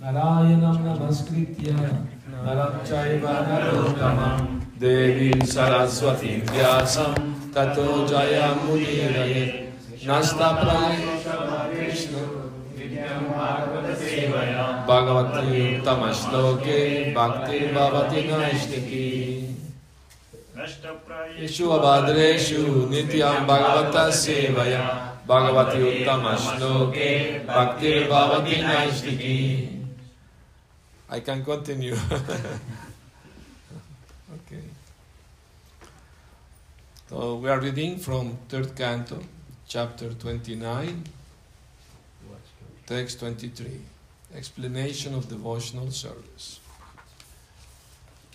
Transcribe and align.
नारायणं 0.00 0.76
नमस्कृत्य 0.80 1.72
नरं 1.72 2.74
चैव 2.84 3.24
नरोत्तमं। 3.48 4.42
देवीं 4.80 5.46
सरस्वतीं 5.46 6.38
व्यासं 6.42 7.12
ततो 7.54 7.88
जयमुदीरये। 8.08 9.44
भगवती 14.88 15.78
उत्तमश्लोके 15.78 16.78
भक्तिर्भवति 17.12 18.22
नैष्टिकी 18.22 19.08
येषु 21.40 21.70
अबाद्रेषु 21.70 22.62
नित्यं 22.90 23.46
भगवतः 23.46 24.10
सेवया। 24.10 25.11
Shloke 26.36 27.46
bhakti 27.46 27.92
bhavati 28.10 28.56
naishtiki 28.62 29.82
I 31.12 31.20
can 31.20 31.44
continue. 31.44 31.92
okay. 34.34 34.64
So 37.10 37.34
we 37.34 37.50
are 37.50 37.60
reading 37.60 37.98
from 37.98 38.38
third 38.48 38.74
canto, 38.74 39.20
chapter 39.68 40.14
29, 40.14 41.04
text 42.86 43.20
23. 43.20 43.78
Explanation 44.34 45.14
of 45.14 45.28
devotional 45.28 45.90
service. 45.90 46.60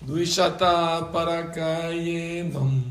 Dvishata 0.06 1.12
parakayemam 1.12 2.84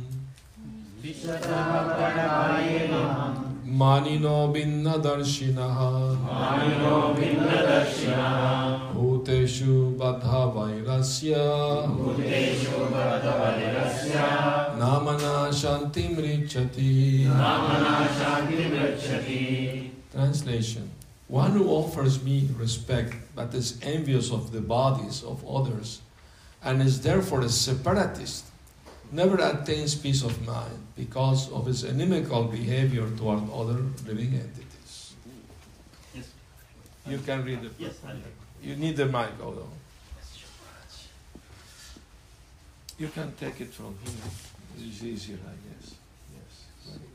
Manino 3.66 4.52
binna 4.54 4.96
darshinaha 5.00 6.16
Bhuteshu 8.94 9.96
badha 9.98 10.54
vairasya 10.54 11.88
Namana 14.78 15.50
shantim 15.50 16.16
richati 16.16 17.26
Translation 20.12 20.90
One 21.26 21.50
who 21.50 21.68
offers 21.68 22.22
me 22.22 22.48
respect 22.56 23.16
but 23.34 23.52
is 23.52 23.80
envious 23.82 24.30
of 24.30 24.52
the 24.52 24.60
bodies 24.60 25.24
of 25.24 25.44
others 25.44 26.02
and 26.62 26.80
is 26.80 27.00
therefore 27.00 27.40
a 27.40 27.48
separatist 27.48 28.44
never 29.12 29.36
attains 29.36 29.94
peace 29.94 30.22
of 30.22 30.46
mind 30.46 30.78
because 30.96 31.50
of 31.52 31.66
his 31.66 31.84
inimical 31.84 32.44
behavior 32.44 33.08
toward 33.16 33.42
other 33.52 33.80
living 34.06 34.34
entities. 34.34 35.14
Yes. 36.14 36.30
You 37.06 37.18
can 37.18 37.44
read 37.44 37.64
it. 37.64 37.72
Yes, 37.78 37.94
You 38.62 38.76
need 38.76 38.96
the 38.96 39.06
mic, 39.06 39.30
although. 39.42 39.70
You 42.98 43.08
can 43.08 43.32
take 43.34 43.60
it 43.60 43.74
from 43.74 43.94
here. 44.02 44.88
It's 44.88 45.02
easier, 45.02 45.38
I 45.44 45.56
guess. 45.68 45.94
Yes. 46.34 46.64
Very. 46.86 47.10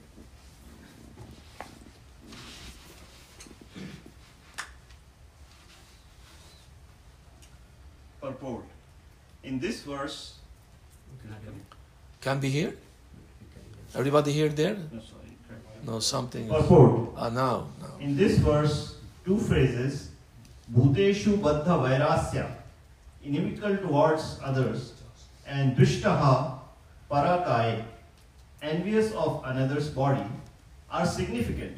Purport. 8.22 8.66
In 9.44 9.60
this 9.60 9.82
verse, 9.82 10.36
Can 12.22 12.40
be 12.40 12.50
here? 12.50 12.74
Everybody 13.96 14.32
here 14.32 14.50
there? 14.50 14.76
no, 14.76 15.00
sorry, 15.00 15.38
correct. 15.48 15.86
No, 15.86 16.00
something. 16.00 16.48
Purport. 16.48 17.10
Ah, 17.18 17.30
now, 17.30 17.68
now. 17.82 17.98
In 18.00 18.16
this 18.16 18.38
verse, 18.38 18.96
two 19.26 19.38
phrases, 19.38 20.12
Bhuteshu 20.74 21.40
Baddha 21.40 21.76
Vairasya, 21.84 22.48
inimical 23.24 23.76
towards 23.78 24.40
others, 24.44 24.94
and 25.48 25.76
Drishtaha 25.76 26.60
Parakai, 27.10 27.84
envious 28.62 29.12
of 29.14 29.42
another's 29.46 29.90
body, 29.90 30.24
are 30.92 31.06
significant. 31.06 31.78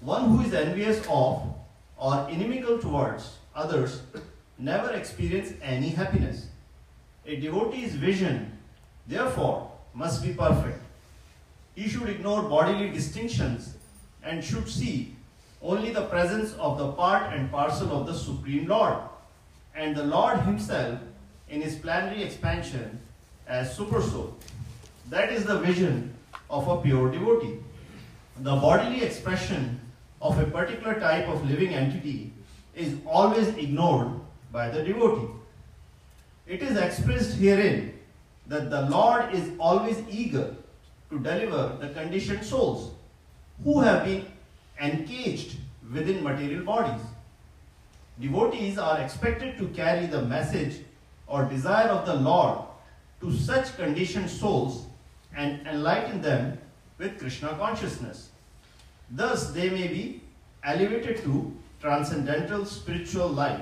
One 0.00 0.30
who 0.30 0.42
is 0.42 0.54
envious 0.54 1.04
of 1.10 1.42
or 1.96 2.28
inimical 2.30 2.78
towards 2.78 3.36
others 3.54 4.02
never 4.58 4.92
experience 4.92 5.52
any 5.60 5.88
happiness. 5.88 6.46
A 7.26 7.36
devotee's 7.36 7.94
vision, 7.96 8.57
therefore, 9.08 9.72
must 9.94 10.22
be 10.22 10.32
perfect. 10.32 10.80
He 11.74 11.88
should 11.88 12.08
ignore 12.08 12.42
bodily 12.42 12.90
distinctions 12.90 13.74
and 14.22 14.44
should 14.44 14.68
see 14.68 15.16
only 15.62 15.92
the 15.92 16.04
presence 16.06 16.52
of 16.54 16.78
the 16.78 16.92
part 16.92 17.32
and 17.32 17.50
parcel 17.50 17.92
of 17.92 18.06
the 18.06 18.14
Supreme 18.14 18.66
Lord 18.66 18.98
and 19.74 19.96
the 19.96 20.04
Lord 20.04 20.40
Himself 20.40 21.00
in 21.48 21.62
His 21.62 21.74
planetary 21.76 22.22
expansion 22.22 23.00
as 23.46 23.76
Supersoul. 23.76 24.34
That 25.08 25.32
is 25.32 25.44
the 25.44 25.58
vision 25.58 26.14
of 26.50 26.68
a 26.68 26.80
pure 26.80 27.10
devotee. 27.10 27.58
The 28.40 28.56
bodily 28.56 29.02
expression 29.02 29.80
of 30.20 30.38
a 30.38 30.44
particular 30.44 31.00
type 31.00 31.28
of 31.28 31.48
living 31.48 31.74
entity 31.74 32.32
is 32.74 32.94
always 33.06 33.48
ignored 33.48 34.08
by 34.52 34.68
the 34.68 34.82
devotee. 34.82 35.32
It 36.46 36.62
is 36.62 36.76
expressed 36.76 37.36
herein 37.38 37.97
that 38.48 38.70
the 38.70 38.82
Lord 38.82 39.34
is 39.34 39.50
always 39.60 40.02
eager 40.10 40.54
to 41.10 41.18
deliver 41.18 41.76
the 41.80 41.88
conditioned 41.90 42.44
souls 42.44 42.92
who 43.64 43.80
have 43.80 44.04
been 44.04 44.26
encaged 44.80 45.56
within 45.92 46.22
material 46.22 46.64
bodies. 46.64 47.04
Devotees 48.20 48.78
are 48.78 49.00
expected 49.00 49.58
to 49.58 49.68
carry 49.68 50.06
the 50.06 50.22
message 50.22 50.84
or 51.26 51.44
desire 51.44 51.88
of 51.88 52.06
the 52.06 52.14
Lord 52.14 52.58
to 53.20 53.32
such 53.32 53.76
conditioned 53.76 54.30
souls 54.30 54.86
and 55.36 55.66
enlighten 55.66 56.20
them 56.20 56.58
with 56.98 57.18
Krishna 57.18 57.54
consciousness. 57.56 58.30
Thus, 59.10 59.52
they 59.52 59.70
may 59.70 59.88
be 59.88 60.22
elevated 60.64 61.22
to 61.22 61.56
transcendental 61.80 62.64
spiritual 62.64 63.28
life, 63.28 63.60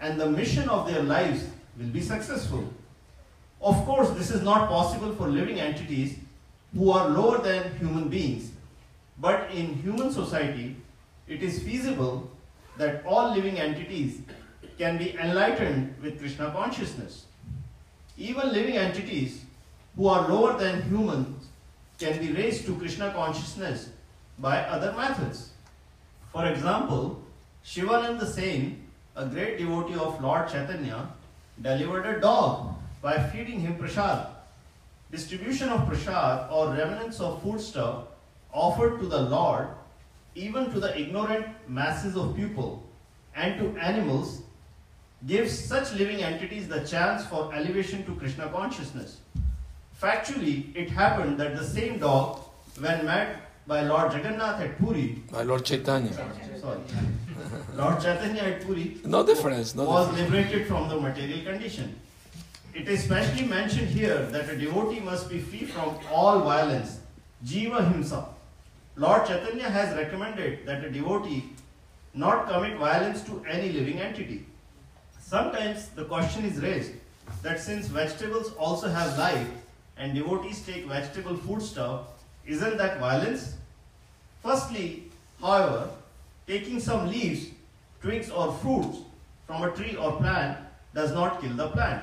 and 0.00 0.20
the 0.20 0.30
mission 0.30 0.68
of 0.68 0.86
their 0.86 1.02
lives 1.02 1.46
will 1.78 1.88
be 1.88 2.00
successful. 2.00 2.72
Of 3.62 3.84
course, 3.86 4.10
this 4.10 4.30
is 4.30 4.42
not 4.42 4.68
possible 4.68 5.14
for 5.14 5.28
living 5.28 5.60
entities 5.60 6.18
who 6.76 6.90
are 6.90 7.08
lower 7.08 7.38
than 7.38 7.76
human 7.76 8.08
beings, 8.08 8.50
but 9.18 9.50
in 9.52 9.74
human 9.74 10.10
society, 10.10 10.76
it 11.28 11.42
is 11.42 11.62
feasible 11.62 12.28
that 12.76 13.04
all 13.06 13.32
living 13.32 13.60
entities 13.60 14.20
can 14.78 14.98
be 14.98 15.16
enlightened 15.16 15.94
with 16.02 16.18
Krishna 16.18 16.50
consciousness. 16.50 17.26
Even 18.16 18.52
living 18.52 18.76
entities 18.76 19.44
who 19.94 20.08
are 20.08 20.28
lower 20.28 20.58
than 20.58 20.82
humans 20.82 21.46
can 21.98 22.18
be 22.18 22.32
raised 22.32 22.66
to 22.66 22.76
Krishna 22.76 23.12
consciousness 23.12 23.90
by 24.38 24.58
other 24.58 24.92
methods. 24.92 25.50
For 26.32 26.46
example, 26.46 27.22
Shivananda 27.62 28.26
Sen, 28.26 28.82
a 29.14 29.26
great 29.26 29.58
devotee 29.58 29.94
of 29.94 30.20
Lord 30.20 30.48
Chaitanya, 30.48 31.08
delivered 31.60 32.06
a 32.06 32.20
dog 32.20 32.74
by 33.02 33.18
feeding 33.30 33.60
him 33.60 33.76
prasad. 33.76 34.28
Distribution 35.10 35.68
of 35.68 35.86
prasad 35.86 36.48
or 36.50 36.68
remnants 36.74 37.20
of 37.20 37.42
foodstuff 37.42 38.04
offered 38.52 38.98
to 39.00 39.06
the 39.06 39.20
Lord, 39.22 39.68
even 40.34 40.70
to 40.72 40.80
the 40.80 40.98
ignorant 40.98 41.46
masses 41.68 42.16
of 42.16 42.34
people 42.36 42.82
and 43.34 43.58
to 43.60 43.78
animals, 43.80 44.40
gives 45.26 45.56
such 45.58 45.92
living 45.94 46.22
entities 46.22 46.68
the 46.68 46.80
chance 46.80 47.24
for 47.26 47.52
elevation 47.54 48.04
to 48.06 48.14
Krishna 48.16 48.48
consciousness. 48.48 49.18
Factually, 50.00 50.74
it 50.74 50.90
happened 50.90 51.38
that 51.38 51.56
the 51.56 51.64
same 51.64 51.98
dog, 51.98 52.40
when 52.80 53.04
met 53.04 53.36
by 53.66 53.82
Lord 53.82 54.12
Jagannath 54.12 54.60
at 54.60 54.78
Puri, 54.78 55.22
by 55.30 55.42
Lord 55.42 55.64
Chaitanya. 55.64 56.12
sorry, 56.60 56.80
Lord 57.76 58.00
Chaitanya 58.00 58.42
at 58.42 58.62
Puri, 58.62 59.00
No 59.04 59.24
difference. 59.24 59.74
No 59.76 59.84
was 59.84 60.08
difference. 60.08 60.30
liberated 60.32 60.66
from 60.66 60.88
the 60.88 60.98
material 60.98 61.44
condition. 61.44 61.94
It 62.74 62.88
is 62.88 63.04
specially 63.04 63.46
mentioned 63.46 63.88
here 63.88 64.22
that 64.30 64.48
a 64.48 64.56
devotee 64.56 65.00
must 65.00 65.28
be 65.28 65.38
free 65.40 65.66
from 65.66 65.98
all 66.10 66.40
violence, 66.40 67.00
jiva 67.44 67.92
himsa. 67.92 68.24
Lord 68.96 69.26
Chaitanya 69.26 69.68
has 69.68 69.94
recommended 69.94 70.64
that 70.64 70.82
a 70.82 70.90
devotee 70.90 71.50
not 72.14 72.48
commit 72.48 72.78
violence 72.78 73.22
to 73.24 73.44
any 73.46 73.72
living 73.72 74.00
entity. 74.00 74.46
Sometimes 75.20 75.88
the 75.88 76.06
question 76.06 76.46
is 76.46 76.62
raised 76.62 76.92
that 77.42 77.60
since 77.60 77.88
vegetables 77.88 78.54
also 78.54 78.88
have 78.88 79.18
life 79.18 79.48
and 79.98 80.14
devotees 80.14 80.64
take 80.64 80.86
vegetable 80.86 81.36
foodstuff, 81.36 82.06
isn't 82.46 82.78
that 82.78 82.98
violence? 82.98 83.54
Firstly, 84.42 85.10
however, 85.40 85.90
taking 86.46 86.80
some 86.80 87.06
leaves, 87.08 87.48
twigs, 88.00 88.30
or 88.30 88.50
fruits 88.54 88.98
from 89.46 89.62
a 89.62 89.70
tree 89.72 89.94
or 89.94 90.12
plant 90.16 90.58
does 90.94 91.12
not 91.12 91.40
kill 91.42 91.54
the 91.54 91.68
plant. 91.68 92.02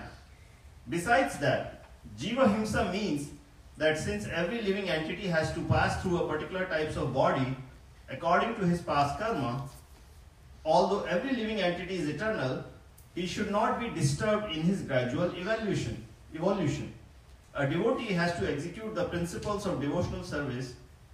Besides 0.90 1.38
that, 1.38 1.86
Jiva 2.20 2.48
Himsa 2.54 2.92
means 2.92 3.30
that 3.78 3.98
since 3.98 4.28
every 4.28 4.62
living 4.62 4.90
entity 4.90 5.28
has 5.28 5.54
to 5.54 5.62
pass 5.62 6.02
through 6.02 6.18
a 6.18 6.28
particular 6.28 6.66
types 6.66 6.98
of 6.98 7.14
body 7.14 7.56
according 8.10 8.56
to 8.56 8.66
his 8.66 8.82
past 8.82 9.20
karma, 9.20 9.64
although 10.66 11.04
every 11.04 11.36
living 11.36 11.62
entity 11.62 11.96
is 11.96 12.10
eternal, 12.10 12.64
he 13.16 13.26
should 13.26 13.52
not 13.52 13.80
be 13.80 13.90
disturbed 13.90 14.52
in 14.52 14.64
his 14.64 14.82
gradual 14.82 15.32
evolution. 15.36 16.06
Evolution. 16.36 16.94
A 17.54 17.68
devotee 17.68 18.14
has 18.14 18.38
to 18.40 18.52
execute 18.52 18.96
the 18.96 19.06
principles 19.06 19.66
of 19.66 19.82
devotional 19.82 20.24
service 20.24 20.74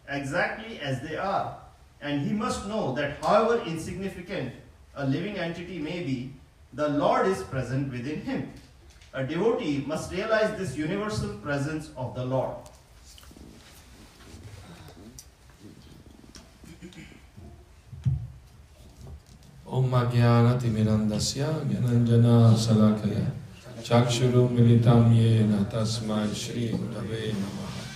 exactly 0.09 0.79
as 0.79 1.01
they 1.01 1.17
are, 1.17 1.57
and 2.01 2.21
he 2.21 2.33
must 2.33 2.67
know 2.67 2.93
that 2.95 3.17
however 3.23 3.63
insignificant 3.65 4.53
a 4.95 5.05
living 5.05 5.37
entity 5.37 5.79
may 5.79 6.03
be, 6.03 6.33
the 6.73 6.89
Lord 6.89 7.27
is 7.27 7.43
present 7.43 7.91
within 7.91 8.21
him. 8.21 8.51
A 9.15 9.23
devotee 9.23 9.81
must 9.87 10.11
realize 10.11 10.57
this 10.57 10.75
universal 10.75 11.29
presence 11.35 11.89
of 11.95 12.13
the 12.15 12.25
Lord. 12.25 12.57
Om 19.65 19.93
Ajnanatimirandasya 19.93 21.47
Gyananjana 21.63 22.51
Salakaya. 22.59 23.31
Chakshuru 23.81 24.49
Militam 24.51 25.07
Yena 25.15 25.63
Tasmai 25.71 26.35
Shri 26.35 26.75
Gurave 26.75 27.31
Namaha. 27.31 27.87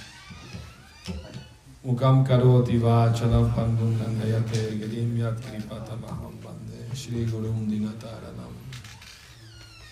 Mukam 1.85 2.25
Karoti 2.25 2.79
Vachalam 2.79 3.53
Pandum 3.53 3.91
Nandayate 3.99 4.79
Girim 4.79 5.17
Yat 5.17 5.35
Kripatamaham 5.35 6.39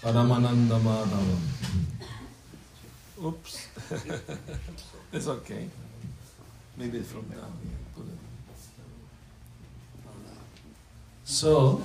Paramananda 0.02 0.80
Madhavam 0.80 1.42
Oops. 3.24 3.68
It's 5.14 5.28
okay. 5.28 5.68
Maybe 6.78 7.00
from 7.02 7.26
now 7.30 7.48
put 7.96 8.06
it. 8.06 8.20
So, 11.24 11.82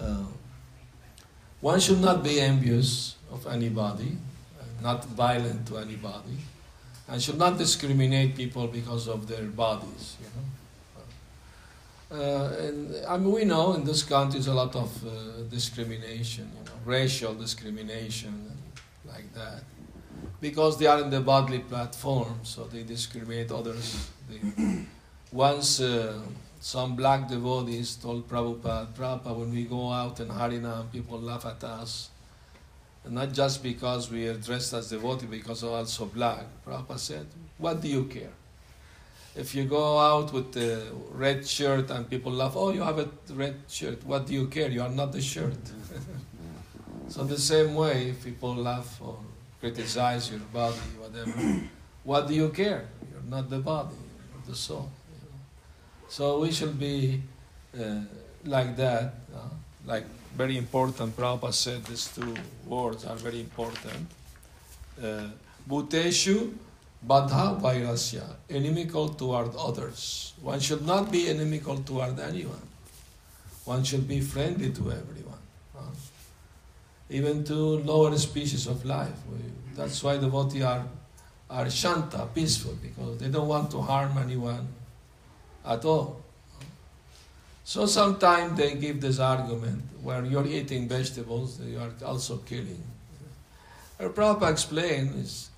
uh, 0.00 0.24
one 1.60 1.78
should 1.78 2.00
not 2.00 2.24
be 2.24 2.40
envious 2.40 3.16
of 3.30 3.46
anybody, 3.46 4.16
uh, 4.60 4.64
not 4.82 5.04
violent 5.04 5.66
to 5.68 5.78
anybody, 5.78 6.38
and 7.06 7.22
should 7.22 7.38
not 7.38 7.58
discriminate 7.58 8.34
people 8.34 8.66
because 8.66 9.06
of 9.08 9.28
their 9.28 9.44
bodies. 9.44 10.16
You 10.20 10.26
know, 10.34 10.46
uh, 12.10 12.50
and 12.60 12.94
I 13.06 13.16
mean 13.18 13.32
we 13.32 13.44
know 13.44 13.74
in 13.74 13.84
this 13.84 14.02
country 14.02 14.34
there's 14.38 14.48
a 14.48 14.54
lot 14.54 14.74
of 14.74 14.90
uh, 15.06 15.42
discrimination, 15.50 16.50
you 16.56 16.64
know, 16.64 16.78
racial 16.84 17.34
discrimination, 17.34 18.50
like 19.06 19.32
that, 19.34 19.62
because 20.40 20.78
they 20.78 20.86
are 20.86 21.00
in 21.00 21.10
the 21.10 21.20
bodily 21.20 21.60
platform, 21.60 22.40
so 22.42 22.64
they 22.64 22.82
discriminate 22.82 23.50
others. 23.50 24.10
They, 24.28 24.84
once 25.32 25.80
uh, 25.80 26.18
some 26.60 26.96
black 26.96 27.28
devotees 27.28 27.96
told 27.96 28.28
Prabhupada, 28.28 28.86
Prabhupada, 28.94 29.36
when 29.36 29.52
we 29.52 29.64
go 29.64 29.92
out 29.92 30.18
in 30.20 30.28
Harinam, 30.28 30.90
people 30.90 31.20
laugh 31.20 31.46
at 31.46 31.62
us. 31.62 32.10
Not 33.08 33.32
just 33.32 33.62
because 33.62 34.10
we 34.10 34.26
are 34.28 34.34
dressed 34.34 34.74
as 34.74 34.90
devotees, 34.90 35.30
because 35.30 35.62
we're 35.62 35.70
also 35.70 36.06
black. 36.06 36.44
Prabhupada 36.66 36.98
said, 36.98 37.26
what 37.58 37.80
do 37.80 37.88
you 37.88 38.04
care? 38.04 38.32
If 39.38 39.54
you 39.54 39.64
go 39.66 39.98
out 39.98 40.32
with 40.32 40.50
the 40.50 40.82
red 41.12 41.46
shirt 41.46 41.90
and 41.90 42.10
people 42.10 42.32
laugh, 42.32 42.54
oh, 42.56 42.70
you 42.72 42.82
have 42.82 42.98
a 42.98 43.08
red 43.30 43.54
shirt, 43.68 44.04
what 44.04 44.26
do 44.26 44.34
you 44.34 44.48
care? 44.48 44.68
You 44.68 44.82
are 44.82 44.88
not 44.88 45.12
the 45.12 45.22
shirt. 45.22 45.62
so 47.08 47.22
the 47.22 47.38
same 47.38 47.76
way, 47.76 48.10
if 48.10 48.24
people 48.24 48.52
laugh 48.56 49.00
or 49.00 49.16
criticize 49.60 50.28
your 50.28 50.40
body, 50.52 50.76
whatever, 50.98 51.30
what 52.02 52.26
do 52.26 52.34
you 52.34 52.48
care? 52.48 52.88
You're 53.12 53.30
not 53.30 53.48
the 53.48 53.60
body, 53.60 53.94
the 54.48 54.56
soul. 54.56 54.90
So 56.08 56.40
we 56.40 56.50
should 56.50 56.76
be 56.76 57.22
uh, 57.78 58.00
like 58.44 58.76
that, 58.76 59.14
uh, 59.32 59.54
like 59.86 60.04
very 60.36 60.56
important. 60.56 61.16
Prabhupada 61.16 61.54
said 61.54 61.84
these 61.84 62.08
two 62.08 62.34
words 62.66 63.04
are 63.04 63.14
very 63.14 63.38
important. 63.38 64.08
Uh, 65.00 65.28
Bhuteshu 65.70 66.54
Badha 67.06 67.60
Vairasya, 67.60 68.24
inimical 68.48 69.08
toward 69.08 69.54
others. 69.56 70.32
One 70.42 70.60
should 70.60 70.84
not 70.84 71.12
be 71.12 71.28
inimical 71.28 71.78
toward 71.78 72.18
anyone. 72.18 72.66
One 73.64 73.84
should 73.84 74.08
be 74.08 74.20
friendly 74.20 74.70
to 74.72 74.92
everyone, 74.92 75.38
uh, 75.76 75.82
even 77.10 77.44
to 77.44 77.54
lower 77.54 78.16
species 78.16 78.66
of 78.66 78.84
life. 78.84 79.14
We, 79.30 79.38
that's 79.76 80.02
why 80.02 80.14
the 80.16 80.22
devotees 80.22 80.62
are, 80.62 80.84
are 81.50 81.70
shanta, 81.70 82.26
peaceful, 82.34 82.76
because 82.82 83.18
they 83.18 83.28
don't 83.28 83.46
want 83.46 83.70
to 83.72 83.80
harm 83.80 84.18
anyone 84.18 84.66
at 85.64 85.84
all. 85.84 86.20
So 87.62 87.84
sometimes 87.84 88.58
they 88.58 88.74
give 88.74 89.00
this 89.00 89.18
argument 89.18 89.82
where 90.02 90.24
you're 90.24 90.46
eating 90.46 90.88
vegetables, 90.88 91.60
you 91.60 91.78
are 91.78 91.92
also 92.04 92.38
killing. 92.38 92.82
Our 94.00 94.08
Prabhupada 94.08 94.50
explains 94.50 95.50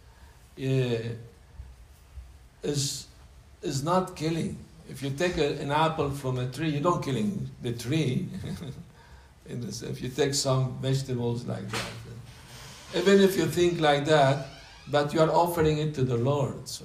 is, 2.62 3.06
is 3.62 3.82
not 3.82 4.16
killing. 4.16 4.56
If 4.88 5.02
you 5.02 5.10
take 5.10 5.38
a, 5.38 5.58
an 5.60 5.70
apple 5.70 6.10
from 6.10 6.38
a 6.38 6.46
tree, 6.48 6.70
you 6.70 6.80
don't 6.80 7.02
killing 7.02 7.48
the 7.62 7.72
tree. 7.72 8.28
if 9.46 10.02
you 10.02 10.08
take 10.08 10.34
some 10.34 10.78
vegetables 10.80 11.44
like 11.46 11.68
that, 11.70 11.90
even 12.94 13.20
if 13.20 13.36
you 13.36 13.46
think 13.46 13.80
like 13.80 14.04
that, 14.06 14.46
but 14.88 15.14
you 15.14 15.20
are 15.20 15.30
offering 15.30 15.78
it 15.78 15.94
to 15.94 16.02
the 16.02 16.16
Lord. 16.16 16.68
So 16.68 16.84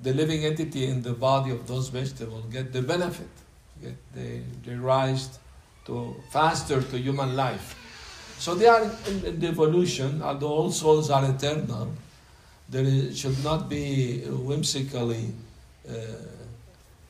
the 0.00 0.12
living 0.12 0.44
entity 0.44 0.86
in 0.86 1.02
the 1.02 1.14
body 1.14 1.50
of 1.50 1.66
those 1.66 1.88
vegetables 1.88 2.44
get 2.52 2.72
the 2.72 2.82
benefit, 2.82 3.28
get 3.80 3.96
they, 4.14 4.42
they 4.64 4.74
rise 4.74 5.38
to 5.86 6.14
faster 6.30 6.82
to 6.82 6.98
human 6.98 7.36
life. 7.36 7.80
So 8.38 8.54
they 8.54 8.66
are 8.66 8.82
in, 8.82 9.24
in 9.24 9.40
the 9.40 9.48
evolution, 9.48 10.20
although 10.22 10.48
all 10.48 10.70
souls 10.70 11.10
are 11.10 11.24
eternal, 11.24 11.92
there 12.68 13.12
should 13.12 13.42
not 13.44 13.68
be 13.68 14.20
whimsically, 14.20 15.32
uh, 15.88 15.92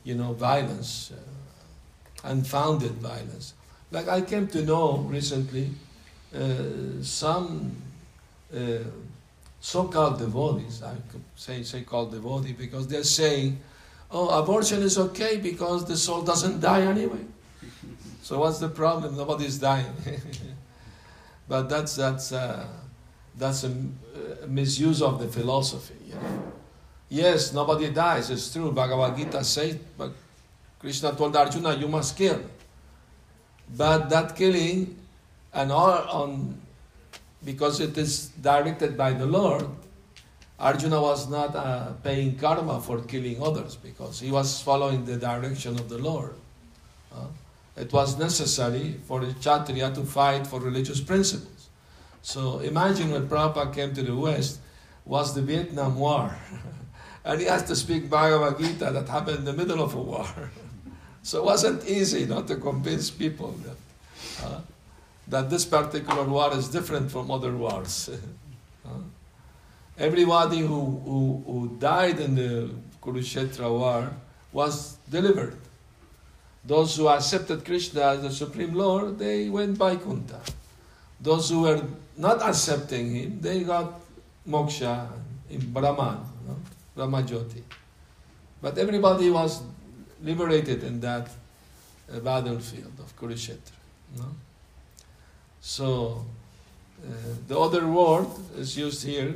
you 0.03 0.15
know, 0.15 0.33
violence, 0.33 1.11
uh, 1.11 2.29
unfounded 2.29 2.93
violence. 2.93 3.53
Like 3.91 4.07
I 4.07 4.21
came 4.21 4.47
to 4.47 4.63
know 4.63 4.97
recently, 4.97 5.71
uh, 6.35 7.01
some 7.01 7.75
uh, 8.53 8.79
so-called 9.61 10.19
devotees, 10.19 10.83
I 10.83 10.95
could 11.11 11.23
say, 11.35 11.63
say 11.63 11.81
called 11.81 12.11
devotee, 12.11 12.53
because 12.53 12.87
they're 12.87 13.03
saying, 13.03 13.59
oh, 14.11 14.29
abortion 14.29 14.83
is 14.83 14.97
okay 14.97 15.37
because 15.37 15.85
the 15.85 15.97
soul 15.97 16.21
doesn't 16.21 16.59
die 16.59 16.81
anyway. 16.81 17.25
So 18.21 18.39
what's 18.39 18.59
the 18.59 18.69
problem? 18.69 19.17
Nobody's 19.17 19.57
dying. 19.57 19.93
but 21.47 21.69
that's, 21.69 21.95
that's, 21.95 22.31
uh, 22.31 22.67
that's 23.37 23.63
a, 23.63 23.69
a, 23.69 23.71
misuse 24.47 25.01
of 25.01 25.19
the 25.19 25.27
philosophy. 25.27 25.95
You 26.07 26.15
know? 26.15 26.53
Yes, 27.09 27.53
nobody 27.53 27.89
dies, 27.91 28.29
it's 28.29 28.51
true. 28.51 28.71
Bhagavad 28.71 29.17
Gita 29.17 29.43
says, 29.43 29.77
but 29.97 30.11
Krishna 30.79 31.13
told 31.13 31.35
Arjuna, 31.35 31.75
you 31.75 31.87
must 31.87 32.17
kill. 32.17 32.41
But 33.75 34.09
that 34.09 34.35
killing 34.35 34.97
and 35.53 35.71
all 35.71 36.07
on 36.09 36.61
because 37.43 37.79
it 37.79 37.97
is 37.97 38.29
directed 38.41 38.97
by 38.97 39.13
the 39.13 39.25
Lord, 39.25 39.67
Arjuna 40.59 40.99
was 41.01 41.29
not 41.29 41.55
uh, 41.55 41.91
paying 42.03 42.37
karma 42.37 42.81
for 42.81 43.01
killing 43.01 43.41
others 43.41 43.75
because 43.75 44.19
he 44.19 44.31
was 44.31 44.61
following 44.61 45.05
the 45.05 45.17
direction 45.17 45.75
of 45.75 45.87
the 45.89 45.97
Lord. 45.99 46.33
Uh, 47.13 47.27
it 47.77 47.91
was 47.91 48.17
necessary 48.17 48.95
for 49.05 49.19
the 49.19 49.33
Kshatriya 49.33 49.93
to 49.93 50.03
fight 50.03 50.47
for 50.47 50.59
religious 50.59 51.01
principles. 51.01 51.54
So 52.25 52.57
imagine 52.57 53.11
when 53.11 53.29
Prabhupada 53.29 53.71
came 53.71 53.93
to 53.93 54.01
the 54.01 54.15
West, 54.15 54.57
was 55.05 55.35
the 55.35 55.43
Vietnam 55.43 55.95
War. 55.95 56.35
and 57.23 57.39
he 57.39 57.45
has 57.45 57.61
to 57.65 57.75
speak 57.75 58.09
Bhagavad 58.09 58.57
Gita 58.57 58.89
that 58.91 59.07
happened 59.07 59.37
in 59.37 59.45
the 59.45 59.53
middle 59.53 59.79
of 59.79 59.93
a 59.93 60.01
war. 60.01 60.25
so 61.21 61.37
it 61.37 61.45
wasn't 61.45 61.87
easy 61.87 62.25
not 62.25 62.47
to 62.47 62.55
convince 62.55 63.11
people 63.11 63.51
that. 63.63 63.77
Uh, 64.43 64.61
that 65.27 65.51
this 65.51 65.65
particular 65.65 66.23
war 66.23 66.51
is 66.53 66.67
different 66.67 67.11
from 67.11 67.29
other 67.29 67.55
wars. 67.55 68.09
Everybody 69.99 70.59
who, 70.61 70.99
who, 71.05 71.43
who 71.45 71.77
died 71.77 72.19
in 72.19 72.33
the 72.33 72.71
Kurukshetra 73.03 73.69
war 73.69 74.11
was 74.51 74.97
delivered. 75.11 75.57
Those 76.63 76.95
who 76.95 77.07
accepted 77.07 77.63
Krishna 77.63 78.01
as 78.01 78.21
the 78.23 78.31
Supreme 78.31 78.73
Lord, 78.73 79.19
they 79.19 79.47
went 79.47 79.77
Vaikuntha. 79.77 80.41
Those 81.19 81.49
who 81.49 81.61
were 81.61 81.81
not 82.17 82.41
accepting 82.41 83.15
him, 83.15 83.41
they 83.41 83.63
got 83.63 83.99
moksha 84.47 85.07
in 85.49 85.71
Brahman? 85.71 86.19
Brahmajyoti. 86.95 87.61
But 88.61 88.77
everybody 88.77 89.29
was 89.29 89.61
liberated 90.23 90.83
in 90.83 90.99
that 91.01 91.29
uh, 92.11 92.19
battlefield 92.19 92.93
of 92.99 93.15
Kurukshetra. 93.17 93.73
So, 95.61 96.25
uh, 97.03 97.11
the 97.47 97.59
other 97.59 97.85
word 97.87 98.27
is 98.57 98.77
used 98.77 99.05
here 99.05 99.35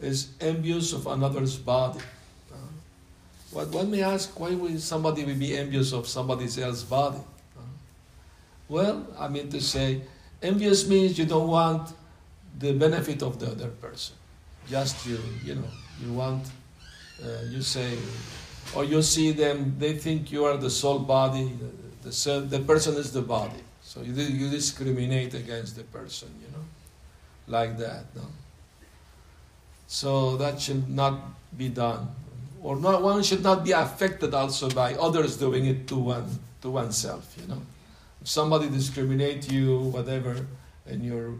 is 0.00 0.28
envious 0.40 0.92
of 0.92 1.06
another's 1.06 1.56
body. 1.56 2.00
Uh, 2.52 3.64
one 3.66 3.90
may 3.90 4.02
ask, 4.02 4.38
why 4.38 4.54
would 4.54 4.80
somebody 4.80 5.24
be 5.34 5.56
envious 5.56 5.92
of 5.92 6.08
somebody 6.08 6.44
else's 6.44 6.84
body? 6.84 7.20
Well, 8.68 9.06
I 9.18 9.26
mean 9.28 9.50
to 9.50 9.60
say, 9.60 10.02
envious 10.42 10.88
means 10.88 11.18
you 11.18 11.26
don't 11.26 11.48
want 11.48 11.92
the 12.58 12.72
benefit 12.72 13.22
of 13.22 13.38
the 13.38 13.46
other 13.46 13.68
person. 13.68 14.16
Just 14.68 15.06
you, 15.06 15.18
you 15.44 15.54
know, 15.56 15.70
you 16.02 16.12
want, 16.12 16.46
uh, 17.22 17.28
you 17.48 17.62
say, 17.62 17.96
or 18.74 18.84
you 18.84 19.02
see 19.02 19.32
them, 19.32 19.76
they 19.78 19.94
think 19.94 20.30
you 20.30 20.44
are 20.44 20.56
the 20.56 20.70
soul 20.70 21.00
body, 21.00 21.52
the, 22.02 22.10
the, 22.10 22.40
the 22.40 22.60
person 22.60 22.94
is 22.96 23.12
the 23.12 23.22
body. 23.22 23.62
So 23.82 24.02
you, 24.02 24.12
you 24.12 24.50
discriminate 24.50 25.34
against 25.34 25.76
the 25.76 25.82
person, 25.82 26.28
you 26.40 26.48
know, 26.52 26.64
like 27.46 27.76
that. 27.78 28.04
No? 28.14 28.22
So 29.86 30.36
that 30.36 30.60
should 30.60 30.88
not 30.88 31.20
be 31.56 31.68
done. 31.68 32.08
Or 32.62 32.76
not, 32.76 33.02
one 33.02 33.22
should 33.22 33.42
not 33.42 33.64
be 33.64 33.72
affected 33.72 34.34
also 34.34 34.70
by 34.70 34.94
others 34.94 35.36
doing 35.36 35.66
it 35.66 35.88
to 35.88 35.96
one 35.96 36.38
to 36.62 36.70
oneself, 36.70 37.34
you 37.40 37.48
know. 37.48 37.62
If 38.20 38.28
somebody 38.28 38.68
discriminate 38.68 39.50
you, 39.50 39.78
whatever, 39.78 40.46
in 40.86 41.04
your 41.04 41.34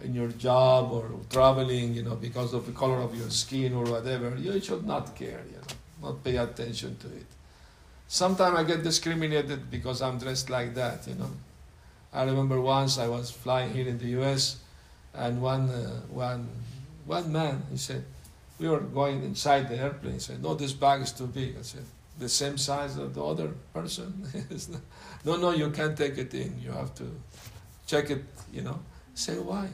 in 0.00 0.14
your 0.14 0.28
job 0.28 0.92
or 0.92 1.08
traveling, 1.30 1.94
you 1.94 2.02
know, 2.02 2.16
because 2.16 2.52
of 2.52 2.66
the 2.66 2.72
color 2.72 2.98
of 2.98 3.14
your 3.16 3.30
skin 3.30 3.72
or 3.72 3.84
whatever, 3.84 4.36
you 4.36 4.60
should 4.60 4.86
not 4.86 5.16
care, 5.16 5.42
you 5.50 5.56
know, 5.56 6.08
not 6.08 6.22
pay 6.22 6.36
attention 6.36 6.96
to 6.98 7.06
it. 7.06 7.26
Sometimes 8.06 8.58
I 8.58 8.64
get 8.64 8.82
discriminated 8.82 9.70
because 9.70 10.02
I'm 10.02 10.18
dressed 10.18 10.50
like 10.50 10.74
that, 10.74 11.06
you 11.08 11.14
know. 11.14 11.30
I 12.12 12.24
remember 12.24 12.60
once 12.60 12.98
I 12.98 13.08
was 13.08 13.30
flying 13.30 13.72
here 13.72 13.88
in 13.88 13.98
the 13.98 14.08
U.S. 14.20 14.58
and 15.14 15.40
one 15.40 15.68
uh, 15.70 16.00
one 16.10 16.48
one 17.04 17.32
man 17.32 17.62
he 17.70 17.76
said 17.76 18.04
we 18.58 18.68
were 18.68 18.80
going 18.80 19.22
inside 19.22 19.68
the 19.68 19.76
airplane. 19.76 20.14
He 20.14 20.20
said, 20.20 20.42
"No, 20.42 20.54
this 20.54 20.72
bag 20.72 21.02
is 21.02 21.12
too 21.12 21.26
big." 21.26 21.56
I 21.58 21.62
said, 21.62 21.84
"The 22.18 22.28
same 22.28 22.58
size 22.58 22.96
of 22.96 23.14
the 23.14 23.24
other 23.24 23.48
person." 23.74 24.24
no, 25.26 25.36
no, 25.36 25.50
you 25.50 25.70
can't 25.70 25.96
take 25.96 26.16
it 26.16 26.32
in. 26.32 26.58
You 26.62 26.70
have 26.70 26.94
to 26.94 27.04
check 27.86 28.10
it. 28.10 28.24
You 28.52 28.62
know. 28.62 28.78
Say 29.14 29.38
why? 29.38 29.68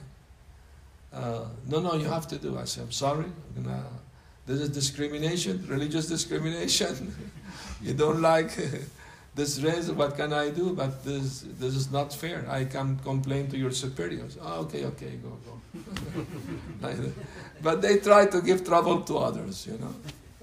Uh, 1.13 1.45
no, 1.67 1.81
no, 1.81 1.95
you 1.95 2.07
have 2.07 2.27
to 2.29 2.39
do. 2.39 2.59
I 2.59 2.65
say, 2.65 2.81
I'm 2.81 2.93
sorry. 2.93 3.27
I'm 3.27 3.63
gonna, 3.63 3.85
this 4.47 4.61
is 4.61 4.71
discrimination, 4.71 5.67
religious 5.69 6.07
discrimination. 6.07 7.15
you 7.83 7.93
don't 7.93 8.23
like 8.23 8.57
this 9.35 9.61
race, 9.61 9.89
what 9.91 10.17
can 10.17 10.33
I 10.33 10.51
do? 10.51 10.75
But 10.75 11.05
this, 11.05 11.45
this 11.59 11.75
is 11.75 11.91
not 11.91 12.15
fair. 12.15 12.47
I 12.49 12.65
can 12.65 12.99
complain 13.01 13.49
to 13.49 13.59
your 13.59 13.73
superiors. 13.73 14.39
Oh, 14.41 14.61
okay, 14.61 14.85
okay, 14.87 15.19
go, 15.23 15.37
go. 15.45 16.25
but 17.63 17.83
they 17.83 17.99
try 17.99 18.27
to 18.27 18.41
give 18.41 18.65
trouble 18.65 19.01
to 19.03 19.19
others, 19.19 19.67
you 19.67 19.79
know. 19.79 19.95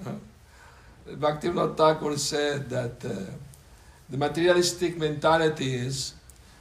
Uh, 0.06 1.16
Bhaktivinoda 1.16 1.76
Thakur 1.76 2.18
said 2.18 2.70
that 2.70 3.04
uh, 3.06 3.32
the 4.10 4.18
materialistic 4.18 4.98
mentality 4.98 5.74
is 5.76 6.14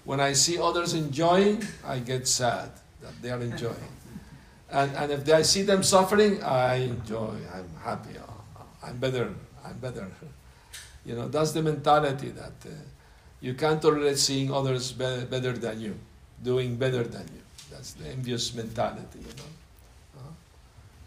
when 0.04 0.20
I 0.20 0.32
see 0.32 0.58
others 0.58 0.94
enjoying, 0.94 1.62
I 1.84 1.98
get 1.98 2.26
sad 2.28 2.70
that 3.02 3.20
they 3.22 3.30
are 3.30 3.40
enjoying. 3.40 3.92
And, 4.70 4.94
and 4.96 5.12
if 5.12 5.28
I 5.32 5.42
see 5.42 5.62
them 5.62 5.82
suffering, 5.82 6.42
I 6.42 6.76
enjoy, 6.76 7.36
I'm 7.54 7.70
happy, 7.82 8.10
oh, 8.20 8.64
I'm 8.82 8.96
better, 8.98 9.32
I'm 9.64 9.78
better. 9.78 10.06
You 11.06 11.14
know, 11.14 11.26
that's 11.26 11.52
the 11.52 11.62
mentality 11.62 12.30
that 12.30 12.52
uh, 12.66 12.74
you 13.40 13.54
can't 13.54 13.80
tolerate 13.80 14.18
seeing 14.18 14.52
others 14.52 14.92
be- 14.92 15.24
better 15.24 15.52
than 15.52 15.80
you, 15.80 15.94
doing 16.42 16.76
better 16.76 17.02
than 17.02 17.22
you. 17.32 17.40
That's 17.70 17.92
the 17.92 18.08
envious 18.08 18.52
mentality, 18.54 19.20
you 19.20 19.32
know. 19.38 20.18
Uh-huh. 20.18 20.28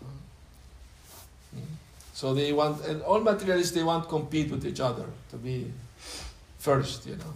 Uh-huh. 0.01 1.60
Mm. 1.60 1.75
So 2.15 2.33
they 2.33 2.51
want, 2.51 2.83
and 2.86 3.03
all 3.03 3.19
materialists, 3.19 3.75
they 3.75 3.83
want 3.83 4.05
to 4.05 4.10
compete 4.10 4.50
with 4.50 4.65
each 4.65 4.79
other 4.79 5.05
to 5.29 5.36
be 5.38 5.71
first, 6.61 7.07
you 7.07 7.15
know. 7.15 7.33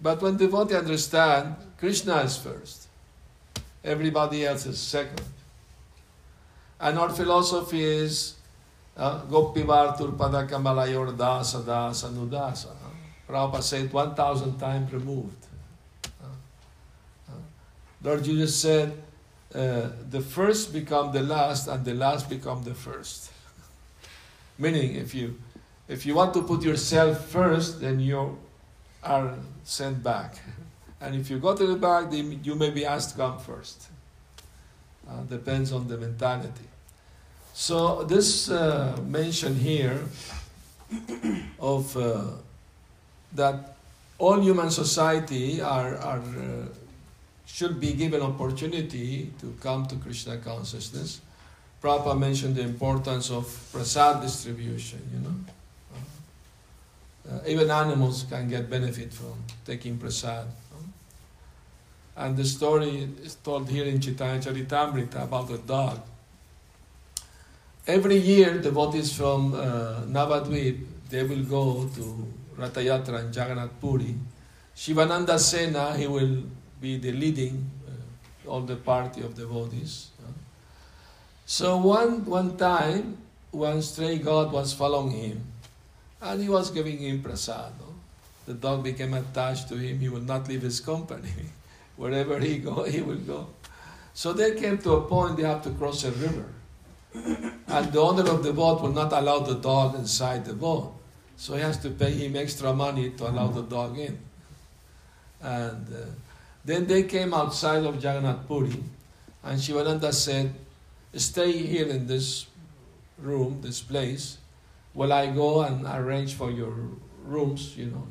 But 0.00 0.20
when 0.20 0.36
devotee 0.36 0.76
understand, 0.76 1.56
Krishna 1.78 2.16
is 2.20 2.36
first. 2.36 2.88
Everybody 3.82 4.44
else 4.44 4.66
is 4.66 4.78
second. 4.78 5.22
And 6.78 6.98
our 6.98 7.08
philosophy 7.08 7.82
is 7.82 8.34
uh, 8.96 9.24
Gopi 9.24 9.62
Vartur 9.62 10.12
Padakamalayur 10.16 11.16
Dasa 11.16 11.62
Dasa 11.62 12.12
Nudasa. 12.12 12.70
Uh, 12.70 12.92
Prabhupada 13.28 13.62
said 13.62 13.92
1,000 13.92 14.58
times 14.58 14.92
removed. 14.92 15.46
Uh, 16.22 17.32
Lord 18.02 18.22
Jesus 18.22 18.54
said, 18.54 18.92
uh, 19.54 19.88
the 20.10 20.20
first 20.20 20.72
become 20.72 21.12
the 21.12 21.22
last 21.22 21.68
and 21.68 21.84
the 21.84 21.94
last 21.94 22.28
become 22.28 22.62
the 22.64 22.74
first. 22.74 23.30
Meaning, 24.58 24.96
if 24.96 25.14
you, 25.14 25.38
if 25.88 26.06
you 26.06 26.14
want 26.14 26.34
to 26.34 26.42
put 26.42 26.62
yourself 26.62 27.28
first, 27.28 27.80
then 27.80 28.00
you 28.00 28.38
are 29.02 29.34
sent 29.64 30.02
back. 30.02 30.36
And 31.00 31.14
if 31.14 31.30
you 31.30 31.38
go 31.38 31.54
to 31.54 31.66
the 31.66 31.76
back, 31.76 32.10
then 32.10 32.40
you 32.42 32.54
may 32.54 32.70
be 32.70 32.86
asked 32.86 33.10
to 33.10 33.16
come 33.16 33.38
first. 33.38 33.88
Uh, 35.08 35.20
depends 35.24 35.72
on 35.72 35.86
the 35.86 35.98
mentality. 35.98 36.68
So 37.52 38.04
this 38.04 38.50
uh, 38.50 38.98
mention 39.06 39.54
here 39.54 40.00
of 41.60 41.94
uh, 41.96 42.22
that 43.34 43.76
all 44.18 44.40
human 44.40 44.70
society 44.70 45.60
are, 45.60 45.96
are 45.96 46.18
uh, 46.20 46.68
should 47.44 47.78
be 47.78 47.92
given 47.92 48.22
opportunity 48.22 49.30
to 49.40 49.54
come 49.60 49.86
to 49.86 49.96
Krishna 49.96 50.38
consciousness. 50.38 51.20
Prabhupada 51.82 52.18
mentioned 52.18 52.56
the 52.56 52.62
importance 52.62 53.30
of 53.30 53.44
prasad 53.70 54.22
distribution, 54.22 55.00
you 55.12 55.20
know. 55.20 55.34
Uh, 57.28 57.38
even 57.46 57.70
animals 57.70 58.26
can 58.28 58.48
get 58.48 58.68
benefit 58.68 59.12
from 59.12 59.34
taking 59.64 59.98
prasad. 59.98 60.46
And 62.16 62.36
the 62.36 62.44
story 62.44 63.08
is 63.22 63.34
told 63.36 63.68
here 63.68 63.86
in 63.86 64.00
Chaitanya 64.00 64.40
Charitamrita 64.40 65.24
about 65.24 65.50
a 65.50 65.58
dog 65.58 66.00
Every 67.86 68.16
year, 68.16 68.60
devotees 68.60 69.14
from 69.14 69.52
uh, 69.52 70.00
Navadvip, 70.08 70.86
they 71.10 71.22
will 71.22 71.42
go 71.42 71.86
to 71.94 72.26
Ratayatra 72.56 73.20
and 73.20 73.36
Jagannath 73.36 73.78
Puri. 73.78 74.14
Shivananda 74.74 75.38
Sena, 75.38 75.94
he 75.94 76.06
will 76.06 76.44
be 76.80 76.96
the 76.96 77.12
leading 77.12 77.70
uh, 77.86 78.50
all 78.50 78.62
the 78.62 78.76
party 78.76 79.20
of 79.20 79.36
devotees. 79.36 80.08
So 81.44 81.76
one, 81.76 82.24
one 82.24 82.56
time, 82.56 83.18
one 83.50 83.82
stray 83.82 84.16
god 84.16 84.50
was 84.50 84.72
following 84.72 85.10
him, 85.10 85.44
and 86.24 86.42
he 86.42 86.48
was 86.48 86.70
giving 86.70 86.98
him 86.98 87.22
prasad. 87.22 87.72
No? 87.78 87.94
The 88.46 88.54
dog 88.54 88.82
became 88.82 89.14
attached 89.14 89.68
to 89.68 89.76
him. 89.76 90.00
He 90.00 90.08
would 90.08 90.26
not 90.26 90.48
leave 90.48 90.62
his 90.62 90.80
company. 90.80 91.30
Wherever 91.96 92.40
he 92.40 92.58
go, 92.58 92.82
he 92.82 93.00
will 93.02 93.22
go. 93.34 93.46
So 94.12 94.32
they 94.32 94.54
came 94.54 94.78
to 94.78 94.92
a 94.94 95.00
point 95.02 95.36
they 95.36 95.44
have 95.44 95.62
to 95.62 95.70
cross 95.70 96.04
a 96.04 96.10
river 96.10 96.46
and 97.14 97.92
the 97.92 98.00
owner 98.00 98.28
of 98.28 98.42
the 98.42 98.52
boat 98.52 98.82
will 98.82 98.92
not 98.92 99.12
allow 99.12 99.38
the 99.38 99.54
dog 99.54 99.94
inside 99.94 100.44
the 100.44 100.54
boat. 100.54 100.92
So 101.36 101.54
he 101.54 101.60
has 101.60 101.78
to 101.78 101.90
pay 101.90 102.10
him 102.10 102.36
extra 102.36 102.72
money 102.72 103.10
to 103.10 103.28
allow 103.28 103.48
the 103.48 103.62
dog 103.62 103.98
in. 103.98 104.18
And 105.40 105.86
uh, 105.88 106.06
then 106.64 106.86
they 106.86 107.04
came 107.04 107.34
outside 107.34 107.84
of 107.84 107.96
Jagannath 107.96 108.46
Puri, 108.46 108.82
and 109.42 109.60
Shivananda 109.60 110.12
said, 110.12 110.54
Stay 111.14 111.52
here 111.52 111.86
in 111.88 112.06
this 112.06 112.46
room, 113.18 113.60
this 113.62 113.80
place, 113.80 114.38
while 114.94 115.12
I 115.12 115.26
go 115.26 115.62
and 115.62 115.84
arrange 115.86 116.34
for 116.34 116.50
your 116.50 116.72
rooms, 117.24 117.76
you 117.76 117.86
know, 117.86 118.06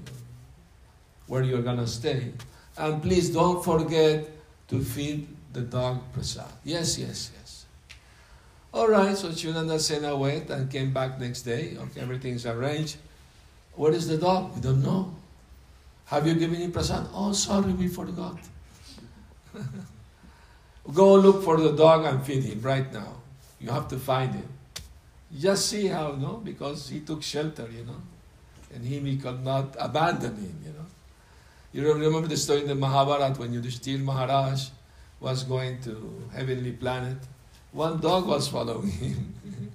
where 1.28 1.42
you're 1.42 1.62
gonna 1.62 1.88
stay. 1.88 2.32
And 2.78 3.02
please 3.02 3.30
don't 3.30 3.63
forget 3.63 4.30
to 4.68 4.82
feed 4.82 5.28
the 5.54 5.62
dog 5.62 6.02
prasad. 6.13 6.52
Yes, 6.63 6.98
yes, 6.98 7.32
yes. 7.38 7.66
All 8.74 8.88
right, 8.88 9.16
so 9.16 9.32
Shivananda 9.32 9.80
Sena 9.80 10.16
went 10.16 10.50
and 10.50 10.70
came 10.70 10.92
back 10.92 11.20
next 11.20 11.44
day. 11.44 11.78
Okay, 11.78 12.02
everything's 12.02 12.46
arranged. 12.46 12.98
Where 13.75 13.94
is 13.94 14.08
the 14.08 14.18
dog? 14.18 14.56
We 14.56 14.62
don't 14.62 14.84
know. 14.84 15.16
Have 16.06 16.28
you 16.28 16.34
given 16.34 16.60
him 16.60 16.72
prasad? 16.72 17.08
Oh, 17.13 17.32
sorry, 17.34 17.72
we 17.74 17.88
forgot. 17.88 18.38
Go 20.94 21.16
look 21.16 21.44
for 21.44 21.58
the 21.58 21.72
dog 21.72 22.06
and 22.06 22.25
feed 22.25 22.44
him 22.44 22.62
right 22.62 22.92
now. 22.92 23.16
You 23.62 23.70
have 23.70 23.88
to 23.90 23.98
find 23.98 24.34
him. 24.34 24.50
Just 25.40 25.70
see 25.70 25.88
how, 25.88 26.12
no? 26.13 26.42
Because 26.44 26.90
he 26.90 27.00
took 27.02 27.24
shelter, 27.24 27.68
you 27.72 27.86
know. 27.86 28.02
And 28.74 28.86
him, 28.86 29.06
he 29.06 29.18
could 29.18 29.44
not 29.44 29.75
abandon 29.80 30.36
him, 30.36 30.60
you 30.66 30.72
know. 30.72 30.86
You 31.74 31.94
remember 31.94 32.28
the 32.28 32.38
story 32.38 32.62
in 32.62 32.68
the 32.68 32.75
Mahabharata 32.75 33.40
when 33.40 33.52
Yudhishthir 33.54 34.00
Maharaj 34.00 34.70
was 35.20 35.44
going 35.44 35.82
to 35.82 36.30
heavenly 36.34 36.74
planet 36.74 37.18
one 37.74 38.00
dog 38.00 38.28
was 38.28 38.48
following 38.48 38.92
him. 38.92 39.34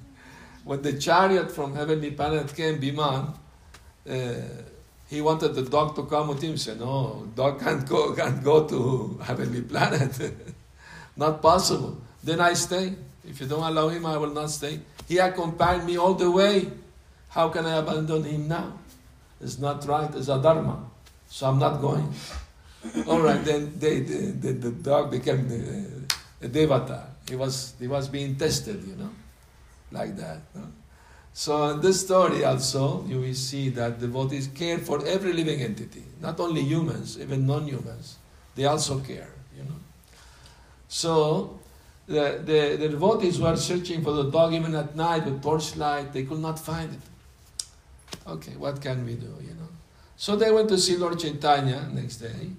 when 0.64 0.80
the 0.82 0.92
chariot 0.94 1.50
from 1.50 1.74
heavenly 1.74 2.12
planet 2.12 2.54
came, 2.54 2.80
Biman, 2.80 3.34
uh, 4.08 4.34
he 5.08 5.20
wanted 5.20 5.54
the 5.54 5.62
dog 5.62 5.96
to 5.96 6.04
come 6.04 6.28
with 6.28 6.40
him. 6.40 6.52
He 6.52 6.56
said, 6.58 6.78
No, 6.78 7.28
dog 7.34 7.60
can't 7.60 7.86
go, 7.86 8.14
can't 8.14 8.42
go 8.42 8.66
to 8.68 9.18
heavenly 9.22 9.62
planet. 9.62 10.32
not 11.16 11.42
possible. 11.42 12.00
Then 12.22 12.40
I 12.40 12.52
stay. 12.52 12.94
If 13.24 13.40
you 13.40 13.46
don't 13.46 13.64
allow 13.64 13.88
him, 13.88 14.06
I 14.06 14.16
will 14.16 14.30
not 14.30 14.50
stay. 14.50 14.78
He 15.08 15.16
accompanied 15.16 15.84
me 15.84 15.96
all 15.96 16.14
the 16.14 16.30
way. 16.30 16.70
How 17.30 17.48
can 17.48 17.64
I 17.64 17.76
abandon 17.78 18.24
him 18.24 18.46
now? 18.46 18.78
It's 19.40 19.58
not 19.58 19.86
right. 19.86 20.14
It's 20.14 20.28
a 20.28 20.40
dharma. 20.40 20.84
so 21.28 21.48
I'm 21.48 21.58
not 21.58 21.80
going. 21.80 22.12
All 23.06 23.20
right, 23.20 23.42
then 23.44 23.72
they, 23.78 24.00
the, 24.00 24.32
the, 24.32 24.52
the 24.52 24.70
dog 24.70 25.10
became 25.10 25.48
the, 25.48 26.06
the 26.40 26.48
devata. 26.48 27.06
He 27.28 27.36
was, 27.36 27.74
he 27.80 27.88
was 27.88 28.08
being 28.08 28.36
tested, 28.36 28.84
you 28.86 28.96
know, 28.96 29.10
like 29.90 30.16
that. 30.16 30.40
No? 30.54 30.62
So 31.32 31.68
in 31.70 31.80
this 31.80 32.00
story 32.00 32.44
also, 32.44 33.04
you 33.06 33.20
will 33.20 33.34
see 33.34 33.70
that 33.70 34.00
devotees 34.00 34.48
care 34.48 34.78
for 34.78 35.04
every 35.06 35.32
living 35.32 35.60
entity, 35.60 36.04
not 36.20 36.38
only 36.40 36.62
humans, 36.62 37.18
even 37.18 37.46
non-humans. 37.46 38.16
They 38.54 38.64
also 38.64 39.00
care, 39.00 39.30
you 39.56 39.64
know. 39.64 39.76
So 40.88 41.57
the, 42.08 42.40
the, 42.42 42.76
the 42.76 42.88
devotees 42.88 43.38
were 43.38 43.54
searching 43.56 44.02
for 44.02 44.12
the 44.12 44.30
dog 44.30 44.54
even 44.54 44.74
at 44.74 44.96
night 44.96 45.26
with 45.26 45.42
torchlight. 45.42 46.12
They 46.12 46.24
could 46.24 46.40
not 46.40 46.58
find 46.58 46.90
it. 46.94 48.18
Okay, 48.26 48.52
what 48.56 48.80
can 48.80 49.04
we 49.04 49.14
do, 49.14 49.32
you 49.40 49.54
know? 49.54 49.68
So 50.16 50.34
they 50.34 50.50
went 50.50 50.70
to 50.70 50.78
see 50.78 50.96
Lord 50.96 51.20
Chaitanya 51.20 51.86
next 51.92 52.16
day. 52.16 52.50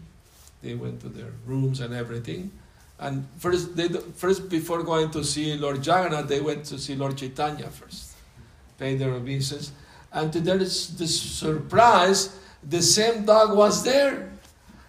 They 0.62 0.76
went 0.76 1.02
to 1.02 1.10
their 1.10 1.32
rooms 1.46 1.80
and 1.80 1.94
everything. 1.94 2.52
And 3.00 3.28
first, 3.38 3.76
they, 3.76 3.88
first 3.88 4.50
before 4.50 4.84
going 4.84 5.10
to 5.12 5.24
see 5.24 5.56
Lord 5.56 5.78
Jagannath, 5.78 6.28
they 6.28 6.42
went 6.42 6.66
to 6.66 6.78
see 6.78 6.96
Lord 6.96 7.18
Chaitanya 7.18 7.68
first, 7.70 8.16
pay 8.78 8.96
their 8.96 9.14
obeisance. 9.14 9.72
And 10.12 10.32
to 10.34 10.42
their 10.42 10.64
surprise, 10.66 12.38
the 12.68 12.82
same 12.82 13.26
dog 13.26 13.56
was 13.56 13.84
there. 13.84 14.32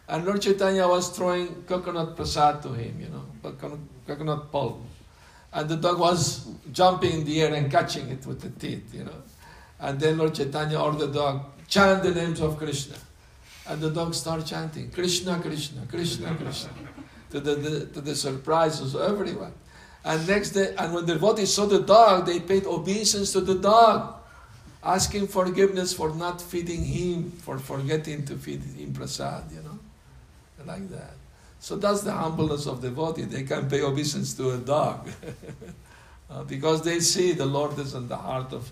And 0.09 0.27
Lord 0.27 0.43
Chaitanya 0.43 0.89
was 0.89 1.11
throwing 1.11 1.63
coconut 1.69 2.17
prasad 2.17 2.63
to 2.63 2.73
him, 2.73 3.01
you 3.01 3.09
know, 3.09 3.25
coconut 3.43 3.79
pulp. 4.17 4.83
And 5.53 5.69
the 5.69 5.77
dog 5.77 5.99
was 5.99 6.47
jumping 6.73 7.13
in 7.13 7.25
the 7.25 7.43
air 7.43 7.55
and 7.55 7.71
catching 7.71 8.09
it 8.09 8.25
with 8.27 8.41
the 8.41 8.51
teeth, 8.51 8.95
you 8.95 9.05
know. 9.05 9.23
And 9.81 9.99
then 9.99 10.19
Lord 10.19 10.35
Chaitanya 10.35 10.79
ordered 10.79 10.99
the 10.99 11.13
dog, 11.13 11.45
chant 11.69 12.03
the 12.03 12.15
names 12.15 12.41
of 12.41 12.57
Krishna. 12.57 12.97
And 13.67 13.81
the 13.81 13.91
dog 13.91 14.15
started 14.15 14.47
chanting, 14.47 14.91
Krishna, 14.91 15.39
Krishna, 15.41 15.87
Krishna, 15.87 16.35
Krishna 16.35 16.71
to 17.31 17.41
the, 17.41 17.55
the, 17.55 17.87
to 17.87 18.01
the 18.01 18.15
surprises 18.15 18.95
of 18.95 19.03
everyone. 19.03 19.53
And 20.05 20.27
next 20.27 20.51
day, 20.51 20.75
and 20.79 20.95
when 20.95 21.07
the 21.07 21.15
devotees 21.15 21.55
saw 21.55 21.67
the 21.67 21.81
dog, 21.81 22.27
they 22.27 22.41
paid 22.41 22.67
obeisance 22.67 23.33
to 23.33 23.41
the 23.41 23.55
dog, 23.55 24.15
asking 24.83 25.29
forgiveness 25.29 25.93
for 25.93 26.15
not 26.15 26.41
feeding 26.41 26.85
him, 26.85 27.31
for 27.31 27.59
forgetting 27.59 28.25
to 28.27 28.37
feed 28.37 28.63
him 28.63 28.93
prasad, 28.93 29.45
you 29.53 29.63
know, 29.63 29.79
like 30.65 30.89
that. 30.89 31.20
So 31.61 31.77
that's 31.77 32.01
the 32.01 32.13
humbleness 32.13 32.67
of 32.67 32.81
the 32.81 32.89
devotee. 32.89 33.25
They 33.25 33.43
can 33.43 33.69
pay 33.69 33.83
obeisance 33.83 34.33
to 34.35 34.53
a 34.53 34.57
dog 34.57 35.09
uh, 36.31 36.43
because 36.45 36.83
they 36.83 37.01
see 37.01 37.33
the 37.33 37.45
Lord 37.45 37.79
is 37.79 37.95
in 37.95 38.09
the 38.09 38.17
heart 38.17 38.55
of, 38.55 38.71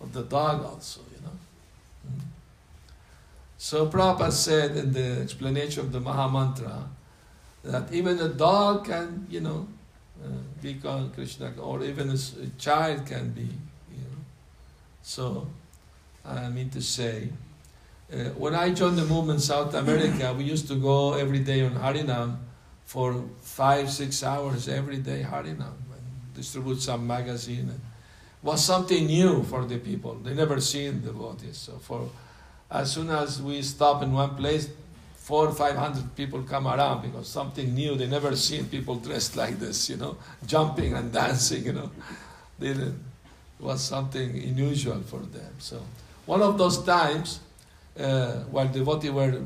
of 0.00 0.12
the 0.12 0.24
dog 0.24 0.64
also, 0.64 1.00
you 1.14 1.22
know. 1.22 1.38
Mm. 2.10 2.20
So 3.58 3.86
Prabhupada 3.86 4.32
said 4.32 4.76
in 4.76 4.92
the 4.92 5.20
explanation 5.22 5.80
of 5.86 5.92
the 5.92 6.00
Maha 6.00 6.28
Mantra, 6.28 6.88
that 7.62 7.92
even 7.92 8.18
a 8.18 8.28
dog 8.28 8.86
can, 8.86 9.26
you 9.30 9.40
know, 9.40 9.68
uh, 10.24 10.28
become 10.60 11.12
Krishna, 11.12 11.52
or 11.60 11.84
even 11.84 12.10
a, 12.10 12.16
child 12.58 13.06
can 13.06 13.30
be, 13.30 13.42
you 13.42 14.02
know. 14.02 14.24
So, 15.02 15.46
I 16.24 16.48
mean 16.48 16.70
to 16.70 16.82
say, 16.82 17.30
uh, 18.12 18.16
when 18.36 18.54
I 18.54 18.70
joined 18.70 18.98
the 18.98 19.04
movement 19.04 19.38
in 19.38 19.42
South 19.42 19.74
America, 19.74 20.34
we 20.36 20.44
used 20.44 20.68
to 20.68 20.76
go 20.76 21.14
every 21.14 21.40
day 21.40 21.64
on 21.64 21.74
Harinam 21.74 22.36
for 22.84 23.24
five, 23.40 23.90
six 23.90 24.22
hours 24.22 24.68
every 24.68 24.98
day, 24.98 25.26
Harinam, 25.28 25.74
and 25.92 26.34
distribute 26.34 26.80
some 26.80 27.06
magazine. 27.06 27.68
And 27.70 27.80
was 28.42 28.64
something 28.64 29.06
new 29.06 29.42
for 29.42 29.64
the 29.64 29.78
people. 29.78 30.14
They 30.14 30.34
never 30.34 30.60
seen 30.60 31.02
devotees. 31.02 31.56
So 31.58 31.72
for 31.78 32.08
as 32.70 32.92
soon 32.92 33.10
as 33.10 33.42
we 33.42 33.60
stop 33.62 34.02
in 34.02 34.12
one 34.12 34.36
place, 34.36 34.68
four 35.16 35.48
or 35.48 35.52
five 35.52 35.74
hundred 35.76 36.14
people 36.14 36.42
come 36.44 36.68
around 36.68 37.02
because 37.02 37.26
something 37.26 37.74
new. 37.74 37.96
They 37.96 38.06
never 38.06 38.36
seen 38.36 38.66
people 38.66 38.94
dressed 38.94 39.36
like 39.42 39.58
this, 39.58 39.90
you 39.90 39.96
know, 39.96 40.16
jumping 40.46 40.94
and 40.94 41.12
dancing, 41.12 41.64
you 41.64 41.72
know. 41.72 41.90
They, 42.58 42.68
it 42.68 42.94
was 43.58 43.82
something 43.82 44.30
unusual 44.30 45.00
for 45.02 45.18
them. 45.18 45.52
So 45.58 45.82
one 46.26 46.42
of 46.42 46.56
those 46.58 46.84
times, 46.84 47.40
uh, 47.98 48.32
while 48.50 48.68
devotees 48.68 49.10
were 49.10 49.42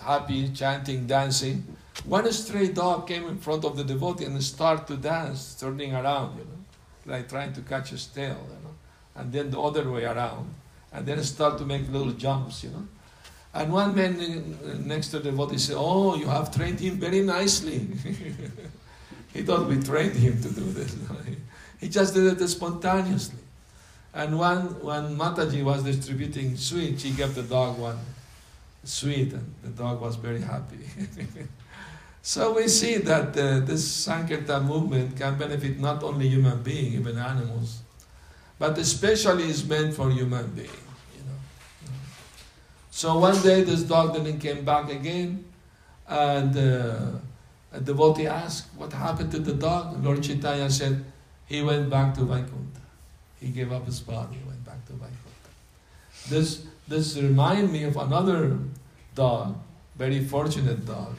happy, 0.00 0.48
chanting, 0.50 1.06
dancing, 1.06 1.64
one 2.04 2.30
stray 2.32 2.68
dog 2.68 3.06
came 3.06 3.26
in 3.28 3.38
front 3.38 3.64
of 3.64 3.76
the 3.76 3.84
devotee 3.84 4.24
and 4.24 4.42
started 4.42 4.86
to 4.88 4.96
dance, 4.96 5.56
turning 5.58 5.94
around, 5.94 6.36
you 6.36 6.44
know, 6.44 7.14
like 7.14 7.28
trying 7.28 7.52
to 7.52 7.60
catch 7.62 7.90
his 7.90 8.06
tail, 8.06 8.36
you 8.48 8.64
know, 8.64 8.74
and 9.14 9.32
then 9.32 9.50
the 9.50 9.60
other 9.60 9.88
way 9.90 10.04
around, 10.04 10.52
and 10.92 11.06
then 11.06 11.22
start 11.22 11.56
to 11.58 11.64
make 11.64 11.90
little 11.90 12.12
jumps, 12.12 12.64
you 12.64 12.70
know. 12.70 12.86
And 13.54 13.72
one 13.72 13.94
man 13.94 14.84
next 14.84 15.08
to 15.10 15.20
the 15.20 15.30
devotee 15.30 15.58
said, 15.58 15.76
Oh, 15.78 16.16
you 16.16 16.26
have 16.26 16.54
trained 16.54 16.80
him 16.80 16.98
very 16.98 17.20
nicely. 17.20 17.78
he 19.32 19.42
thought 19.42 19.68
we 19.68 19.80
trained 19.80 20.16
him 20.16 20.42
to 20.42 20.48
do 20.48 20.72
this. 20.72 20.96
he 21.80 21.88
just 21.88 22.14
did 22.14 22.40
it 22.40 22.48
spontaneously. 22.48 23.38
And 24.14 24.38
one, 24.38 24.80
when 24.80 25.16
Mataji 25.16 25.64
was 25.64 25.82
distributing 25.82 26.56
sweets, 26.56 27.02
he 27.02 27.10
gave 27.10 27.34
the 27.34 27.42
dog 27.42 27.78
one 27.78 27.98
sweet, 28.84 29.32
and 29.32 29.54
the 29.62 29.70
dog 29.70 30.00
was 30.00 30.16
very 30.16 30.40
happy. 30.40 30.78
so 32.22 32.54
we 32.54 32.68
see 32.68 32.98
that 32.98 33.36
uh, 33.36 33.60
this 33.60 33.86
Sankirtan 33.90 34.64
movement 34.64 35.16
can 35.16 35.36
benefit 35.36 35.80
not 35.80 36.02
only 36.02 36.28
human 36.28 36.62
beings, 36.62 36.94
even 36.94 37.18
animals, 37.18 37.80
but 38.58 38.78
especially 38.78 39.44
is 39.44 39.66
meant 39.66 39.94
for 39.94 40.10
human 40.10 40.46
beings. 40.50 40.70
You 41.16 41.24
know? 41.24 41.38
So 42.90 43.18
one 43.18 43.40
day 43.42 43.64
this 43.64 43.82
dog 43.82 44.14
didn't 44.14 44.38
came 44.38 44.64
back 44.64 44.90
again, 44.90 45.44
and 46.06 46.56
uh, 46.56 47.18
a 47.72 47.80
devotee 47.80 48.26
asked, 48.26 48.68
"What 48.76 48.92
happened 48.92 49.32
to 49.32 49.38
the 49.40 49.54
dog?" 49.54 50.04
Lord 50.04 50.22
Chaitanya 50.22 50.70
said, 50.70 51.04
"He 51.46 51.62
went 51.62 51.90
back 51.90 52.14
to 52.14 52.24
Vaikuntha. 52.24 52.83
He 53.44 53.50
gave 53.50 53.72
up 53.72 53.84
his 53.84 54.00
body, 54.00 54.38
went 54.46 54.64
back 54.64 54.80
to 54.86 54.92
Vaikuntha." 54.92 55.50
This 56.28 56.64
this 56.88 57.16
remind 57.16 57.72
me 57.72 57.84
of 57.84 57.96
another 57.96 58.58
dog, 59.14 59.56
very 59.96 60.24
fortunate 60.24 60.86
dog, 60.86 61.14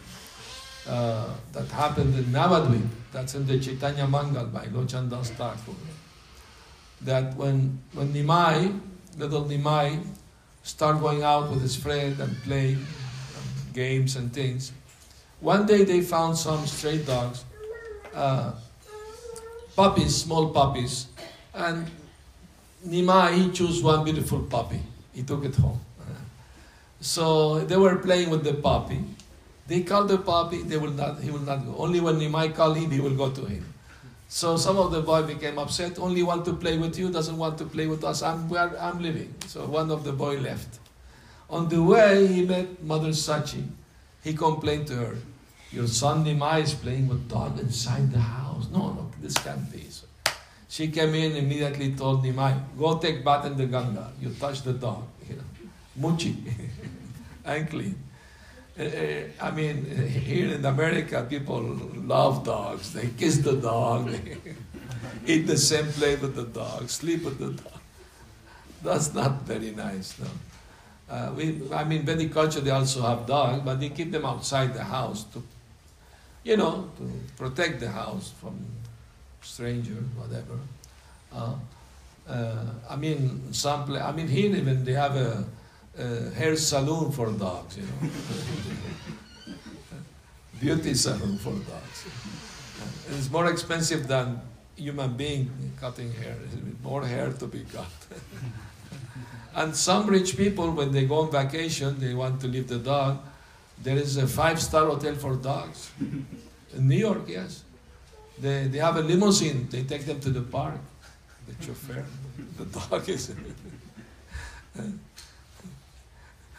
uh, 0.88 1.30
that 1.54 1.68
happened 1.70 2.16
in 2.16 2.26
Navadvip. 2.26 2.88
That's 3.12 3.36
in 3.36 3.46
the 3.46 3.60
Chaitanya 3.60 4.08
Mangal 4.08 4.48
by 4.48 4.66
Lochan 4.68 5.10
Das 5.10 5.30
Thakur. 5.32 5.78
That 7.02 7.36
when 7.38 7.80
when 7.94 8.14
Nimai, 8.14 8.80
little 9.18 9.46
Nimai, 9.46 10.02
start 10.64 11.00
going 11.00 11.22
out 11.24 11.52
with 11.52 11.62
his 11.62 11.76
friend 11.76 12.20
and 12.20 12.36
play 12.44 12.74
um, 12.74 13.48
games 13.74 14.16
and 14.16 14.34
things. 14.34 14.72
One 15.40 15.66
day 15.66 15.84
they 15.84 16.02
found 16.02 16.38
some 16.38 16.66
stray 16.66 16.98
dogs, 17.00 17.46
uh, 18.16 18.54
puppies, 19.76 20.16
small 20.16 20.50
puppies, 20.50 21.08
and 21.54 21.86
Nima, 22.86 23.34
he 23.34 23.52
chose 23.52 23.82
one 23.82 24.04
beautiful 24.04 24.41
puppy. 24.41 24.80
He 25.13 25.24
took 25.24 25.43
it 25.45 25.56
home. 25.56 25.80
So 27.02 27.60
they 27.60 27.78
were 27.78 27.98
playing 27.98 28.30
with 28.30 28.43
the 28.43 28.54
puppy. 28.54 29.04
They 29.67 29.82
called 29.82 30.10
the 30.10 30.17
puppy, 30.17 30.62
they 30.62 30.78
will 30.78 30.91
not, 30.91 31.21
he 31.21 31.32
will 31.32 31.39
not 31.39 31.65
go. 31.65 31.76
Only 31.78 32.00
when 32.00 32.15
Nimai 32.19 32.54
called 32.54 32.78
him, 32.78 32.91
he 32.91 33.00
will 33.00 33.15
go 33.15 33.32
to 33.32 33.45
him. 33.45 33.65
So 34.28 34.58
some 34.58 34.78
of 34.78 34.91
the 34.91 35.02
boy 35.02 35.24
became 35.24 35.58
upset. 35.58 35.98
Only 36.00 36.24
want 36.24 36.45
to 36.45 36.54
play 36.54 36.78
with 36.78 36.98
you, 36.98 37.10
doesn't 37.12 37.38
want 37.38 37.58
to 37.60 37.65
play 37.65 37.88
with 37.88 38.04
us. 38.04 38.21
I'm 38.21 38.52
I'm 38.54 39.02
living. 39.02 39.34
So 39.48 39.65
one 39.65 39.91
of 39.91 40.04
the 40.04 40.12
boy 40.12 40.38
left. 40.38 40.80
On 41.50 41.69
the 41.69 41.82
way, 41.82 42.28
he 42.28 42.45
met 42.45 42.84
Mother 42.84 43.10
Sachi. 43.10 43.63
He 44.24 44.34
complained 44.34 44.88
to 44.88 44.95
her, 44.95 45.17
"Your 45.71 45.88
son 45.88 46.26
Nimai 46.26 46.63
is 46.63 46.74
playing 46.74 47.08
with 47.08 47.30
dog 47.30 47.60
inside 47.60 48.12
the 48.12 48.19
house. 48.19 48.67
No, 48.71 48.93
no, 48.93 49.12
this 49.21 49.38
can't 49.38 49.71
be." 49.71 49.85
She 50.76 50.90
came 50.90 51.16
in 51.16 51.38
immediately 51.38 51.94
told 51.96 52.22
Nimai, 52.22 52.54
"Go 52.78 52.98
take 52.98 53.24
bath 53.24 53.46
in 53.46 53.56
the 53.56 53.66
Ganga. 53.66 54.12
You 54.22 54.32
touch 54.32 54.62
the 54.64 54.74
dog, 54.74 55.04
you 55.30 55.38
know, 55.38 55.70
muchi, 56.02 56.34
and 57.46 57.70
clean." 57.70 57.96
Eh, 58.78 58.84
eh, 58.84 59.24
I 59.40 59.52
mean, 59.52 59.86
eh, 59.90 60.06
here 60.32 60.50
in 60.56 60.66
America, 60.66 61.26
people 61.30 61.62
love 62.14 62.44
dogs. 62.44 62.92
They 62.92 63.08
kiss 63.22 63.38
the 63.38 63.54
dog, 63.54 64.10
they 64.12 64.38
eat 65.26 65.48
the 65.48 65.58
same 65.58 65.88
plate 65.94 66.22
with 66.22 66.36
the 66.36 66.44
dog, 66.44 66.90
sleep 66.90 67.24
with 67.24 67.40
the 67.40 67.52
dog. 67.64 67.80
That's 68.84 69.14
not 69.14 69.44
very 69.44 69.72
nice, 69.72 70.20
no. 70.20 70.28
Uh, 71.10 71.32
we, 71.38 71.62
I 71.74 71.86
mean, 71.86 72.06
Vedic 72.06 72.34
culture, 72.34 72.60
they 72.60 72.72
also 72.72 73.02
have 73.04 73.26
dogs, 73.26 73.62
but 73.64 73.80
they 73.80 73.92
keep 73.92 74.12
them 74.12 74.26
outside 74.26 74.74
the 74.74 74.84
house 74.84 75.24
to, 75.36 75.42
you 76.44 76.58
know, 76.58 76.90
to 76.98 77.10
protect 77.38 77.80
the 77.80 77.92
house 77.92 78.34
from 78.42 78.60
strangers, 79.45 80.03
whatever. 80.17 80.60
Uh, 81.34 81.55
uh, 82.27 82.65
I 82.89 82.95
mean, 82.95 83.53
some, 83.53 83.91
I 83.93 84.12
mean, 84.12 84.27
here 84.27 84.55
even 84.55 84.84
they 84.84 84.93
have 84.93 85.15
a, 85.15 85.45
uh, 85.97 86.31
hair 86.31 86.55
salon 86.55 87.12
for 87.12 87.31
dogs, 87.31 87.77
you 87.77 87.84
know. 87.84 88.10
Beauty 90.60 90.93
salon 90.93 91.38
for 91.38 91.51
dogs. 91.51 92.05
it's 93.10 93.29
more 93.29 93.47
expensive 93.49 94.08
than 94.08 94.41
human 94.75 95.15
being 95.15 95.49
cutting 95.79 96.12
hair. 96.13 96.36
More 96.84 97.05
hair 97.05 97.31
to 97.31 97.47
be 97.47 97.65
cut. 97.71 97.95
And 99.55 99.73
some 99.73 100.08
rich 100.08 100.36
people, 100.36 100.71
when 100.71 100.91
they 100.91 101.05
go 101.05 101.19
on 101.19 101.31
vacation, 101.31 101.97
they 101.97 102.13
want 102.13 102.41
to 102.41 102.47
leave 102.47 102.67
the 102.67 102.77
dog. 102.77 103.19
There 103.81 103.95
is 103.95 104.17
a 104.17 104.27
five-star 104.27 104.86
hotel 104.86 105.15
for 105.15 105.36
dogs 105.36 105.91
in 106.01 106.88
New 106.89 106.97
York. 106.97 107.23
Yes, 107.29 107.63
they 108.39 108.67
they 108.67 108.80
have 108.80 108.98
a 108.98 109.02
limousine. 109.02 109.67
They 109.69 109.84
take 109.84 110.06
them 110.06 110.19
to 110.19 110.30
the 110.30 110.41
park. 110.41 110.80
The 111.48 111.65
chauffeur, 111.65 112.06
the 112.58 112.65
dog 112.65 113.08
is. 113.10 113.34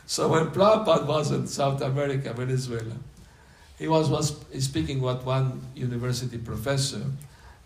so 0.06 0.28
when 0.28 0.46
Prabhupada 0.50 1.06
was 1.06 1.32
in 1.32 1.46
South 1.46 1.82
America, 1.82 2.32
Venezuela, 2.32 2.94
he 3.78 3.88
was, 3.88 4.08
was 4.08 4.36
speaking 4.60 5.00
with 5.00 5.24
one 5.24 5.60
university 5.74 6.38
professor, 6.38 7.02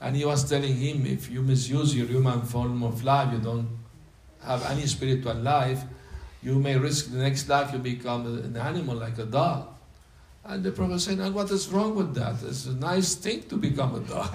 and 0.01 0.17
he 0.17 0.25
was 0.25 0.49
telling 0.49 0.75
him 0.75 1.07
if 1.07 1.31
you 1.31 1.43
misuse 1.43 1.95
your 1.95 2.07
human 2.07 2.43
form 2.43 2.83
of 2.83 3.05
life, 3.05 3.33
you 3.33 3.39
don't 3.39 3.69
have 4.43 4.65
any 4.67 4.87
spiritual 4.87 5.35
life, 5.35 5.83
you 6.43 6.55
may 6.55 6.77
risk 6.77 7.13
the 7.13 7.19
next 7.19 7.49
life 7.49 7.73
you 7.73 7.79
become 7.79 8.27
an 8.27 8.57
animal 8.57 8.97
like 8.97 9.19
a 9.19 9.27
dog. 9.27 9.69
And 10.51 10.65
the 10.65 10.73
prophet 10.73 10.99
said, 10.99 11.21
and 11.21 11.33
what 11.33 11.49
is 11.53 11.69
wrong 11.69 11.95
with 11.95 12.13
that? 12.17 12.43
It's 12.43 12.67
a 12.67 12.75
nice 12.75 13.15
thing 13.15 13.45
to 13.45 13.57
become 13.57 13.95
a 13.95 14.01
dog. 14.01 14.35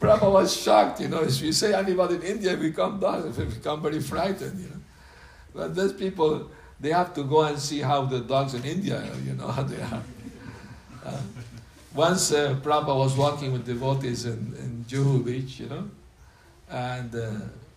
Prabhupada 0.00 0.32
was 0.32 0.56
shocked, 0.56 1.02
you 1.02 1.08
know, 1.08 1.22
if 1.22 1.42
you 1.42 1.52
say 1.52 1.74
anybody 1.74 2.14
in 2.14 2.22
India 2.22 2.56
become 2.56 2.98
dogs, 2.98 3.36
they 3.36 3.44
become 3.44 3.82
very 3.82 4.00
frightened, 4.00 4.58
you 4.58 4.70
know. 4.70 4.80
But 5.54 5.76
these 5.76 5.92
people, 5.92 6.50
they 6.80 6.88
have 6.90 7.12
to 7.14 7.24
go 7.24 7.42
and 7.42 7.58
see 7.58 7.80
how 7.80 8.06
the 8.06 8.20
dogs 8.20 8.54
in 8.54 8.64
India, 8.64 9.04
you 9.22 9.34
know, 9.34 9.48
how 9.48 9.64
they 9.64 9.82
are. 9.82 10.02
Uh, 11.04 11.20
once 11.94 12.32
uh, 12.32 12.58
Prabhupada 12.62 12.96
was 12.96 13.14
walking 13.14 13.52
with 13.52 13.66
devotees 13.66 14.24
in, 14.24 14.54
in 14.58 14.86
Juhu 14.88 15.22
Beach, 15.22 15.60
you 15.60 15.68
know, 15.68 15.90
and 16.70 17.14
uh, 17.14 17.30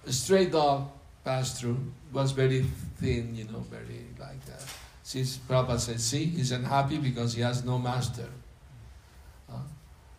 a 0.07 0.13
stray 0.13 0.45
dog 0.45 0.89
passed 1.25 1.59
through, 1.59 1.77
was 2.13 2.31
very 2.31 2.61
thin, 2.95 3.35
you 3.35 3.43
know, 3.43 3.59
very 3.69 4.05
like 4.17 4.45
that. 4.45 4.63
See, 5.09 5.21
Prabhupada 5.21 5.79
said, 5.79 5.99
see, 5.99 6.25
he's 6.25 6.51
unhappy 6.51 6.99
because 6.99 7.33
he 7.33 7.41
has 7.41 7.65
no 7.65 7.79
master. 7.79 8.29
Uh, 9.51 9.55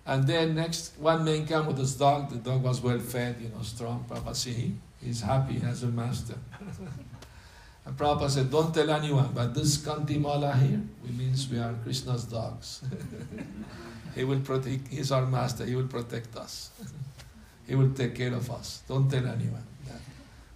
and 0.05 0.27
then 0.27 0.57
next, 0.57 0.99
one 0.99 1.25
man 1.25 1.47
came 1.47 1.65
with 1.67 1.79
his 1.79 1.95
dog, 1.95 2.29
the 2.29 2.39
dog 2.39 2.65
was 2.65 2.81
well 2.81 2.99
fed, 2.99 3.37
you 3.41 3.51
know, 3.51 3.63
strong. 3.63 4.05
Prabhupada 4.09 4.35
see, 4.35 4.75
he's 5.01 5.21
happy, 5.21 5.53
he 5.53 5.61
has 5.61 5.85
a 5.85 5.87
master. 5.87 6.35
And 7.87 7.97
Prabhupada 7.97 8.31
said, 8.31 8.51
don't 8.51 8.75
tell 8.75 8.91
anyone, 8.91 9.31
but 9.33 9.55
this 9.55 9.79
Kantimala 9.79 10.59
here, 10.61 10.83
it 11.05 11.15
means 11.17 11.49
we 11.49 11.59
are 11.59 11.73
Krishna's 11.85 12.25
dogs. 12.25 12.83
he 14.17 14.25
will 14.25 14.41
protect, 14.41 14.89
he's 14.89 15.13
our 15.13 15.25
master, 15.25 15.67
he 15.67 15.77
will 15.77 15.87
protect 15.87 16.35
us. 16.35 16.71
he 17.69 17.77
will 17.77 17.93
take 17.93 18.17
care 18.17 18.35
of 18.35 18.51
us. 18.51 18.83
Don't 18.89 19.09
tell 19.09 19.25
anyone. 19.25 19.65
That, 19.87 20.01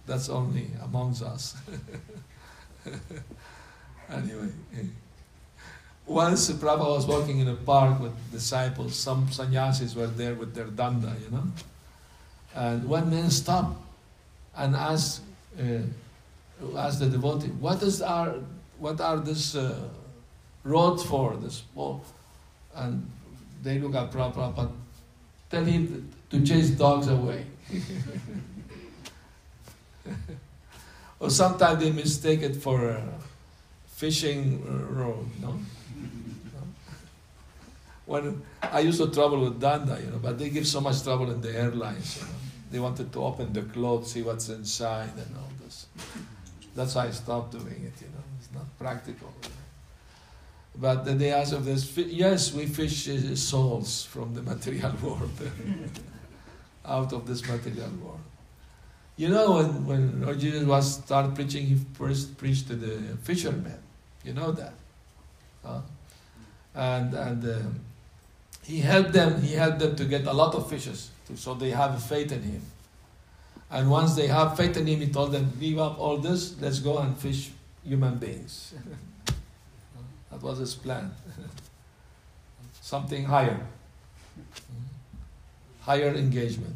that's 0.05 0.27
only 0.27 0.71
amongst 0.83 1.23
us. 1.23 1.55
Anyway, 4.11 4.49
once 6.05 6.51
Prabhupada 6.51 6.95
was 6.95 7.05
walking 7.07 7.39
in 7.39 7.47
a 7.47 7.55
park 7.55 7.99
with 7.99 8.13
disciples, 8.31 8.95
some 8.95 9.31
sannyasis 9.31 9.95
were 9.95 10.07
there 10.07 10.35
with 10.35 10.53
their 10.53 10.65
danda, 10.65 11.19
you 11.21 11.31
know. 11.31 11.43
And 12.53 12.87
one 12.87 13.09
man 13.09 13.31
stopped 13.31 13.77
and 14.55 14.75
asked, 14.75 15.21
uh, 15.59 15.79
ask 16.77 16.99
the 16.99 17.07
devotee, 17.07 17.47
what 17.47 17.81
is 17.81 18.01
our, 18.01 18.35
what 18.77 19.01
are 19.01 19.17
this 19.17 19.55
uh, 19.55 19.89
roads 20.63 21.03
for? 21.03 21.35
This, 21.37 21.63
and 22.75 23.09
they 23.63 23.79
look 23.79 23.95
at 23.95 24.11
Prabhupada, 24.11 24.71
tell 25.49 25.63
him 25.63 26.11
to 26.29 26.45
chase 26.45 26.69
dogs 26.69 27.07
away. 27.07 27.45
or 31.19 31.29
sometimes 31.31 31.79
they 31.83 31.91
mistake 31.91 32.41
it 32.41 32.55
for 32.55 32.89
a 32.89 33.03
fishing 33.95 34.61
uh, 34.67 34.93
road, 34.93 35.25
no? 35.41 35.57
When 38.05 38.43
I 38.61 38.81
used 38.81 38.99
to 38.99 39.09
travel 39.09 39.39
with 39.41 39.59
Danda, 39.59 39.99
you 40.03 40.11
know, 40.11 40.19
but 40.19 40.37
they 40.37 40.49
give 40.49 40.67
so 40.67 40.79
much 40.79 41.01
trouble 41.01 41.31
in 41.31 41.41
the 41.41 41.57
airlines. 41.57 42.17
You 42.17 42.23
know. 42.23 42.29
They 42.71 42.79
wanted 42.79 43.11
to 43.13 43.23
open 43.23 43.51
the 43.51 43.63
clothes, 43.63 44.11
see 44.11 44.21
what's 44.21 44.49
inside, 44.49 45.13
and 45.17 45.35
all 45.37 45.49
this. 45.63 45.87
That's 46.75 46.93
why 46.93 47.07
I 47.07 47.11
stopped 47.11 47.53
doing 47.53 47.81
it, 47.89 47.93
you 48.01 48.07
know. 48.13 48.23
It's 48.39 48.53
not 48.53 48.67
practical. 48.77 49.33
But 50.77 51.05
then 51.05 51.17
they 51.17 51.31
asked 51.31 51.53
if 51.53 51.97
yes, 51.97 52.53
we 52.53 52.65
fish 52.67 53.09
uh, 53.09 53.35
souls 53.35 54.03
from 54.03 54.35
the 54.35 54.41
material 54.51 54.93
world, 55.01 55.31
out 56.85 57.13
of 57.13 57.25
this 57.25 57.41
material 57.47 57.89
world. 58.03 58.19
You 59.17 59.29
know, 59.29 59.63
when, 59.63 60.25
when 60.25 60.39
Jesus 60.39 60.65
was 60.65 60.95
started 60.97 61.33
preaching, 61.33 61.65
he 61.65 61.75
first 61.93 62.37
preached 62.37 62.67
to 62.67 62.75
the 62.75 63.17
fishermen. 63.23 63.79
You 64.25 64.33
know 64.33 64.51
that. 64.51 64.73
Huh? 65.63 65.81
And, 66.73 67.13
and 67.13 67.45
uh, 67.45 67.59
he 68.63 68.79
helped 68.79 69.13
them, 69.13 69.41
he 69.41 69.53
helped 69.53 69.79
them 69.79 69.95
to 69.95 70.05
get 70.05 70.25
a 70.25 70.33
lot 70.33 70.55
of 70.55 70.67
fishes, 70.69 71.11
so 71.35 71.53
they 71.53 71.69
have 71.69 72.03
faith 72.03 72.31
in 72.31 72.41
him. 72.41 72.61
And 73.69 73.89
once 73.89 74.15
they 74.15 74.27
have 74.27 74.57
faith 74.57 74.75
in 74.77 74.87
him, 74.87 74.99
he 74.99 75.07
told 75.07 75.31
them, 75.31 75.53
Leave 75.59 75.77
up 75.77 75.99
all 75.99 76.17
this, 76.17 76.59
let's 76.59 76.79
go 76.79 76.97
and 76.97 77.17
fish 77.17 77.51
human 77.83 78.17
beings. 78.17 78.73
that 80.31 80.41
was 80.41 80.57
his 80.57 80.73
plan. 80.73 81.11
Something 82.81 83.25
higher. 83.25 83.59
Higher 85.81 86.13
engagement. 86.13 86.75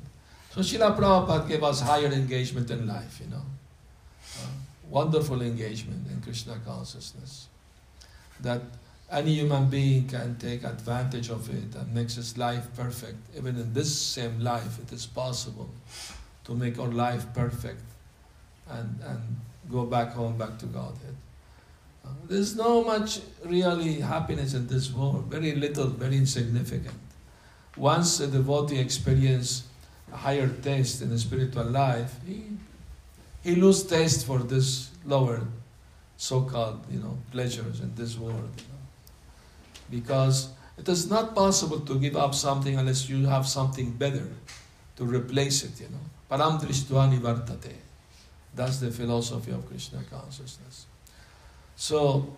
So 0.52 0.62
Srila 0.62 0.98
Prabhupada 0.98 1.48
gave 1.48 1.64
us 1.64 1.82
higher 1.82 2.08
engagement 2.08 2.70
in 2.72 2.88
life, 2.88 3.20
you 3.24 3.32
know. 3.32 3.44
Wonderful 4.90 5.42
engagement 5.42 6.08
in 6.12 6.22
Krishna 6.22 6.58
consciousness. 6.66 7.48
That 8.42 8.62
any 9.12 9.36
human 9.36 9.70
being 9.70 10.08
can 10.08 10.38
take 10.38 10.64
advantage 10.64 11.30
of 11.30 11.50
it 11.50 11.76
and 11.76 11.94
makes 11.94 12.16
his 12.16 12.38
life 12.38 12.68
perfect. 12.76 13.18
Even 13.38 13.56
in 13.56 13.74
this 13.74 13.96
same 13.96 14.40
life, 14.40 14.80
it 14.80 14.92
is 14.92 15.06
possible 15.06 15.70
to 16.46 16.54
make 16.54 16.80
our 16.80 16.88
life 16.88 17.26
perfect 17.34 17.82
and, 18.70 19.00
and 19.06 19.20
go 19.72 19.86
back 19.86 20.14
home, 20.14 20.38
back 20.38 20.58
to 20.60 20.66
Godhead. 20.66 21.16
Uh, 22.06 22.10
there's 22.28 22.56
no 22.56 22.84
much 22.84 23.20
really 23.46 23.96
happiness 24.00 24.54
in 24.54 24.68
this 24.68 24.92
world, 24.92 25.26
very 25.26 25.54
little, 25.54 25.88
very 25.88 26.18
insignificant. 26.18 26.98
Once 27.78 28.20
a 28.20 28.28
devotee 28.28 28.80
experiences 28.80 29.64
a 30.12 30.18
higher 30.18 30.48
taste 30.48 31.02
in 31.02 31.10
the 31.10 31.20
spiritual 31.20 31.66
life, 31.66 32.16
he, 32.26 32.44
he 33.44 33.56
loses 33.56 33.84
taste 33.88 34.26
for 34.26 34.40
this 34.40 34.92
lower 35.06 35.42
so-called, 36.18 36.86
you 36.92 37.00
know, 37.00 37.18
pleasures 37.32 37.80
in 37.80 37.96
this 37.96 38.18
world. 38.18 38.52
You 38.58 38.64
know. 38.72 38.82
Because 39.90 40.50
it 40.78 40.88
is 40.90 41.10
not 41.10 41.34
possible 41.34 41.80
to 41.80 42.00
give 42.00 42.16
up 42.16 42.36
something 42.36 42.78
unless 42.78 43.10
you 43.10 43.26
have 43.26 43.48
something 43.48 43.92
better 43.92 44.28
to 44.98 45.06
replace 45.06 45.64
it, 45.64 45.80
you 45.80 45.88
know. 45.90 46.06
Param 46.30 46.62
Drishtva 46.62 47.10
Nivartate. 47.12 47.74
That's 48.54 48.80
the 48.80 48.92
philosophy 48.92 49.52
of 49.52 49.66
Krishna 49.68 50.04
consciousness. 50.10 50.86
So, 51.76 52.36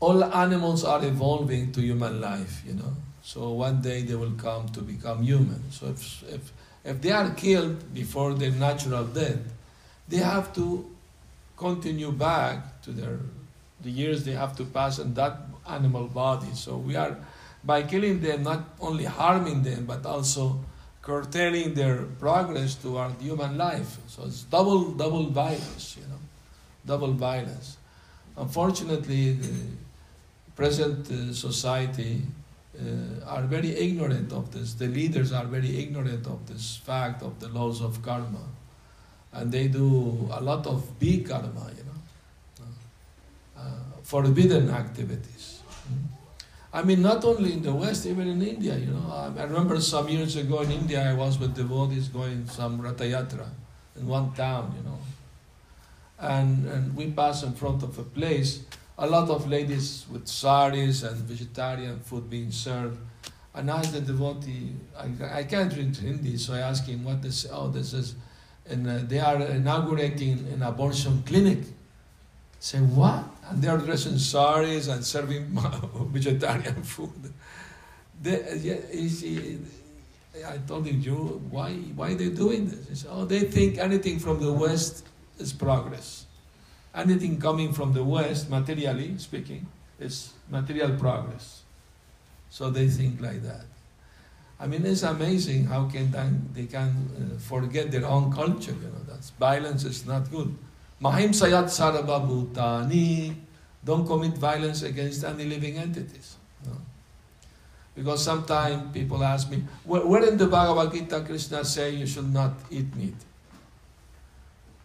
all 0.00 0.24
animals 0.24 0.84
are 0.84 1.04
evolving 1.04 1.72
to 1.72 1.80
human 1.80 2.20
life, 2.20 2.62
you 2.66 2.74
know. 2.74 2.92
So 3.22 3.50
one 3.52 3.80
day 3.80 4.02
they 4.02 4.14
will 4.14 4.32
come 4.32 4.68
to 4.70 4.80
become 4.82 5.22
human. 5.22 5.70
So 5.70 5.86
if, 5.86 6.22
if, 6.24 6.52
if 6.84 7.00
they 7.00 7.10
are 7.10 7.30
killed 7.30 7.94
before 7.94 8.34
their 8.34 8.50
natural 8.50 9.04
death, 9.04 9.38
they 10.08 10.18
have 10.18 10.54
to 10.54 10.90
continue 11.56 12.12
back 12.12 12.82
to 12.82 12.90
their 12.92 13.18
the 13.80 13.90
years 13.90 14.24
they 14.24 14.32
have 14.32 14.56
to 14.56 14.64
pass 14.64 14.98
in 14.98 15.14
that 15.14 15.38
animal 15.68 16.06
body. 16.06 16.52
So 16.54 16.76
we 16.76 16.96
are 16.96 17.16
by 17.62 17.82
killing 17.82 18.20
them 18.20 18.42
not 18.42 18.64
only 18.80 19.04
harming 19.04 19.62
them 19.62 19.84
but 19.86 20.04
also 20.06 20.60
curtailing 21.02 21.74
their 21.74 22.02
progress 22.18 22.74
toward 22.74 23.12
human 23.20 23.58
life. 23.58 23.98
So 24.08 24.24
it's 24.24 24.42
double, 24.42 24.92
double 24.92 25.26
violence, 25.26 25.96
you 26.00 26.06
know, 26.08 26.20
double 26.86 27.12
violence. 27.12 27.76
Unfortunately, 28.36 29.32
the 29.32 29.52
present 30.56 31.10
uh, 31.10 31.32
society 31.34 32.22
uh, 32.74 33.24
are 33.26 33.42
very 33.42 33.70
ignorant 33.76 34.32
of 34.32 34.50
this. 34.52 34.74
The 34.74 34.86
leaders 34.86 35.32
are 35.32 35.44
very 35.44 35.78
ignorant 35.78 36.26
of 36.26 36.46
this 36.46 36.76
fact 36.84 37.22
of 37.22 37.38
the 37.40 37.48
laws 37.48 37.80
of 37.80 38.02
karma. 38.02 38.46
And 39.32 39.50
they 39.50 39.68
do 39.68 40.28
a 40.30 40.40
lot 40.40 40.66
of 40.66 40.98
big 40.98 41.28
karma, 41.28 41.70
you 41.76 41.84
know, 41.84 42.66
uh, 43.58 43.62
forbidden 44.02 44.70
activities. 44.70 45.60
I 46.72 46.82
mean, 46.82 47.02
not 47.02 47.24
only 47.24 47.52
in 47.52 47.62
the 47.62 47.72
West, 47.72 48.04
even 48.04 48.26
in 48.26 48.42
India, 48.42 48.76
you 48.76 48.90
know. 48.90 49.32
I 49.38 49.44
remember 49.44 49.80
some 49.80 50.08
years 50.08 50.34
ago 50.34 50.62
in 50.62 50.72
India, 50.72 51.08
I 51.08 51.14
was 51.14 51.38
with 51.38 51.54
devotees 51.54 52.08
going 52.08 52.48
some 52.48 52.80
Ratha 52.80 53.04
Yatra 53.04 53.46
in 53.96 54.08
one 54.08 54.32
town, 54.32 54.74
you 54.76 54.82
know. 54.82 54.98
And, 56.18 56.66
and 56.66 56.96
we 56.96 57.12
passed 57.12 57.44
in 57.44 57.52
front 57.54 57.84
of 57.84 57.96
a 57.96 58.02
place, 58.02 58.64
a 58.98 59.06
lot 59.06 59.28
of 59.28 59.48
ladies 59.48 60.06
with 60.10 60.28
saris 60.28 61.02
and 61.02 61.16
vegetarian 61.16 61.98
food 62.00 62.30
being 62.30 62.50
served. 62.50 62.98
And 63.54 63.70
I 63.70 63.78
asked 63.78 63.92
the 63.92 64.00
devotee, 64.00 64.72
I, 64.98 65.38
I 65.38 65.44
can't 65.44 65.72
read 65.76 65.96
Hindi, 65.96 66.36
so 66.36 66.54
I 66.54 66.60
asked 66.60 66.88
him 66.88 67.04
what 67.04 67.22
this, 67.22 67.46
oh, 67.50 67.68
this 67.68 67.92
is 67.92 68.16
and 68.66 68.86
uh, 68.86 68.98
they 69.06 69.18
are 69.18 69.40
inaugurating 69.42 70.46
an 70.52 70.62
abortion 70.62 71.22
clinic. 71.26 71.58
Say, 72.58 72.78
what? 72.78 73.24
And 73.48 73.62
they 73.62 73.68
are 73.68 73.78
dressing 73.78 74.18
saris 74.18 74.88
and 74.88 75.04
serving 75.04 75.46
vegetarian 76.10 76.82
food. 76.82 77.32
They, 78.22 78.40
yeah, 78.62 80.48
I 80.48 80.58
told 80.66 80.86
him, 80.86 81.00
you, 81.00 81.42
why, 81.50 81.74
why 81.94 82.12
are 82.12 82.14
they 82.14 82.30
doing 82.30 82.68
this? 82.68 82.88
He 82.88 82.94
said, 82.94 83.10
oh, 83.12 83.24
they 83.26 83.40
think 83.40 83.78
anything 83.78 84.18
from 84.18 84.40
the 84.40 84.52
West 84.52 85.06
is 85.38 85.52
progress. 85.52 86.23
Anything 86.94 87.40
coming 87.40 87.72
from 87.72 87.92
the 87.92 88.04
West, 88.04 88.48
materially 88.48 89.18
speaking, 89.18 89.66
is 89.98 90.32
material 90.50 90.96
progress. 90.96 91.62
So 92.50 92.70
they 92.70 92.88
think 92.88 93.20
like 93.20 93.42
that. 93.42 93.66
I 94.60 94.66
mean, 94.68 94.86
it's 94.86 95.02
amazing 95.02 95.66
how 95.66 95.86
can 95.86 96.14
they 96.54 96.66
can 96.66 96.90
uh, 97.18 97.38
forget 97.38 97.90
their 97.90 98.06
own 98.06 98.30
culture. 98.32 98.72
You 98.72 98.88
know, 98.94 99.02
that 99.10 99.24
violence 99.40 99.84
is 99.84 100.06
not 100.06 100.30
good. 100.30 100.54
Mahim 101.00 101.32
sayat 101.32 101.66
sarababhutani. 101.66 103.34
Don't 103.84 104.06
commit 104.06 104.38
violence 104.38 104.82
against 104.82 105.24
any 105.24 105.44
living 105.44 105.76
entities. 105.76 106.36
Because 107.94 108.24
sometimes 108.24 108.92
people 108.92 109.22
ask 109.22 109.48
me, 109.50 109.62
where, 109.84 110.04
where 110.04 110.24
in 110.26 110.36
the 110.36 110.46
Bhagavad 110.46 110.92
Gita 110.92 111.20
Krishna 111.20 111.64
say 111.64 111.90
you 111.90 112.06
should 112.06 112.32
not 112.32 112.54
eat 112.70 112.94
meat? 112.96 113.14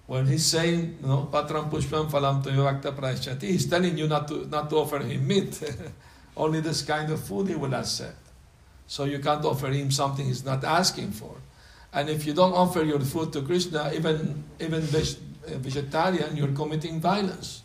When 0.10 0.26
he's 0.26 0.48
saying, 0.48 0.98
you 1.04 1.08
know, 1.08 1.30
Patram 1.32 1.70
Pushpam 1.70 2.10
Phalam 2.10 2.44
Tuyavakta 2.44 2.96
Prashchati, 2.98 3.44
he's 3.44 3.68
telling 3.68 3.96
you 3.96 4.08
not 4.08 4.28
to, 4.30 4.48
not 4.48 4.68
to 4.72 4.78
offer 4.78 4.98
him 4.98 5.28
meat. 5.28 5.62
Only 6.36 6.62
this 6.62 6.82
kind 6.82 7.12
of 7.12 7.24
food 7.24 7.48
he 7.50 7.54
will 7.54 7.76
accept. 7.76 8.18
So 8.88 9.04
you 9.04 9.20
can't 9.20 9.46
offer 9.46 9.68
him 9.68 9.92
something 9.92 10.26
he's 10.26 10.44
not 10.44 10.64
asking 10.64 11.12
for. 11.12 11.36
And 11.94 12.10
if 12.10 12.26
you 12.26 12.34
don't 12.34 12.54
offer 12.54 12.84
your 12.84 13.00
food 13.02 13.32
to 13.34 13.44
Krishna, 13.44 13.92
even, 13.94 14.46
even 14.60 14.82
uh, 14.82 15.58
vegetarian, 15.60 16.36
you're 16.36 16.54
committing 16.54 17.00
violence. 17.00 17.62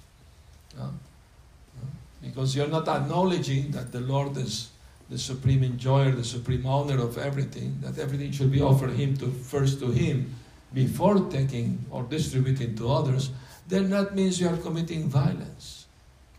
Because 2.20 2.54
you're 2.54 2.68
not 2.68 2.86
acknowledging 2.86 3.70
that 3.70 3.90
the 3.90 4.00
Lord 4.00 4.36
is 4.36 4.68
the 5.08 5.18
supreme 5.18 5.64
enjoyer, 5.64 6.10
the 6.10 6.24
supreme 6.24 6.66
owner 6.66 7.00
of 7.02 7.16
everything, 7.16 7.78
that 7.80 7.98
everything 7.98 8.32
should 8.32 8.52
be 8.52 8.60
offered 8.60 8.90
him 8.90 9.16
to 9.16 9.30
first 9.30 9.80
to 9.80 9.90
him 9.90 10.34
before 10.74 11.30
taking 11.30 11.84
or 11.90 12.02
distributing 12.02 12.76
to 12.76 12.90
others, 12.90 13.30
then 13.68 13.90
that 13.90 14.14
means 14.14 14.40
you 14.40 14.48
are 14.48 14.56
committing 14.56 15.08
violence. 15.08 15.86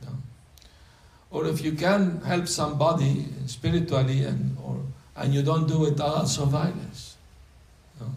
No? 0.03 0.09
Or 1.31 1.47
if 1.47 1.63
you 1.63 1.71
can 1.71 2.21
help 2.21 2.47
somebody 2.47 3.25
spiritually 3.47 4.23
and 4.23 4.57
or 4.63 4.81
and 5.15 5.33
you 5.33 5.41
don't 5.41 5.67
do 5.67 5.85
it, 5.85 5.99
ah, 6.01 6.19
also 6.19 6.45
violence. 6.45 7.15
No? 7.99 8.07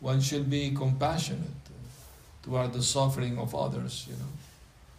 One 0.00 0.20
should 0.20 0.50
be 0.50 0.70
compassionate 0.70 1.60
toward 2.42 2.72
the 2.72 2.82
suffering 2.82 3.38
of 3.38 3.54
others, 3.54 4.06
you 4.08 4.16
know. 4.16 4.30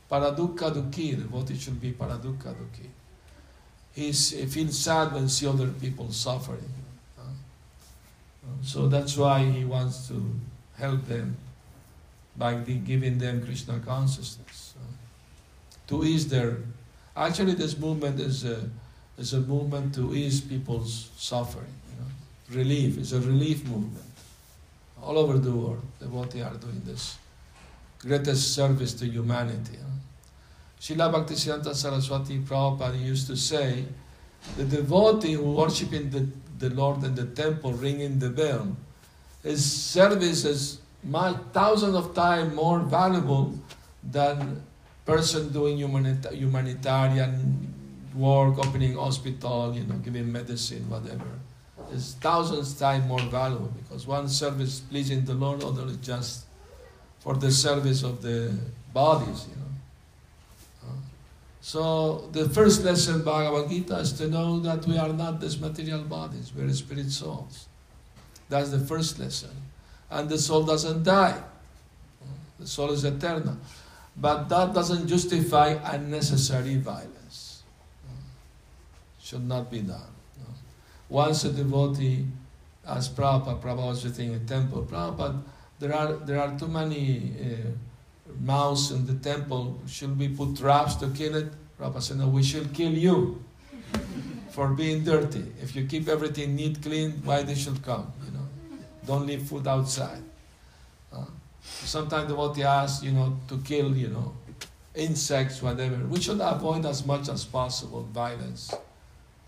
Paradukka 0.10 0.74
dukhi, 0.74 1.12
the 1.16 1.24
devotee 1.24 1.58
should 1.58 1.80
be 1.80 1.92
paradukka 1.92 2.54
dukhi. 2.54 2.88
He 3.94 4.12
feels 4.12 4.78
sad 4.78 5.14
when 5.14 5.30
see 5.30 5.48
other 5.48 5.68
people 5.68 6.12
suffering. 6.12 6.81
So 8.64 8.88
that's 8.88 9.18
why 9.18 9.44
he 9.44 9.66
wants 9.66 10.08
to 10.08 10.40
help 10.78 11.06
them 11.06 11.38
by 12.38 12.56
giving 12.56 13.18
them 13.18 13.44
Krishna 13.44 13.80
consciousness. 13.80 14.74
To 15.88 16.04
ease 16.04 16.28
their. 16.28 16.58
Actually, 17.16 17.54
this 17.54 17.78
movement 17.78 18.20
is 18.20 18.46
a, 18.46 18.70
is 19.18 19.34
a 19.34 19.42
movement 19.42 19.94
to 19.96 20.14
ease 20.16 20.40
people's 20.40 21.10
suffering. 21.18 21.74
You 21.90 22.00
know? 22.00 22.62
Relief 22.62 22.98
is 22.98 23.12
a 23.12 23.20
relief 23.20 23.66
movement. 23.66 24.06
All 25.04 25.18
over 25.18 25.38
the 25.38 25.52
world, 25.52 25.82
devotees 26.00 26.44
are 26.44 26.56
doing 26.56 26.82
this. 26.86 27.18
Greatest 28.00 28.54
service 28.54 28.94
to 28.94 29.06
humanity. 29.06 29.78
You 30.90 30.96
know? 30.96 31.12
Bhaktisiddhanta 31.12 31.76
Saraswati 31.76 32.40
Prabhupada 32.40 33.00
used 33.00 33.28
to 33.28 33.36
say, 33.36 33.84
the 34.58 34.66
devotee 34.66 35.34
who 35.34 35.52
worshiping 35.54 36.10
the, 36.10 36.28
the 36.60 36.74
Lord 36.74 37.04
in 37.04 37.16
the 37.16 37.26
temple, 37.26 37.74
ringing 37.74 38.20
the 38.20 38.30
bell, 38.30 38.76
his 39.44 39.64
service 39.66 40.46
is 40.46 40.80
much, 41.04 41.38
thousands 41.54 41.96
of 41.96 42.14
times 42.14 42.54
more 42.54 42.80
valuable 42.80 43.54
than 44.04 44.62
person 45.06 45.52
doing 45.52 45.78
humanita- 45.78 46.36
humanitarian 46.36 47.74
work, 48.16 48.58
opening 48.60 48.96
hospital, 48.96 49.74
you 49.74 49.84
know, 49.84 49.96
giving 49.96 50.32
medicine, 50.32 50.88
whatever. 50.90 51.32
It's 51.94 52.14
thousands 52.14 52.74
times 52.78 53.08
more 53.08 53.22
valuable 53.22 53.74
because 53.82 54.06
one 54.06 54.30
service 54.30 54.80
pleasing 54.80 55.26
the 55.26 55.34
Lord, 55.34 55.64
other 55.64 55.86
is 55.88 55.98
just 55.98 56.46
for 57.20 57.36
the 57.36 57.52
service 57.52 58.04
of 58.04 58.22
the 58.22 58.58
bodies, 58.94 59.48
you 59.50 59.56
know. 59.56 59.71
So 61.62 62.28
the 62.32 62.50
first 62.50 62.84
lesson 62.84 63.24
Bhagavad 63.24 63.70
Gita 63.70 63.98
is 64.00 64.14
to 64.14 64.28
know 64.28 64.60
that 64.60 64.86
we 64.88 64.98
are 64.98 65.14
not 65.14 65.40
these 65.40 65.60
material 65.60 66.02
bodies, 66.02 66.52
we 66.56 66.64
are 66.64 66.74
spirit 66.74 67.12
souls. 67.12 67.68
That's 68.50 68.72
the 68.72 68.80
first 68.80 69.20
lesson. 69.20 69.52
And 70.10 70.28
the 70.28 70.38
soul 70.38 70.64
doesn't 70.64 71.04
die. 71.04 71.42
The 72.60 72.68
soul 72.68 72.92
is 72.92 73.06
eternal. 73.06 73.58
But 74.18 74.50
that 74.50 74.74
doesn't 74.74 75.08
justify 75.08 75.78
unnecessary 75.84 76.76
violence. 76.78 77.64
Should 79.22 79.48
not 79.48 79.72
be 79.72 79.82
done. 79.82 80.12
Once 81.08 81.46
a 81.46 81.52
devotee, 81.52 82.26
as 82.86 83.08
Prabhupada, 83.08 83.62
Prabhupada 83.62 83.86
was 83.88 84.04
visiting 84.04 84.34
a 84.34 84.40
temple, 84.40 84.88
Prabhupada, 84.90 85.42
there 85.80 85.96
are, 85.96 86.14
there 86.14 86.40
are 86.40 86.58
too 86.58 86.68
many 86.68 87.34
uh, 87.40 87.70
mouse 88.40 88.92
in 88.92 89.06
the 89.06 89.16
temple, 89.16 89.80
should 89.88 90.18
we 90.18 90.30
put 90.30 90.58
traps 90.58 90.96
to 90.96 91.10
kill 91.10 91.36
it? 91.36 91.52
Prabhupada 91.80 92.02
said, 92.02 92.18
no, 92.18 92.28
we 92.28 92.44
should 92.44 92.74
kill 92.74 92.92
you 92.92 93.44
for 94.50 94.70
being 94.70 95.04
dirty. 95.04 95.46
If 95.62 95.76
you 95.76 95.86
keep 95.86 96.08
everything 96.08 96.56
neat, 96.56 96.82
clean, 96.82 97.22
why 97.24 97.44
they 97.44 97.56
should 97.56 97.84
come, 97.84 98.12
you 98.26 98.32
know? 98.32 98.48
Don't 99.06 99.26
leave 99.26 99.44
food 99.44 99.68
outside. 99.68 100.22
Uh, 101.12 101.26
sometimes 101.62 102.30
the 102.30 102.36
devotee 102.36 102.64
asks, 102.64 103.04
you 103.04 103.12
know, 103.12 103.38
to 103.48 103.58
kill, 103.60 103.96
you 103.96 104.10
know, 104.10 104.34
insects, 104.94 105.62
whatever. 105.62 105.98
We 106.06 106.22
should 106.22 106.40
avoid 106.42 106.86
as 106.86 107.06
much 107.06 107.30
as 107.30 107.46
possible 107.46 108.04
violence 108.04 108.74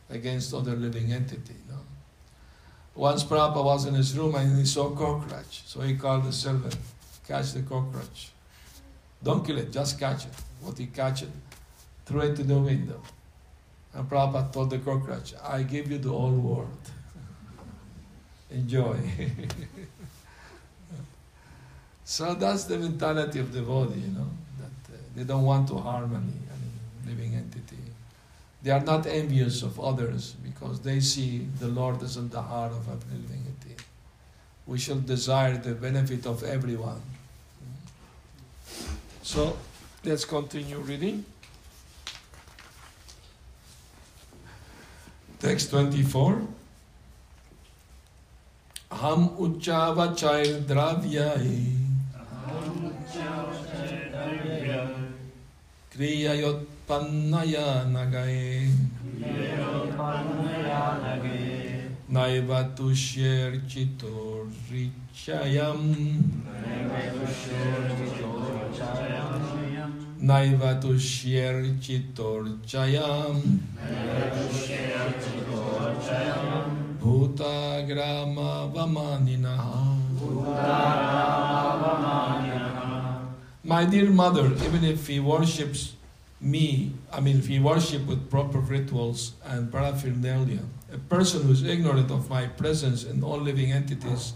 against 0.10 0.54
other 0.54 0.76
living 0.76 1.12
entity. 1.12 1.56
You 1.68 1.74
know? 1.74 1.82
Once 2.96 3.24
Prabhupada 3.24 3.64
was 3.64 3.86
in 3.86 3.94
his 3.94 4.18
room 4.18 4.36
and 4.36 4.58
he 4.58 4.66
saw 4.66 4.90
cockroach, 4.90 5.64
so 5.66 5.82
he 5.82 5.96
called 5.96 6.26
the 6.26 6.32
servant, 6.32 6.78
catch 7.28 7.54
the 7.54 7.62
cockroach. 7.62 8.33
Don't 9.24 9.46
kill 9.46 9.58
it, 9.58 9.72
just 9.72 10.00
catch 10.00 10.26
it. 10.26 10.34
What 10.62 10.78
he 10.78 10.88
catch 10.88 11.24
it, 11.24 11.30
throw 12.06 12.22
it 12.22 12.36
to 12.36 12.44
the 12.44 12.58
window. 12.58 13.02
And 13.94 14.10
Prabhupada 14.10 14.52
told 14.52 14.70
the 14.70 14.80
cockroach, 14.80 15.34
I 15.44 15.64
give 15.64 15.92
you 15.92 15.98
the 15.98 16.10
whole 16.10 16.32
world. 16.32 16.92
Enjoy. 18.52 18.96
so 22.04 22.34
that's 22.34 22.66
the 22.66 22.78
mentality 22.78 23.40
of 23.40 23.54
the 23.54 23.62
body, 23.62 24.00
you 24.00 24.08
know, 24.08 24.30
that 24.60 24.94
uh, 24.94 24.98
they 25.16 25.24
don't 25.24 25.44
want 25.44 25.68
to 25.70 25.78
harm 25.78 26.16
any, 26.16 26.34
any 26.56 27.16
living 27.16 27.36
entity. 27.36 27.78
They 28.62 28.72
are 28.72 28.84
not 28.84 29.06
envious 29.06 29.62
of 29.62 29.80
others 29.80 30.36
because 30.44 30.80
they 30.80 31.00
see 31.00 31.48
the 31.60 31.68
Lord 31.68 32.02
is 32.02 32.18
in 32.18 32.30
the 32.30 32.42
heart 32.42 32.72
of 32.72 32.90
every 32.90 33.18
living 33.18 33.46
entity. 33.46 33.84
We 34.66 34.80
shall 34.80 35.00
desire 35.00 35.58
the 35.58 35.76
benefit 35.76 36.26
of 36.26 36.44
everyone. 36.44 37.02
So 39.24 39.58
let's 40.04 40.26
continue 40.26 40.80
reading. 40.80 41.24
Text 45.40 45.72
24. 45.72 46.42
Ham 48.92 49.30
uchavachai 49.40 50.68
dravyai 50.68 51.74
kriyayotpannaya 55.94 57.66
nagaye 57.96 58.68
naiva 62.14 62.62
tushyer 62.76 63.52
chitor 63.68 64.46
richayam 64.70 65.82
Naiva 70.22 70.80
tushyer 70.80 71.58
chitorchayam 71.82 73.42
Bhuta 77.02 77.88
grama 77.88 78.70
vamaninaha 78.74 79.98
My 83.66 83.86
dear 83.86 84.10
mother, 84.12 84.54
even 84.66 84.84
if 84.84 85.08
he 85.08 85.20
worships 85.20 85.94
me, 86.44 86.94
I 87.12 87.20
mean 87.20 87.40
if 87.40 87.48
he 87.48 87.60
worships 87.60 88.06
with 88.06 88.30
proper 88.30 88.60
rituals 88.60 89.34
and 89.46 89.72
paraphernalia, 89.72 90.60
a 90.92 90.98
person 90.98 91.44
who 91.44 91.52
is 91.52 91.64
ignorant 91.64 92.12
of 92.12 92.30
my 92.30 92.48
presence 92.48 93.04
in 93.04 93.24
all 93.24 93.40
living 93.40 93.72
entities 93.72 94.34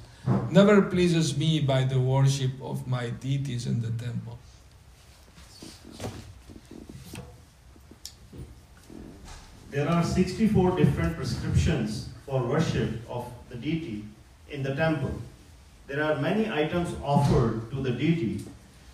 never 0.49 0.81
pleases 0.81 1.37
me 1.37 1.59
by 1.59 1.83
the 1.83 1.99
worship 1.99 2.51
of 2.61 2.87
my 2.87 3.09
deities 3.09 3.65
in 3.65 3.81
the 3.81 3.91
temple. 4.03 4.39
There 9.69 9.87
are 9.87 10.03
64 10.03 10.77
different 10.77 11.15
prescriptions 11.15 12.09
for 12.25 12.41
worship 12.41 12.89
of 13.09 13.31
the 13.49 13.55
deity 13.55 14.05
in 14.49 14.63
the 14.63 14.73
temple. 14.73 15.11
There 15.87 16.03
are 16.03 16.15
many 16.19 16.49
items 16.49 16.95
offered 17.03 17.69
to 17.71 17.81
the 17.81 17.91
deity, 17.91 18.43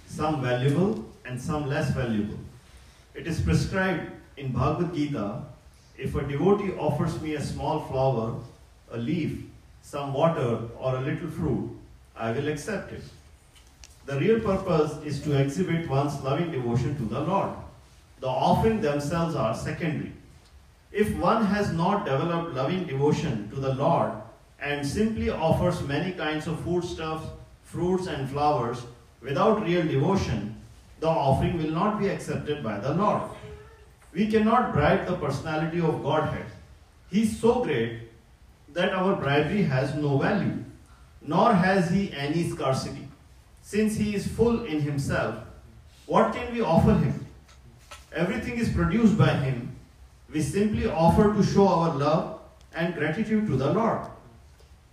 some 0.08 0.41
valuable 0.41 1.06
and 1.26 1.41
some 1.41 1.67
less 1.67 1.91
valuable. 1.91 2.42
It 3.15 3.28
is 3.28 3.41
prescribed 3.41 4.12
in 4.38 4.52
Bhagavad 4.52 4.95
Gita 4.95 5.43
if 5.97 6.15
a 6.15 6.21
devotee 6.23 6.73
offers 6.73 7.21
me 7.21 7.36
a 7.36 7.41
small 7.41 7.82
flower, 7.82 8.36
a 8.91 8.97
leaf, 8.97 9.43
some 9.84 10.13
water, 10.13 10.62
or 10.80 10.95
a 10.95 11.02
little 11.02 11.30
fruit, 11.30 11.69
I 12.15 12.32
will 12.32 12.47
accept 12.47 12.91
it. 12.91 13.04
The 14.06 14.19
real 14.19 14.39
purpose 14.39 14.97
is 15.06 15.21
to 15.21 15.39
exhibit 15.39 15.88
one's 15.88 16.21
loving 16.21 16.52
devotion 16.52 16.97
to 16.97 17.04
the 17.04 17.21
Lord. 17.21 17.52
The 18.19 18.28
offering 18.28 18.82
themselves 18.82 19.36
are 19.36 19.56
secondary. 19.56 20.12
If 20.91 21.15
one 21.17 21.45
has 21.45 21.71
not 21.71 22.06
developed 22.06 22.56
loving 22.56 22.86
devotion 22.86 23.49
to 23.52 23.56
the 23.58 23.76
Lord 23.76 24.12
and 24.60 24.86
simply 24.86 25.30
offers 25.30 25.82
many 25.82 26.13
kinds 26.13 26.47
of 26.47 26.60
foodstuffs, 26.62 27.28
fruits, 27.63 28.08
and 28.08 28.30
flowers 28.30 28.82
without 29.21 29.63
real 29.63 29.84
devotion, 29.84 30.56
the 31.04 31.10
offering 31.10 31.58
will 31.58 31.72
not 31.78 32.00
be 32.00 32.08
accepted 32.08 32.63
by 32.63 32.80
the 32.80 32.94
Lord. 32.94 33.24
We 34.13 34.28
cannot 34.32 34.74
bribe 34.74 35.06
the 35.06 35.16
personality 35.18 35.80
of 35.80 36.02
Godhead. 36.02 36.46
He 37.12 37.24
is 37.24 37.39
so 37.39 37.62
great 37.63 38.04
that 38.74 38.94
our 38.94 39.16
bribery 39.16 39.63
has 39.63 39.96
no 39.96 40.18
value, 40.18 40.63
nor 41.22 41.54
has 41.54 41.89
he 41.89 42.13
any 42.13 42.50
scarcity. 42.50 43.08
Since 43.62 43.98
he 43.98 44.16
is 44.16 44.28
full 44.28 44.63
in 44.63 44.80
himself, 44.80 45.36
what 46.06 46.34
can 46.34 46.54
we 46.54 46.62
offer 46.62 46.94
him? 46.94 47.26
Everything 48.13 48.58
is 48.58 48.70
produced 48.70 49.18
by 49.18 49.34
him. 49.34 49.76
We 50.32 50.42
simply 50.42 50.88
offer 50.88 51.34
to 51.34 51.44
show 51.44 51.68
our 51.68 51.96
love 51.96 52.39
and 52.74 52.94
gratitude 52.94 53.48
to 53.48 53.58
the 53.58 53.74
Lord. 53.74 54.08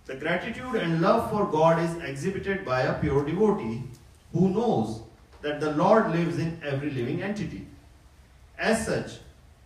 The 0.07 0.15
gratitude 0.15 0.75
and 0.75 0.99
love 1.01 1.31
for 1.31 1.45
God 1.45 1.79
is 1.79 1.95
exhibited 2.09 2.65
by 2.65 2.81
a 2.81 2.99
pure 2.99 3.25
devotee 3.25 3.83
who 4.33 4.49
knows 4.49 5.01
that 5.41 5.59
the 5.59 5.71
Lord 5.71 6.11
lives 6.11 6.37
in 6.37 6.61
every 6.63 6.89
living 6.89 7.21
entity. 7.21 7.65
As 8.57 8.85
such, 8.85 9.19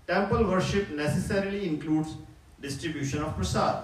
temple 0.07 0.45
worship 0.45 0.89
necessarily 0.89 1.67
includes 1.67 2.15
distribution 2.61 3.21
of 3.21 3.35
prasad. 3.35 3.83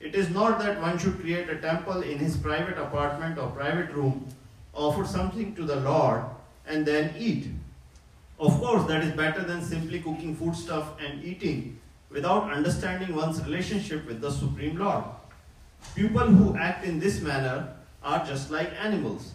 It 0.00 0.14
is 0.14 0.30
not 0.30 0.60
that 0.60 0.80
one 0.80 0.98
should 0.98 1.20
create 1.20 1.48
a 1.48 1.58
temple 1.58 2.02
in 2.02 2.18
his 2.18 2.36
private 2.36 2.78
apartment 2.78 3.38
or 3.38 3.50
private 3.50 3.90
room, 3.92 4.28
offer 4.72 5.04
something 5.04 5.54
to 5.56 5.64
the 5.64 5.76
Lord, 5.76 6.22
and 6.66 6.86
then 6.86 7.14
eat. 7.18 7.48
Of 8.38 8.60
course, 8.60 8.86
that 8.86 9.02
is 9.02 9.12
better 9.12 9.42
than 9.42 9.62
simply 9.62 10.00
cooking 10.00 10.36
foodstuff 10.36 10.92
and 11.00 11.24
eating 11.24 11.80
without 12.10 12.52
understanding 12.52 13.16
one's 13.16 13.42
relationship 13.42 14.06
with 14.06 14.20
the 14.20 14.30
Supreme 14.30 14.76
Lord. 14.76 15.04
People 15.96 16.26
who 16.26 16.56
act 16.56 16.84
in 16.84 17.00
this 17.00 17.20
manner 17.20 17.74
are 18.02 18.24
just 18.24 18.50
like 18.50 18.70
animals. 18.80 19.32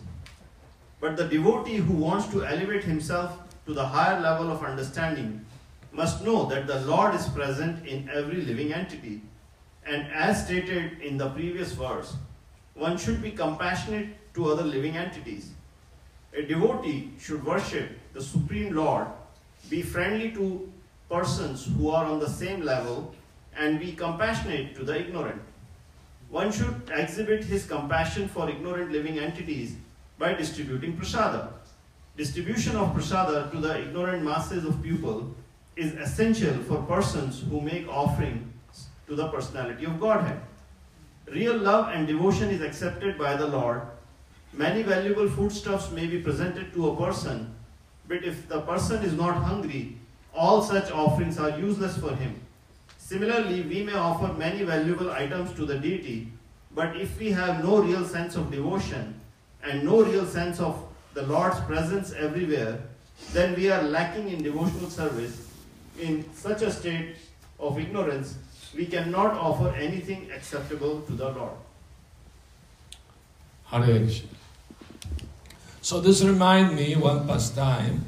But 1.03 1.17
the 1.17 1.25
devotee 1.25 1.75
who 1.75 1.95
wants 1.95 2.27
to 2.27 2.45
elevate 2.45 2.85
himself 2.85 3.37
to 3.65 3.73
the 3.73 3.85
higher 3.85 4.21
level 4.21 4.49
of 4.49 4.63
understanding 4.63 5.45
must 5.91 6.23
know 6.23 6.45
that 6.45 6.65
the 6.65 6.79
Lord 6.79 7.13
is 7.13 7.27
present 7.27 7.85
in 7.85 8.07
every 8.07 8.39
living 8.39 8.71
entity. 8.71 9.21
And 9.85 10.07
as 10.13 10.45
stated 10.45 11.01
in 11.01 11.17
the 11.17 11.27
previous 11.31 11.73
verse, 11.73 12.15
one 12.73 12.97
should 12.97 13.21
be 13.21 13.31
compassionate 13.31 14.15
to 14.35 14.49
other 14.49 14.63
living 14.63 14.95
entities. 14.95 15.49
A 16.33 16.43
devotee 16.43 17.11
should 17.19 17.45
worship 17.45 17.89
the 18.13 18.21
Supreme 18.21 18.73
Lord, 18.73 19.07
be 19.69 19.81
friendly 19.81 20.31
to 20.31 20.71
persons 21.09 21.65
who 21.65 21.89
are 21.89 22.05
on 22.05 22.21
the 22.21 22.29
same 22.29 22.61
level, 22.61 23.13
and 23.57 23.77
be 23.77 23.91
compassionate 23.91 24.73
to 24.77 24.85
the 24.85 24.97
ignorant. 25.01 25.41
One 26.29 26.49
should 26.49 26.89
exhibit 26.95 27.43
his 27.43 27.65
compassion 27.65 28.29
for 28.29 28.49
ignorant 28.49 28.93
living 28.93 29.19
entities 29.19 29.75
by 30.23 30.33
distributing 30.33 30.95
prasada. 30.95 31.39
Distribution 32.15 32.77
of 32.77 32.95
prasada 32.95 33.51
to 33.51 33.57
the 33.57 33.71
ignorant 33.81 34.23
masses 34.23 34.63
of 34.63 34.81
people 34.81 35.35
is 35.75 35.95
essential 36.05 36.59
for 36.67 36.77
persons 36.91 37.41
who 37.49 37.59
make 37.59 37.89
offerings 37.89 38.85
to 39.07 39.15
the 39.15 39.27
personality 39.27 39.83
of 39.83 39.99
Godhead. 39.99 40.39
Real 41.27 41.57
love 41.57 41.89
and 41.93 42.07
devotion 42.07 42.51
is 42.51 42.61
accepted 42.61 43.17
by 43.17 43.35
the 43.35 43.47
Lord. 43.47 43.81
Many 44.53 44.83
valuable 44.83 45.27
foodstuffs 45.27 45.89
may 45.91 46.05
be 46.07 46.21
presented 46.27 46.71
to 46.73 46.91
a 46.91 46.95
person, 46.95 47.41
but 48.07 48.23
if 48.23 48.47
the 48.47 48.61
person 48.61 49.03
is 49.03 49.17
not 49.23 49.43
hungry, 49.49 49.97
all 50.33 50.61
such 50.61 50.91
offerings 50.91 51.37
are 51.37 51.59
useless 51.59 51.97
for 51.97 52.15
him. 52.15 52.39
Similarly, 52.97 53.59
we 53.63 53.83
may 53.83 53.99
offer 54.03 54.31
many 54.31 54.63
valuable 54.63 55.11
items 55.11 55.51
to 55.55 55.65
the 55.65 55.79
deity, 55.79 56.31
but 56.71 56.95
if 56.95 57.19
we 57.19 57.31
have 57.31 57.61
no 57.65 57.81
real 57.81 58.05
sense 58.05 58.37
of 58.37 58.49
devotion 58.51 59.19
and 59.63 59.83
no 59.83 60.03
real 60.03 60.25
sense 60.25 60.59
of 60.59 60.83
the 61.13 61.23
Lord's 61.23 61.59
presence 61.61 62.11
everywhere, 62.13 62.79
then 63.31 63.55
we 63.55 63.71
are 63.71 63.81
lacking 63.83 64.29
in 64.29 64.43
devotional 64.43 64.89
service. 64.89 65.47
In 65.99 66.25
such 66.33 66.61
a 66.61 66.71
state 66.71 67.15
of 67.59 67.79
ignorance, 67.79 68.35
we 68.75 68.85
cannot 68.87 69.33
offer 69.33 69.69
anything 69.75 70.29
acceptable 70.31 71.01
to 71.01 71.13
the 71.13 71.29
Lord. 71.29 71.53
Hare 73.65 73.99
Krishna. 73.99 74.29
So 75.81 75.99
this 75.99 76.23
reminds 76.23 76.73
me 76.73 76.95
one 76.95 77.27
past 77.27 77.55
time. 77.55 78.05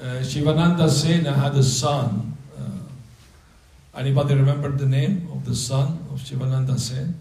Uh, 0.00 0.22
Shivananda 0.22 0.88
Sena 0.88 1.32
had 1.32 1.54
a 1.54 1.62
son. 1.62 2.36
Uh, 2.56 3.98
anybody 3.98 4.34
remember 4.34 4.70
the 4.70 4.86
name 4.86 5.28
of 5.32 5.44
the 5.44 5.54
son 5.54 6.04
of 6.12 6.24
Shivananda 6.24 6.78
Sen? 6.78 7.18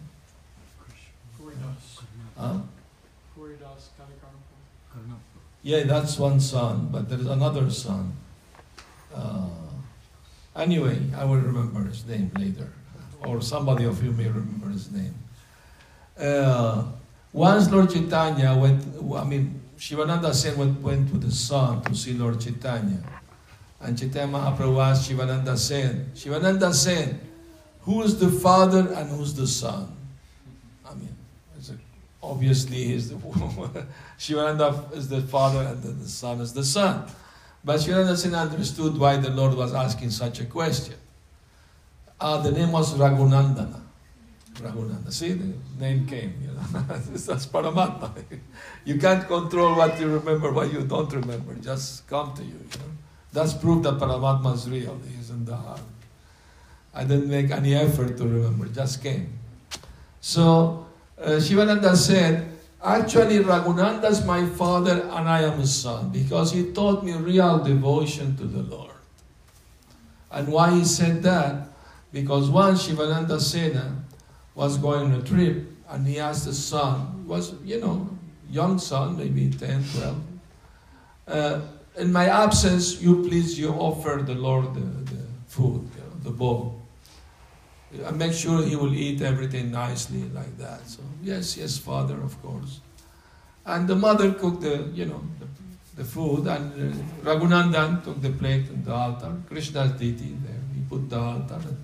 Kuridas. 1.41 2.03
Huh? 2.37 2.59
Yeah, 5.63 5.83
that's 5.83 6.17
one 6.17 6.39
son, 6.39 6.89
but 6.91 7.09
there 7.09 7.19
is 7.19 7.27
another 7.27 7.69
son. 7.69 8.13
Uh, 9.13 9.49
anyway, 10.55 10.99
I 11.17 11.25
will 11.25 11.37
remember 11.39 11.83
his 11.83 12.05
name 12.05 12.31
later, 12.37 12.71
or 13.23 13.41
somebody 13.41 13.85
of 13.85 14.03
you 14.03 14.11
may 14.11 14.27
remember 14.27 14.69
his 14.69 14.91
name. 14.91 15.15
Uh, 16.17 16.85
once 17.33 17.69
Lord 17.69 17.89
Chaitanya 17.89 18.55
went, 18.55 18.83
I 19.15 19.23
mean, 19.23 19.61
Shivananda 19.77 20.33
Sen 20.33 20.57
went, 20.57 20.81
went 20.81 21.09
to 21.11 21.17
the 21.17 21.31
sun 21.31 21.81
to 21.83 21.95
see 21.95 22.13
Lord 22.13 22.39
Chaitanya. 22.39 23.03
And 23.79 23.97
Chaitanya 23.97 24.33
Mahaprabhu 24.33 24.83
asked 24.83 25.07
Shivananda 25.07 25.55
Sen, 25.57 26.11
Shivananda 26.15 26.73
Sen, 26.73 27.19
who 27.81 28.01
is 28.01 28.19
the 28.19 28.29
father 28.29 28.91
and 28.93 29.09
who's 29.09 29.33
the 29.35 29.47
son? 29.47 29.95
I 30.85 30.93
mean, 30.95 31.15
it's 31.57 31.69
a, 31.69 31.77
obviously 32.21 32.84
he's 32.84 33.10
the 33.10 33.17
Shivananda 34.17 34.86
is 34.93 35.08
the 35.10 35.21
father 35.21 35.62
and 35.62 35.82
then 35.82 35.99
the 35.99 36.08
son 36.08 36.41
is 36.41 36.53
the 36.53 36.63
son. 36.63 37.06
But 37.63 37.82
Shivananda 37.82 38.15
Sen 38.17 38.34
understood 38.34 38.97
why 38.97 39.17
the 39.17 39.30
Lord 39.30 39.53
was 39.56 39.73
asking 39.73 40.12
such 40.12 40.39
a 40.39 40.45
question. 40.45 40.95
Uh, 42.19 42.41
the 42.41 42.51
name 42.51 42.71
was 42.71 42.93
Raghunandana. 42.95 43.82
Raghunanda. 44.56 45.12
See, 45.12 45.34
the 45.34 45.53
name 45.80 46.08
came. 46.08 46.34
You 46.41 46.47
know? 46.47 46.84
That's 46.88 47.45
Paramatma. 47.45 48.12
you 48.86 48.97
can't 48.97 49.27
control 49.27 49.75
what 49.75 49.99
you 49.99 50.08
remember, 50.08 50.51
what 50.51 50.71
you 50.71 50.84
don't 50.84 51.12
remember. 51.13 51.53
Just 51.56 52.08
come 52.08 52.34
to 52.36 52.41
you. 52.41 52.49
you 52.49 52.80
know? 52.80 52.91
That's 53.34 53.53
proof 53.53 53.84
that 53.84 53.95
Paramatma 53.95 54.56
is 54.56 54.69
real. 54.69 54.97
He's 55.15 55.30
in 55.30 55.45
the 55.45 55.56
heart. 55.56 55.82
I 56.93 57.03
didn't 57.03 57.30
make 57.30 57.51
any 57.51 57.75
effort 57.75 58.17
to 58.17 58.23
remember. 58.23 58.67
Just 58.67 59.03
came. 59.03 59.38
So 60.21 60.87
uh, 61.19 61.39
Shivananda 61.39 61.95
said, 61.95 62.57
Actually, 62.83 63.39
Raghunanda 63.39 64.09
is 64.11 64.23
my 64.23 64.45
father 64.45 65.01
and 65.11 65.27
I 65.27 65.41
am 65.41 65.59
his 65.59 65.73
son 65.73 66.09
because 66.09 66.51
he 66.51 66.71
taught 66.71 67.03
me 67.03 67.13
real 67.13 67.57
devotion 67.63 68.37
to 68.37 68.43
the 68.43 68.61
Lord. 68.61 68.91
And 70.31 70.47
why 70.47 70.71
he 70.71 70.85
said 70.85 71.23
that? 71.23 71.69
Because 72.13 72.49
once 72.49 72.83
Shivananda 72.83 73.39
Sena 73.39 73.95
was 74.53 74.77
going 74.77 75.11
on 75.11 75.19
a 75.19 75.23
trip 75.23 75.65
and 75.89 76.05
he 76.05 76.19
asked 76.19 76.45
his 76.45 76.63
son, 76.63 77.25
was, 77.27 77.55
you 77.63 77.81
know, 77.81 78.09
young 78.49 78.77
son, 78.77 79.17
maybe 79.17 79.49
10, 79.49 79.83
12, 79.95 80.21
uh, 81.27 81.61
in 81.97 82.11
my 82.11 82.27
absence, 82.27 83.01
you 83.01 83.23
please, 83.27 83.59
you 83.59 83.69
offer 83.69 84.21
the 84.23 84.35
Lord 84.35 84.73
the, 84.75 84.81
the 84.81 85.21
food, 85.47 85.89
you 85.95 86.01
know, 86.01 86.19
the 86.21 86.29
bowl. 86.29 86.77
And 88.06 88.17
make 88.17 88.33
sure 88.33 88.63
he 88.63 88.75
will 88.75 88.94
eat 88.94 89.21
everything 89.21 89.71
nicely 89.71 90.23
like 90.33 90.58
that. 90.58 90.88
So, 90.88 91.02
yes, 91.23 91.56
yes, 91.58 91.77
father, 91.77 92.21
of 92.21 92.42
course. 92.42 92.81
And 93.65 93.88
the 93.88 93.96
mother 93.96 94.33
cooked 94.33 94.62
the, 94.62 94.90
you 94.94 95.06
know, 95.06 95.21
the, 95.40 95.48
the 96.02 96.04
food, 96.04 96.48
and 96.48 96.71
uh, 96.73 97.29
Raghunandan 97.29 98.04
took 98.04 98.21
the 98.21 98.29
plate 98.29 98.67
and 98.69 98.83
the 98.85 98.94
altar. 98.94 99.33
Krishna's 99.50 99.92
deity 99.94 100.35
there. 100.46 100.62
He 100.75 100.81
put 100.90 101.10
the 101.10 101.19
altar 101.19 101.56
and 101.56 101.77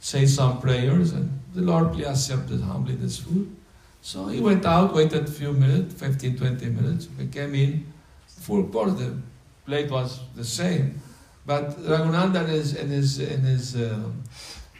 say 0.00 0.26
some 0.26 0.60
prayers, 0.60 1.12
and 1.12 1.40
the 1.54 1.62
Lord 1.62 1.92
please 1.92 2.06
accept 2.06 2.50
humbly 2.50 2.94
this 2.94 3.18
food. 3.18 3.54
So 4.02 4.26
he 4.26 4.40
went 4.40 4.66
out, 4.66 4.92
waited 4.94 5.28
a 5.28 5.30
few 5.30 5.52
minutes, 5.52 5.94
15, 5.94 6.36
20 6.36 6.66
minutes. 6.66 7.08
We 7.18 7.26
came 7.28 7.54
in, 7.54 7.86
full 8.26 8.64
course. 8.64 8.94
The 8.94 9.16
plate 9.64 9.90
was 9.90 10.20
the 10.34 10.44
same. 10.44 11.00
But 11.46 11.70
Raghunandan 11.82 12.48
is 12.48 12.74
in 12.74 12.88
his, 12.88 13.18
in 13.18 13.40
his, 13.40 13.76
uh, 13.76 13.98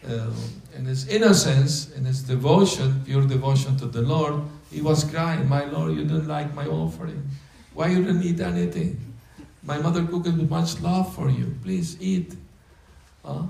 uh, 0.08 0.30
in 0.76 0.84
his 0.84 1.08
innocence, 1.08 1.90
in 1.92 2.04
his 2.04 2.22
devotion, 2.22 3.02
pure 3.04 3.26
devotion 3.26 3.76
to 3.76 3.86
the 3.86 4.02
Lord, 4.02 4.42
he 4.70 4.80
was 4.80 5.04
crying, 5.04 5.48
My 5.48 5.64
Lord, 5.64 5.94
you 5.94 6.04
don't 6.04 6.26
like 6.26 6.54
my 6.54 6.66
offering. 6.66 7.28
Why 7.74 7.88
you 7.88 8.04
don't 8.04 8.22
eat 8.22 8.40
anything? 8.40 9.00
My 9.62 9.78
mother 9.78 10.04
cooked 10.04 10.26
with 10.26 10.50
much 10.50 10.80
love 10.80 11.14
for 11.14 11.30
you. 11.30 11.54
Please 11.62 11.96
eat. 12.00 12.34
Huh? 13.24 13.44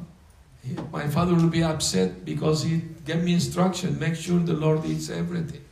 My 0.92 1.08
father 1.08 1.34
will 1.34 1.48
be 1.48 1.64
upset 1.64 2.24
because 2.24 2.62
he 2.62 2.82
gave 3.04 3.24
me 3.24 3.34
instruction. 3.34 3.98
Make 3.98 4.14
sure 4.14 4.38
the 4.38 4.52
Lord 4.52 4.84
eats 4.84 5.10
everything. 5.10 5.64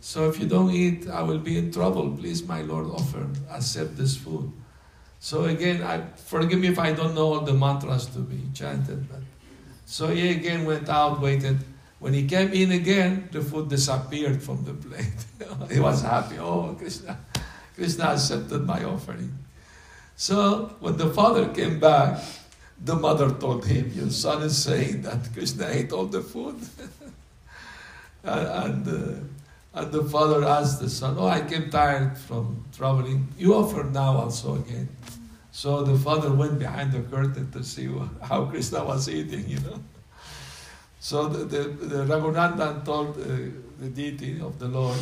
So 0.00 0.28
if 0.28 0.38
you 0.38 0.46
don't 0.46 0.70
eat, 0.70 1.08
I 1.08 1.22
will 1.22 1.38
be 1.38 1.56
in 1.56 1.72
trouble. 1.72 2.10
Please, 2.16 2.46
my 2.46 2.62
Lord, 2.62 2.86
offer, 2.86 3.26
accept 3.50 3.96
this 3.96 4.16
food. 4.16 4.52
So 5.20 5.44
again, 5.44 5.82
I 5.82 6.02
forgive 6.16 6.60
me 6.60 6.68
if 6.68 6.78
I 6.78 6.92
don't 6.92 7.14
know 7.14 7.34
all 7.34 7.40
the 7.40 7.54
mantras 7.54 8.06
to 8.06 8.18
be 8.18 8.40
chanted. 8.52 9.08
But 9.08 9.20
so 9.86 10.08
he 10.08 10.30
again 10.32 10.64
went 10.64 10.88
out, 10.88 11.20
waited. 11.20 11.58
When 12.00 12.12
he 12.12 12.26
came 12.26 12.52
in 12.52 12.72
again, 12.72 13.28
the 13.32 13.40
food 13.40 13.70
disappeared 13.70 14.42
from 14.42 14.64
the 14.64 14.74
plate. 14.74 15.24
he 15.70 15.80
was 15.80 16.02
happy. 16.02 16.38
Oh, 16.38 16.74
Krishna, 16.76 17.18
Krishna 17.74 18.04
accepted 18.06 18.66
my 18.66 18.84
offering. 18.84 19.32
So 20.16 20.74
when 20.80 20.96
the 20.96 21.08
father 21.10 21.48
came 21.48 21.78
back, 21.78 22.20
the 22.84 22.96
mother 22.96 23.30
told 23.30 23.64
him, 23.64 23.92
Your 23.94 24.10
son 24.10 24.42
is 24.42 24.58
saying 24.58 25.02
that 25.02 25.32
Krishna 25.32 25.68
ate 25.68 25.92
all 25.92 26.06
the 26.06 26.20
food. 26.20 26.56
and, 28.24 28.88
uh, 28.88 29.20
and 29.72 29.92
the 29.92 30.04
father 30.04 30.44
asked 30.44 30.80
the 30.80 30.90
son, 30.90 31.16
Oh, 31.18 31.26
I 31.26 31.42
came 31.42 31.70
tired 31.70 32.18
from 32.18 32.64
traveling. 32.76 33.28
You 33.38 33.54
offer 33.54 33.84
now 33.84 34.16
also 34.16 34.56
again. 34.56 34.88
So 35.56 35.82
the 35.82 35.98
father 35.98 36.30
went 36.30 36.58
behind 36.58 36.92
the 36.92 37.00
curtain 37.00 37.50
to 37.52 37.64
see 37.64 37.88
how 38.20 38.44
Krishna 38.44 38.84
was 38.84 39.08
eating, 39.08 39.48
you 39.48 39.58
know. 39.60 39.80
So 41.00 41.28
the, 41.28 41.46
the, 41.46 41.62
the 41.92 42.04
Raghunandan 42.04 42.84
told 42.84 43.16
uh, 43.16 43.24
the 43.80 43.88
deity 43.88 44.38
of 44.38 44.58
the 44.58 44.68
Lord, 44.68 44.98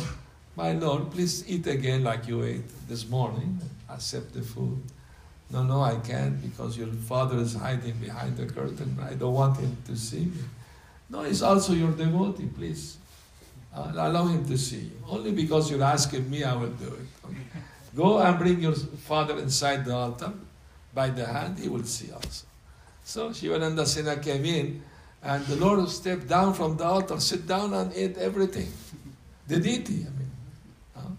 My 0.55 0.71
Lord, 0.71 1.11
please 1.11 1.43
eat 1.45 1.67
again 1.67 2.05
like 2.05 2.29
you 2.29 2.41
ate 2.45 2.69
this 2.87 3.05
morning. 3.09 3.59
Accept 3.89 4.33
the 4.33 4.43
food. 4.43 4.81
No, 5.51 5.63
no, 5.63 5.81
I 5.81 5.95
can't 5.97 6.41
because 6.41 6.77
your 6.77 6.87
father 6.87 7.37
is 7.39 7.55
hiding 7.55 7.97
behind 7.97 8.37
the 8.37 8.45
curtain. 8.45 8.97
I 9.03 9.15
don't 9.15 9.33
want 9.33 9.57
him 9.59 9.75
to 9.87 9.97
see 9.97 10.23
me. 10.23 10.43
No, 11.09 11.23
he's 11.23 11.41
also 11.41 11.73
your 11.73 11.91
devotee, 11.91 12.47
please. 12.47 12.95
Uh, 13.75 13.91
allow 13.93 14.25
him 14.27 14.45
to 14.45 14.57
see 14.57 14.83
you. 14.87 15.03
Only 15.05 15.33
because 15.33 15.69
you're 15.69 15.83
asking 15.83 16.29
me, 16.29 16.45
I 16.45 16.55
will 16.55 16.75
do 16.85 16.87
it. 16.87 17.07
Okay. 17.25 17.61
Go 17.93 18.19
and 18.19 18.39
bring 18.39 18.61
your 18.61 18.73
father 18.73 19.37
inside 19.39 19.83
the 19.83 19.93
altar 19.93 20.31
by 20.95 21.09
the 21.09 21.25
hand, 21.25 21.59
he 21.59 21.69
will 21.69 21.83
see 21.83 22.11
also. 22.11 22.47
So 23.03 23.31
Shivananda 23.33 23.85
Sena 23.85 24.17
came 24.17 24.45
in, 24.45 24.81
and 25.21 25.45
the 25.45 25.57
Lord 25.57 25.87
stepped 25.89 26.27
down 26.27 26.53
from 26.53 26.77
the 26.77 26.85
altar, 26.85 27.19
sit 27.19 27.45
down 27.45 27.73
and 27.73 27.93
ate 27.93 28.17
everything. 28.17 28.71
The 29.47 29.59
deity, 29.59 30.07
I 30.07 30.09
mean. 30.09 31.17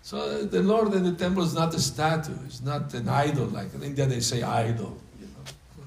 So 0.00 0.44
the 0.44 0.62
Lord 0.62 0.94
in 0.94 1.02
the 1.02 1.12
temple 1.12 1.42
is 1.42 1.54
not 1.54 1.74
a 1.74 1.80
statue, 1.80 2.32
it's 2.46 2.62
not 2.62 2.94
an 2.94 3.06
idol, 3.06 3.46
like 3.46 3.74
in 3.74 3.82
India 3.82 4.06
they 4.06 4.20
say 4.20 4.42
idol. 4.42 4.96
You 5.20 5.26
know. 5.26 5.84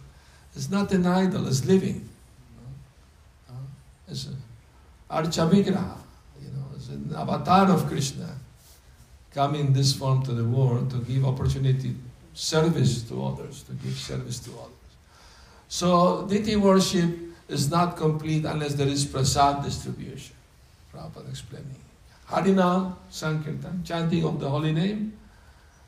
It's 0.56 0.70
not 0.70 0.92
an 0.92 1.08
idol, 1.08 1.48
it's 1.48 1.66
living. 1.66 2.08
It's 4.08 4.30
Archavigraha, 5.10 5.98
you 6.44 6.50
know, 6.50 6.66
it's 6.76 6.90
an 6.90 7.12
avatar 7.16 7.72
of 7.72 7.88
Krishna 7.88 8.38
come 9.38 9.54
in 9.54 9.72
this 9.72 9.94
form 9.94 10.24
to 10.24 10.34
the 10.34 10.44
world 10.44 10.90
to 10.90 10.98
give 10.98 11.24
opportunity, 11.24 11.96
service 12.38 13.02
to 13.02 13.26
others, 13.26 13.64
to 13.64 13.74
give 13.74 13.98
service 13.98 14.40
to 14.40 14.52
others. 14.52 14.92
So 15.68 16.28
deity 16.30 16.56
worship 16.56 17.10
is 17.50 17.70
not 17.72 17.98
complete 17.98 18.46
unless 18.46 18.76
there 18.76 18.88
is 18.88 19.06
prasad 19.06 19.64
distribution. 19.64 20.36
Prabhupada 20.94 21.30
explaining. 21.30 21.82
Harinam, 22.30 22.94
Sankirtan, 23.10 23.84
chanting 23.84 24.24
of 24.24 24.40
the 24.40 24.50
holy 24.50 24.72
name, 24.72 25.14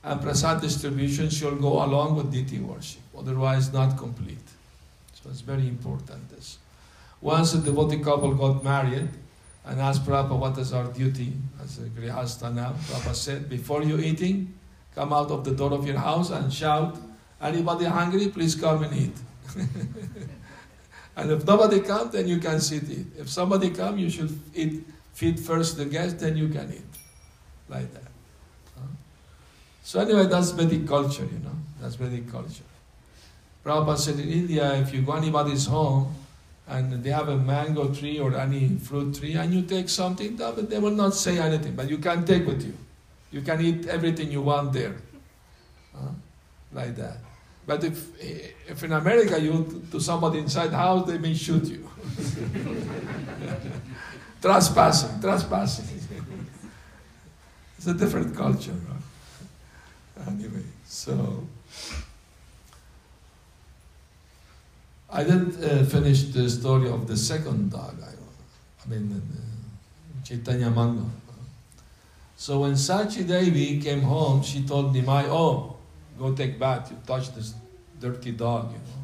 and 0.04 0.22
prasad 0.22 0.60
distribution 0.62 1.30
should 1.30 1.62
go 1.62 1.84
along 1.84 2.16
with 2.16 2.32
deity 2.32 2.60
worship, 2.60 3.02
otherwise 3.18 3.72
not 3.72 3.98
complete. 3.98 4.48
So 5.14 5.30
it's 5.30 5.42
very 5.42 5.68
important 5.68 6.30
this. 6.30 6.58
Once 7.22 7.54
a 7.54 7.60
devotee 7.60 8.00
couple 8.00 8.34
got 8.34 8.64
married, 8.64 9.10
and 9.66 9.80
asked 9.80 10.04
Prabhupada 10.04 10.40
what 10.40 10.58
is 10.58 10.74
our 10.74 10.86
duty 10.86 11.34
as 11.62 11.78
a 11.78 11.82
Grihastha 11.82 12.52
now. 12.52 12.74
Prabhupada 12.88 13.14
said, 13.14 13.50
before 13.50 13.84
you 13.84 14.00
eating, 14.00 14.54
come 14.96 15.14
out 15.14 15.32
of 15.32 15.44
the 15.46 15.52
door 15.52 15.74
of 15.74 15.88
your 15.88 15.98
house 15.98 16.30
and 16.32 16.52
shout, 16.52 16.98
anybody 17.42 17.86
hungry, 17.86 18.28
please 18.30 18.56
come 18.56 18.84
and 18.84 18.96
eat. 18.96 19.18
and 21.16 21.32
if 21.32 21.46
nobody 21.46 21.80
comes, 21.82 22.12
then 22.12 22.28
you 22.28 22.40
can 22.40 22.60
sit 22.60 22.90
eat. 22.90 23.08
If 23.18 23.30
somebody 23.30 23.70
comes, 23.70 24.00
you 24.00 24.10
should 24.10 24.40
eat, 24.54 24.84
feed 25.14 25.40
first 25.40 25.78
the 25.78 25.86
guest, 25.86 26.20
then 26.20 26.38
you 26.38 26.50
can 26.50 26.72
eat. 26.74 26.82
Like 27.68 27.92
that. 27.94 28.04
So 29.84 30.00
anyway, 30.00 30.28
that's 30.28 30.52
Vedic 30.52 30.88
culture, 30.88 31.24
you 31.24 31.40
know. 31.40 31.56
That's 31.82 31.96
Vedic 31.96 32.32
culture. 32.32 32.64
Prabhupada 33.66 33.98
said 33.98 34.20
in 34.20 34.30
India, 34.30 34.76
if 34.76 34.94
you 34.94 35.02
go 35.02 35.14
anybody's 35.14 35.66
home, 35.66 36.14
and 36.68 37.04
they 37.04 37.10
have 37.10 37.28
a 37.30 37.38
mango 37.38 37.92
tree 37.92 38.20
or 38.20 38.38
any 38.38 38.70
fruit 38.78 39.16
tree, 39.16 39.34
and 39.34 39.52
you 39.52 39.64
take 39.64 39.90
something, 39.90 40.36
they 40.36 40.78
will 40.78 40.92
not 40.92 41.16
say 41.16 41.40
anything, 41.40 41.74
but 41.76 41.90
you 41.90 41.98
can 41.98 42.24
take 42.24 42.46
with 42.46 42.64
you. 42.64 42.74
You 43.32 43.42
can 43.42 43.62
eat 43.62 43.88
everything 43.88 44.32
you 44.32 44.42
want 44.42 44.74
there. 44.74 44.96
Huh? 45.94 46.10
Like 46.74 46.96
that. 46.96 47.18
But 47.66 47.84
if, 47.84 48.08
if 48.20 48.84
in 48.84 48.94
America 48.94 49.40
you 49.40 49.86
to 49.92 50.00
somebody 50.00 50.40
inside 50.40 50.72
the 50.72 50.78
house, 50.78 51.08
they 51.08 51.20
may 51.20 51.36
shoot 51.36 51.66
you. 51.66 51.88
trespassing, 54.42 55.22
trespassing. 55.22 55.86
it's 57.78 57.88
a 57.88 57.94
different 57.94 58.36
culture. 58.36 58.72
Right? 58.72 60.28
Anyway, 60.28 60.64
so. 60.86 61.48
I 65.12 65.24
didn't 65.24 65.64
uh, 65.64 65.84
finish 65.86 66.24
the 66.24 66.50
story 66.50 66.90
of 66.90 67.08
the 67.08 67.18
second 67.18 67.72
dog. 67.72 67.96
I, 68.02 68.14
I 68.84 68.90
mean, 68.90 69.12
uh, 69.12 70.24
Chaitanya 70.24 70.70
Mangal. 70.70 71.10
So 72.40 72.62
when 72.62 72.72
Sachi 72.72 73.28
Devi 73.28 73.82
came 73.82 74.00
home, 74.00 74.42
she 74.42 74.64
told 74.64 74.96
Nimai, 74.96 75.26
"Oh, 75.28 75.76
go 76.18 76.34
take 76.34 76.58
bath. 76.58 76.90
You 76.90 76.98
touched 77.06 77.36
this 77.36 77.54
dirty 78.00 78.32
dog, 78.32 78.72
you 78.72 78.78
know. 78.78 79.00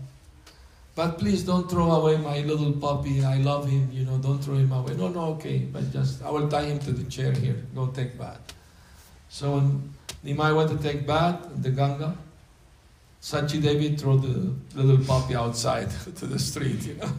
But 0.96 1.18
please 1.20 1.44
don't 1.44 1.70
throw 1.70 1.92
away 1.92 2.16
my 2.16 2.40
little 2.40 2.72
puppy. 2.72 3.26
I 3.26 3.40
love 3.40 3.68
him, 3.68 3.90
you 3.92 4.06
know. 4.06 4.18
Don't 4.20 4.40
throw 4.40 4.56
him 4.56 4.72
away. 4.72 4.96
No, 4.96 5.10
no, 5.10 5.24
okay. 5.34 5.58
But 5.74 5.92
just 5.92 6.24
I 6.24 6.32
will 6.32 6.48
tie 6.48 6.64
him 6.64 6.80
to 6.88 6.94
the 6.94 7.04
chair 7.16 7.34
here. 7.34 7.58
Go 7.76 7.88
take 7.88 8.18
bath." 8.18 8.56
So 9.28 9.52
when 9.56 9.68
Nimai 10.24 10.56
went 10.56 10.72
to 10.72 10.78
take 10.78 11.06
bath 11.06 11.52
in 11.52 11.62
the 11.62 11.72
Ganga, 11.72 12.16
Sachi 13.22 13.62
Devi 13.62 13.98
threw 13.98 14.18
the 14.18 14.82
little 14.82 15.04
puppy 15.06 15.36
outside 15.36 15.92
to 16.22 16.26
the 16.26 16.40
street, 16.40 16.88
you 16.88 16.96
know. 17.04 17.12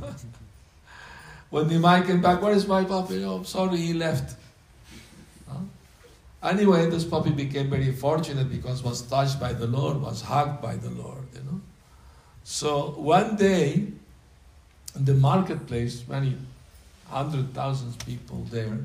when 1.50 1.68
Nimai 1.68 2.06
came 2.06 2.22
back, 2.22 2.40
where 2.40 2.54
is 2.54 2.66
my 2.66 2.84
puppy? 2.84 3.22
Oh, 3.22 3.42
sorry, 3.42 3.76
he 3.76 3.92
left. 3.92 4.36
Anyway, 6.46 6.88
this 6.88 7.04
puppy 7.04 7.30
became 7.30 7.68
very 7.68 7.90
fortunate 7.90 8.48
because 8.48 8.82
was 8.82 9.02
touched 9.02 9.40
by 9.40 9.52
the 9.52 9.66
Lord, 9.66 10.00
was 10.00 10.22
hugged 10.22 10.62
by 10.62 10.76
the 10.76 10.90
Lord, 10.90 11.26
you 11.34 11.40
know. 11.40 11.60
So 12.44 12.94
one 12.96 13.34
day, 13.34 13.88
in 14.94 15.04
the 15.04 15.14
marketplace, 15.14 16.04
many 16.06 16.36
hundred 17.10 17.52
thousands 17.52 17.96
people 17.96 18.46
there, 18.52 18.78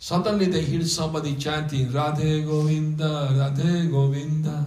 suddenly 0.00 0.46
they 0.46 0.62
hear 0.62 0.82
somebody 0.82 1.36
chanting, 1.36 1.90
Radhe 1.90 2.44
Govinda, 2.44 3.28
Radhe 3.38 3.88
Govinda. 3.88 4.66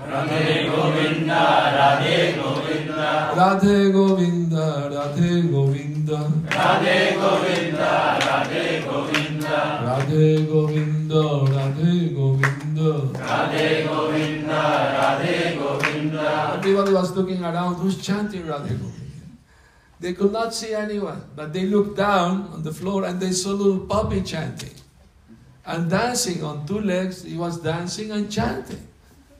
Radhe 0.00 0.74
Govinda, 0.74 1.42
Radhe 1.76 2.42
Govinda. 2.42 3.34
Radhe 3.36 3.92
Govinda, 3.92 4.88
Radhe 4.90 5.50
Govinda. 5.50 6.20
Radhe 6.48 7.14
Govinda, 7.20 8.18
Radhe 8.22 8.84
Govinda. 8.86 9.58
Radhe 9.86 10.46
Govinda, 10.48 11.01
Radhe 11.12 12.14
Govinda. 12.14 13.18
Radhe 13.18 13.86
Govinda, 13.86 14.62
Radhe 14.96 15.58
Govinda. 15.58 16.54
Everybody 16.56 16.92
was 16.92 17.16
looking 17.16 17.44
around, 17.44 17.74
who's 17.74 18.00
chanting 18.00 18.42
Radhe 18.42 18.68
Govinda? 18.68 19.02
They 20.00 20.14
could 20.14 20.32
not 20.32 20.54
see 20.54 20.74
anyone, 20.74 21.24
but 21.36 21.52
they 21.52 21.66
looked 21.66 21.96
down 21.96 22.48
on 22.52 22.62
the 22.62 22.72
floor 22.72 23.04
and 23.04 23.20
they 23.20 23.30
saw 23.32 23.50
little 23.50 23.86
puppy 23.86 24.20
chanting. 24.22 24.74
And 25.64 25.88
dancing 25.88 26.42
on 26.42 26.66
two 26.66 26.80
legs, 26.80 27.22
he 27.22 27.36
was 27.36 27.60
dancing 27.60 28.10
and 28.10 28.30
chanting. 28.30 28.88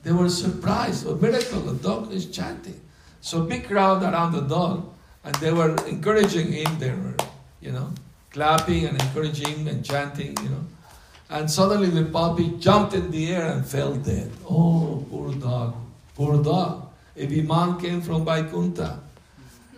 They 0.03 0.11
were 0.11 0.29
surprised. 0.29 1.05
A 1.05 1.15
miracle, 1.15 1.59
the 1.61 1.73
dog 1.73 2.13
is 2.13 2.27
chanting. 2.27 2.79
So 3.19 3.43
big 3.43 3.67
crowd 3.67 4.03
around 4.03 4.31
the 4.33 4.41
dog, 4.41 4.93
and 5.23 5.35
they 5.35 5.51
were 5.51 5.75
encouraging 5.85 6.51
him. 6.51 6.79
They 6.79 6.91
were, 6.91 7.15
you 7.59 7.71
know, 7.71 7.91
clapping 8.31 8.85
and 8.85 9.01
encouraging 9.01 9.67
and 9.67 9.83
chanting, 9.83 10.37
you 10.43 10.49
know. 10.49 10.63
And 11.29 11.49
suddenly 11.49 11.89
the 11.89 12.05
puppy 12.05 12.57
jumped 12.59 12.93
in 12.93 13.09
the 13.11 13.33
air 13.33 13.47
and 13.47 13.65
fell 13.65 13.95
dead. 13.95 14.31
Oh, 14.49 15.05
poor 15.09 15.33
dog, 15.33 15.75
poor 16.15 16.43
dog. 16.43 16.89
A 17.15 17.27
Viman 17.27 17.79
came 17.81 18.01
from 18.01 18.25
Vaikunta. 18.25 18.99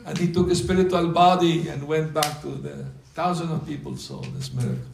And 0.06 0.18
he 0.18 0.32
took 0.32 0.52
a 0.52 0.56
spiritual 0.56 1.08
body 1.10 1.70
and 1.70 1.88
went 1.88 2.14
back 2.14 2.42
to 2.42 2.50
the 2.50 2.86
thousands 3.14 3.52
of 3.52 3.66
people 3.66 3.98
saw 3.98 4.22
this 4.36 4.54
miracle. 4.54 4.94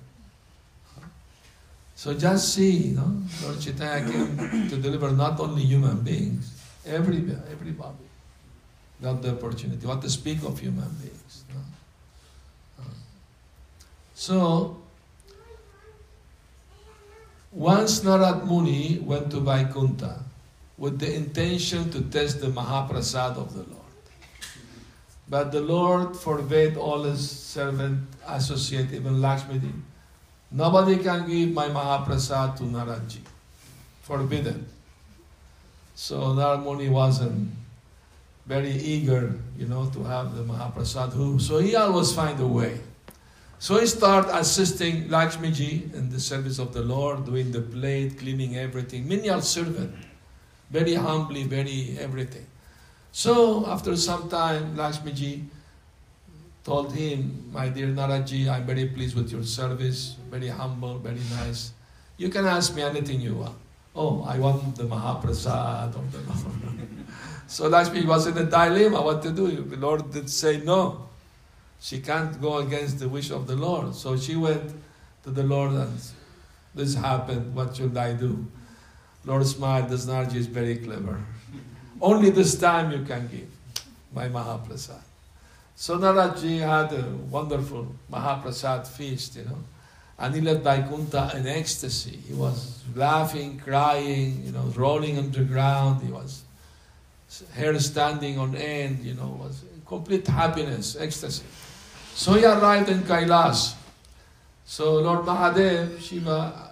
So 1.95 2.14
just 2.14 2.54
see, 2.54 2.97
Lord 3.43 3.60
Chaitanya 3.60 4.12
came 4.12 4.70
to 4.70 4.78
deliver 4.78 5.12
not 5.12 5.39
only 5.39 5.64
human 5.64 6.02
beings, 6.02 6.52
every, 6.86 7.18
everybody 7.52 8.06
got 9.02 9.22
the 9.22 9.32
opportunity. 9.32 9.86
What 9.86 10.02
to 10.02 10.10
speak 10.10 10.43
of 10.43 10.60
human 10.60 10.89
beings. 11.02 11.43
No? 11.49 12.84
So, 14.16 14.81
once 17.52 17.99
Narad 18.02 18.45
Muni 18.47 18.99
went 18.99 19.30
to 19.32 19.38
Vaikunta 19.38 20.20
with 20.78 20.99
the 20.99 21.14
intention 21.14 21.91
to 21.91 22.02
test 22.02 22.41
the 22.41 22.47
Mahaprasad 22.47 23.38
of 23.38 23.54
the 23.54 23.64
Lord. 23.64 23.82
But 25.30 25.52
the 25.52 25.62
Lord 25.62 26.16
forbade 26.16 26.76
all 26.78 27.04
his 27.04 27.30
servant, 27.30 28.08
associate, 28.28 28.91
even 28.91 29.22
Lakshmi. 29.22 29.62
Nobody 30.52 30.97
can 30.97 31.28
give 31.28 31.52
my 31.52 31.68
Mahaprasad 31.68 32.58
to 32.58 32.64
Naradji. 32.64 33.20
Forbidden. 34.02 34.66
So 35.95 36.20
Narad 36.34 36.64
Muni 36.64 36.89
wasn't 36.89 37.52
very 38.45 38.72
eager, 38.72 39.39
you 39.58 39.68
know, 39.68 39.89
to 39.93 40.04
have 40.04 40.36
the 40.36 40.43
Mahaprasad. 40.43 41.39
So 41.39 41.60
he 41.60 41.76
always 41.76 42.12
find 42.14 42.39
a 42.39 42.47
way. 42.47 42.80
So 43.62 43.80
he 43.80 43.86
started 43.86 44.36
assisting 44.36 45.07
Lakshmiji 45.07 45.93
in 45.93 46.09
the 46.09 46.20
service 46.20 46.57
of 46.57 46.74
the 46.74 46.82
Lord, 46.82 47.26
doing 47.26 47.51
the 47.51 47.62
plate, 47.62 48.18
cleaning 48.18 48.57
everything. 48.57 49.07
Menial 49.07 49.39
servant. 49.43 49.93
Very 50.72 50.95
humbly, 50.95 51.43
very 51.43 51.95
everything. 51.99 52.47
So 53.12 53.68
after 53.68 53.95
some 53.95 54.30
time, 54.30 54.76
Lakshmiji 54.76 55.45
told 56.64 56.91
him, 56.91 57.51
My 57.53 57.70
dear 57.70 57.89
Naraji, 57.89 58.49
I'm 58.49 58.66
very 58.66 58.88
pleased 58.88 59.16
with 59.16 59.32
your 59.32 59.43
service, 59.43 60.16
very 60.32 60.47
humble, 60.47 60.97
very 60.97 61.22
nice. 61.30 61.74
You 62.18 62.30
can 62.30 62.47
ask 62.47 62.74
me 62.74 62.82
anything 62.82 63.22
you 63.22 63.36
want. 63.36 63.57
Oh, 63.95 64.24
I 64.24 64.39
want 64.39 64.76
the 64.76 64.86
Mahaprasad 64.86 65.93
of 65.93 66.12
the 66.12 66.18
Lord. 66.18 66.88
so 67.45 67.68
Lakshmi 67.68 68.07
was 68.07 68.26
in 68.26 68.36
a 68.39 68.43
dilemma 68.43 69.03
what 69.03 69.22
to 69.22 69.30
do. 69.32 69.51
The 69.51 69.78
Lord 69.78 70.09
did 70.09 70.32
say 70.32 70.62
no. 70.62 71.11
She 71.82 72.00
can't 72.00 72.40
go 72.40 72.60
against 72.60 73.00
the 73.00 73.10
wish 73.10 73.32
of 73.32 73.48
the 73.48 73.56
Lord. 73.56 73.96
So 73.96 74.16
she 74.16 74.36
went 74.36 74.72
to 75.24 75.32
the 75.32 75.44
Lord 75.44 75.72
and 75.72 76.00
this 76.76 76.94
happened. 76.94 77.56
What 77.56 77.76
should 77.76 77.98
I 77.98 78.14
do? 78.14 78.46
Lord 79.26 79.46
smiled. 79.48 79.90
This 79.90 80.06
Narji 80.06 80.36
is 80.36 80.48
very 80.48 80.78
clever. 80.78 81.20
Only 82.00 82.30
this 82.30 82.58
time 82.60 82.92
you 82.92 83.04
can 83.04 83.28
give 83.28 83.50
my 84.14 84.30
Mahaprasad. 84.30 85.02
So 85.76 85.98
Naraji 85.98 86.60
had 86.60 86.94
a 86.94 87.04
wonderful 87.30 87.88
Mahaprasad 88.12 88.88
feast, 88.88 89.36
you 89.36 89.46
know. 89.46 89.58
And 90.20 90.36
he 90.36 90.42
left 90.42 90.62
Vaikuntha 90.62 91.32
in 91.36 91.48
ecstasy. 91.48 92.20
He 92.28 92.34
was 92.34 92.84
laughing, 92.96 93.60
crying, 93.60 94.44
you 94.46 94.52
know, 94.52 94.72
rolling 94.76 95.18
on 95.18 95.32
the 95.32 95.44
ground. 95.44 96.04
He 96.04 96.12
was 96.12 96.44
hair 97.54 97.78
standing 97.80 98.38
on 98.38 98.56
end, 98.56 99.04
you 99.04 99.16
know, 99.16 99.40
was 99.42 99.64
complete 99.88 100.28
happiness, 100.28 100.96
ecstasy. 101.00 101.44
So 102.14 102.34
he 102.34 102.45
arrived 102.45 102.89
in 102.89 102.99
Kailash. 102.99 103.76
So 104.66 104.95
Lord 104.95 105.26
Mahadev, 105.26 105.99
Shiva, 105.99 106.72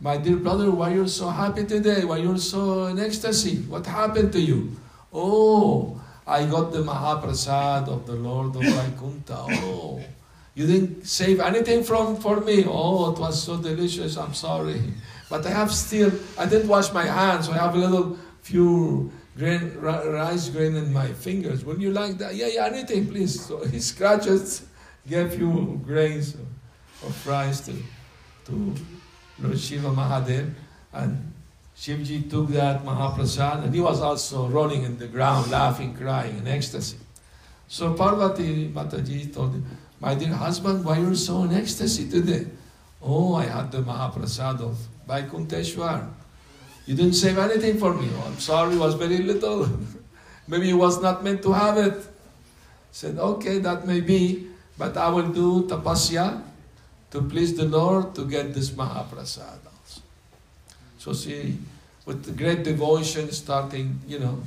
my 0.00 0.16
dear 0.16 0.36
brother, 0.36 0.70
why 0.70 0.92
you're 0.94 1.08
so 1.08 1.28
happy 1.28 1.64
today? 1.64 2.04
Why 2.04 2.18
you're 2.18 2.38
so 2.38 2.86
in 2.86 2.98
ecstasy? 2.98 3.58
What 3.62 3.86
happened 3.86 4.32
to 4.32 4.40
you? 4.40 4.76
Oh, 5.12 6.00
I 6.26 6.44
got 6.46 6.72
the 6.72 6.82
Mahaprasad 6.82 7.88
of 7.88 8.06
the 8.06 8.14
Lord 8.14 8.56
of 8.56 8.62
Vaikuntha. 8.62 9.46
Oh, 9.62 10.02
you 10.54 10.66
didn't 10.66 11.06
save 11.06 11.40
anything 11.40 11.84
from 11.84 12.16
for 12.16 12.40
me. 12.40 12.64
Oh, 12.66 13.12
it 13.12 13.18
was 13.18 13.42
so 13.42 13.56
delicious. 13.56 14.16
I'm 14.16 14.34
sorry, 14.34 14.82
but 15.30 15.46
I 15.46 15.50
have 15.50 15.72
still. 15.72 16.12
I 16.38 16.46
didn't 16.46 16.68
wash 16.68 16.92
my 16.92 17.04
hands, 17.04 17.46
so 17.46 17.52
I 17.52 17.58
have 17.58 17.74
a 17.74 17.78
little 17.78 18.18
few 18.42 19.10
grain, 19.36 19.72
rice 19.78 20.48
grain 20.48 20.76
in 20.76 20.92
my 20.92 21.08
fingers. 21.12 21.64
Would 21.64 21.80
you 21.80 21.90
like 21.90 22.18
that? 22.18 22.34
Yeah, 22.34 22.48
yeah, 22.48 22.66
anything, 22.66 23.08
please. 23.08 23.44
So 23.46 23.64
he 23.64 23.78
scratches, 23.80 24.66
gave 25.08 25.38
you 25.38 25.80
grains 25.84 26.36
of 27.04 27.26
rice 27.26 27.60
to 27.66 27.74
to 28.46 28.74
Lord 29.38 29.58
Shiva 29.58 29.88
Mahadev, 29.90 30.52
and 30.92 31.32
Shivji 31.76 32.28
took 32.28 32.48
that 32.50 32.84
Mahaprasad, 32.84 33.64
and 33.64 33.74
he 33.74 33.80
was 33.80 34.00
also 34.00 34.48
rolling 34.48 34.82
in 34.82 34.98
the 34.98 35.06
ground, 35.06 35.50
laughing, 35.50 35.94
crying, 35.94 36.38
in 36.38 36.46
ecstasy. 36.46 36.98
So 37.68 37.94
Parvati 37.94 38.68
Mataji 38.68 39.32
told 39.32 39.54
him, 39.54 39.64
My 40.00 40.14
dear 40.14 40.34
husband, 40.34 40.84
why 40.84 40.98
are 40.98 41.00
you 41.00 41.14
so 41.14 41.44
in 41.44 41.54
ecstasy 41.54 42.08
today? 42.08 42.46
Oh, 43.00 43.34
I 43.34 43.44
had 43.44 43.72
the 43.72 43.82
Mahaprasad 43.82 44.60
of 44.60 44.78
Vaikunteshwar. 45.08 46.08
You 46.86 46.94
didn't 46.94 47.14
save 47.14 47.38
anything 47.38 47.78
for 47.78 47.94
me. 47.94 48.08
Oh, 48.16 48.24
I'm 48.26 48.38
sorry, 48.38 48.74
it 48.74 48.78
was 48.78 48.94
very 48.94 49.18
little. 49.18 49.68
Maybe 50.48 50.70
it 50.70 50.74
was 50.74 51.00
not 51.00 51.24
meant 51.24 51.42
to 51.42 51.52
have 51.52 51.78
it. 51.78 51.94
Said, 52.90 53.18
okay, 53.18 53.58
that 53.58 53.86
may 53.86 54.00
be, 54.00 54.48
but 54.82 54.96
I 54.96 55.08
will 55.10 55.28
do 55.28 55.62
tapasya 55.68 56.42
to 57.12 57.22
please 57.22 57.54
the 57.56 57.66
Lord 57.66 58.16
to 58.16 58.24
get 58.24 58.52
this 58.52 58.70
Mahaprasad 58.70 59.60
also. 59.70 60.02
So 60.98 61.14
she, 61.14 61.56
with 62.04 62.36
great 62.36 62.64
devotion, 62.64 63.30
starting, 63.30 64.00
you 64.08 64.18
know, 64.18 64.42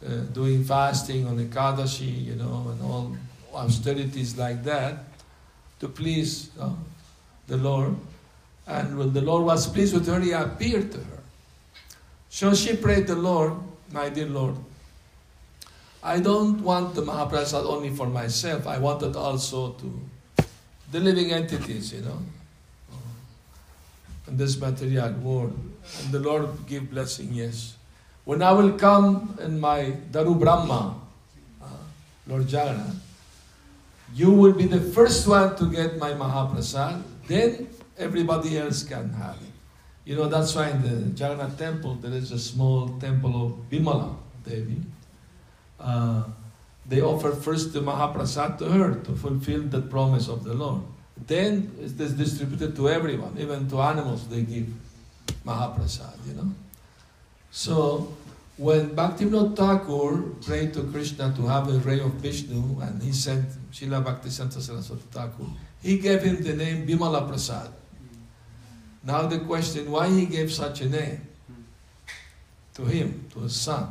uh, 0.00 0.24
doing 0.32 0.64
fasting 0.64 1.26
on 1.26 1.36
Ekadashi, 1.36 2.24
you 2.24 2.34
know, 2.34 2.72
and 2.72 2.80
all 2.80 3.14
austerities 3.52 4.38
like 4.38 4.64
that, 4.64 5.04
to 5.80 5.88
please 5.88 6.48
uh, 6.58 6.72
the 7.46 7.58
Lord. 7.58 7.94
And 8.66 8.96
when 8.96 9.12
the 9.12 9.20
Lord 9.20 9.44
was 9.44 9.66
pleased 9.66 9.92
with 9.92 10.06
her, 10.06 10.18
he 10.18 10.32
appeared 10.32 10.92
to 10.92 10.98
her. 10.98 11.20
So 12.30 12.54
she 12.54 12.74
prayed 12.74 13.06
the 13.06 13.16
Lord, 13.16 13.52
my 13.92 14.08
dear 14.08 14.28
Lord, 14.28 14.56
I 16.04 16.20
don't 16.20 16.60
want 16.60 16.94
the 16.94 17.00
Mahaprasad 17.00 17.64
only 17.64 17.88
for 17.88 18.06
myself, 18.06 18.66
I 18.66 18.76
want 18.76 19.02
it 19.02 19.16
also 19.16 19.72
to 19.72 19.88
the 20.92 21.00
living 21.00 21.32
entities, 21.32 21.94
you 21.94 22.02
know, 22.02 22.20
in 24.28 24.36
this 24.36 24.60
material 24.60 25.12
world. 25.14 25.58
And 26.02 26.12
the 26.12 26.20
Lord 26.20 26.48
give 26.68 26.90
blessing, 26.90 27.32
yes. 27.32 27.76
When 28.24 28.42
I 28.42 28.52
will 28.52 28.72
come 28.72 29.38
in 29.40 29.58
my 29.58 29.96
Daru 30.12 30.34
Brahma, 30.34 30.94
uh, 31.62 31.66
Lord 32.26 32.52
Jagannath, 32.52 33.00
you 34.14 34.30
will 34.30 34.52
be 34.52 34.66
the 34.66 34.80
first 34.80 35.26
one 35.26 35.56
to 35.56 35.70
get 35.72 35.96
my 35.98 36.12
Mahaprasad, 36.12 37.02
then 37.26 37.68
everybody 37.96 38.58
else 38.58 38.82
can 38.82 39.08
have 39.14 39.36
it. 39.36 39.54
You 40.04 40.16
know, 40.16 40.28
that's 40.28 40.54
why 40.54 40.68
in 40.68 40.82
the 40.82 41.10
Jagannath 41.16 41.58
temple 41.58 41.94
there 41.96 42.12
is 42.12 42.30
a 42.30 42.38
small 42.38 43.00
temple 43.00 43.46
of 43.46 43.70
Bimala 43.70 44.14
Devi. 44.44 44.93
Uh, 45.78 46.24
they 46.86 47.00
offer 47.00 47.32
first 47.32 47.72
the 47.72 47.80
Mahaprasad 47.80 48.58
to 48.58 48.66
her 48.66 48.94
to 48.94 49.12
fulfill 49.16 49.62
the 49.62 49.80
promise 49.80 50.28
of 50.28 50.44
the 50.44 50.54
Lord. 50.54 50.82
Then 51.26 51.70
it 51.80 51.98
is 52.00 52.12
distributed 52.12 52.76
to 52.76 52.88
everyone, 52.88 53.36
even 53.38 53.68
to 53.70 53.80
animals 53.80 54.28
they 54.28 54.42
give 54.42 54.66
Mahaprasad, 55.46 56.26
you 56.26 56.34
know. 56.34 56.52
So 57.50 58.14
when 58.56 58.90
Bhaktivinoda 58.90 59.56
Thakur 59.56 60.22
prayed 60.44 60.74
to 60.74 60.82
Krishna 60.84 61.32
to 61.36 61.46
have 61.46 61.68
a 61.68 61.78
ray 61.78 62.00
of 62.00 62.12
Vishnu, 62.14 62.80
and 62.80 63.02
he 63.02 63.12
sent 63.12 63.46
Srila 63.72 64.04
Bhaktisiddhanta 64.04 64.60
Saraswati 64.60 65.02
Thakur, 65.10 65.46
he 65.82 65.98
gave 65.98 66.22
him 66.22 66.42
the 66.42 66.54
name 66.54 66.86
Bimala 66.86 67.26
Prasad. 67.26 67.70
Now 69.02 69.26
the 69.26 69.38
question, 69.40 69.90
why 69.90 70.08
he 70.08 70.26
gave 70.26 70.52
such 70.52 70.80
a 70.80 70.88
name 70.88 71.26
to 72.74 72.84
him, 72.84 73.26
to 73.34 73.40
his 73.40 73.54
son? 73.54 73.88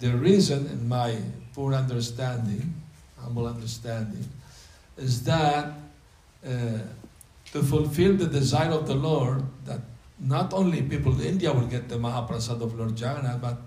The 0.00 0.16
reason, 0.16 0.66
in 0.66 0.88
my 0.88 1.16
poor 1.54 1.74
understanding, 1.74 2.74
humble 3.20 3.46
understanding, 3.46 4.28
is 4.96 5.24
that 5.24 5.72
uh, 6.46 6.78
to 7.52 7.62
fulfill 7.62 8.14
the 8.16 8.26
desire 8.26 8.70
of 8.70 8.86
the 8.86 8.94
Lord, 8.94 9.42
that 9.64 9.80
not 10.20 10.52
only 10.52 10.82
people 10.82 11.18
in 11.20 11.26
India 11.26 11.52
will 11.52 11.66
get 11.66 11.88
the 11.88 11.96
Mahaprasad 11.96 12.60
of 12.60 12.78
Lord 12.78 12.98
Jagannath, 12.98 13.40
but 13.40 13.58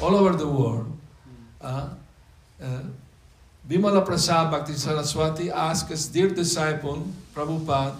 all 0.00 0.14
over 0.14 0.36
the 0.36 0.48
world. 0.48 0.96
Uh, 1.60 1.88
uh, 2.62 2.80
Bimala 3.68 4.04
Prasad 4.04 4.50
Bhakti 4.50 4.72
Saraswati 4.72 5.50
asked 5.50 6.12
dear 6.12 6.28
disciple, 6.28 7.06
Prabhupada, 7.34 7.96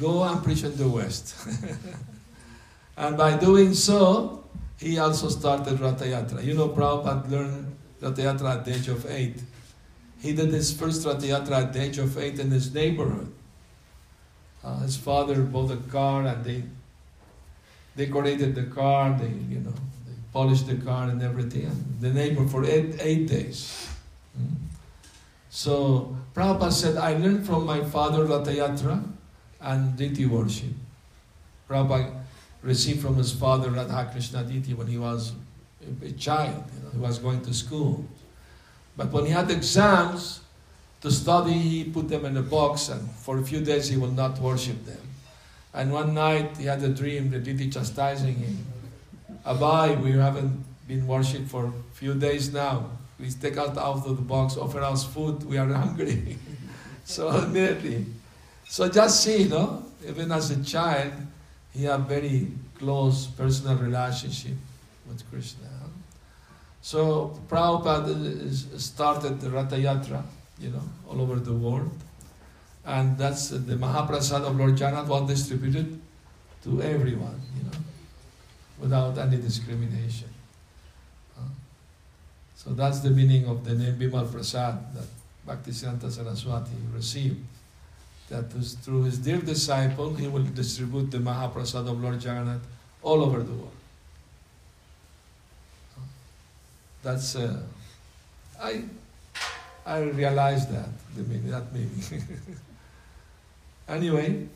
go 0.00 0.22
and 0.24 0.42
preach 0.42 0.64
in 0.64 0.76
the 0.76 0.88
West. 0.88 1.36
and 2.96 3.16
by 3.16 3.36
doing 3.36 3.74
so, 3.74 4.41
he 4.78 4.98
also 4.98 5.28
started 5.28 5.80
Ratha 5.80 6.04
Yatra. 6.04 6.44
You 6.44 6.54
know, 6.54 6.68
Prabhupada 6.68 7.30
learned 7.30 7.76
Ratha 8.00 8.22
Yatra 8.22 8.56
at 8.56 8.64
the 8.64 8.74
age 8.74 8.88
of 8.88 9.10
eight. 9.10 9.42
He 10.20 10.32
did 10.32 10.48
his 10.50 10.72
first 10.72 11.06
Ratha 11.06 11.26
Yatra 11.26 11.62
at 11.62 11.72
the 11.72 11.82
age 11.82 11.98
of 11.98 12.16
eight 12.18 12.38
in 12.38 12.50
his 12.50 12.72
neighborhood. 12.72 13.32
Uh, 14.64 14.78
his 14.80 14.96
father 14.96 15.42
bought 15.42 15.70
a 15.70 15.76
car 15.76 16.24
and 16.26 16.44
they 16.44 16.62
decorated 17.96 18.54
the 18.54 18.64
car, 18.64 19.16
they, 19.18 19.26
you 19.26 19.60
know, 19.60 19.74
they 20.06 20.14
polished 20.32 20.66
the 20.66 20.76
car 20.76 21.08
and 21.08 21.22
everything. 21.22 21.66
And 21.66 22.00
the 22.00 22.10
neighbor 22.10 22.46
for 22.46 22.64
eight, 22.64 22.96
eight 23.00 23.26
days. 23.28 23.88
Mm. 24.38 24.54
So 25.50 26.16
Prabhupada 26.34 26.72
said, 26.72 26.96
I 26.96 27.14
learned 27.14 27.46
from 27.46 27.66
my 27.66 27.82
father 27.82 28.24
Ratha 28.24 28.52
Yatra 28.52 29.04
and 29.60 29.96
Deity 29.96 30.26
worship. 30.26 30.72
Prabhupada 31.68 32.21
received 32.62 33.00
from 33.00 33.16
his 33.16 33.32
father 33.32 33.70
Radha 33.70 34.08
Krishna 34.12 34.44
Deity 34.44 34.74
when 34.74 34.86
he 34.86 34.98
was 34.98 35.32
a 36.02 36.12
child, 36.12 36.64
you 36.74 36.84
know, 36.84 36.90
he 36.92 36.98
was 36.98 37.18
going 37.18 37.40
to 37.42 37.52
school. 37.52 38.04
But 38.96 39.10
when 39.10 39.26
he 39.26 39.32
had 39.32 39.50
exams 39.50 40.40
to 41.00 41.10
study, 41.10 41.52
he 41.52 41.84
put 41.84 42.08
them 42.08 42.24
in 42.24 42.36
a 42.36 42.42
box 42.42 42.88
and 42.88 43.10
for 43.10 43.38
a 43.38 43.42
few 43.42 43.60
days 43.60 43.88
he 43.88 43.96
would 43.96 44.14
not 44.14 44.38
worship 44.38 44.84
them. 44.84 45.00
And 45.74 45.92
one 45.92 46.14
night 46.14 46.56
he 46.58 46.66
had 46.66 46.82
a 46.82 46.88
dream, 46.88 47.30
the 47.30 47.38
Deity 47.38 47.70
chastising 47.70 48.36
him. 48.36 48.66
Abai, 49.44 50.00
we 50.00 50.12
haven't 50.12 50.64
been 50.86 51.06
worshipped 51.06 51.48
for 51.48 51.66
a 51.66 51.72
few 51.94 52.14
days 52.14 52.52
now. 52.52 52.90
Please 53.18 53.34
take 53.34 53.56
us 53.56 53.76
out 53.76 54.06
of 54.06 54.16
the 54.16 54.22
box, 54.22 54.56
offer 54.56 54.80
us 54.80 55.04
food, 55.04 55.42
we 55.44 55.58
are 55.58 55.66
hungry. 55.72 56.38
so 57.04 57.30
immediately. 57.44 58.06
So 58.68 58.88
just 58.88 59.22
see, 59.22 59.44
you 59.44 59.48
know, 59.48 59.84
even 60.06 60.30
as 60.32 60.50
a 60.50 60.62
child, 60.62 61.12
he 61.72 61.84
had 61.84 62.06
very 62.06 62.48
close 62.78 63.26
personal 63.26 63.76
relationship 63.76 64.56
with 65.06 65.28
Krishna. 65.30 65.68
So 66.82 67.38
Prabhupada 67.48 68.52
started 68.78 69.40
the 69.40 69.50
Ratha 69.50 69.76
Yatra, 69.76 70.22
you 70.58 70.70
know, 70.70 70.82
all 71.08 71.20
over 71.20 71.36
the 71.36 71.52
world. 71.52 71.92
And 72.84 73.16
that's 73.16 73.50
the 73.50 73.76
Mahaprasad 73.76 74.42
of 74.42 74.56
Lord 74.56 74.72
Jagannath 74.72 75.06
was 75.08 75.28
distributed 75.28 76.00
to 76.64 76.82
everyone, 76.82 77.40
you 77.56 77.62
know, 77.62 77.78
without 78.80 79.16
any 79.18 79.36
discrimination. 79.36 80.28
Uh, 81.38 81.42
so 82.56 82.70
that's 82.70 82.98
the 83.00 83.10
meaning 83.10 83.46
of 83.46 83.64
the 83.64 83.74
name 83.74 83.94
Bimal 83.94 84.30
Prasad 84.30 84.94
that 84.94 85.06
Bhaktisiddhanta 85.46 86.10
Saraswati 86.10 86.72
received. 86.92 87.38
That 88.32 88.50
through 88.82 89.04
his 89.04 89.18
dear 89.18 89.36
disciple, 89.36 90.14
he 90.14 90.26
will 90.26 90.44
distribute 90.44 91.10
the 91.10 91.18
Mahaprasad 91.18 91.86
of 91.86 92.02
Lord 92.02 92.14
Jagannath 92.14 92.62
all 93.02 93.22
over 93.22 93.42
the 93.42 93.52
world. 93.52 93.76
That's 97.02 97.36
uh, 97.36 97.60
I 98.58 98.84
I 99.84 99.98
realized 99.98 100.72
that 100.72 100.88
the 101.14 101.24
meaning 101.24 101.50
that 101.50 101.70
meaning. 101.74 101.92
anyway, 103.88 104.46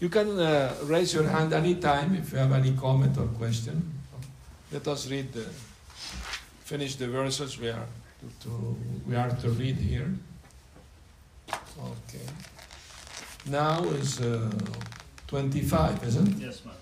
you 0.00 0.08
can 0.08 0.36
uh, 0.40 0.74
raise 0.82 1.14
your 1.14 1.28
hand 1.28 1.52
anytime 1.52 2.16
if 2.16 2.32
you 2.32 2.38
have 2.38 2.52
any 2.52 2.72
comment 2.72 3.16
or 3.16 3.26
question. 3.38 3.92
Let 4.72 4.88
us 4.88 5.08
read 5.08 5.32
the 5.32 5.46
finish 6.64 6.96
the 6.96 7.06
verses 7.06 7.60
we 7.60 7.68
are 7.68 7.86
to, 8.20 8.48
to 8.48 8.76
we 9.06 9.14
are 9.14 9.30
to 9.30 9.50
read 9.50 9.76
here. 9.76 10.10
Okay 11.48 12.26
now 13.46 13.82
is 13.84 14.20
uh, 14.20 14.50
25, 15.28 16.04
isn't 16.04 16.28
it? 16.28 16.46
Yes, 16.46 16.64
ma'am. 16.64 16.74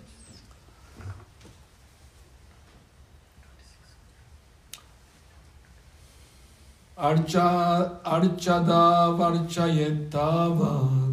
Archa, 6.98 8.00
archada 8.04 9.12
varchayettavad 9.18 11.12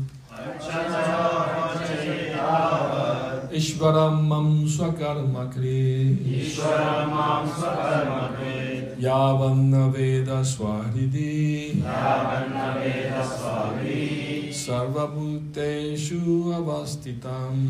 Ishwaram 3.52 4.28
mam 4.28 4.66
swakarma 4.68 5.52
kre. 5.52 6.16
Ishwaram 6.40 7.10
mam 7.10 7.50
swakarma 7.50 8.38
kre. 8.38 8.96
Yavanna 9.02 9.92
veda 9.92 10.44
swaridi. 10.46 11.82
Yavanna 11.82 12.76
veda 12.80 13.24
swaridi. 13.24 14.29
सर्वभूतेषु 14.61 16.21
अवस्थितम् 16.59 17.63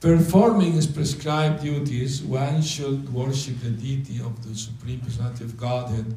Performing 0.00 0.72
his 0.72 0.88
prescribed 0.88 1.62
duties, 1.62 2.22
one 2.22 2.60
should 2.60 3.14
worship 3.14 3.60
the 3.60 3.70
deity 3.70 4.18
of 4.18 4.42
the 4.42 4.56
Supreme 4.56 4.98
Personality 5.00 5.44
of 5.44 5.56
Godhead 5.56 6.16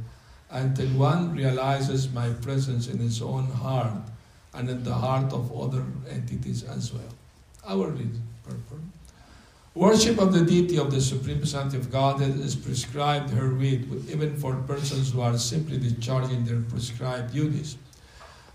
until 0.49 0.87
one 0.97 1.35
realizes 1.35 2.11
my 2.11 2.29
presence 2.29 2.87
in 2.87 2.97
his 2.97 3.21
own 3.21 3.45
heart 3.45 4.01
and 4.55 4.69
in 4.69 4.83
the 4.83 4.93
heart 4.95 5.31
of 5.33 5.55
other 5.55 5.85
entities 6.09 6.63
as 6.63 6.91
well. 6.93 7.13
Our 7.67 7.89
reason, 7.89 8.23
purpose. 8.43 8.88
Worship 9.76 10.18
of 10.18 10.32
the 10.32 10.44
deity 10.44 10.78
of 10.78 10.90
the 10.90 11.00
Supreme 11.00 11.38
Personality 11.38 11.76
of 11.76 11.92
Godhead 11.92 12.40
is 12.40 12.56
prescribed 12.56 13.30
herewith, 13.30 14.10
even 14.10 14.36
for 14.36 14.56
persons 14.56 15.12
who 15.12 15.20
are 15.20 15.38
simply 15.38 15.78
discharging 15.78 16.44
their 16.44 16.60
prescribed 16.62 17.32
duties. 17.32 17.76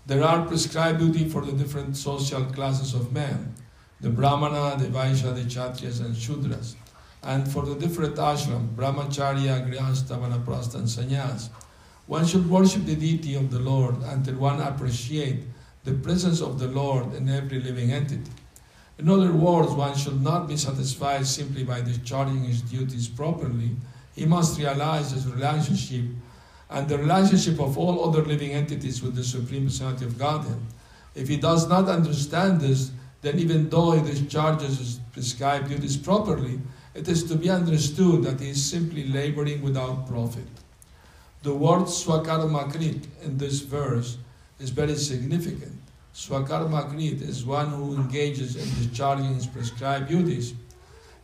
There 0.04 0.22
are 0.22 0.44
prescribed 0.44 0.98
duty 0.98 1.26
for 1.26 1.40
the 1.40 1.52
different 1.52 1.96
social 1.96 2.44
classes 2.44 2.92
of 2.92 3.14
men 3.14 3.54
the 3.98 4.10
Brahmana, 4.10 4.76
the 4.78 4.90
Vaishya, 4.90 5.34
the 5.34 5.44
Kshatriyas, 5.44 6.04
and 6.04 6.14
Shudras. 6.14 6.74
And 7.22 7.50
for 7.50 7.64
the 7.64 7.76
different 7.76 8.16
ashram, 8.16 8.74
Brahmacharya, 8.74 9.66
Grihastha, 9.66 10.18
Vanaprastha, 10.20 10.74
and 10.74 10.86
Sannyas, 10.86 11.48
one 12.06 12.26
should 12.26 12.50
worship 12.50 12.84
the 12.84 12.94
deity 12.94 13.36
of 13.36 13.50
the 13.50 13.58
Lord 13.58 13.96
until 14.02 14.34
one 14.34 14.60
appreciate 14.60 15.44
the 15.84 15.94
presence 15.94 16.42
of 16.42 16.58
the 16.58 16.68
Lord 16.68 17.14
in 17.14 17.30
every 17.30 17.58
living 17.58 17.90
entity. 17.90 18.30
In 18.98 19.08
other 19.10 19.32
words, 19.32 19.72
one 19.72 19.96
should 19.96 20.22
not 20.22 20.48
be 20.48 20.56
satisfied 20.56 21.26
simply 21.26 21.64
by 21.64 21.82
discharging 21.82 22.44
his 22.44 22.62
duties 22.62 23.08
properly. 23.08 23.72
He 24.14 24.24
must 24.24 24.58
realize 24.58 25.10
his 25.10 25.26
relationship 25.26 26.04
and 26.70 26.88
the 26.88 26.98
relationship 26.98 27.60
of 27.60 27.76
all 27.76 28.08
other 28.08 28.22
living 28.22 28.52
entities 28.52 29.02
with 29.02 29.14
the 29.14 29.22
Supreme 29.22 29.66
Personality 29.66 30.06
of 30.06 30.18
Godhead. 30.18 30.60
If 31.14 31.28
he 31.28 31.36
does 31.36 31.68
not 31.68 31.88
understand 31.88 32.60
this, 32.60 32.90
then 33.22 33.38
even 33.38 33.68
though 33.68 33.92
he 33.92 34.02
discharges 34.02 34.78
his 34.78 35.00
prescribed 35.12 35.68
duties 35.68 35.96
properly, 35.96 36.60
it 36.94 37.08
is 37.08 37.24
to 37.24 37.36
be 37.36 37.50
understood 37.50 38.22
that 38.22 38.40
he 38.40 38.50
is 38.50 38.64
simply 38.64 39.06
laboring 39.08 39.62
without 39.62 40.08
profit. 40.08 40.48
The 41.42 41.54
word 41.54 41.82
swakarma 41.82 42.72
krit 42.72 43.06
in 43.22 43.38
this 43.38 43.60
verse 43.60 44.18
is 44.58 44.70
very 44.70 44.94
significant. 44.96 45.80
Swakarma 46.16 46.90
krit 46.90 47.20
is 47.20 47.44
one 47.44 47.68
who 47.68 47.94
engages 47.94 48.56
in 48.56 48.64
discharging 48.82 49.34
his 49.34 49.46
prescribed 49.46 50.08
duties. 50.08 50.54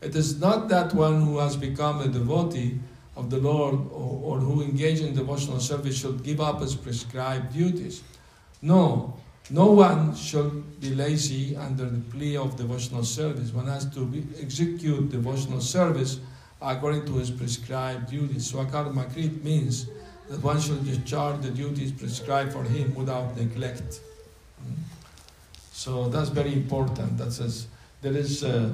It 0.01 0.15
is 0.15 0.39
not 0.39 0.69
that 0.69 0.93
one 0.93 1.23
who 1.23 1.39
has 1.39 1.57
become 1.57 2.01
a 2.01 2.07
devotee 2.07 2.79
of 3.15 3.31
the 3.31 3.37
Lord 3.37 3.73
or, 3.91 4.19
or 4.23 4.39
who 4.39 4.61
engages 4.61 5.01
in 5.01 5.15
devotional 5.15 5.59
service 5.59 5.97
should 5.99 6.21
give 6.21 6.39
up 6.39 6.61
his 6.61 6.75
prescribed 6.75 7.53
duties. 7.53 8.03
No, 8.61 9.17
no 9.49 9.71
one 9.71 10.13
should 10.13 10.79
be 10.79 10.93
lazy 10.93 11.57
under 11.57 11.89
the 11.89 12.01
plea 12.11 12.37
of 12.37 12.55
devotional 12.55 13.03
service. 13.03 13.51
One 13.51 13.65
has 13.65 13.85
to 13.95 14.05
be, 14.05 14.23
execute 14.39 15.09
devotional 15.09 15.61
service 15.61 16.19
according 16.61 17.07
to 17.07 17.13
his 17.13 17.31
prescribed 17.31 18.11
duties. 18.11 18.51
Swakarma 18.51 19.11
krit 19.11 19.43
means 19.43 19.87
that 20.29 20.43
one 20.43 20.61
should 20.61 20.85
discharge 20.85 21.41
the 21.41 21.49
duties 21.49 21.91
prescribed 21.91 22.53
for 22.53 22.63
him 22.63 22.93
without 22.93 23.35
neglect. 23.35 24.01
So 25.71 26.07
that's 26.09 26.29
very 26.29 26.53
important. 26.53 27.17
That 27.17 27.31
says 27.31 27.67
there 28.01 28.15
is 28.15 28.43
uh, 28.43 28.73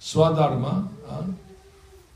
swadharma 0.00 0.88
uh, 1.08 1.24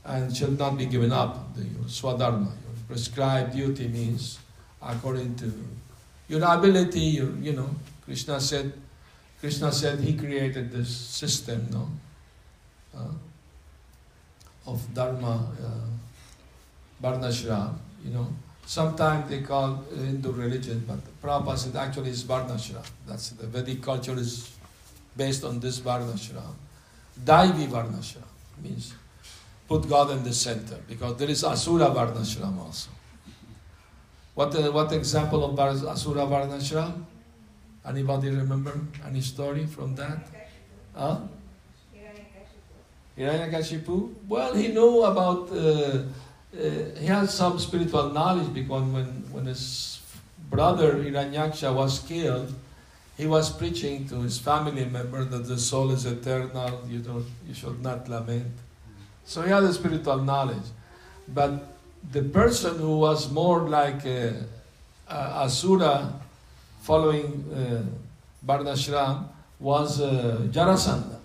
and 0.04 0.36
should 0.36 0.58
not 0.58 0.76
be 0.76 0.86
given 0.86 1.12
up. 1.12 1.54
The 1.54 1.62
swadharma, 1.86 2.46
your 2.46 2.76
prescribed 2.88 3.54
duty 3.54 3.88
means 3.88 4.38
according 4.82 5.36
to 5.36 5.52
your 6.28 6.42
ability, 6.44 7.00
your, 7.00 7.30
you 7.36 7.52
know, 7.52 7.70
Krishna 8.04 8.40
said, 8.40 8.72
Krishna 9.40 9.72
said 9.72 10.00
he 10.00 10.14
created 10.14 10.72
this 10.72 10.94
system, 10.94 11.66
no, 11.70 11.88
uh, 12.96 13.12
of 14.66 14.94
dharma, 14.94 15.52
uh, 15.62 17.02
varnashram. 17.02 17.74
You 18.04 18.12
know, 18.12 18.28
sometimes 18.66 19.28
they 19.30 19.40
call 19.40 19.84
Hindu 19.94 20.32
religion, 20.32 20.84
but 20.86 20.98
Prabhupada 21.22 21.58
said 21.58 21.76
actually 21.76 22.10
it's 22.10 22.22
varnashram. 22.22 22.84
That's 23.06 23.30
the 23.30 23.46
Vedic 23.46 23.82
culture 23.82 24.18
is 24.18 24.50
based 25.16 25.44
on 25.44 25.60
this 25.60 25.80
varnashram. 25.80 26.54
Daivi 27.24 27.68
varnashram 27.68 28.26
means 28.62 28.94
put 29.68 29.88
God 29.88 30.10
in 30.10 30.24
the 30.24 30.32
center 30.32 30.78
because 30.88 31.16
there 31.16 31.30
is 31.30 31.44
asura 31.44 31.86
varnashram 31.86 32.58
also. 32.58 32.90
What, 34.34 34.54
uh, 34.56 34.72
what 34.72 34.92
example 34.92 35.44
of 35.44 35.58
asura 35.58 36.22
varnashram? 36.22 37.04
Anybody 37.86 38.30
remember 38.30 38.80
any 39.06 39.20
story 39.20 39.66
from 39.66 39.94
that? 39.94 40.26
Huh? 40.94 41.18
Hiranyakashipu? 43.16 44.14
Well, 44.28 44.54
he 44.54 44.68
knew 44.68 45.02
about, 45.04 45.50
uh, 45.52 46.02
he 46.98 47.06
had 47.06 47.28
some 47.30 47.58
spiritual 47.58 48.10
knowledge 48.10 48.52
because 48.52 48.82
when, 48.84 49.06
when 49.32 49.46
his 49.46 50.00
brother 50.50 50.94
Hiranyaksha 50.94 51.74
was 51.74 51.98
killed, 52.00 52.54
he 53.16 53.26
was 53.26 53.50
preaching 53.50 54.08
to 54.08 54.20
his 54.22 54.38
family 54.38 54.84
member 54.84 55.24
that 55.24 55.46
the 55.46 55.58
soul 55.58 55.90
is 55.90 56.04
eternal, 56.04 56.82
you, 56.88 56.98
don't, 56.98 57.26
you 57.46 57.54
should 57.54 57.80
not 57.82 58.08
lament. 58.08 58.52
So 59.24 59.42
he 59.42 59.50
had 59.50 59.62
a 59.62 59.72
spiritual 59.72 60.18
knowledge. 60.18 60.66
But 61.28 61.64
the 62.12 62.22
person 62.22 62.78
who 62.78 62.98
was 62.98 63.30
more 63.30 63.60
like 63.60 64.04
a, 64.04 64.44
a 65.08 65.44
Asura 65.44 66.12
following 66.80 67.44
uh, 67.52 67.82
Varnashram 68.46 69.28
was 69.58 70.00
uh, 70.00 70.46
Jarasandha. 70.50 71.18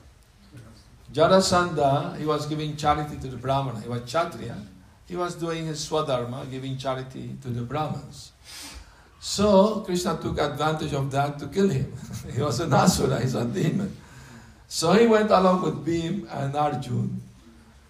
Jarasandha, 1.14 2.18
he 2.18 2.26
was 2.26 2.46
giving 2.46 2.76
charity 2.78 3.18
to 3.18 3.28
the 3.28 3.38
Brahmana. 3.38 3.82
He 3.82 3.90
was 3.90 4.02
Kshatriya. 4.04 4.56
He 5.10 5.16
was 5.16 5.34
doing 5.34 5.66
his 5.66 5.80
Swadharma, 5.90 6.50
giving 6.52 6.78
charity 6.78 7.36
to 7.42 7.48
the 7.50 7.64
Brahmins. 7.64 8.32
So 9.20 9.82
Krishna 9.82 10.20
took 10.22 10.40
advantage 10.40 10.94
of 10.94 11.10
that 11.10 11.40
to 11.40 11.48
kill 11.48 11.68
him. 11.68 11.92
he 12.36 12.40
was 12.40 12.60
an 12.60 12.72
Asura, 12.72 13.20
he's 13.20 13.34
a 13.34 13.44
demon. 13.44 13.98
So 14.68 14.94
he 14.94 15.08
went 15.08 15.32
along 15.32 15.64
with 15.64 15.84
Bhim 15.84 16.28
and 16.32 16.56
Arjun, 16.56 17.20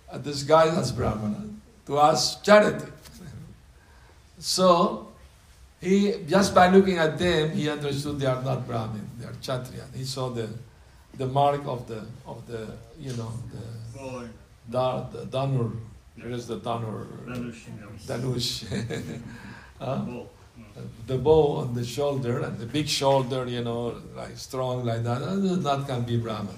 uh, 0.10 0.18
disguised 0.18 0.78
as 0.78 0.94
Brahmana, 0.94 1.44
to 1.88 2.00
ask 2.00 2.42
charity. 2.42 2.90
so 4.40 5.10
he 5.82 6.24
just 6.26 6.56
by 6.56 6.70
looking 6.70 7.00
at 7.00 7.20
them, 7.20 7.52
he 7.52 7.70
understood 7.70 8.18
they 8.18 8.28
are 8.28 8.42
not 8.42 8.66
Brahmin, 8.66 9.06
they 9.20 9.26
are 9.26 9.34
Kshatriya. 9.34 9.84
He 9.94 10.06
saw 10.06 10.30
the 10.30 10.48
the 11.18 11.28
mark 11.28 11.68
of 11.68 11.86
the 11.86 12.06
of 12.26 12.48
the 12.48 12.66
you 12.98 13.12
know 13.18 13.34
the 13.52 14.30
da, 14.72 15.02
the 15.10 15.26
Danur. 15.26 15.89
Where 16.22 16.32
is 16.32 16.48
the 16.48 16.58
Danur? 16.58 17.08
Danush. 18.06 18.66
huh? 19.80 20.06
The 21.08 21.18
bow 21.18 21.58
on 21.58 21.74
the 21.74 21.86
shoulder 21.86 22.40
and 22.40 22.58
the 22.58 22.66
big 22.66 22.88
shoulder, 22.88 23.46
you 23.48 23.64
know, 23.64 23.96
like 24.16 24.38
strong 24.38 24.86
like 24.86 25.04
that. 25.04 25.20
That 25.20 25.88
can 25.88 26.04
be 26.04 26.18
Brahman. 26.18 26.58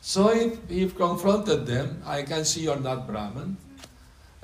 So 0.00 0.30
if 0.30 0.68
he 0.68 0.88
confronted 0.88 1.66
them, 1.66 2.02
I 2.04 2.22
can 2.22 2.44
see 2.44 2.62
you're 2.62 2.80
not 2.80 3.06
Brahman. 3.06 3.56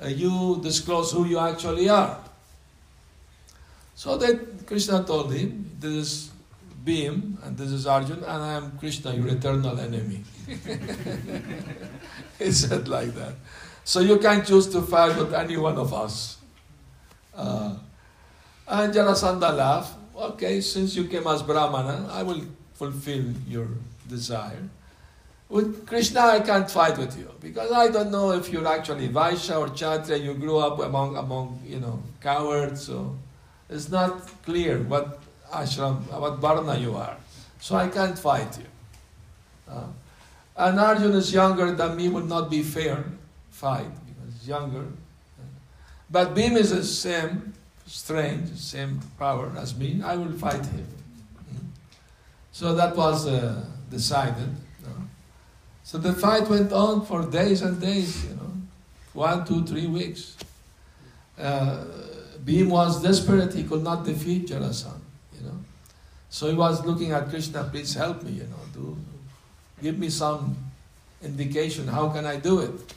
Uh, 0.03 0.07
you 0.07 0.59
disclose 0.63 1.11
who 1.11 1.25
you 1.25 1.37
actually 1.37 1.87
are. 1.89 2.19
So 3.93 4.17
that 4.17 4.65
Krishna 4.65 5.03
told 5.03 5.31
him, 5.31 5.69
this 5.79 5.91
is 5.91 6.31
Bhim 6.83 7.37
and 7.45 7.55
this 7.55 7.69
is 7.69 7.85
Arjun 7.85 8.23
and 8.23 8.43
I 8.43 8.53
am 8.53 8.77
Krishna, 8.79 9.13
your 9.13 9.27
eternal 9.27 9.79
enemy. 9.79 10.23
he 12.39 12.51
said 12.51 12.87
like 12.87 13.13
that. 13.13 13.35
So 13.91 13.99
you 13.99 14.19
can 14.19 14.45
choose 14.45 14.67
to 14.67 14.81
fight 14.81 15.17
with 15.17 15.33
any 15.33 15.57
one 15.57 15.77
of 15.77 15.93
us. 15.93 16.37
Uh, 17.35 17.75
and 18.65 18.93
Jarasandha 18.93 19.53
laughed, 19.53 19.97
okay, 20.15 20.61
since 20.61 20.95
you 20.95 21.09
came 21.09 21.27
as 21.27 21.43
Brahmana, 21.43 22.07
I 22.09 22.23
will 22.23 22.39
fulfill 22.73 23.33
your 23.45 23.67
desire. 24.07 24.63
With 25.49 25.85
Krishna, 25.85 26.21
I 26.21 26.39
can't 26.39 26.71
fight 26.71 26.97
with 26.97 27.19
you 27.19 27.35
because 27.41 27.73
I 27.73 27.89
don't 27.89 28.11
know 28.11 28.31
if 28.31 28.47
you're 28.47 28.65
actually 28.65 29.09
Vaishya 29.09 29.59
or 29.59 29.67
Kshatriya. 29.67 30.23
You 30.23 30.35
grew 30.35 30.59
up 30.59 30.79
among 30.79 31.17
among 31.17 31.59
you 31.67 31.81
know 31.81 32.01
cowards, 32.21 32.87
so 32.87 33.17
it's 33.69 33.89
not 33.89 34.23
clear 34.43 34.79
what 34.83 35.19
ashram, 35.51 35.99
what 36.17 36.39
varna 36.39 36.79
you 36.79 36.95
are. 36.95 37.17
So 37.59 37.75
I 37.75 37.89
can't 37.89 38.17
fight 38.17 38.57
you. 38.57 38.69
Uh, 39.67 39.87
and 40.55 40.79
Arjun 40.79 41.11
is 41.11 41.33
younger 41.33 41.73
than 41.73 41.97
me, 41.97 42.07
would 42.07 42.29
not 42.29 42.49
be 42.49 42.63
fair 42.63 43.03
fight 43.61 43.91
because 44.07 44.33
he's 44.33 44.47
younger. 44.47 44.85
But 46.09 46.35
Bhim 46.35 46.57
is 46.57 46.71
the 46.71 46.83
same 46.83 47.53
strength, 47.85 48.57
same 48.57 48.99
power 49.17 49.51
as 49.57 49.77
me. 49.77 50.01
I 50.03 50.15
will 50.15 50.33
fight 50.45 50.65
him. 50.65 50.87
So 52.51 52.73
that 52.73 52.95
was 52.95 53.27
uh, 53.27 53.63
decided. 53.89 54.49
So 55.83 55.97
the 55.97 56.13
fight 56.13 56.47
went 56.47 56.71
on 56.71 57.05
for 57.05 57.25
days 57.25 57.61
and 57.61 57.81
days, 57.81 58.23
you 58.25 58.35
know, 58.35 58.53
one, 59.13 59.43
two, 59.45 59.65
three 59.65 59.87
weeks. 59.87 60.37
Uh, 61.37 61.83
Bhim 62.45 62.69
was 62.69 63.01
desperate, 63.03 63.53
he 63.53 63.63
could 63.63 63.83
not 63.83 64.05
defeat 64.05 64.47
Jarasandha. 64.47 65.01
You 65.37 65.47
know. 65.47 65.59
So 66.29 66.47
he 66.47 66.55
was 66.55 66.85
looking 66.85 67.11
at 67.11 67.29
Krishna, 67.29 67.63
please 67.65 67.93
help 67.93 68.23
me, 68.23 68.31
you 68.31 68.47
know, 68.51 68.63
do, 68.73 68.97
give 69.83 69.99
me 69.99 70.09
some 70.09 70.55
indication, 71.21 71.87
how 71.87 72.09
can 72.09 72.25
I 72.25 72.37
do 72.37 72.59
it? 72.59 72.93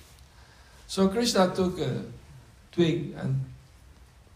So 0.95 1.09
Krishna 1.09 1.53
took 1.53 1.81
a 1.81 2.05
twig 2.71 3.17
and 3.19 3.45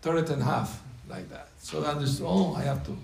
tore 0.02 0.18
it 0.18 0.28
in 0.28 0.40
half, 0.40 0.82
like 1.08 1.30
that. 1.30 1.50
So 1.60 1.84
I 1.84 1.90
understood, 1.90 2.26
oh, 2.28 2.52
I 2.54 2.62
have 2.62 2.84
to. 2.86 2.98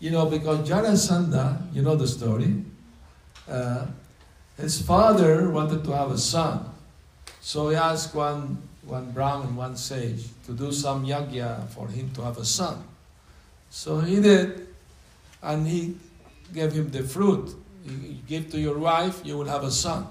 You 0.00 0.10
know, 0.10 0.24
because 0.24 0.66
Jarasandha, 0.66 1.74
you 1.74 1.82
know 1.82 1.96
the 1.96 2.08
story, 2.08 2.64
uh, 3.46 3.84
his 4.56 4.80
father 4.80 5.50
wanted 5.50 5.84
to 5.84 5.92
have 5.92 6.12
a 6.12 6.16
son. 6.16 6.64
So 7.42 7.68
he 7.68 7.76
asked 7.76 8.14
one, 8.14 8.56
one 8.86 9.10
Brahmin, 9.10 9.54
one 9.54 9.76
sage, 9.76 10.24
to 10.46 10.52
do 10.52 10.72
some 10.72 11.04
yagya 11.04 11.68
for 11.68 11.88
him 11.88 12.10
to 12.14 12.22
have 12.22 12.38
a 12.38 12.44
son. 12.46 12.84
So 13.68 14.00
he 14.00 14.22
did, 14.22 14.66
and 15.42 15.66
he 15.66 15.98
gave 16.54 16.72
him 16.72 16.90
the 16.90 17.02
fruit. 17.02 17.54
You 17.84 18.16
give 18.26 18.50
to 18.52 18.58
your 18.58 18.78
wife, 18.78 19.20
you 19.24 19.36
will 19.36 19.48
have 19.52 19.62
a 19.62 19.70
son. 19.70 20.06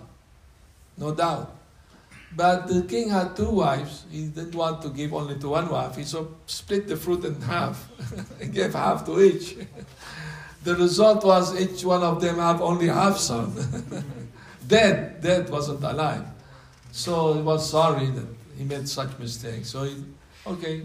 No 0.95 1.15
doubt. 1.15 1.62
But 2.35 2.67
the 2.67 2.81
king 2.83 3.09
had 3.09 3.35
two 3.35 3.49
wives. 3.49 4.05
He 4.11 4.27
didn't 4.27 4.55
want 4.55 4.81
to 4.81 4.89
give 4.89 5.13
only 5.13 5.37
to 5.39 5.49
one 5.49 5.69
wife. 5.69 5.95
He 5.95 6.03
so 6.03 6.35
split 6.45 6.87
the 6.87 6.97
fruit 6.97 7.23
in 7.25 7.39
half 7.41 7.87
and 8.41 8.53
gave 8.53 8.73
half 8.73 9.05
to 9.05 9.21
each. 9.21 9.55
the 10.63 10.75
result 10.75 11.23
was 11.23 11.59
each 11.59 11.85
one 11.85 12.01
of 12.01 12.21
them 12.21 12.37
have 12.37 12.61
only 12.61 12.87
half 12.87 13.17
son. 13.17 13.53
dead, 14.67 15.21
dead 15.21 15.49
wasn't 15.49 15.83
alive. 15.83 16.25
So 16.91 17.33
he 17.33 17.41
was 17.41 17.69
sorry 17.69 18.07
that 18.07 18.27
he 18.57 18.63
made 18.63 18.87
such 18.87 19.17
mistakes. 19.19 19.69
So 19.69 19.83
he, 19.83 20.03
okay, 20.47 20.81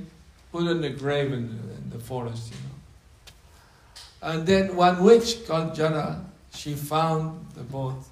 put 0.52 0.66
in 0.66 0.80
the 0.80 0.90
grave 0.90 1.32
in, 1.32 1.44
in 1.76 1.90
the 1.90 1.98
forest, 1.98 2.50
you 2.50 2.56
know. 2.56 4.34
And 4.34 4.46
then 4.46 4.76
one 4.76 5.02
witch 5.02 5.46
called 5.46 5.74
Jara, 5.74 6.24
she 6.52 6.74
found 6.74 7.46
the 7.54 7.62
both 7.62 8.10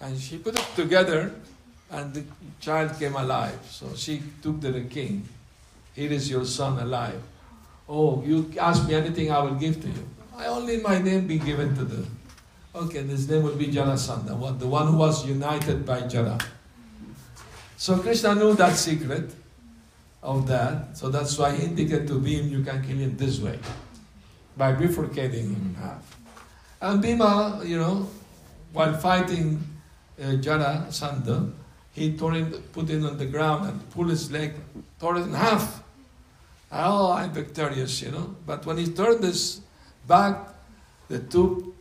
and 0.00 0.18
she 0.18 0.38
put 0.38 0.58
it 0.58 0.66
together 0.76 1.32
and 1.90 2.14
the 2.14 2.24
child 2.60 2.98
came 2.98 3.14
alive. 3.14 3.58
So 3.68 3.94
she 3.94 4.22
took 4.42 4.60
to 4.60 4.72
the 4.72 4.82
king. 4.82 5.26
Here 5.94 6.12
is 6.12 6.30
your 6.30 6.44
son 6.44 6.78
alive. 6.78 7.20
Oh, 7.88 8.22
you 8.24 8.52
ask 8.60 8.86
me 8.86 8.94
anything, 8.94 9.32
I 9.32 9.42
will 9.42 9.54
give 9.54 9.80
to 9.82 9.88
you. 9.88 10.08
I 10.36 10.46
only 10.46 10.78
my 10.78 10.98
name 10.98 11.26
be 11.26 11.38
given 11.38 11.74
to 11.76 11.84
the. 11.84 12.04
Okay, 12.74 13.02
this 13.02 13.28
name 13.28 13.42
will 13.42 13.56
be 13.56 13.66
Jarasandha, 13.68 14.58
the 14.58 14.66
one 14.66 14.86
who 14.88 14.96
was 14.96 15.26
united 15.26 15.84
by 15.84 16.02
Jara. 16.02 16.38
So 17.76 17.98
Krishna 17.98 18.34
knew 18.34 18.54
that 18.54 18.76
secret 18.76 19.30
of 20.22 20.46
that. 20.48 20.96
So 20.96 21.08
that's 21.08 21.36
why 21.38 21.54
he 21.54 21.64
indicated 21.64 22.06
to 22.08 22.14
Bhim, 22.14 22.50
you 22.50 22.62
can 22.62 22.82
kill 22.82 22.98
him 22.98 23.16
this 23.16 23.40
way 23.40 23.58
by 24.56 24.74
bifurcating 24.74 25.54
him 25.54 25.62
in 25.70 25.74
half. 25.74 26.16
And 26.80 27.02
Bhima, 27.02 27.62
you 27.64 27.78
know, 27.78 28.08
while 28.72 28.94
fighting 28.94 29.64
uh, 30.22 30.34
Jara 30.34 30.86
Sandha, 30.90 31.50
he 31.98 32.16
tore 32.16 32.34
it, 32.34 32.72
put 32.72 32.88
it 32.90 33.04
on 33.04 33.18
the 33.18 33.26
ground 33.26 33.68
and 33.68 33.90
pulled 33.90 34.10
his 34.10 34.30
leg, 34.30 34.54
tore 35.00 35.16
it 35.16 35.22
in 35.22 35.32
half. 35.32 35.82
Oh, 36.70 37.12
I'm 37.12 37.32
victorious, 37.32 38.02
you 38.02 38.10
know. 38.10 38.34
But 38.46 38.66
when 38.66 38.78
he 38.78 38.86
turned 38.86 39.24
his 39.24 39.60
back, 40.06 40.36
the 41.08 41.18
two 41.18 41.74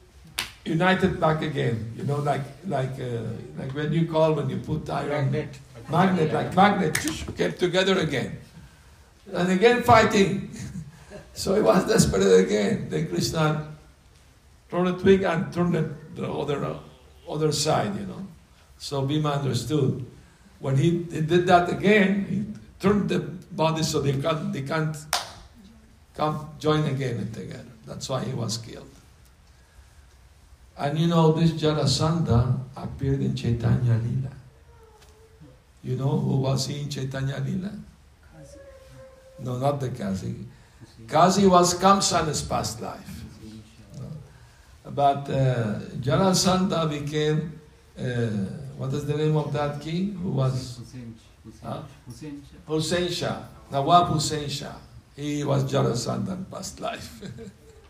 united 0.68 1.20
back 1.20 1.42
again. 1.42 1.94
You 1.98 2.04
know, 2.04 2.18
like 2.18 2.42
like 2.68 3.00
uh, 3.00 3.24
like 3.58 3.74
when 3.74 3.92
you 3.94 4.08
call 4.08 4.34
when 4.34 4.50
you 4.50 4.58
put 4.58 4.90
iron 4.90 5.32
magnet, 5.32 5.60
magnet 5.90 6.34
like 6.34 6.56
magnet, 6.56 6.98
kept 7.38 7.60
together 7.60 8.00
again, 8.00 8.38
and 9.34 9.52
again 9.52 9.84
fighting. 9.84 10.50
So 11.38 11.54
he 11.54 11.62
was 11.62 11.86
desperate 11.86 12.26
again. 12.46 12.90
Then 12.90 13.10
Krishna 13.10 13.68
turned 14.72 14.88
a 14.88 14.94
twig 14.94 15.22
and 15.22 15.54
turned 15.54 15.76
it 15.76 16.16
the 16.16 16.28
other, 16.28 16.80
other 17.30 17.52
side, 17.52 17.94
you 17.94 18.08
know. 18.08 18.26
So 18.78 19.02
Bhima 19.02 19.32
understood. 19.32 20.06
When 20.60 20.78
he, 20.78 21.04
he 21.12 21.22
did 21.22 21.48
that 21.48 21.70
again, 21.70 22.26
he 22.30 22.46
turned 22.80 23.10
the 23.10 23.20
body 23.20 23.84
so 23.84 24.02
they 24.02 24.14
can't, 24.14 24.52
they 24.54 24.62
can't 24.62 24.96
come 26.14 26.50
join 26.60 26.86
again 26.86 27.30
together. 27.32 27.64
That's 27.86 28.10
why 28.10 28.24
he 28.24 28.34
was 28.34 28.58
killed. 28.58 28.90
And 30.78 30.98
you 30.98 31.08
know, 31.08 31.32
this 31.32 31.52
Jarasandha 31.52 32.60
appeared 32.76 33.22
in 33.22 33.36
Chaitanya 33.36 33.94
Lila. 33.94 34.32
You 35.84 35.96
know 35.96 36.20
who 36.20 36.38
was 36.38 36.68
he 36.68 36.82
in 36.82 36.90
Chaitanya 36.90 37.40
Lila? 37.40 37.72
No, 39.40 39.58
not 39.58 39.80
the 39.80 39.90
Kazi. 39.90 40.36
Kazi 41.08 41.48
was 41.48 41.76
Kamsa 41.76 42.22
in 42.22 42.28
his 42.28 42.42
past 42.42 42.82
life. 42.82 43.24
But 44.84 45.30
uh, 45.30 45.80
Jarasandha 46.00 46.90
became 46.90 47.60
uh, 48.00 48.30
what 48.78 48.94
is 48.94 49.06
the 49.06 49.18
name 49.18 49.36
of 49.36 49.52
that 49.54 49.82
king 49.82 50.14
who 50.14 50.30
was 50.30 50.78
Hussein, 50.78 51.16
Hussein, 51.44 51.68
Huh? 51.68 51.82
Hussein, 52.06 52.44
Hussein 52.68 53.10
Shah, 53.12 53.42
Nawab 53.72 54.08
Hussein 54.10 54.48
Shah. 54.48 54.76
He 55.16 55.44
was 55.44 55.64
Jarasandhan 55.64 56.50
past 56.52 56.80
life. 56.80 57.22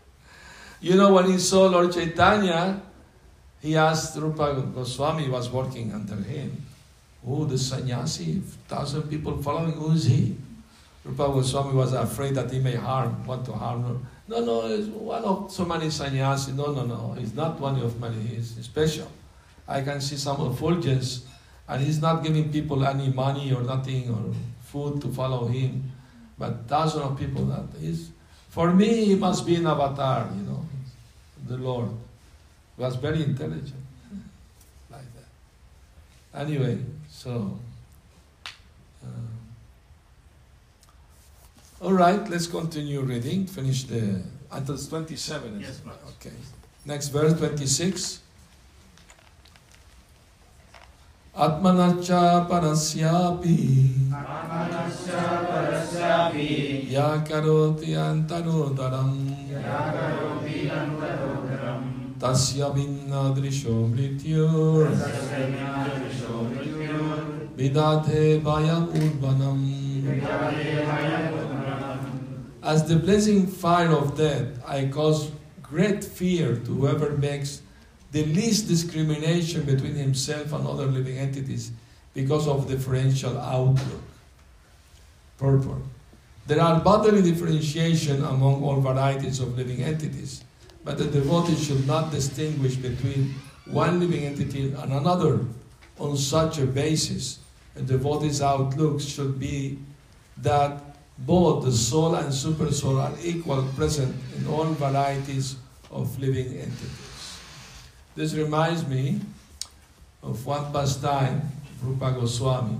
you 0.80 0.96
know, 0.96 1.12
when 1.12 1.30
he 1.30 1.38
saw 1.38 1.66
Lord 1.66 1.92
Chaitanya, 1.92 2.80
he 3.60 3.76
asked 3.76 4.16
Rupa 4.16 4.62
Goswami, 4.74 5.28
was 5.28 5.50
working 5.50 5.92
under 5.92 6.16
him, 6.16 6.64
Oh, 7.26 7.44
the 7.44 7.58
sannyasi, 7.58 8.40
thousand 8.68 9.02
people 9.10 9.36
following, 9.42 9.72
who 9.72 9.92
is 9.92 10.04
he? 10.04 10.36
Rupa 11.04 11.28
Goswami 11.28 11.74
was 11.74 11.92
afraid 11.92 12.34
that 12.36 12.50
he 12.50 12.60
may 12.60 12.76
harm, 12.76 13.26
want 13.26 13.44
to 13.44 13.52
harm 13.52 13.82
her. 13.82 13.96
No, 14.28 14.44
no, 14.44 14.68
he's 14.68 14.86
one 14.86 15.24
of 15.24 15.50
so 15.50 15.64
many 15.64 15.90
sannyasi. 15.90 16.52
No, 16.52 16.72
no, 16.72 16.86
no, 16.86 17.14
he's 17.18 17.34
not 17.34 17.58
one 17.60 17.78
of 17.80 18.00
many, 18.00 18.20
he's 18.20 18.56
special. 18.62 19.10
I 19.68 19.82
can 19.82 20.00
see 20.00 20.16
some 20.16 20.40
effulgence, 20.50 21.26
and 21.68 21.82
he's 21.82 22.00
not 22.00 22.24
giving 22.24 22.50
people 22.50 22.86
any 22.86 23.10
money 23.10 23.52
or 23.52 23.62
nothing 23.62 24.08
or 24.10 24.34
food 24.62 25.02
to 25.02 25.08
follow 25.12 25.46
him, 25.46 25.92
but 26.38 26.66
thousands 26.66 27.04
of 27.04 27.18
people 27.18 27.44
that 27.46 27.66
is. 27.82 28.10
For 28.48 28.72
me, 28.72 29.04
he 29.04 29.14
must 29.14 29.44
be 29.46 29.56
an 29.56 29.66
avatar, 29.66 30.30
you 30.34 30.42
know, 30.42 30.64
the 31.46 31.58
Lord. 31.58 31.90
He 32.76 32.82
was 32.82 32.96
very 32.96 33.22
intelligent, 33.22 33.84
like 34.90 35.06
that. 35.14 36.40
Anyway, 36.40 36.78
so. 37.10 37.58
Uh, 39.04 39.08
all 41.82 41.92
right, 41.92 42.28
let's 42.30 42.46
continue 42.46 43.02
reading. 43.02 43.46
Finish 43.46 43.84
the 43.84 44.22
until 44.50 44.78
27. 44.78 45.60
Yes? 45.60 45.80
Okay. 46.16 46.34
Next 46.86 47.08
verse 47.08 47.34
26. 47.38 48.20
Parasyapi 51.38 52.48
parasyapi 55.54 56.90
antarodaram 56.98 57.94
antarodaram 57.94 59.12
Tasya 62.18 62.68
vinna 62.74 63.22
drisho 63.36 63.74
Tasya 63.94 65.54
vinna 65.54 65.86
drisho 65.94 66.36
Vidate 67.56 68.42
vayam 68.42 68.84
urbanam 68.88 69.60
Vidate 70.02 70.68
vayam 70.88 71.24
urbanam 71.38 72.00
As 72.64 72.82
the 72.88 72.96
blazing 72.96 73.46
fire 73.46 73.92
of 73.92 74.16
death, 74.16 74.48
I 74.66 74.88
cause 74.88 75.30
great 75.62 76.02
fear 76.02 76.56
to 76.56 76.74
whoever 76.74 77.16
makes 77.16 77.62
the 78.12 78.24
least 78.24 78.68
discrimination 78.68 79.62
between 79.64 79.94
himself 79.94 80.52
and 80.52 80.66
other 80.66 80.86
living 80.86 81.18
entities 81.18 81.70
because 82.14 82.48
of 82.48 82.68
differential 82.68 83.38
outlook. 83.38 84.02
Purport. 85.38 85.82
There 86.46 86.60
are 86.60 86.80
bodily 86.80 87.22
differentiation 87.22 88.24
among 88.24 88.62
all 88.64 88.80
varieties 88.80 89.38
of 89.40 89.56
living 89.56 89.82
entities, 89.82 90.42
but 90.84 90.96
the 90.96 91.04
devotee 91.04 91.56
should 91.56 91.86
not 91.86 92.10
distinguish 92.10 92.76
between 92.76 93.34
one 93.66 94.00
living 94.00 94.24
entity 94.24 94.72
and 94.72 94.92
another 94.92 95.40
on 95.98 96.16
such 96.16 96.58
a 96.58 96.64
basis. 96.64 97.38
A 97.76 97.82
devotee's 97.82 98.40
outlook 98.40 99.00
should 99.00 99.38
be 99.38 99.78
that 100.38 100.80
both 101.18 101.64
the 101.64 101.72
soul 101.72 102.14
and 102.14 102.32
super 102.32 102.72
soul 102.72 102.98
are 102.98 103.12
equal 103.22 103.62
present 103.76 104.16
in 104.36 104.46
all 104.46 104.64
varieties 104.64 105.56
of 105.90 106.18
living 106.18 106.46
entities. 106.46 107.07
This 108.18 108.34
reminds 108.34 108.84
me 108.84 109.20
of 110.24 110.44
one 110.44 110.72
pastime, 110.72 111.40
Rupa 111.80 112.10
Goswami. 112.10 112.76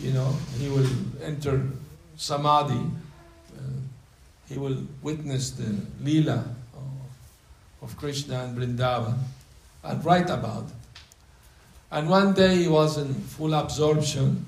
You 0.00 0.14
know, 0.14 0.34
he 0.58 0.68
will 0.68 0.88
enter 1.22 1.62
samadhi, 2.16 2.80
uh, 3.56 3.60
he 4.48 4.58
will 4.58 4.78
witness 5.00 5.50
the 5.52 5.76
lila 6.02 6.44
of, 6.74 7.82
of 7.82 7.96
Krishna 7.96 8.42
and 8.42 8.58
Vrindavan 8.58 9.16
and 9.84 10.04
write 10.04 10.28
about 10.28 10.64
it. 10.64 10.98
And 11.92 12.10
one 12.10 12.34
day 12.34 12.56
he 12.56 12.66
was 12.66 12.98
in 12.98 13.14
full 13.14 13.54
absorption, 13.54 14.44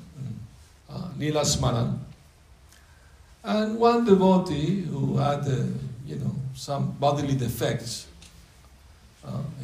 uh, 0.91 1.11
lila 1.17 1.43
smaran, 1.43 1.99
and 3.45 3.79
one 3.79 4.05
devotee 4.05 4.81
who 4.81 5.19
had, 5.19 5.47
uh, 5.47 5.63
you 6.05 6.17
know, 6.17 6.35
some 6.57 6.91
bodily 6.99 7.37
defects, 7.37 8.09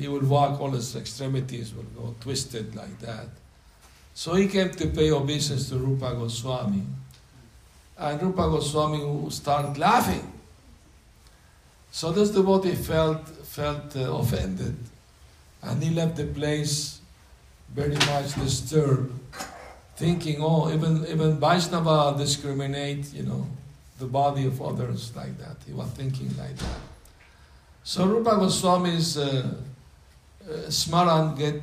he 0.01 0.09
would 0.09 0.28
walk, 0.28 0.61
all 0.61 0.70
his 0.70 0.96
extremities 0.96 1.74
would 1.74 1.94
go 1.96 2.14
twisted 2.20 2.74
like 2.74 2.98
that. 3.01 3.26
So 4.14 4.34
he 4.34 4.48
came 4.48 4.70
to 4.70 4.86
pay 4.88 5.11
obeisance 5.12 5.68
to 5.68 5.76
Rupa 5.76 6.14
Goswami. 6.14 6.82
And 7.98 8.22
Rupa 8.22 8.48
Goswami 8.48 9.05
would 9.05 9.32
start 9.32 9.78
laughing. 9.78 10.32
So 11.90 12.12
this 12.12 12.30
devotee 12.30 12.74
felt, 12.74 13.28
felt 13.28 13.96
uh, 13.96 14.12
offended. 14.14 14.76
And 15.62 15.82
he 15.82 15.90
left 15.90 16.16
the 16.16 16.26
place 16.26 17.01
very 17.74 17.94
much 17.94 18.34
disturbed, 18.34 19.12
thinking, 19.96 20.38
oh, 20.40 20.72
even, 20.72 21.07
even 21.07 21.38
Vaishnava 21.38 22.16
discriminate, 22.16 23.12
you 23.12 23.22
know, 23.22 23.46
the 23.98 24.07
body 24.07 24.46
of 24.46 24.61
others 24.62 25.14
like 25.14 25.36
that. 25.38 25.57
He 25.66 25.72
was 25.72 25.88
thinking 25.90 26.28
like 26.38 26.57
that. 26.57 26.80
So 27.84 28.07
Rupa 28.07 28.36
Goswami's 28.36 29.18
uh, 29.18 29.55
smaran 30.68 31.36
get 31.36 31.61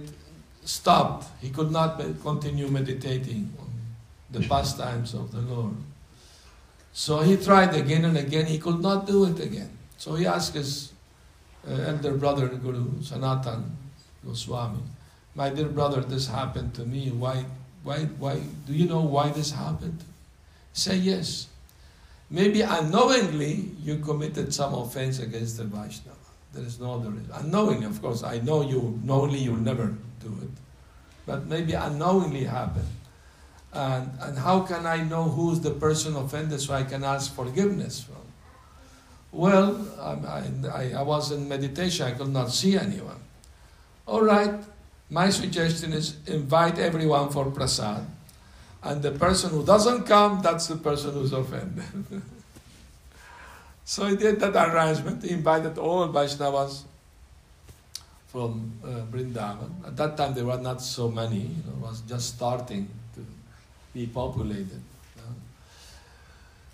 stopped. 0.64 1.28
He 1.42 1.50
could 1.50 1.72
not 1.72 2.00
continue 2.22 2.68
meditating 2.68 3.54
on 3.60 3.70
the 4.32 4.48
pastimes 4.48 5.14
of 5.14 5.32
the 5.32 5.42
Lord. 5.42 5.76
So 6.94 7.20
he 7.20 7.38
tried 7.38 7.76
again 7.76 8.06
and 8.06 8.18
again. 8.18 8.46
He 8.46 8.58
could 8.58 8.82
not 8.82 9.06
do 9.06 9.26
it 9.26 9.40
again. 9.40 9.70
So 9.98 10.16
he 10.16 10.26
asked 10.26 10.54
his 10.54 10.92
uh, 11.68 11.74
elder 11.74 12.14
brother, 12.14 12.48
Guru 12.48 13.02
Sanatan 13.02 13.78
Goswami, 14.26 14.82
"My 15.36 15.50
dear 15.50 15.70
brother, 15.70 16.02
this 16.02 16.28
happened 16.28 16.74
to 16.76 16.86
me. 16.86 17.12
Why? 17.12 17.46
Why? 17.84 18.06
Why? 18.18 18.42
Do 18.66 18.74
you 18.74 18.88
know 18.88 19.02
why 19.02 19.30
this 19.30 19.52
happened?" 19.52 20.04
Say 20.74 20.98
yes. 20.98 21.48
Maybe 22.30 22.62
unknowingly 22.62 23.72
you 23.82 23.98
committed 24.00 24.54
some 24.54 24.74
offense 24.74 25.20
against 25.20 25.58
the 25.58 25.64
Vaishnava. 25.64 26.17
There 26.58 26.66
is 26.66 26.80
no 26.80 26.96
other 26.96 27.12
reason. 27.12 27.30
Unknowingly, 27.36 27.86
of 27.86 28.02
course, 28.02 28.24
I 28.24 28.40
know 28.40 28.64
you, 28.64 29.00
knowingly 29.04 29.38
you'll 29.38 29.58
never 29.58 29.94
do 30.20 30.36
it. 30.42 30.50
But 31.28 31.46
maybe 31.46 31.74
unknowingly 31.74 32.46
happened. 32.46 32.90
And, 33.74 34.10
and 34.20 34.40
how 34.40 34.62
can 34.62 34.88
I 34.88 35.04
know 35.04 35.26
who's 35.26 35.60
the 35.60 35.70
person 35.70 36.16
offended 36.16 36.60
so 36.60 36.74
I 36.74 36.84
can 36.84 37.04
ask 37.04 37.36
forgiveness 37.36 38.02
from? 38.02 38.16
Well, 39.32 39.88
um, 40.00 40.26
I, 40.26 40.50
I, 40.74 40.94
I 40.98 41.02
was 41.04 41.32
in 41.32 41.48
meditation, 41.48 42.08
I 42.08 42.12
could 42.12 42.30
not 42.30 42.50
see 42.50 42.76
anyone. 42.76 43.22
All 44.08 44.24
right, 44.24 44.56
my 45.12 45.30
suggestion 45.30 45.94
is 45.94 46.18
invite 46.26 46.80
everyone 46.80 47.30
for 47.30 47.52
prasad. 47.52 48.04
And 48.82 49.04
the 49.04 49.12
person 49.12 49.52
who 49.52 49.64
doesn't 49.64 50.06
come, 50.06 50.42
that's 50.42 50.66
the 50.66 50.78
person 50.78 51.14
who's 51.14 51.34
offended. 51.34 51.84
so 53.88 54.06
he 54.06 54.18
did 54.18 54.42
that 54.42 54.54
arrangement. 54.54 55.24
He 55.24 55.32
invited 55.32 55.78
all 55.78 56.10
Vaishnavas 56.10 56.84
from 58.28 58.74
uh, 58.84 58.88
Vrindavan. 59.10 59.88
At 59.88 59.96
that 59.96 60.18
time, 60.18 60.34
there 60.34 60.44
were 60.44 60.58
not 60.58 60.82
so 60.82 61.10
many. 61.10 61.38
You 61.38 61.64
know, 61.66 61.78
it 61.78 61.82
was 61.84 62.02
just 62.02 62.36
starting 62.36 62.90
to 63.16 63.26
be 63.94 64.06
populated. 64.08 64.82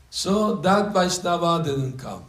So 0.10 0.56
that 0.56 0.92
Vaishnava 0.92 1.64
didn't 1.64 2.00
come. 2.00 2.26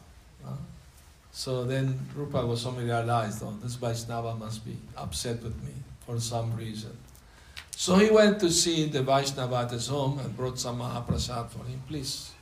So 1.32 1.64
then 1.64 1.98
Rupa 2.14 2.42
Goswami 2.42 2.84
realized, 2.84 3.42
oh, 3.42 3.56
this 3.62 3.76
Vaishnava 3.76 4.34
must 4.34 4.66
be 4.66 4.76
upset 4.98 5.42
with 5.42 5.56
me 5.64 5.72
for 6.04 6.20
some 6.20 6.54
reason. 6.56 6.94
So 7.70 7.96
he 7.96 8.10
went 8.10 8.38
to 8.40 8.50
see 8.50 8.84
the 8.84 9.02
Vaishnava 9.02 9.56
at 9.64 9.70
his 9.70 9.88
home 9.88 10.18
and 10.18 10.36
brought 10.36 10.58
some 10.58 10.80
Mahaprasad 10.80 11.48
for 11.48 11.64
him. 11.64 11.80
Please 11.88 12.33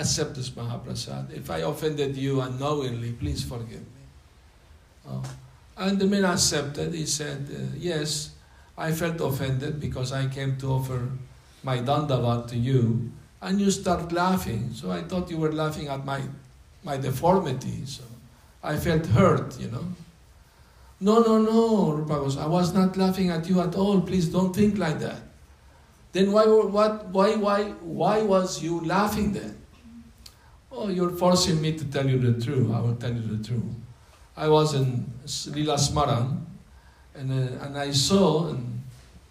accept 0.00 0.34
this 0.34 0.50
Mahaprasad. 0.50 1.32
If 1.32 1.50
I 1.50 1.58
offended 1.58 2.16
you 2.16 2.40
unknowingly, 2.40 3.12
please 3.12 3.42
forgive 3.42 3.80
me. 3.80 4.04
Oh. 5.08 5.22
And 5.76 5.98
the 5.98 6.06
man 6.06 6.24
accepted. 6.24 6.94
He 6.94 7.06
said, 7.06 7.48
uh, 7.50 7.76
Yes, 7.76 8.30
I 8.76 8.92
felt 8.92 9.20
offended 9.20 9.80
because 9.80 10.12
I 10.12 10.26
came 10.26 10.56
to 10.58 10.68
offer 10.68 11.08
my 11.62 11.78
dandavat 11.78 12.48
to 12.48 12.56
you. 12.56 13.12
And 13.40 13.60
you 13.60 13.70
start 13.70 14.12
laughing. 14.12 14.70
So 14.72 14.90
I 14.90 15.02
thought 15.02 15.30
you 15.30 15.38
were 15.38 15.52
laughing 15.52 15.88
at 15.88 16.04
my, 16.04 16.22
my 16.82 16.96
deformity. 16.96 17.84
So 17.86 18.04
I 18.62 18.76
felt 18.76 19.06
hurt, 19.06 19.58
you 19.60 19.68
know. 19.68 19.84
No, 20.98 21.20
no, 21.20 21.38
no, 21.38 21.92
Rupa 21.92 22.14
Goswami, 22.14 22.46
I 22.46 22.48
was 22.48 22.72
not 22.72 22.96
laughing 22.96 23.28
at 23.28 23.46
you 23.48 23.60
at 23.60 23.74
all. 23.74 24.00
Please 24.00 24.28
don't 24.28 24.56
think 24.56 24.78
like 24.78 24.98
that. 25.00 25.20
Then 26.12 26.32
why, 26.32 26.46
what, 26.46 27.08
why, 27.08 27.36
why, 27.36 27.64
why 27.82 28.22
was 28.22 28.62
you 28.62 28.80
laughing 28.80 29.32
then? 29.32 29.58
Oh, 30.78 30.88
you're 30.88 31.10
forcing 31.10 31.62
me 31.62 31.72
to 31.72 31.84
tell 31.86 32.06
you 32.06 32.18
the 32.18 32.44
truth. 32.44 32.70
I 32.70 32.80
will 32.80 32.96
tell 32.96 33.10
you 33.10 33.22
the 33.22 33.42
truth. 33.42 33.64
I 34.36 34.46
was 34.46 34.74
in 34.74 35.10
Lila 35.46 35.76
Smaran, 35.76 36.44
And, 37.14 37.32
uh, 37.32 37.64
and 37.64 37.78
I 37.78 37.90
saw 37.92 38.48
in, 38.48 38.82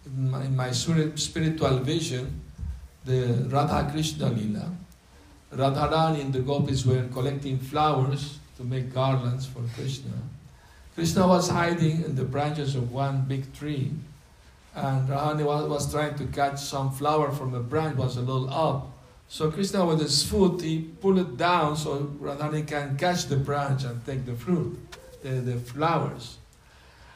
in, 0.07 0.31
my, 0.31 0.43
in 0.43 0.55
my 0.55 0.71
spiritual 0.71 1.77
vision 1.79 2.41
the 3.05 3.47
Radha 3.51 3.91
Krishna 3.91 4.29
Lila. 4.29 4.71
Radharani 5.53 6.21
and 6.21 6.33
the 6.33 6.39
gopis 6.39 6.83
were 6.83 7.07
collecting 7.13 7.59
flowers 7.59 8.39
to 8.57 8.63
make 8.63 8.91
garlands 8.91 9.45
for 9.45 9.61
Krishna. 9.75 10.11
Krishna 10.95 11.27
was 11.27 11.49
hiding 11.49 12.03
in 12.03 12.15
the 12.15 12.23
branches 12.23 12.75
of 12.75 12.91
one 12.91 13.25
big 13.27 13.53
tree, 13.53 13.91
and 14.73 15.07
Radharani 15.07 15.45
was, 15.45 15.69
was 15.69 15.91
trying 15.91 16.15
to 16.15 16.25
catch 16.25 16.59
some 16.59 16.91
flower 16.91 17.31
from 17.31 17.53
a 17.53 17.59
branch, 17.59 17.97
was 17.97 18.17
a 18.17 18.21
little 18.21 18.49
up. 18.49 18.94
So 19.27 19.51
Krishna, 19.51 19.85
with 19.85 19.99
his 19.99 20.23
foot, 20.23 20.61
he 20.61 20.81
pulled 21.01 21.19
it 21.19 21.37
down 21.37 21.75
so 21.75 22.13
Radharani 22.21 22.67
can 22.67 22.97
catch 22.97 23.25
the 23.25 23.37
branch 23.37 23.83
and 23.83 24.05
take 24.05 24.25
the 24.25 24.35
fruit, 24.35 24.77
the, 25.23 25.29
the 25.29 25.57
flowers. 25.59 26.37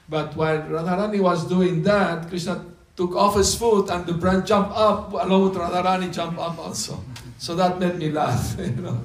But 0.09 0.35
while 0.35 0.61
Radharani 0.63 1.21
was 1.21 1.45
doing 1.47 1.83
that, 1.83 2.27
Krishna 2.27 2.65
took 2.95 3.15
off 3.15 3.35
his 3.35 3.55
foot 3.55 3.89
and 3.89 4.05
the 4.05 4.13
branch 4.13 4.47
jumped 4.47 4.75
up 4.75 5.13
along 5.13 5.49
with 5.49 5.53
Radharani 5.53 6.11
jumped 6.11 6.39
up 6.39 6.57
also. 6.57 7.01
So 7.37 7.55
that 7.55 7.79
made 7.79 7.95
me 7.95 8.11
laugh, 8.11 8.55
you 8.59 8.71
know. 8.71 9.01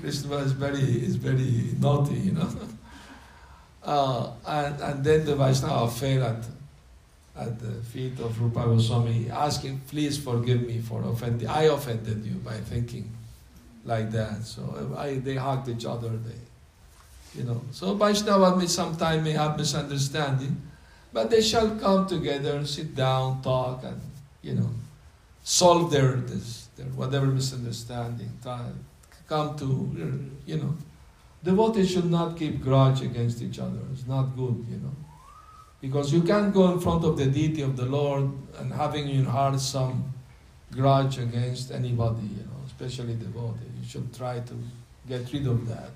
Krishna 0.00 0.36
is 0.36 0.52
very, 0.52 0.80
is 0.80 1.16
very 1.16 1.74
naughty, 1.78 2.14
you 2.14 2.32
know. 2.32 2.48
Uh, 3.84 4.32
and, 4.46 4.80
and 4.80 5.04
then 5.04 5.26
the 5.26 5.36
Vaishnava 5.36 5.90
fell 5.90 6.24
at, 6.24 6.42
at 7.36 7.58
the 7.58 7.72
feet 7.82 8.18
of 8.20 8.40
Rupa 8.40 8.60
Goswami, 8.60 9.30
asking, 9.30 9.80
please 9.88 10.18
forgive 10.18 10.62
me 10.62 10.78
for 10.80 11.02
offending. 11.02 11.48
I 11.48 11.64
offended 11.64 12.24
you 12.24 12.34
by 12.34 12.54
thinking 12.54 13.10
like 13.84 14.10
that. 14.12 14.44
So 14.44 14.94
I, 14.96 15.14
they 15.14 15.34
hugged 15.34 15.68
each 15.68 15.84
other. 15.84 16.08
They, 16.08 17.38
you 17.38 17.44
know. 17.44 17.62
So 17.72 17.94
Vaishnava 17.94 18.56
may 18.56 18.66
sometime 18.66 19.24
may 19.24 19.32
have 19.32 19.58
misunderstanding, 19.58 20.60
but 21.12 21.30
they 21.30 21.42
shall 21.42 21.76
come 21.76 22.06
together, 22.06 22.64
sit 22.64 22.94
down, 22.94 23.42
talk, 23.42 23.82
and 23.84 24.00
you 24.42 24.54
know, 24.54 24.70
solve 25.42 25.90
their 25.90 26.12
this, 26.16 26.68
their 26.76 26.86
whatever 26.86 27.26
misunderstanding. 27.26 28.30
Try, 28.42 28.60
come 29.26 29.56
to 29.56 30.30
you 30.46 30.58
know 30.58 30.74
Devotees 31.44 31.90
should 31.90 32.10
not 32.10 32.38
keep 32.38 32.62
grudge 32.62 33.02
against 33.02 33.42
each 33.42 33.58
other. 33.58 33.80
It's 33.92 34.06
not 34.06 34.34
good, 34.34 34.64
you 34.70 34.78
know. 34.78 34.96
Because 35.84 36.12
you 36.12 36.22
can't 36.22 36.52
go 36.52 36.72
in 36.72 36.80
front 36.80 37.04
of 37.04 37.18
the 37.18 37.26
deity 37.26 37.62
of 37.62 37.76
the 37.76 37.84
Lord 37.84 38.30
and 38.58 38.72
having 38.72 39.08
in 39.08 39.24
heart 39.24 39.60
some 39.60 40.12
grudge 40.72 41.18
against 41.18 41.70
anybody, 41.70 42.26
you 42.38 42.44
know, 42.48 42.60
especially 42.66 43.14
devotee. 43.14 43.68
You 43.80 43.86
should 43.86 44.14
try 44.14 44.40
to 44.40 44.54
get 45.06 45.30
rid 45.32 45.46
of 45.46 45.68
that. 45.68 45.92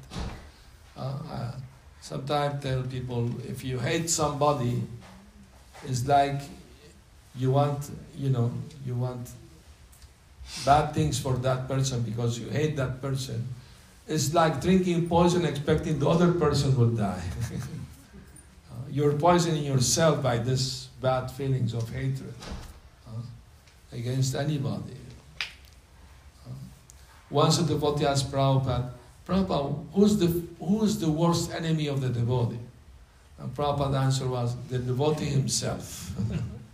Uh, 0.96 1.18
I 1.30 1.52
sometimes 2.00 2.62
tell 2.62 2.82
people 2.82 3.30
if 3.48 3.64
you 3.64 3.78
hate 3.78 4.10
somebody, 4.10 4.82
it's 5.86 6.06
like 6.06 6.42
you 7.34 7.52
want, 7.52 7.90
you 8.14 8.28
know, 8.28 8.52
you 8.84 8.94
want 8.94 9.30
bad 10.66 10.92
things 10.92 11.18
for 11.18 11.34
that 11.46 11.66
person 11.66 12.02
because 12.02 12.38
you 12.38 12.48
hate 12.50 12.76
that 12.76 13.00
person 13.00 13.46
it's 14.08 14.32
like 14.32 14.60
drinking 14.60 15.08
poison 15.08 15.44
expecting 15.44 15.98
the 15.98 16.08
other 16.08 16.32
person 16.32 16.74
will 16.76 16.90
die. 16.90 17.22
uh, 18.88 18.92
you're 18.92 19.12
poisoning 19.14 19.64
yourself 19.64 20.22
by 20.22 20.38
this 20.38 20.88
bad 21.00 21.30
feelings 21.30 21.74
of 21.74 21.88
hatred 21.90 22.34
uh, 23.06 23.20
against 23.92 24.34
anybody. 24.34 24.96
Uh, 25.40 26.50
once 27.30 27.58
a 27.58 27.64
devotee 27.64 28.06
asked 28.06 28.30
Prabhupada, 28.30 28.90
Prabhupada, 29.26 29.84
who's 29.92 30.16
the, 30.16 30.42
who's 30.58 30.98
the 30.98 31.10
worst 31.10 31.52
enemy 31.52 31.86
of 31.86 32.00
the 32.00 32.08
devotee? 32.08 32.58
And 33.38 33.54
Prabhupada's 33.54 33.94
answer 33.94 34.28
was, 34.28 34.56
the 34.68 34.78
devotee 34.78 35.26
himself. 35.26 36.12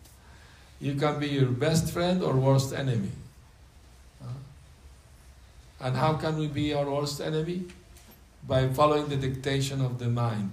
you 0.81 0.95
can 0.95 1.19
be 1.19 1.29
your 1.29 1.47
best 1.47 1.93
friend 1.93 2.23
or 2.23 2.35
worst 2.35 2.73
enemy. 2.73 3.11
And 5.85 5.97
how 5.97 6.15
can 6.15 6.39
we 6.39 6.47
be 6.47 6.73
our 6.73 6.89
worst 6.89 7.21
enemy? 7.21 7.65
By 8.49 8.69
following 8.69 9.09
the 9.09 9.17
dictation 9.17 9.83
of 9.83 9.99
the 9.99 10.09
mind. 10.09 10.53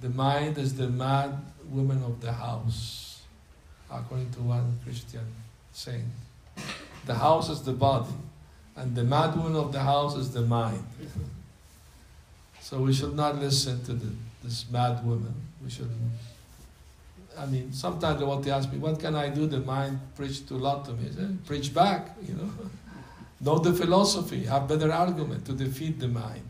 The 0.00 0.08
mind 0.08 0.56
is 0.58 0.74
the 0.74 0.88
mad 0.88 1.36
woman 1.68 2.02
of 2.02 2.20
the 2.20 2.32
house, 2.32 3.22
according 3.90 4.30
to 4.32 4.40
one 4.40 4.78
Christian 4.82 5.26
saying. 5.72 6.10
The 7.06 7.14
house 7.14 7.48
is 7.48 7.62
the 7.62 7.72
body, 7.72 8.12
and 8.76 8.94
the 8.94 9.04
mad 9.04 9.36
woman 9.36 9.56
of 9.56 9.72
the 9.72 9.80
house 9.80 10.16
is 10.16 10.32
the 10.32 10.42
mind. 10.42 10.84
So 12.60 12.78
we 12.78 12.92
should 12.92 13.14
not 13.14 13.38
listen 13.38 13.82
to 13.84 13.92
the, 13.92 14.12
this 14.44 14.64
mad 14.70 15.04
woman. 15.04 15.34
We 15.62 15.70
should. 15.70 15.90
I 17.36 17.46
mean, 17.46 17.72
sometimes 17.72 18.20
they 18.20 18.26
want 18.26 18.44
to 18.44 18.50
ask 18.50 18.70
me, 18.72 18.78
"What 18.78 19.00
can 19.00 19.14
I 19.14 19.28
do?" 19.28 19.46
The 19.46 19.60
mind 19.60 19.98
preach 20.14 20.46
too 20.46 20.56
lot 20.58 20.84
to 20.86 20.92
me. 20.92 21.08
I 21.08 21.14
say, 21.14 21.28
preach 21.46 21.74
back, 21.74 22.10
you 22.26 22.34
know. 22.34 22.50
Know 23.42 23.58
the 23.58 23.72
philosophy, 23.72 24.44
have 24.44 24.68
better 24.68 24.92
argument 24.92 25.46
to 25.46 25.54
defeat 25.54 25.98
the 25.98 26.08
mind. 26.08 26.46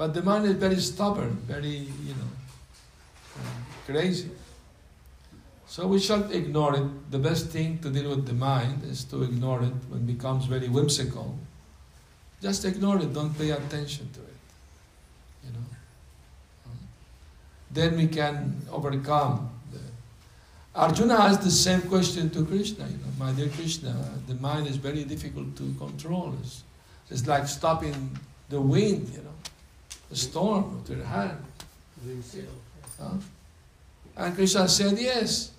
But 0.00 0.14
the 0.14 0.22
mind 0.22 0.46
is 0.46 0.54
very 0.54 0.80
stubborn, 0.80 1.32
very, 1.46 1.76
you 2.08 2.14
know, 2.18 2.30
crazy. 3.84 4.30
So 5.66 5.86
we 5.86 6.00
should 6.00 6.30
ignore 6.30 6.74
it. 6.74 7.10
The 7.10 7.18
best 7.18 7.48
thing 7.48 7.80
to 7.80 7.90
deal 7.90 8.08
with 8.08 8.24
the 8.26 8.32
mind 8.32 8.82
is 8.82 9.04
to 9.12 9.22
ignore 9.22 9.62
it 9.62 9.74
when 9.90 10.00
it 10.00 10.06
becomes 10.06 10.46
very 10.46 10.70
whimsical. 10.70 11.38
Just 12.40 12.64
ignore 12.64 12.96
it, 12.96 13.12
don't 13.12 13.36
pay 13.36 13.50
attention 13.50 14.08
to 14.14 14.20
it. 14.20 14.40
You 15.44 15.52
know. 15.52 15.66
Then 17.70 17.98
we 17.98 18.06
can 18.06 18.62
overcome 18.72 19.50
Arjuna 20.74 21.14
asked 21.14 21.42
the 21.42 21.50
same 21.50 21.82
question 21.82 22.30
to 22.30 22.46
Krishna, 22.46 22.86
you 22.86 22.96
know, 23.02 23.12
my 23.18 23.32
dear 23.32 23.48
Krishna, 23.48 23.94
the 24.26 24.34
mind 24.36 24.66
is 24.66 24.76
very 24.76 25.04
difficult 25.04 25.54
to 25.56 25.74
control. 25.74 26.34
It's, 26.40 26.62
it's 27.10 27.26
like 27.26 27.46
stopping 27.48 28.16
the 28.48 28.60
wind, 28.60 29.10
you 29.12 29.18
know, 29.18 29.34
the 30.10 30.16
storm 30.16 30.76
with 30.76 30.90
your 30.90 31.04
hand. 31.06 31.38
Huh? 33.00 33.10
And 34.16 34.34
Krishna 34.34 34.68
said, 34.68 34.98
yes, 34.98 35.52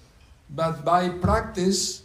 but 0.50 0.86
by 0.86 1.10
practice, 1.10 2.04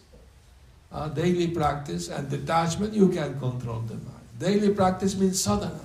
uh, 0.93 1.09
daily 1.09 1.49
practice 1.49 2.09
and 2.09 2.31
detachment, 2.31 2.95
you 2.95 3.09
can 3.09 3.39
control 3.39 3.81
the 3.81 3.95
mind. 3.95 4.25
Daily 4.39 4.73
practice 4.73 5.17
means 5.19 5.43
sadhana. 5.43 5.81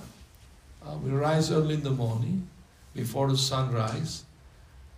Uh, 0.86 0.96
we 1.04 1.10
rise 1.10 1.50
early 1.50 1.74
in 1.74 1.82
the 1.82 1.90
morning, 1.90 2.48
before 2.94 3.28
the 3.28 3.36
sunrise, 3.36 4.24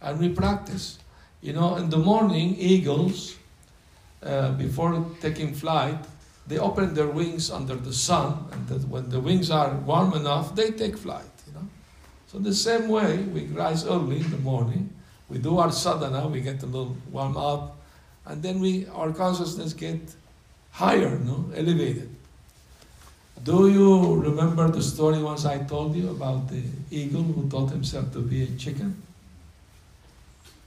and 0.02 0.18
we 0.18 0.28
practice. 0.28 0.98
You 1.40 1.52
know, 1.52 1.76
in 1.76 1.90
the 1.90 1.98
morning, 1.98 2.56
eagles, 2.58 3.36
uh, 4.22 4.52
before 4.52 5.04
taking 5.20 5.54
flight, 5.54 5.98
they 6.46 6.58
open 6.58 6.94
their 6.94 7.08
wings 7.08 7.50
under 7.50 7.74
the 7.74 7.92
sun, 7.92 8.46
and 8.52 8.90
when 8.90 9.08
the 9.10 9.20
wings 9.20 9.50
are 9.50 9.74
warm 9.86 10.14
enough, 10.14 10.54
they 10.54 10.70
take 10.70 10.96
flight. 10.96 11.33
So 12.34 12.40
the 12.40 12.52
same 12.52 12.88
way, 12.88 13.18
we 13.18 13.44
rise 13.44 13.86
early 13.86 14.16
in 14.16 14.28
the 14.28 14.38
morning, 14.38 14.90
we 15.28 15.38
do 15.38 15.56
our 15.58 15.70
sadhana, 15.70 16.26
we 16.26 16.40
get 16.40 16.60
a 16.64 16.66
little 16.66 16.96
warm 17.12 17.36
up, 17.36 17.76
and 18.26 18.42
then 18.42 18.58
we 18.58 18.88
our 18.88 19.12
consciousness 19.12 19.72
get 19.72 20.00
higher, 20.72 21.16
no, 21.20 21.44
elevated. 21.54 22.10
Do 23.44 23.68
you 23.68 24.16
remember 24.16 24.68
the 24.68 24.82
story 24.82 25.22
once 25.22 25.44
I 25.44 25.58
told 25.58 25.94
you 25.94 26.10
about 26.10 26.48
the 26.48 26.62
eagle 26.90 27.22
who 27.22 27.48
taught 27.48 27.70
himself 27.70 28.12
to 28.14 28.18
be 28.18 28.42
a 28.42 28.46
chicken? 28.58 29.00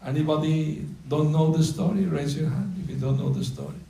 Anybody 0.05 0.85
don't 1.09 1.33
know 1.33 1.51
the 1.51 1.65
story? 1.65 2.05
Raise 2.05 2.37
your 2.37 2.49
hand 2.49 2.81
if 2.81 2.89
you 2.89 2.95
don't 2.95 3.19
know 3.19 3.29
the 3.29 3.43
story. 3.43 3.81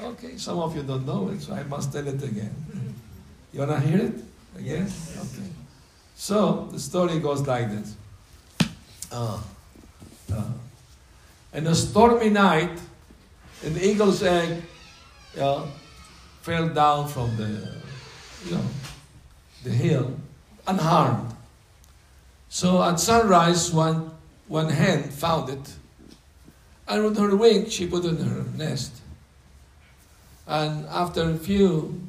Okay, 0.00 0.38
some 0.38 0.60
of 0.60 0.74
you 0.74 0.82
don't 0.82 1.04
know 1.04 1.28
it, 1.28 1.42
so 1.42 1.52
I 1.52 1.62
must 1.64 1.92
tell 1.92 2.08
it 2.08 2.22
again. 2.22 2.54
Mm-hmm. 2.70 2.90
You 3.52 3.60
wanna 3.60 3.80
hear 3.80 3.98
it 3.98 4.14
again? 4.56 4.86
Yes. 4.86 5.18
Okay. 5.20 5.61
So 6.14 6.68
the 6.70 6.78
story 6.78 7.18
goes 7.18 7.46
like 7.46 7.70
this. 7.70 7.96
Uh, 9.10 9.40
uh, 10.32 10.44
in 11.52 11.66
a 11.66 11.74
stormy 11.74 12.30
night, 12.30 12.78
an 13.64 13.76
eagle's 13.78 14.22
egg 14.22 14.62
uh, 15.38 15.66
fell 16.40 16.68
down 16.68 17.08
from 17.08 17.36
the, 17.36 17.74
you 18.46 18.54
know, 18.54 18.64
the 19.64 19.70
hill 19.70 20.16
unharmed. 20.66 21.34
So 22.48 22.82
at 22.82 23.00
sunrise, 23.00 23.72
one 23.72 24.10
one 24.48 24.68
hen 24.68 25.04
found 25.04 25.48
it, 25.48 25.74
and 26.86 27.04
with 27.04 27.16
her 27.16 27.34
wing 27.34 27.70
she 27.70 27.86
put 27.86 28.04
it 28.04 28.20
in 28.20 28.28
her 28.28 28.44
nest. 28.56 28.92
And 30.46 30.84
after 30.86 31.30
a 31.30 31.36
few 31.36 32.02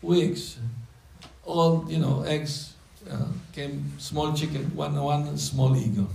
weeks, 0.00 0.56
all 1.44 1.84
you 1.88 1.98
know 1.98 2.22
eggs 2.22 2.74
uh, 3.08 3.26
came 3.52 3.92
small 3.98 4.32
chicken, 4.32 4.74
one 4.74 4.94
one 5.00 5.36
small 5.38 5.76
eagle. 5.76 6.08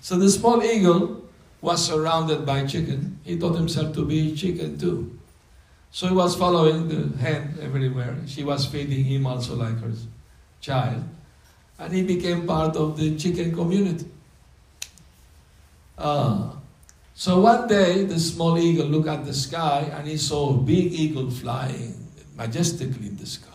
So 0.00 0.16
the 0.16 0.30
small 0.30 0.62
eagle 0.62 1.22
was 1.60 1.84
surrounded 1.84 2.44
by 2.44 2.66
chicken. 2.66 3.18
He 3.24 3.36
thought 3.36 3.54
himself 3.54 3.94
to 3.94 4.04
be 4.04 4.34
chicken 4.34 4.78
too. 4.78 5.18
So 5.90 6.08
he 6.08 6.14
was 6.14 6.34
following 6.34 6.88
the 6.88 7.16
hen 7.18 7.56
everywhere. 7.62 8.18
She 8.26 8.42
was 8.42 8.66
feeding 8.66 9.04
him 9.04 9.26
also 9.26 9.54
like 9.54 9.78
her 9.80 9.92
child. 10.60 11.04
And 11.78 11.92
he 11.92 12.02
became 12.02 12.46
part 12.46 12.76
of 12.76 12.96
the 12.96 13.16
chicken 13.16 13.54
community. 13.54 14.06
Uh, 15.96 16.50
so 17.14 17.40
one 17.40 17.68
day, 17.68 18.04
the 18.04 18.18
small 18.18 18.58
eagle 18.58 18.86
looked 18.86 19.08
at 19.08 19.24
the 19.24 19.32
sky 19.32 19.88
and 19.94 20.08
he 20.08 20.16
saw 20.16 20.50
a 20.50 20.58
big 20.58 20.92
eagle 20.92 21.30
flying 21.30 21.94
majestically 22.36 23.06
in 23.06 23.16
the 23.16 23.26
sky. 23.26 23.53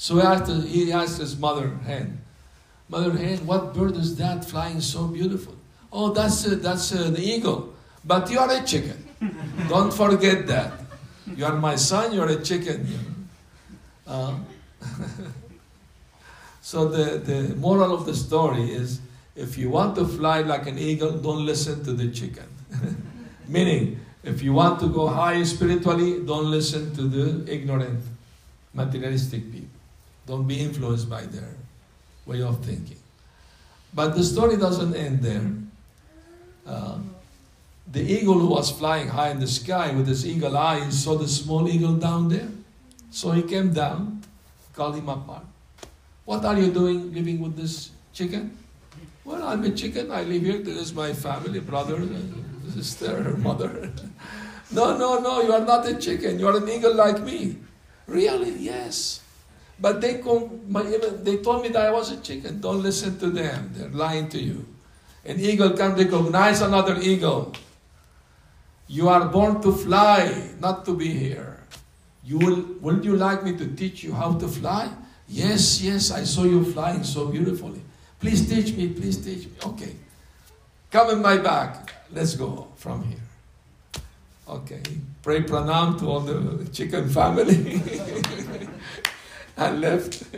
So 0.00 0.14
he 0.14 0.22
asked, 0.22 0.50
he 0.66 0.92
asked 0.92 1.18
his 1.18 1.36
mother 1.36 1.68
hen, 1.84 2.22
Mother 2.88 3.18
hen, 3.18 3.46
what 3.46 3.74
bird 3.74 3.96
is 3.96 4.16
that 4.16 4.46
flying 4.46 4.80
so 4.80 5.06
beautiful? 5.06 5.54
Oh, 5.92 6.10
that's, 6.10 6.46
uh, 6.46 6.56
that's 6.58 6.88
the 6.88 7.20
eagle. 7.20 7.74
But 8.02 8.30
you 8.30 8.38
are 8.38 8.50
a 8.50 8.62
chicken. 8.62 8.96
Don't 9.68 9.92
forget 9.92 10.46
that. 10.46 10.72
You 11.36 11.44
are 11.44 11.54
my 11.56 11.76
son, 11.76 12.14
you 12.14 12.22
are 12.22 12.28
a 12.28 12.42
chicken. 12.42 13.28
Uh, 14.06 14.38
so 16.62 16.88
the, 16.88 17.18
the 17.18 17.54
moral 17.56 17.92
of 17.92 18.06
the 18.06 18.16
story 18.16 18.70
is 18.70 19.02
if 19.36 19.58
you 19.58 19.68
want 19.68 19.96
to 19.96 20.08
fly 20.08 20.40
like 20.40 20.66
an 20.66 20.78
eagle, 20.78 21.18
don't 21.18 21.44
listen 21.44 21.84
to 21.84 21.92
the 21.92 22.10
chicken. 22.10 22.46
Meaning, 23.48 24.00
if 24.24 24.42
you 24.42 24.54
want 24.54 24.80
to 24.80 24.88
go 24.88 25.08
high 25.08 25.42
spiritually, 25.42 26.24
don't 26.24 26.50
listen 26.50 26.94
to 26.94 27.02
the 27.02 27.52
ignorant, 27.52 28.00
materialistic 28.72 29.52
people. 29.52 29.79
Don't 30.30 30.46
be 30.46 30.60
influenced 30.60 31.10
by 31.10 31.22
their 31.22 31.56
way 32.24 32.40
of 32.40 32.64
thinking. 32.64 33.02
But 33.92 34.14
the 34.14 34.22
story 34.22 34.56
doesn't 34.56 34.94
end 34.94 35.22
there. 35.22 35.50
Uh, 36.64 36.98
the 37.90 38.00
eagle 38.00 38.38
who 38.38 38.46
was 38.46 38.70
flying 38.70 39.08
high 39.08 39.30
in 39.30 39.40
the 39.40 39.48
sky 39.48 39.90
with 39.90 40.06
his 40.06 40.24
eagle 40.24 40.56
eyes 40.56 41.02
saw 41.02 41.18
the 41.18 41.26
small 41.26 41.68
eagle 41.68 41.94
down 41.94 42.28
there. 42.28 42.46
So 43.10 43.32
he 43.32 43.42
came 43.42 43.72
down, 43.72 44.22
called 44.72 44.94
him 44.94 45.08
apart. 45.08 45.42
What 46.24 46.44
are 46.44 46.56
you 46.56 46.70
doing 46.70 47.12
living 47.12 47.40
with 47.40 47.56
this 47.56 47.90
chicken? 48.12 48.56
Well, 49.24 49.42
I'm 49.42 49.64
a 49.64 49.72
chicken. 49.72 50.12
I 50.12 50.22
live 50.22 50.42
here. 50.42 50.58
This 50.58 50.76
is 50.76 50.94
my 50.94 51.12
family, 51.12 51.58
brother, 51.58 52.06
sister, 52.72 53.34
mother. 53.38 53.90
no, 54.70 54.96
no, 54.96 55.18
no, 55.18 55.42
you 55.42 55.52
are 55.52 55.66
not 55.66 55.88
a 55.88 55.96
chicken. 55.96 56.38
You 56.38 56.46
are 56.46 56.56
an 56.56 56.68
eagle 56.68 56.94
like 56.94 57.20
me. 57.20 57.56
Really? 58.06 58.52
Yes. 58.52 59.22
But 59.80 60.00
they, 60.00 60.20
they 61.22 61.36
told 61.38 61.62
me 61.62 61.68
that 61.68 61.86
I 61.86 61.90
was 61.90 62.12
a 62.12 62.20
chicken. 62.20 62.60
Don't 62.60 62.82
listen 62.82 63.18
to 63.18 63.30
them. 63.30 63.72
They're 63.74 63.88
lying 63.88 64.28
to 64.28 64.38
you. 64.38 64.66
An 65.24 65.40
eagle 65.40 65.70
can 65.70 65.94
recognize 65.94 66.60
another 66.60 66.98
eagle. 67.00 67.54
You 68.88 69.08
are 69.08 69.26
born 69.26 69.62
to 69.62 69.72
fly, 69.72 70.50
not 70.60 70.84
to 70.84 70.96
be 70.96 71.08
here. 71.08 71.60
You 72.24 72.38
will, 72.38 72.64
would 72.80 73.04
you 73.04 73.16
like 73.16 73.42
me 73.42 73.56
to 73.56 73.66
teach 73.74 74.02
you 74.02 74.12
how 74.12 74.34
to 74.34 74.48
fly? 74.48 74.90
Yes, 75.28 75.80
yes, 75.80 76.10
I 76.10 76.24
saw 76.24 76.44
you 76.44 76.64
flying 76.72 77.04
so 77.04 77.26
beautifully. 77.26 77.80
Please 78.18 78.48
teach 78.48 78.76
me, 78.76 78.88
please 78.88 79.16
teach 79.24 79.46
me. 79.46 79.52
Okay. 79.64 79.94
Come 80.90 81.10
in 81.10 81.22
my 81.22 81.38
back. 81.38 81.94
Let's 82.12 82.34
go 82.34 82.68
from 82.76 83.04
here. 83.04 84.02
Okay. 84.48 84.82
Pray 85.22 85.42
pranam 85.42 85.98
to 86.00 86.06
all 86.06 86.20
the 86.20 86.68
chicken 86.70 87.08
family. 87.08 87.80
and 89.60 89.80
left. 89.80 90.24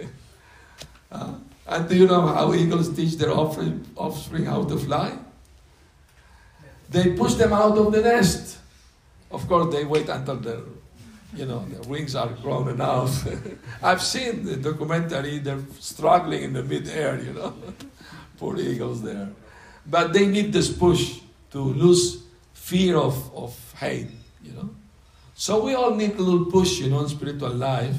Uh, 1.13 1.35
and 1.67 1.87
do 1.91 1.95
you 1.95 2.07
know 2.07 2.23
how 2.23 2.55
eagles 2.55 2.89
teach 2.97 3.17
their 3.19 3.33
offspring, 3.33 4.47
how 4.47 4.65
to 4.65 4.79
fly? 4.79 5.13
They 6.89 7.13
push 7.13 7.35
them 7.35 7.53
out 7.53 7.77
of 7.77 7.93
the 7.93 8.01
nest. 8.01 8.57
Of 9.31 9.47
course, 9.47 9.75
they 9.75 9.85
wait 9.85 10.09
until 10.09 10.37
their, 10.37 10.61
you 11.35 11.45
know, 11.45 11.67
their 11.69 11.83
wings 11.83 12.15
are 12.15 12.29
grown 12.29 12.69
enough. 12.69 13.29
I've 13.83 14.01
seen 14.01 14.47
the 14.47 14.57
documentary, 14.57 15.39
they're 15.41 15.61
struggling 15.81 16.45
in 16.45 16.55
the 16.55 16.63
mid-air, 16.63 17.23
you 17.23 17.35
know. 17.35 17.55
Poor 18.39 18.59
eagles 18.59 19.03
there. 19.03 19.29
But 19.85 20.15
they 20.15 20.25
need 20.25 20.51
this 20.51 20.73
push 20.73 21.21
to 21.51 21.59
lose 21.59 22.23
fear 22.55 22.97
of, 22.97 23.37
of 23.37 23.75
hate, 23.75 24.09
you 24.43 24.53
know. 24.53 24.71
So 25.35 25.63
we 25.63 25.75
all 25.75 25.95
need 25.95 26.15
a 26.17 26.23
little 26.23 26.47
push, 26.47 26.79
you 26.79 26.89
know, 26.89 27.01
in 27.01 27.09
spiritual 27.11 27.51
life, 27.51 27.97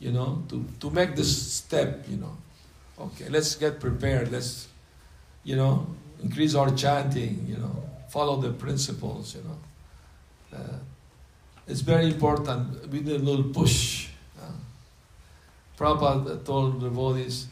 you 0.00 0.12
know, 0.12 0.42
to, 0.48 0.64
to 0.80 0.90
make 0.90 1.16
this 1.16 1.52
step, 1.52 2.04
you 2.08 2.16
know. 2.16 2.36
Okay, 2.98 3.28
let's 3.28 3.54
get 3.54 3.80
prepared. 3.80 4.30
Let's, 4.30 4.68
you 5.42 5.56
know, 5.56 5.86
increase 6.22 6.54
our 6.54 6.70
chanting, 6.70 7.44
you 7.48 7.56
know, 7.56 7.82
follow 8.08 8.40
the 8.40 8.52
principles, 8.52 9.34
you 9.34 9.42
know. 9.42 10.58
Uh, 10.58 10.78
it's 11.66 11.80
very 11.80 12.06
important. 12.06 12.90
We 12.90 13.00
need 13.00 13.20
a 13.20 13.24
little 13.24 13.44
push. 13.44 14.08
Uh, 14.40 14.46
Prabhupada 15.78 16.44
told 16.44 16.80
the 16.80 16.88
devotees, 16.88 17.48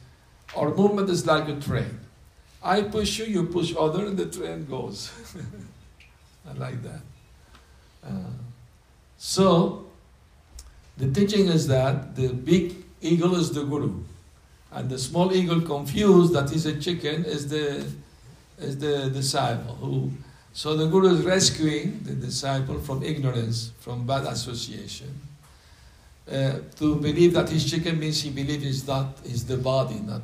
our 0.56 0.74
movement 0.74 1.08
is 1.10 1.26
like 1.26 1.48
a 1.48 1.58
train. 1.58 1.98
I 2.62 2.82
push 2.82 3.18
you, 3.18 3.24
you 3.24 3.44
push 3.44 3.74
other, 3.76 4.06
and 4.06 4.16
the 4.16 4.26
train 4.26 4.66
goes. 4.66 5.10
I 6.48 6.52
like 6.52 6.82
that. 6.82 7.00
Uh, 8.04 8.30
so, 9.16 9.86
the 11.02 11.10
teaching 11.10 11.48
is 11.48 11.66
that 11.66 12.14
the 12.14 12.28
big 12.28 12.76
eagle 13.00 13.34
is 13.34 13.50
the 13.50 13.64
guru, 13.64 13.92
and 14.70 14.88
the 14.88 14.98
small 14.98 15.34
eagle, 15.34 15.60
confused 15.60 16.32
that 16.32 16.48
he's 16.50 16.66
a 16.66 16.78
chicken, 16.78 17.24
is 17.24 17.48
the 17.48 17.84
is 18.58 18.78
the 18.78 19.10
disciple 19.10 19.74
who 19.74 20.12
so 20.52 20.76
the 20.76 20.86
Guru 20.86 21.08
is 21.14 21.24
rescuing 21.24 22.02
the 22.04 22.12
disciple 22.12 22.78
from 22.78 23.02
ignorance, 23.02 23.72
from 23.80 24.06
bad 24.06 24.26
association. 24.26 25.18
Uh, 26.30 26.58
to 26.76 26.96
believe 26.96 27.32
that 27.32 27.48
his 27.48 27.68
chicken 27.68 27.98
means 27.98 28.22
he 28.22 28.30
believes 28.30 28.62
he's 28.62 28.90
he's 29.24 29.44
the 29.44 29.56
body, 29.56 29.98
not 30.00 30.22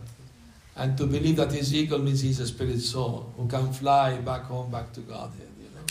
and 0.76 0.97
to 0.97 1.07
believe 1.07 1.35
that 1.37 1.51
his 1.51 1.74
eagle 1.74 1.99
means 1.99 2.20
he's 2.20 2.39
a 2.39 2.47
spirit 2.47 2.81
soul 2.81 3.33
who 3.37 3.49
can 3.49 3.72
fly 3.72 4.16
back 4.18 4.43
home, 4.43 4.70
back 4.70 4.93
to 4.93 5.01
Godhead, 5.01 5.51
you 5.61 5.70
know. 5.74 5.87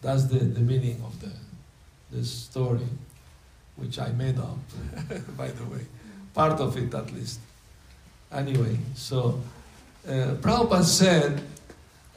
That's 0.00 0.24
the, 0.24 0.38
the 0.38 0.60
meaning 0.60 1.02
of 1.04 1.20
the 1.20 1.30
this 2.10 2.30
story, 2.30 2.88
which 3.76 3.98
I 3.98 4.08
made 4.10 4.38
up, 4.38 4.58
by 5.36 5.48
the 5.48 5.64
way. 5.64 5.86
Part 6.34 6.60
of 6.60 6.76
it 6.76 6.92
at 6.94 7.12
least. 7.12 7.40
Anyway, 8.32 8.78
so 8.94 9.40
uh, 10.06 10.34
Prabhupada 10.40 10.84
said 10.84 11.42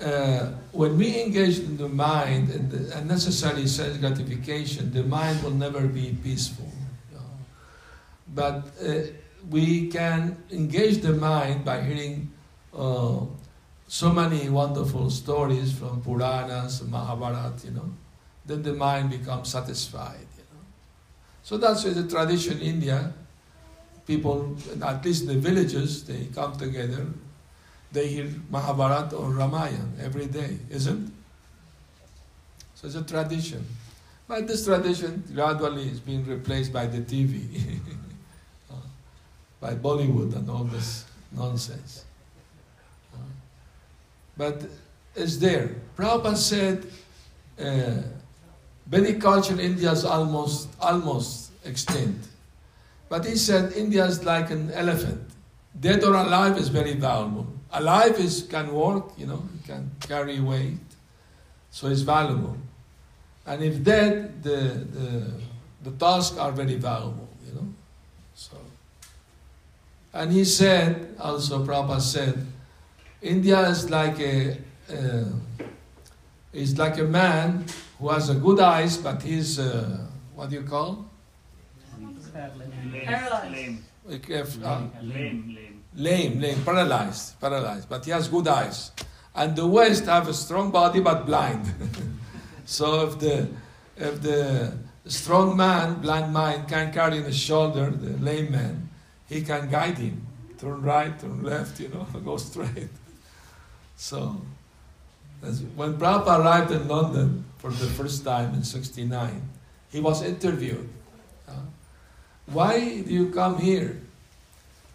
uh, 0.02 0.52
when 0.72 0.98
we 0.98 1.22
engage 1.22 1.60
in 1.60 1.78
the 1.78 1.90
mind 1.90 2.50
and 2.50 2.72
the 2.72 2.98
unnecessary 2.98 3.68
sense 3.68 3.98
gratification, 3.98 4.92
the 4.94 5.04
mind 5.04 5.44
will 5.44 5.52
never 5.52 5.88
be 5.88 6.18
peaceful. 6.24 6.72
You 7.12 7.18
know? 7.18 7.26
But 8.34 8.72
uh, 8.86 9.12
we 9.50 9.88
can 9.88 10.38
engage 10.52 11.02
the 11.02 11.14
mind 11.14 11.66
by 11.66 11.82
hearing 11.82 12.32
uh, 12.74 13.20
so 13.88 14.14
many 14.14 14.50
wonderful 14.50 15.10
stories 15.10 15.74
from 15.74 16.02
Puranas, 16.02 16.84
Mahabharata, 16.88 17.66
you 17.66 17.74
know. 17.74 17.92
Then 18.46 18.64
the 18.64 18.74
mind 18.74 19.10
becomes 19.10 19.50
satisfied. 19.50 20.29
So 21.50 21.58
that's 21.58 21.84
the 21.84 22.08
tradition 22.08 22.60
in 22.60 22.76
India. 22.76 23.12
People, 24.06 24.56
at 24.84 25.04
least 25.04 25.26
the 25.26 25.34
villages, 25.34 26.04
they 26.04 26.28
come 26.36 26.56
together 26.56 27.08
they 27.92 28.08
hear 28.08 28.30
Mahabharata 28.50 29.16
or 29.16 29.32
Ramayana 29.32 29.90
every 30.02 30.28
day, 30.28 30.58
isn't? 30.70 31.08
It? 31.08 31.14
So 32.76 32.88
it's 32.88 32.96
a 32.96 33.04
tradition. 33.04 33.66
But 34.28 34.48
this 34.48 34.66
tradition 34.66 35.24
gradually 35.34 35.90
is 35.90 36.00
being 36.00 36.26
replaced 36.26 36.72
by 36.72 36.86
the 36.86 37.00
TV, 37.00 37.42
uh, 38.72 38.76
by 39.60 39.74
Bollywood 39.74 40.36
and 40.36 40.50
all 40.50 40.66
this 40.66 41.06
nonsense. 41.32 42.06
Uh, 43.14 43.18
but 44.38 44.64
it's 45.16 45.38
there. 45.38 45.76
Prabhupada 45.98 46.38
said, 46.38 46.86
uh, 47.60 48.04
Vedic 48.90 49.22
culture 49.22 49.54
in 49.54 49.60
India 49.60 49.92
is 49.92 50.04
almost, 50.04 50.70
almost 50.82 51.52
extinct. 51.64 52.28
But 53.08 53.26
he 53.26 53.36
said 53.36 53.74
India 53.74 54.06
is 54.06 54.24
like 54.24 54.50
an 54.50 54.72
elephant. 54.72 55.22
Dead 55.80 56.04
or 56.04 56.16
alive 56.16 56.58
is 56.58 56.70
very 56.70 56.94
valuable. 56.94 57.48
Alive 57.72 58.18
is 58.20 58.44
can 58.50 58.74
work, 58.74 59.06
you 59.18 59.28
know, 59.28 59.44
can 59.66 59.92
carry 60.00 60.40
weight, 60.40 60.78
so 61.70 61.88
it's 61.88 62.02
valuable. 62.02 62.58
And 63.46 63.64
if 63.64 63.84
dead, 63.84 64.44
the 64.44 64.88
the 64.98 65.32
the 65.84 65.92
tasks 65.92 66.38
are 66.38 66.52
very 66.52 66.76
valuable, 66.76 67.30
you 67.48 67.54
know. 67.54 67.68
So, 68.34 68.58
and 70.14 70.32
he 70.32 70.44
said 70.46 71.16
also, 71.20 71.64
Prabhupada 71.64 72.02
said, 72.02 72.46
India 73.22 73.62
is 73.70 73.90
like 73.90 74.20
a 74.20 74.58
uh, 74.92 75.30
is 76.54 76.78
like 76.78 76.98
a 76.98 77.04
man 77.04 77.66
who 78.00 78.10
has 78.10 78.30
a 78.30 78.36
good 78.36 78.60
eyes, 78.60 78.98
but 78.98 79.22
he's 79.22 79.60
uh, 79.60 80.08
what 80.36 80.50
do 80.50 80.56
you 80.56 80.64
call? 80.64 81.06
Paralyzed. 82.34 83.52
Lame. 83.52 83.84
Uh, 84.08 84.82
Lame. 85.02 85.56
Lame. 85.56 85.84
lame, 85.96 86.40
lame, 86.40 86.64
paralyzed, 86.64 87.40
paralyzed, 87.40 87.90
but 87.90 88.06
he 88.06 88.12
has 88.12 88.28
good 88.28 88.48
eyes. 88.48 88.92
And 89.36 89.56
the 89.56 89.68
West 89.68 90.06
have 90.06 90.28
a 90.28 90.34
strong 90.34 90.72
body 90.72 91.02
but 91.02 91.26
blind. 91.26 91.72
so 92.66 93.08
if 93.08 93.20
the 93.20 93.50
if 93.98 94.22
the 94.22 94.74
strong 95.06 95.58
man, 95.58 96.02
blind 96.02 96.34
man, 96.34 96.66
can 96.68 96.92
carry 96.94 97.18
in 97.18 97.26
his 97.26 97.38
shoulder 97.38 97.92
the 97.92 98.18
lame 98.24 98.52
man, 98.52 98.90
he 99.28 99.42
can 99.42 99.70
guide 99.70 99.98
him. 99.98 100.26
Turn 100.58 100.82
right, 100.82 101.18
turn 101.20 101.44
left, 101.44 101.80
you 101.80 101.90
know, 101.90 102.08
go 102.26 102.38
straight. 102.38 102.90
So 103.96 104.42
When 105.76 105.98
Prabhupada 105.98 106.40
arrived 106.40 106.72
in 106.72 106.88
London 106.88 107.46
for 107.60 107.70
the 107.70 107.86
first 107.86 108.24
time 108.24 108.56
in 108.56 108.64
69, 108.64 109.42
he 109.92 110.00
was 110.00 110.24
interviewed. 110.24 110.90
Uh, 111.48 111.54
Why 112.48 112.80
do 112.80 113.14
you 113.14 113.30
come 113.30 113.60
here? 113.60 114.02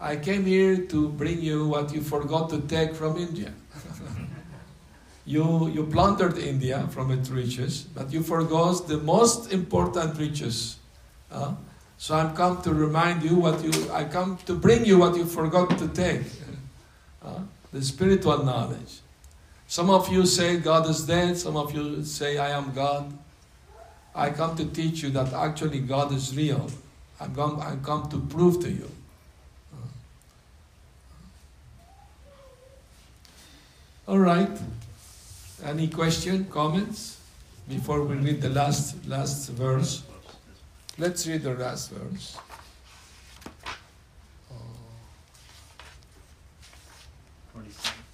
I 0.01 0.17
came 0.17 0.45
here 0.45 0.77
to 0.87 1.09
bring 1.09 1.41
you 1.41 1.67
what 1.69 1.93
you 1.93 2.01
forgot 2.01 2.49
to 2.49 2.59
take 2.61 2.93
from 2.93 3.17
India. 3.17 3.53
you, 5.25 5.69
you 5.69 5.85
plundered 5.85 6.37
India 6.37 6.87
from 6.91 7.11
its 7.11 7.29
riches, 7.29 7.83
but 7.83 8.11
you 8.11 8.21
forgot 8.21 8.87
the 8.87 8.97
most 8.97 9.53
important 9.53 10.19
riches. 10.19 10.77
Uh, 11.31 11.53
so 11.97 12.15
I'm 12.15 12.35
come 12.35 12.61
to 12.63 12.73
remind 12.73 13.23
you 13.23 13.35
what 13.35 13.63
you, 13.63 13.71
I 13.91 14.03
come 14.03 14.37
to 14.45 14.55
bring 14.55 14.85
you 14.85 14.97
what 14.97 15.15
you 15.15 15.25
forgot 15.25 15.77
to 15.77 15.87
take. 15.87 16.21
Uh, 17.25 17.39
the 17.73 17.81
spiritual 17.81 18.43
knowledge. 18.43 19.01
Some 19.67 19.89
of 19.89 20.11
you 20.11 20.25
say 20.25 20.57
God 20.57 20.89
is 20.89 21.05
dead, 21.05 21.37
some 21.37 21.57
of 21.57 21.73
you 21.73 22.03
say 22.03 22.37
I 22.37 22.49
am 22.51 22.73
God. 22.73 23.11
I 24.13 24.29
come 24.29 24.55
to 24.55 24.65
teach 24.65 25.03
you 25.03 25.09
that 25.11 25.33
actually 25.33 25.79
God 25.79 26.13
is 26.13 26.35
real. 26.35 26.69
I'm 27.19 27.35
come, 27.35 27.59
I 27.59 27.75
come 27.83 28.09
to 28.09 28.19
prove 28.19 28.61
to 28.61 28.69
you. 28.69 28.89
Uh-huh. 29.73 29.87
All 34.07 34.19
right. 34.19 34.49
Any 35.63 35.87
question, 35.87 36.45
comments 36.45 37.19
before 37.67 38.03
we 38.03 38.15
read 38.15 38.41
the 38.41 38.49
last 38.49 39.05
last 39.07 39.49
verse? 39.49 40.03
Let's 40.97 41.27
read 41.27 41.43
the 41.43 41.53
last 41.55 41.91
verse. 41.91 42.37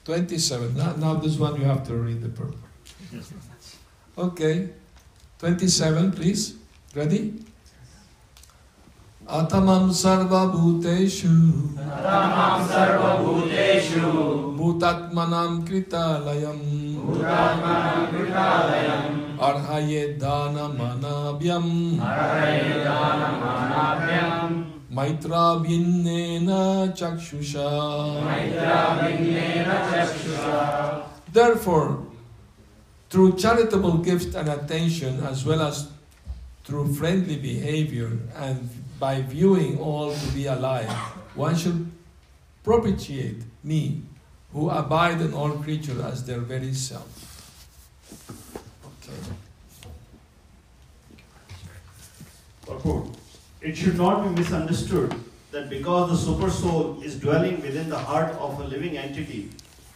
27. 0.05 0.75
Now, 0.75 0.95
now 0.95 1.13
this 1.15 1.37
one 1.37 1.59
you 1.59 1.65
have 1.65 1.85
to 1.87 1.95
read 1.95 2.21
the 2.21 2.29
purpose. 2.29 3.33
Okay. 4.17 4.69
27, 5.39 6.11
please. 6.11 6.55
Ready? 6.95 7.33
Atamam 9.27 9.89
sarva 9.93 10.51
bhuteshu 10.51 11.77
Atamam 11.77 12.67
sarvabhuteshu 12.67 14.57
bhutatmanam 14.57 15.63
kritalayam 15.65 16.59
Bhutatmanam 16.99 18.09
kritalayam 18.11 19.37
arhaye 19.37 20.19
dana 20.19 20.67
manabhyam 20.69 21.97
Arayedanam 22.01 23.35
maitra 23.41 23.85
bhinnena 24.01 24.60
chakshusha 26.95 28.21
Maitra 28.23 28.99
vignena 28.99 29.75
chakshusha 29.89 31.03
Therefore, 31.31 32.05
through 33.09 33.37
charitable 33.37 33.97
gift 33.99 34.35
and 34.35 34.49
attention, 34.49 35.23
as 35.23 35.45
well 35.45 35.61
as 35.61 35.89
through 36.65 36.93
friendly 36.93 37.37
behavior 37.37 38.17
and 38.35 38.69
by 38.99 39.21
viewing 39.21 39.79
all 39.79 40.13
to 40.13 40.27
be 40.33 40.45
alive, 40.47 40.89
one 41.35 41.55
should 41.55 41.89
propitiate 42.63 43.43
me, 43.63 44.03
who 44.51 44.69
abide 44.69 45.21
in 45.21 45.33
all 45.33 45.51
creatures 45.51 45.99
as 46.01 46.25
their 46.25 46.39
very 46.39 46.73
self. 46.73 47.07
Okay. 48.85 49.17
Purport. 52.67 53.20
It 53.61 53.77
should 53.77 53.95
not 53.95 54.23
be 54.23 54.41
misunderstood 54.41 55.13
that 55.51 55.69
because 55.69 56.09
the 56.09 56.17
super 56.17 56.49
soul 56.49 56.99
is 57.03 57.19
dwelling 57.19 57.61
within 57.61 57.89
the 57.89 57.97
heart 57.97 58.33
of 58.35 58.59
a 58.59 58.63
living 58.63 58.97
entity, 58.97 59.49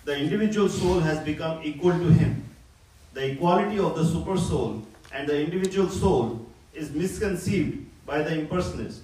the 0.04 0.16
individual 0.16 0.70
soul 0.70 1.00
has 1.00 1.18
become 1.26 1.64
equal 1.64 1.92
to 1.92 2.14
him. 2.14 2.44
The 3.16 3.32
equality 3.32 3.80
of 3.80 3.96
the 3.96 4.06
super 4.06 4.38
soul 4.38 4.86
and 5.12 5.28
the 5.28 5.42
individual 5.42 5.90
soul 5.90 6.46
is 6.76 6.92
misconceived 6.92 7.88
by 8.06 8.22
the 8.22 8.32
impersonalist. 8.32 9.00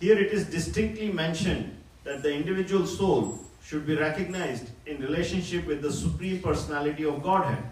Here 0.00 0.18
it 0.18 0.32
is 0.32 0.46
distinctly 0.46 1.12
mentioned 1.12 1.76
that 2.02 2.24
the 2.24 2.34
individual 2.34 2.86
soul 2.86 3.38
should 3.62 3.86
be 3.86 3.94
recognized 3.94 4.70
in 4.86 5.00
relationship 5.00 5.64
with 5.64 5.80
the 5.82 5.92
Supreme 5.92 6.42
Personality 6.42 7.04
of 7.04 7.22
Godhead. 7.22 7.62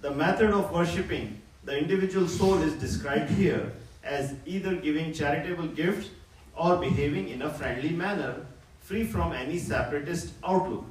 The 0.00 0.12
method 0.12 0.50
of 0.50 0.72
worshipping 0.72 1.42
the 1.64 1.76
individual 1.76 2.26
soul 2.26 2.62
is 2.62 2.72
described 2.74 3.30
here 3.30 3.72
as 4.12 4.34
either 4.44 4.74
giving 4.86 5.12
charitable 5.12 5.68
gifts 5.82 6.10
or 6.54 6.76
behaving 6.76 7.28
in 7.34 7.42
a 7.42 7.50
friendly 7.58 7.90
manner, 7.90 8.34
free 8.80 9.04
from 9.04 9.32
any 9.32 9.58
separatist 9.58 10.32
outlook. 10.44 10.84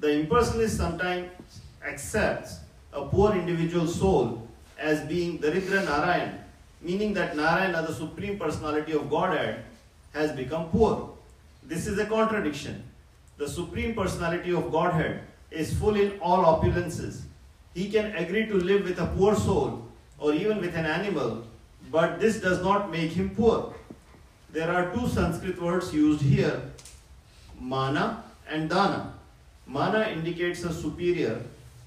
The 0.00 0.08
impersonalist 0.08 0.76
sometimes 0.76 1.60
accepts 1.86 2.60
a 2.92 3.04
poor 3.04 3.32
individual 3.32 3.86
soul 3.86 4.48
as 4.78 5.00
being 5.12 5.38
Daridra 5.38 5.84
Narayan, 5.84 6.38
meaning 6.80 7.14
that 7.14 7.36
Narayana, 7.36 7.86
the 7.86 7.94
Supreme 7.94 8.38
Personality 8.38 8.92
of 8.92 9.10
Godhead, 9.10 9.64
has 10.12 10.32
become 10.32 10.68
poor. 10.70 11.10
This 11.62 11.86
is 11.86 11.98
a 11.98 12.06
contradiction. 12.06 12.82
The 13.36 13.48
Supreme 13.48 13.94
Personality 13.94 14.52
of 14.52 14.70
Godhead 14.72 15.20
is 15.50 15.74
full 15.78 15.96
in 15.96 16.18
all 16.20 16.44
opulences. 16.52 17.20
He 17.74 17.90
can 17.90 18.14
agree 18.16 18.46
to 18.46 18.54
live 18.54 18.84
with 18.84 18.98
a 18.98 19.06
poor 19.18 19.34
soul 19.34 19.82
or 20.18 20.32
even 20.32 20.60
with 20.60 20.74
an 20.74 20.86
animal, 20.86 21.44
but 21.90 22.20
this 22.20 22.40
does 22.40 22.62
not 22.62 22.90
make 22.90 23.12
him 23.12 23.30
poor. 23.30 23.74
There 24.50 24.70
are 24.70 24.94
two 24.94 25.08
Sanskrit 25.08 25.60
words 25.60 25.92
used 25.92 26.22
here 26.22 26.62
mana 27.60 28.24
and 28.48 28.68
dana. 28.68 29.14
Mana 29.66 30.08
indicates 30.08 30.62
a 30.64 30.72
superior, 30.72 31.42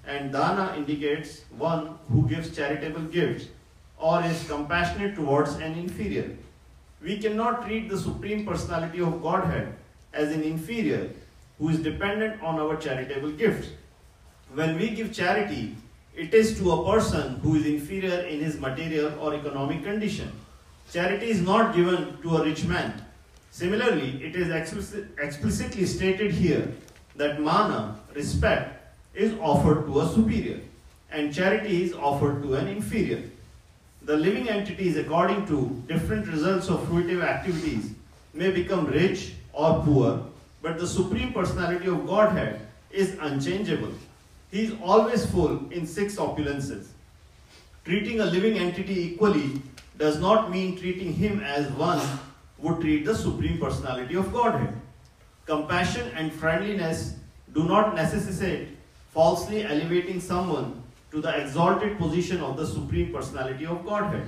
and 0.06 0.32
dana 0.32 0.74
indicates 0.76 1.42
one 1.58 1.98
who 2.12 2.28
gives 2.28 2.56
charitable 2.56 3.04
gifts 3.04 3.48
or 3.98 4.24
is 4.24 4.48
compassionate 4.48 5.16
towards 5.16 5.56
an 5.56 5.74
inferior. 5.74 6.36
We 7.02 7.18
cannot 7.18 7.66
treat 7.66 7.90
the 7.90 7.98
Supreme 7.98 8.46
Personality 8.46 9.02
of 9.02 9.22
Godhead 9.22 9.74
as 10.14 10.34
an 10.34 10.44
inferior 10.44 11.10
who 11.58 11.70
is 11.70 11.80
dependent 11.80 12.42
on 12.42 12.60
our 12.60 12.76
charitable 12.78 13.32
gifts. 13.32 13.70
When 14.54 14.78
we 14.78 14.90
give 14.90 15.14
charity, 15.14 15.76
it 16.20 16.34
is 16.34 16.58
to 16.58 16.72
a 16.72 16.86
person 16.86 17.36
who 17.42 17.56
is 17.56 17.66
inferior 17.66 18.20
in 18.22 18.42
his 18.42 18.60
material 18.60 19.18
or 19.20 19.34
economic 19.36 19.84
condition. 19.84 20.30
Charity 20.92 21.30
is 21.30 21.42
not 21.42 21.74
given 21.74 22.18
to 22.22 22.38
a 22.38 22.44
rich 22.44 22.66
man. 22.66 23.06
Similarly, 23.52 24.22
it 24.22 24.36
is 24.36 24.50
explicitly 25.18 25.86
stated 25.86 26.32
here 26.32 26.74
that 27.16 27.40
mana, 27.40 28.00
respect, 28.14 28.76
is 29.16 29.34
offered 29.40 29.86
to 29.86 30.02
a 30.02 30.10
superior 30.10 30.60
and 31.10 31.34
charity 31.34 31.84
is 31.84 31.94
offered 31.94 32.44
to 32.44 32.56
an 32.56 32.68
inferior. 32.68 33.24
The 34.02 34.18
living 34.18 34.50
entities, 34.50 34.98
according 34.98 35.48
to 35.48 35.82
different 35.88 36.28
results 36.28 36.68
of 36.68 36.82
fruitive 36.88 37.24
activities, 37.24 37.92
may 38.34 38.52
become 38.52 38.88
rich 38.88 39.34
or 39.54 39.82
poor, 39.84 40.26
but 40.62 40.78
the 40.78 40.88
Supreme 40.88 41.32
Personality 41.32 41.88
of 41.88 42.06
Godhead 42.06 42.60
is 42.92 43.18
unchangeable. 43.22 43.94
He 44.52 44.64
is 44.64 44.74
always 44.84 45.26
full 45.26 45.70
in 45.72 45.86
six 45.86 46.16
opulences. 46.16 46.88
Treating 47.86 48.20
a 48.20 48.26
living 48.26 48.58
entity 48.58 49.14
equally 49.14 49.62
does 49.98 50.20
not 50.20 50.50
mean 50.50 50.78
treating 50.78 51.14
him 51.14 51.40
as 51.42 51.72
one 51.72 52.02
would 52.58 52.82
treat 52.82 53.06
the 53.06 53.16
Supreme 53.16 53.60
Personality 53.60 54.16
of 54.16 54.34
Godhead. 54.34 54.74
Compassion 55.46 56.12
and 56.16 56.32
friendliness 56.32 57.16
do 57.54 57.64
not 57.64 57.96
necessitate 57.96 58.70
falsely 59.12 59.64
elevating 59.64 60.20
someone 60.20 60.82
to 61.12 61.22
the 61.22 61.36
exalted 61.42 61.98
position 61.98 62.42
of 62.42 62.58
the 62.58 62.66
Supreme 62.66 63.12
Personality 63.12 63.66
of 63.66 63.86
Godhead. 63.86 64.28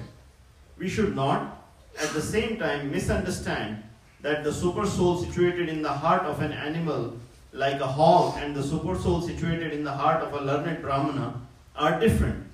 We 0.77 0.89
should 0.89 1.15
not, 1.15 1.63
at 1.99 2.09
the 2.09 2.21
same 2.21 2.57
time, 2.57 2.91
misunderstand 2.91 3.83
that 4.21 4.43
the 4.43 4.53
super 4.53 4.85
soul 4.85 5.23
situated 5.23 5.69
in 5.69 5.81
the 5.81 5.93
heart 5.93 6.23
of 6.23 6.41
an 6.41 6.51
animal, 6.51 7.17
like 7.53 7.81
a 7.81 7.87
hog, 7.87 8.37
and 8.37 8.55
the 8.55 8.63
super 8.63 8.97
soul 8.97 9.21
situated 9.21 9.73
in 9.73 9.83
the 9.83 9.91
heart 9.91 10.23
of 10.23 10.33
a 10.33 10.43
learned 10.43 10.81
Brahmana 10.81 11.41
are 11.75 11.99
different. 11.99 12.45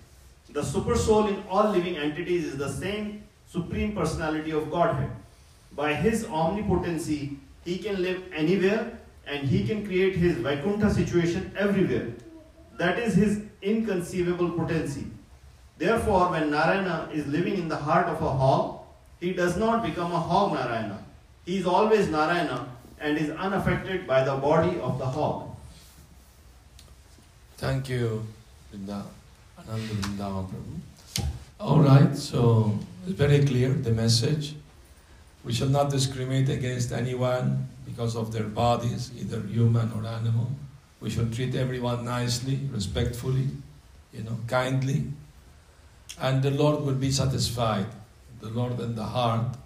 The 0.49 0.63
super 0.63 0.95
soul 0.95 1.27
in 1.27 1.43
all 1.49 1.69
living 1.71 1.97
entities 1.97 2.45
is 2.45 2.57
the 2.57 2.71
same 2.71 3.23
Supreme 3.47 3.95
Personality 3.95 4.51
of 4.51 4.71
Godhead. 4.71 5.11
By 5.75 5.93
his 5.93 6.25
omnipotency, 6.25 7.37
he 7.63 7.77
can 7.77 8.01
live 8.01 8.23
anywhere 8.33 8.97
and 9.25 9.47
he 9.47 9.67
can 9.67 9.85
create 9.85 10.15
his 10.15 10.37
Vaikuntha 10.37 10.89
situation 10.93 11.51
everywhere. 11.57 12.07
That 12.77 12.97
is 12.97 13.13
his 13.13 13.41
inconceivable 13.61 14.51
potency. 14.51 15.05
Therefore, 15.77 16.31
when 16.31 16.49
Narayana 16.49 17.09
is 17.13 17.27
living 17.27 17.57
in 17.57 17.67
the 17.67 17.75
heart 17.75 18.07
of 18.07 18.21
a 18.21 18.29
hog, 18.29 18.79
he 19.19 19.33
does 19.33 19.57
not 19.57 19.83
become 19.83 20.11
a 20.11 20.19
hog 20.19 20.53
Narayana. 20.53 21.03
He 21.45 21.57
is 21.57 21.67
always 21.67 22.07
Narayana 22.07 22.67
and 22.99 23.17
is 23.17 23.29
unaffected 23.31 24.07
by 24.07 24.23
the 24.23 24.35
body 24.35 24.79
of 24.79 24.97
the 24.99 25.05
hog. 25.05 25.55
Thank 27.57 27.89
you, 27.89 28.25
Ananda 28.73 29.05
Vrindavan 29.67 30.47
Prabhu. 30.49 31.25
All 31.59 31.79
right, 31.79 32.15
so 32.15 32.77
it's 33.05 33.17
very 33.17 33.43
clear 33.43 33.69
the 33.69 33.91
message. 33.91 34.55
We 35.43 35.53
shall 35.53 35.69
not 35.69 35.89
discriminate 35.89 36.49
against 36.49 36.91
anyone 36.91 37.67
because 37.85 38.15
of 38.15 38.31
their 38.31 38.43
bodies, 38.43 39.11
either 39.17 39.41
human 39.41 39.91
or 39.93 40.05
animal. 40.05 40.51
We 40.99 41.09
should 41.09 41.33
treat 41.33 41.55
everyone 41.55 42.05
nicely, 42.05 42.59
respectfully, 42.71 43.47
you 44.13 44.23
know, 44.23 44.37
kindly, 44.47 45.05
and 46.19 46.43
the 46.43 46.51
Lord 46.51 46.81
will 46.81 46.95
be 46.95 47.11
satisfied. 47.11 47.87
The 48.41 48.49
Lord 48.49 48.79
in 48.79 48.95
the 48.95 49.03
heart, 49.03 49.57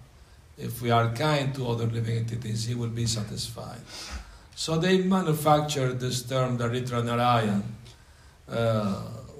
if 0.58 0.82
we 0.82 0.90
are 0.90 1.10
kind 1.12 1.54
to 1.54 1.68
other 1.68 1.86
living 1.86 2.18
entities, 2.18 2.66
He 2.66 2.74
will 2.74 2.88
be 2.88 3.06
satisfied. 3.06 3.80
So 4.54 4.78
they 4.78 5.02
manufactured 5.02 5.98
this 5.98 6.22
term, 6.22 6.58
Daridra 6.58 7.04
Narayan, 7.04 7.62
uh, 8.48 8.94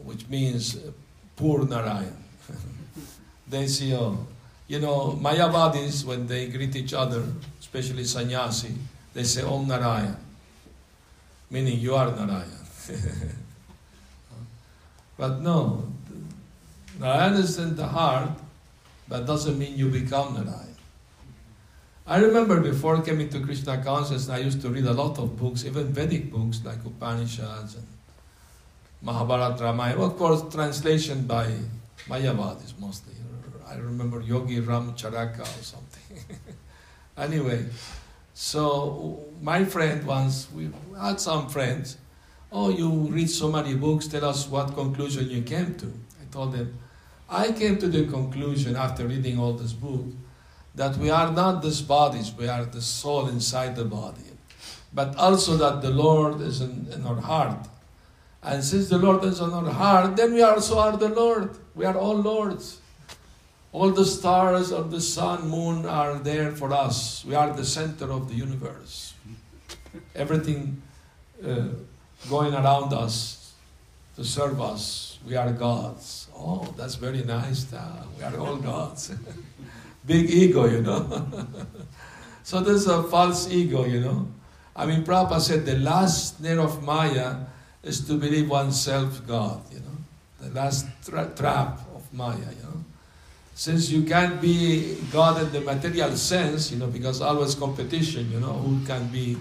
which 0.05 0.29
means 0.29 0.79
poor 1.37 1.65
Narayan. 1.67 2.17
they 3.49 3.67
see, 3.67 3.95
oh, 3.95 4.27
you 4.67 4.81
know, 4.81 5.19
Mayavadis, 5.21 6.05
when 6.05 6.27
they 6.27 6.49
greet 6.49 6.75
each 6.77 6.95
other, 6.95 7.23
especially 7.61 8.05
sannyasi, 8.05 8.75
they 9.13 9.25
say 9.25 9.43
Om 9.43 9.69
Narayan, 9.69 10.17
meaning 11.51 11.79
you 11.79 11.95
are 11.95 12.11
Narayan. 12.11 12.67
but 15.19 15.41
no, 15.41 15.93
Narayan 16.99 17.35
is 17.35 17.59
in 17.59 17.77
the 17.77 17.87
heart, 17.87 18.31
but 19.09 19.27
doesn't 19.27 19.59
mean 19.59 19.77
you 19.77 19.89
become 19.89 20.35
Narayan. 20.35 20.72
I 22.07 22.19
remember 22.19 22.61
before 22.61 23.01
coming 23.01 23.29
to 23.29 23.41
Krishna 23.41 23.83
consciousness, 23.83 24.29
I 24.29 24.39
used 24.39 24.61
to 24.63 24.69
read 24.69 24.87
a 24.87 24.93
lot 24.93 25.19
of 25.19 25.39
books, 25.39 25.65
even 25.65 25.93
Vedic 25.93 26.33
books 26.33 26.61
like 26.65 26.85
Upanishads 26.85 27.77
and 27.77 27.87
Mahabharata, 29.03 29.63
Ramayana. 29.63 30.03
Of 30.03 30.17
course, 30.17 30.43
translation 30.53 31.27
by 31.27 31.47
Mayavadis 32.09 32.79
mostly. 32.81 33.15
I 33.69 33.77
remember 33.77 34.21
Yogi 34.21 34.59
Ram 34.61 34.95
Charaka 34.95 35.43
or 35.43 35.63
something. 35.63 36.19
anyway, 37.17 37.67
so 38.35 39.25
my 39.41 39.65
friend 39.65 40.05
once, 40.05 40.49
we 40.53 40.71
had 41.01 41.21
some 41.21 41.49
friends, 41.49 41.99
oh, 42.51 42.69
you 42.69 42.91
read 42.91 43.31
so 43.31 43.51
many 43.51 43.77
books, 43.77 44.09
tell 44.09 44.25
us 44.25 44.49
what 44.49 44.75
conclusion 44.75 45.31
you 45.31 45.43
came 45.43 45.77
to. 45.77 45.87
I 45.87 46.25
told 46.33 46.53
them, 46.53 46.77
I 47.31 47.53
came 47.53 47.79
to 47.79 47.87
the 47.87 48.07
conclusion 48.07 48.75
after 48.75 49.07
reading 49.07 49.39
all 49.39 49.53
this 49.53 49.73
book 49.73 50.07
that 50.75 50.97
we 50.97 51.11
are 51.11 51.31
not 51.31 51.63
these 51.63 51.83
bodies, 51.83 52.33
we 52.33 52.49
are 52.49 52.65
the 52.65 52.81
soul 52.81 53.29
inside 53.29 53.77
the 53.77 53.85
body. 53.85 54.21
But 54.93 55.17
also 55.17 55.57
that 55.57 55.83
the 55.83 55.91
Lord 55.91 56.41
is 56.41 56.61
in, 56.61 56.89
in 56.93 57.07
our 57.07 57.21
heart. 57.21 57.69
And 58.43 58.65
since 58.65 58.89
the 58.89 58.99
Lord 58.99 59.25
is 59.25 59.41
in 59.41 59.51
our 59.51 59.71
heart, 59.71 60.17
then 60.17 60.35
we 60.35 60.43
also 60.43 60.79
are 60.79 60.97
the 60.97 61.09
Lord. 61.09 61.57
We 61.75 61.85
are 61.85 61.97
all 61.97 62.17
Lords. 62.17 62.81
All 63.73 63.91
the 63.91 64.05
stars 64.05 64.71
of 64.71 64.91
the 64.91 65.01
sun, 65.01 65.49
moon 65.49 65.87
are 65.87 66.19
there 66.19 66.53
for 66.53 66.73
us. 66.73 67.25
We 67.25 67.35
are 67.35 67.53
the 67.53 67.65
center 67.65 68.11
of 68.13 68.29
the 68.29 68.35
universe. 68.35 69.15
Everything 70.15 70.83
uh, 71.47 71.69
going 72.29 72.53
around 72.53 72.93
us 72.93 73.55
to 74.17 74.25
serve 74.25 74.61
us, 74.61 75.19
we 75.27 75.37
are 75.37 75.51
gods. 75.53 76.29
Oh, 76.37 76.75
that's 76.77 76.97
very 76.97 77.23
nice. 77.25 77.73
Uh, 77.73 78.05
we 78.19 78.25
are 78.25 78.37
all 78.37 78.57
gods. 78.57 79.13
Big 80.05 80.31
ego, 80.31 80.67
you 80.67 80.83
know. 80.83 81.27
so 82.43 82.61
there's 82.61 82.87
a 82.87 83.03
false 83.05 83.51
ego, 83.51 83.85
you 83.85 84.01
know. 84.01 84.29
I 84.75 84.87
mean, 84.87 85.05
Prabhupada 85.05 85.41
said 85.41 85.67
the 85.67 85.79
last 85.79 86.39
snare 86.39 86.61
of 86.61 86.83
Maya 86.83 87.37
is 87.83 88.07
to 88.07 88.15
believe 88.15 88.49
oneself 88.49 89.27
God, 89.27 89.61
you 89.71 89.79
know. 89.81 89.97
The 90.41 90.55
last 90.55 90.87
tra- 91.05 91.31
trap 91.37 91.81
of 91.95 92.13
Maya, 92.13 92.37
you 92.39 92.63
know. 92.63 92.85
Since 93.55 93.91
you 93.91 94.05
can't 94.05 94.41
be 94.41 94.97
God 95.13 95.43
in 95.43 95.53
the 95.53 95.61
material 95.61 96.17
sense, 96.17 96.73
you 96.73 96.79
know, 96.79 96.87
because 96.87 97.21
always 97.21 97.55
competition, 97.55 98.33
you 98.33 98.41
know, 98.41 98.55
who 98.55 98.85
can 98.87 99.09
be 99.09 99.37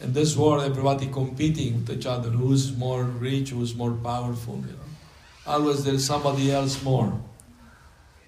in 0.00 0.12
this 0.12 0.36
world, 0.36 0.62
everybody 0.62 1.06
competing 1.06 1.80
with 1.80 1.90
each 1.90 2.06
other, 2.06 2.30
who's 2.30 2.76
more 2.76 3.04
rich, 3.04 3.50
who's 3.50 3.74
more 3.74 3.92
powerful, 3.92 4.56
you 4.56 4.72
know. 4.72 4.90
Always 5.46 5.84
there's 5.84 6.04
somebody 6.04 6.52
else 6.52 6.82
more. 6.82 7.18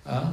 Huh? 0.06 0.32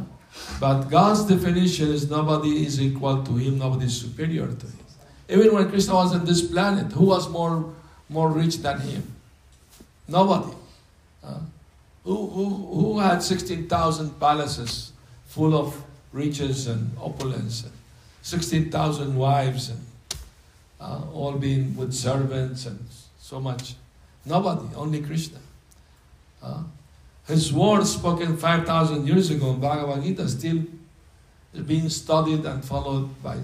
But 0.60 0.84
God's 0.84 1.26
definition 1.26 1.90
is 1.90 2.10
nobody 2.10 2.66
is 2.66 2.82
equal 2.82 3.24
to 3.24 3.36
Him, 3.36 3.60
nobody 3.60 3.86
is 3.86 4.00
superior 4.00 4.48
to 4.48 4.66
Him. 4.66 4.86
Even 5.30 5.54
when 5.54 5.70
Krishna 5.70 5.94
was 5.96 6.14
on 6.14 6.26
this 6.26 6.42
planet, 6.42 6.92
who 6.92 7.06
was 7.06 7.30
more, 7.30 7.74
more 8.10 8.30
rich 8.32 8.58
than 8.58 8.80
Him? 8.80 9.04
Nobody. 10.08 10.54
Who, 12.04 12.28
who, 12.28 12.46
who 12.50 13.00
had 13.00 13.22
16,000 13.22 14.20
palaces 14.20 14.94
full 15.28 15.56
of 15.56 15.84
riches 16.12 16.66
and 16.66 16.90
opulence, 17.00 17.64
and 17.64 17.72
16,000 18.24 19.16
wives, 19.16 19.70
and 19.70 19.86
uh, 20.82 21.02
all 21.14 21.34
being 21.34 21.76
with 21.78 21.94
servants 21.94 22.66
and 22.66 22.80
so 23.20 23.40
much? 23.40 23.76
Nobody, 24.26 24.74
only 24.76 25.02
Krishna. 25.02 25.38
His 27.30 27.54
words 27.54 27.94
spoken 27.94 28.36
5,000 28.38 29.08
years 29.08 29.30
ago 29.30 29.52
in 29.52 29.60
Bhagavad 29.60 30.04
Gita 30.04 30.28
still 30.28 30.64
is 31.54 31.62
being 31.62 31.88
studied 31.88 32.44
and 32.44 32.66
followed 32.66 33.22
by 33.22 33.38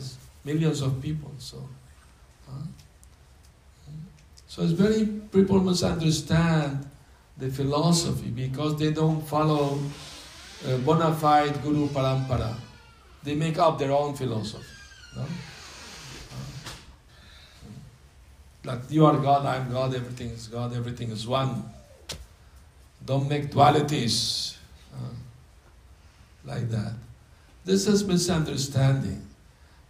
millions 0.43 0.81
of 0.81 0.99
people. 1.01 1.31
So, 1.37 1.57
uh, 2.49 2.63
so 4.47 4.63
it's 4.63 4.71
very, 4.71 5.05
people 5.05 5.59
must 5.59 5.83
understand 5.83 6.89
the 7.37 7.49
philosophy 7.49 8.29
because 8.29 8.79
they 8.79 8.91
don't 8.91 9.21
follow 9.21 9.79
uh, 10.67 10.77
bona 10.77 11.13
fide 11.13 11.61
Guru 11.61 11.87
Parampara. 11.89 12.55
They 13.23 13.35
make 13.35 13.59
up 13.59 13.77
their 13.77 13.91
own 13.91 14.15
philosophy. 14.15 14.65
No? 15.15 15.21
Uh, 15.21 15.25
like 18.63 18.79
you 18.89 19.05
are 19.05 19.17
God, 19.17 19.45
I 19.45 19.57
am 19.57 19.71
God, 19.71 19.93
everything 19.93 20.29
is 20.29 20.47
God, 20.47 20.73
everything 20.73 21.11
is 21.11 21.27
one. 21.27 21.74
Don't 23.05 23.29
make 23.29 23.51
dualities 23.51 24.57
uh, 24.93 25.13
like 26.43 26.69
that. 26.69 26.93
This 27.63 27.87
is 27.87 28.03
misunderstanding. 28.03 29.21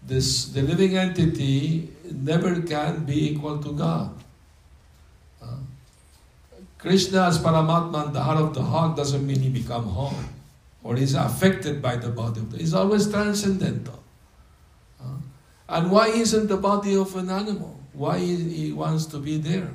This 0.05 0.45
the 0.45 0.61
living 0.61 0.97
entity 0.97 1.89
never 2.11 2.61
can 2.61 3.05
be 3.05 3.31
equal 3.31 3.57
to 3.63 3.71
God. 3.71 4.11
Uh, 5.41 5.63
Krishna 6.77 7.27
as 7.27 7.39
Paramatman, 7.39 8.13
the 8.13 8.21
heart 8.21 8.37
of 8.37 8.53
the 8.53 8.61
heart, 8.61 8.95
doesn't 8.95 9.25
mean 9.25 9.39
he 9.39 9.49
become 9.49 9.85
whole 9.85 10.13
or 10.83 10.95
is 10.95 11.15
affected 11.15 11.81
by 11.81 11.95
the 11.95 12.09
body 12.09 12.41
of 12.41 12.51
the. 12.51 12.59
He's 12.59 12.73
always 12.73 13.09
transcendental. 13.09 14.03
Uh, 15.01 15.17
and 15.67 15.89
why 15.89 16.09
isn't 16.09 16.47
the 16.47 16.57
body 16.57 16.95
of 16.95 17.15
an 17.15 17.29
animal? 17.29 17.79
Why 17.93 18.19
he 18.19 18.71
wants 18.71 19.07
to 19.07 19.17
be 19.17 19.37
there? 19.37 19.71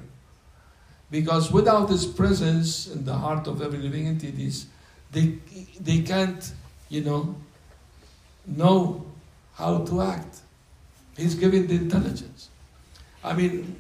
Because 1.11 1.51
without 1.51 1.89
His 1.91 2.07
presence 2.07 2.87
in 2.87 3.05
the 3.05 3.15
heart 3.15 3.47
of 3.47 3.61
every 3.63 3.79
living 3.79 4.07
entities, 4.07 4.67
they, 5.13 5.39
they 5.81 6.03
can't, 6.03 6.53
you 6.89 7.03
know, 7.03 7.35
know 8.47 9.05
how 9.55 9.79
to 9.79 10.03
act. 10.03 10.39
He's 11.17 11.35
giving 11.35 11.67
the 11.67 11.75
intelligence. 11.75 12.49
I 13.25 13.35
mean, 13.35 13.77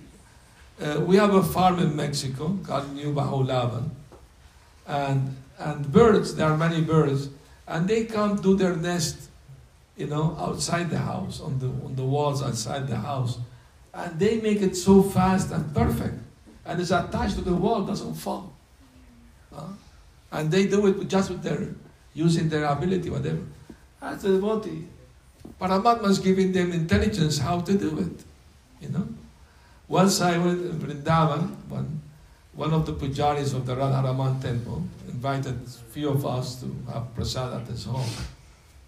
uh, 0.80 1.00
we 1.00 1.16
have 1.16 1.34
a 1.34 1.42
farm 1.42 1.78
in 1.78 1.94
Mexico 1.94 2.58
called 2.64 2.92
New 2.94 3.14
Bahulavan, 3.14 3.90
and 4.86 5.36
and 5.58 5.92
birds. 5.92 6.34
There 6.34 6.46
are 6.46 6.56
many 6.56 6.80
birds, 6.80 7.28
and 7.66 7.86
they 7.88 8.04
come 8.04 8.42
to 8.42 8.56
their 8.56 8.76
nest, 8.76 9.28
you 9.96 10.06
know, 10.06 10.36
outside 10.38 10.90
the 10.90 10.98
house 10.98 11.40
on 11.40 11.58
the 11.58 11.68
on 11.68 11.94
the 11.96 12.04
walls 12.04 12.42
outside 12.42 12.88
the 12.88 12.96
house, 12.96 13.38
and 13.94 14.18
they 14.18 14.40
make 14.40 14.60
it 14.60 14.76
so 14.76 15.02
fast 15.02 15.50
and 15.52 15.74
perfect 15.74 16.18
and 16.70 16.80
is 16.80 16.92
attached 16.92 17.34
to 17.34 17.40
the 17.40 17.52
wall, 17.52 17.82
doesn't 17.82 18.14
fall. 18.14 18.52
Uh, 19.52 19.66
and 20.30 20.52
they 20.52 20.66
do 20.68 20.86
it 20.86 21.08
just 21.08 21.28
with 21.28 21.42
their, 21.42 21.66
using 22.14 22.48
their 22.48 22.64
ability, 22.64 23.10
whatever. 23.10 23.42
That's 24.00 24.22
the 24.22 24.34
devotee. 24.34 24.86
Paramatma 25.60 26.08
is 26.08 26.20
giving 26.20 26.52
them 26.52 26.70
intelligence 26.70 27.38
how 27.38 27.60
to 27.60 27.76
do 27.76 27.98
it. 27.98 28.24
You 28.80 28.90
know? 28.90 29.08
Once 29.88 30.20
I 30.20 30.38
went 30.38 30.60
in 30.60 30.78
Vrindavan, 30.78 31.56
one, 31.68 32.00
one 32.54 32.72
of 32.72 32.86
the 32.86 32.92
pujaris 32.92 33.52
of 33.52 33.66
the 33.66 33.74
Radharaman 33.74 34.40
temple 34.40 34.84
invited 35.08 35.56
a 35.66 35.92
few 35.92 36.10
of 36.10 36.24
us 36.24 36.60
to 36.60 36.66
have 36.92 37.12
prasad 37.16 37.52
at 37.52 37.66
his 37.66 37.84
home. 37.84 38.08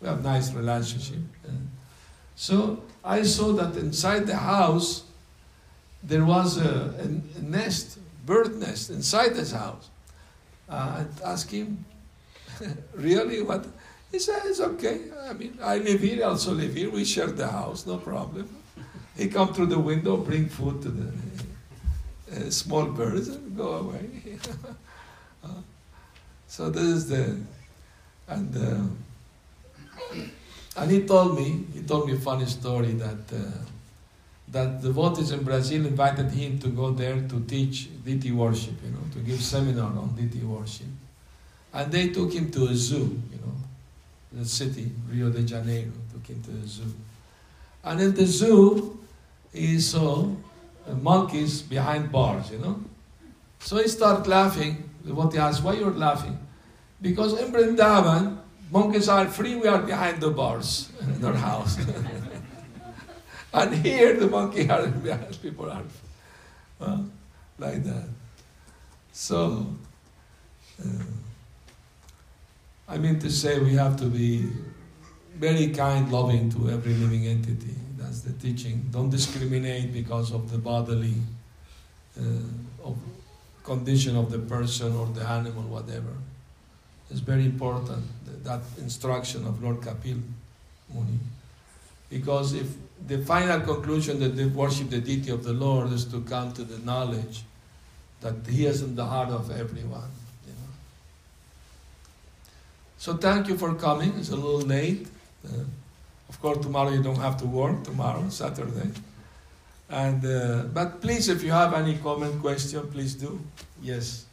We 0.01 0.07
have 0.07 0.23
nice 0.23 0.53
relationship. 0.53 1.19
So 2.37 2.85
I 3.05 3.25
saw 3.25 3.53
that 3.55 3.77
inside 3.77 4.29
the 4.29 4.37
house 4.37 5.03
there 6.03 6.25
was 6.25 6.59
a, 6.59 6.95
a, 6.99 7.43
nest, 7.43 7.99
bird 8.27 8.57
nest 8.57 8.91
inside 8.91 9.35
this 9.35 9.53
house. 9.53 9.89
Uh, 10.69 11.05
I 11.25 11.31
asked 11.31 11.51
him, 11.51 11.85
really? 12.95 13.43
What? 13.43 13.67
He 14.11 14.19
said, 14.19 14.43
it's 14.45 14.61
okay. 14.61 15.01
I 15.29 15.33
mean, 15.33 15.59
I 15.63 15.79
live 15.79 16.01
here, 16.01 16.25
also 16.25 16.53
live 16.53 16.75
here. 16.75 16.91
We 16.91 17.05
share 17.05 17.29
the 17.29 17.49
house, 17.49 17.87
no 17.87 17.99
problem. 17.99 18.49
He 19.17 19.29
come 19.29 19.53
through 19.55 19.67
the 19.67 19.79
window, 19.79 20.17
bring 20.17 20.49
food 20.49 20.83
to 20.83 20.89
the 20.89 21.13
uh, 22.33 22.51
small 22.51 22.87
birds, 22.87 23.29
and 23.29 23.57
go 23.57 23.75
away. 23.75 24.39
uh, 25.45 25.49
so 26.49 26.71
this 26.71 26.83
is 26.83 27.09
the, 27.09 27.39
and 28.29 28.57
uh, 28.57 30.19
and 30.77 30.91
he 30.91 31.03
told 31.03 31.37
me, 31.37 31.65
he 31.75 31.83
told 31.83 32.07
me 32.07 32.15
a 32.15 32.19
funny 32.19 32.47
story 32.47 32.93
that 32.93 33.33
uh, 33.35 33.39
that 34.53 34.83
devotees 34.83 35.31
in 35.31 35.43
Brazil 35.43 35.87
invited 35.87 36.31
him 36.31 36.59
to 36.59 36.69
go 36.69 36.91
there 36.91 37.21
to 37.29 37.41
teach 37.47 37.89
deity 38.05 38.33
worship, 38.33 38.75
you 38.85 38.91
know, 38.91 39.05
to 39.13 39.19
give 39.21 39.41
seminar 39.41 39.87
on 39.87 40.15
deity 40.15 40.45
worship. 40.45 40.87
And 41.73 41.91
they 41.91 42.09
took 42.09 42.33
him 42.33 42.51
to 42.51 42.67
a 42.67 42.75
zoo, 42.75 43.23
you 43.33 43.39
know, 43.39 43.55
the 44.33 44.45
city, 44.45 44.93
Rio 45.11 45.31
de 45.31 45.43
Janeiro, 45.43 45.91
took 46.13 46.27
him 46.27 46.43
to 46.43 46.51
the 46.51 46.69
zoo. 46.69 46.93
And 47.83 48.01
in 48.01 48.15
the 48.15 48.27
zoo, 48.27 48.99
he 49.55 49.81
saw 49.81 50.29
uh, 50.87 50.95
monkeys 50.95 51.63
behind 51.63 52.13
bars, 52.13 52.51
you 52.51 52.59
know. 52.59 52.79
So 53.61 53.79
he 53.79 53.89
started 53.89 54.27
laughing. 54.27 54.91
The 55.03 55.09
devotee 55.09 55.39
asked, 55.39 55.63
why 55.63 55.75
you're 55.75 55.93
laughing? 55.93 56.39
Because 57.01 57.41
in 57.41 57.51
Vrindavan, 57.53 58.37
monkeys 58.71 59.09
are 59.09 59.27
free, 59.27 59.55
we 59.55 59.67
are 59.67 59.81
behind 59.81 60.21
the 60.21 60.31
bars 60.31 60.91
in 61.01 61.25
our 61.25 61.35
house. 61.35 61.79
and 63.53 63.75
here 63.75 64.19
the 64.19 64.27
monkey 64.27 64.69
are 64.75 64.87
people 65.43 65.71
are 65.71 65.83
well, 66.79 67.05
like 67.59 67.85
that. 67.85 68.09
So, 69.13 69.67
uh, 70.85 71.05
I 72.89 72.99
mean 72.99 73.19
to 73.21 73.31
say 73.31 73.59
we 73.59 73.75
have 73.75 73.97
to 73.99 74.07
be 74.07 74.49
very 75.37 75.69
kind, 75.69 76.11
loving 76.11 76.51
to 76.51 76.71
every 76.71 76.95
living 76.95 77.27
entity. 77.27 77.75
That's 77.97 78.21
the 78.21 78.33
teaching. 78.33 78.89
Don't 78.91 79.11
discriminate 79.11 79.93
because 79.93 80.33
of 80.33 80.51
the 80.51 80.59
bodily 80.59 81.15
uh, 82.19 82.85
of 82.85 82.97
condition 83.65 84.17
of 84.17 84.31
the 84.31 84.39
person 84.39 84.95
or 84.97 85.07
the 85.07 85.23
animal, 85.23 85.63
whatever. 85.63 86.13
It's 87.11 87.21
very 87.21 87.45
important 87.45 88.05
that 88.45 88.61
instruction 88.79 89.47
of 89.47 89.63
Lord 89.63 89.81
Kapil 89.81 90.21
Muni. 90.93 91.19
Because 92.11 92.55
if 92.55 92.67
the 93.07 93.19
final 93.19 93.61
conclusion 93.61 94.21
that 94.21 94.37
they 94.37 94.47
worship 94.47 94.91
the 94.91 95.01
deity 95.01 95.31
of 95.31 95.45
the 95.45 95.53
Lord 95.53 95.93
is 95.93 96.05
to 96.07 96.21
come 96.23 96.53
to 96.53 96.65
the 96.65 96.79
knowledge 96.79 97.43
that 98.21 98.35
He 98.49 98.67
is 98.67 98.83
in 98.83 98.95
the 98.95 99.05
heart 99.05 99.31
of 99.31 99.51
everyone. 99.51 100.11
You 100.47 100.53
know. 100.53 100.71
So 102.99 103.17
thank 103.17 103.49
you 103.49 103.59
for 103.59 103.75
coming. 103.75 104.15
It's 104.19 104.31
a 104.31 104.37
little 104.37 104.61
late. 104.61 105.07
Uh, 105.45 105.65
of 106.29 106.41
course, 106.41 106.59
tomorrow 106.59 106.91
you 106.91 107.03
don't 107.03 107.19
have 107.19 107.37
to 107.39 107.47
work. 107.47 107.85
Tomorrow, 107.85 108.29
Saturday. 108.29 108.91
And 109.91 110.25
uh, 110.25 110.63
but 110.73 111.01
please, 111.01 111.29
if 111.29 111.43
you 111.43 111.51
have 111.51 111.75
any 111.75 111.99
comment, 111.99 112.41
question, 112.41 112.89
please 112.91 113.15
do. 113.15 113.41
Yes. 113.83 114.25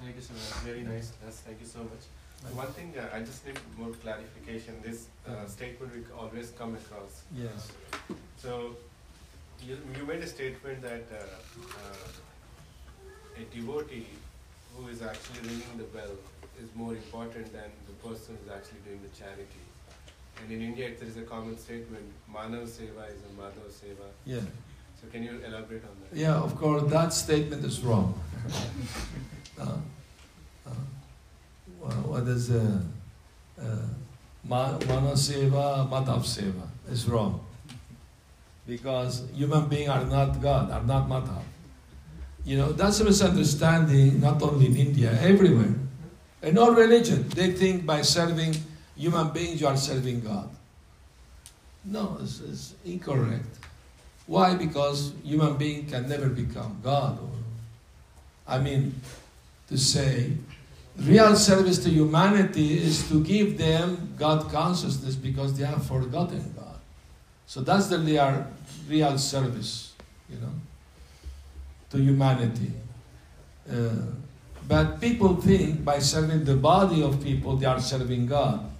Thank 0.00 0.16
you 0.16 0.22
so 0.22 0.34
much. 0.34 0.62
Very 0.64 0.82
nice. 0.82 1.12
Yes, 1.24 1.42
thank 1.46 1.60
you 1.60 1.66
so 1.66 1.78
much. 1.78 2.04
One 2.52 2.66
thing 2.68 2.92
uh, 2.98 3.16
I 3.16 3.20
just 3.20 3.46
need 3.46 3.58
more 3.78 3.90
clarification. 4.02 4.74
This 4.82 5.06
uh, 5.26 5.46
statement 5.46 5.92
we 5.94 6.02
always 6.16 6.50
come 6.50 6.74
across. 6.74 7.22
Yes. 7.34 7.72
So 8.36 8.76
you, 9.66 9.78
you 9.96 10.04
made 10.06 10.20
a 10.20 10.26
statement 10.26 10.82
that 10.82 11.04
uh, 11.12 11.24
uh, 11.82 13.40
a 13.40 13.44
devotee 13.54 14.06
who 14.76 14.88
is 14.88 15.02
actually 15.02 15.48
ringing 15.48 15.78
the 15.78 15.84
bell 15.84 16.10
is 16.62 16.68
more 16.74 16.92
important 16.92 17.52
than 17.52 17.70
the 17.86 18.08
person 18.08 18.36
who 18.36 18.50
is 18.50 18.56
actually 18.56 18.80
doing 18.84 19.00
the 19.02 19.16
charity. 19.18 19.64
And 20.42 20.52
in 20.52 20.62
India, 20.62 20.90
there 20.98 21.08
is 21.08 21.16
a 21.16 21.22
common 21.22 21.56
statement: 21.58 22.04
"Manav 22.30 22.68
seva 22.68 23.08
is 23.08 23.22
a 23.30 23.32
Madhav 23.40 23.70
seva." 23.80 24.08
Yeah. 24.26 24.40
So 25.00 25.08
can 25.10 25.22
you 25.22 25.40
elaborate 25.46 25.84
on 25.84 25.96
that? 26.02 26.18
Yeah, 26.18 26.34
of 26.34 26.56
course, 26.56 26.90
that 26.90 27.12
statement 27.12 27.64
is 27.64 27.80
wrong. 27.80 28.14
what 31.80 32.22
is 32.28 32.50
uh, 32.50 32.80
uh, 33.60 33.64
Mana 34.44 34.78
Seva, 34.78 35.88
Madhav 35.88 36.22
Seva 36.22 36.66
is 36.90 37.08
wrong. 37.08 37.44
Because 38.66 39.24
human 39.34 39.68
beings 39.68 39.90
are 39.90 40.04
not 40.04 40.40
God, 40.40 40.70
are 40.70 40.82
not 40.82 41.08
Madhav. 41.08 41.42
You 42.44 42.58
know, 42.58 42.72
that's 42.72 43.00
a 43.00 43.04
misunderstanding 43.04 44.20
not 44.20 44.42
only 44.42 44.66
in 44.66 44.76
India, 44.76 45.18
everywhere. 45.20 45.74
In 46.42 46.58
all 46.58 46.72
religion, 46.72 47.28
they 47.30 47.52
think 47.52 47.86
by 47.86 48.02
serving 48.02 48.54
human 48.96 49.30
beings 49.30 49.60
you 49.60 49.66
are 49.66 49.76
serving 49.76 50.20
God. 50.20 50.50
No, 51.84 52.18
it's, 52.20 52.40
it's 52.40 52.74
incorrect. 52.84 53.46
Why? 54.26 54.54
Because 54.54 55.12
human 55.22 55.56
being 55.56 55.86
can 55.86 56.08
never 56.08 56.28
become 56.28 56.80
God. 56.82 57.18
I 58.46 58.58
mean, 58.58 58.94
to 59.68 59.78
say 59.78 60.32
real 60.98 61.36
service 61.36 61.78
to 61.84 61.90
humanity 61.90 62.78
is 62.78 63.08
to 63.08 63.22
give 63.22 63.58
them 63.58 64.14
God 64.16 64.50
consciousness 64.50 65.16
because 65.16 65.56
they 65.58 65.64
have 65.64 65.84
forgotten 65.86 66.54
God. 66.56 66.78
So 67.46 67.60
that's 67.60 67.88
the 67.88 67.98
real, 67.98 68.46
real 68.88 69.18
service, 69.18 69.92
you 70.28 70.36
know, 70.36 70.52
to 71.90 71.98
humanity. 71.98 72.72
Uh, 73.70 73.90
but 74.66 75.00
people 75.00 75.36
think 75.36 75.84
by 75.84 75.98
serving 75.98 76.44
the 76.44 76.56
body 76.56 77.02
of 77.02 77.22
people 77.22 77.56
they 77.56 77.66
are 77.66 77.80
serving 77.80 78.26
God. 78.26 78.70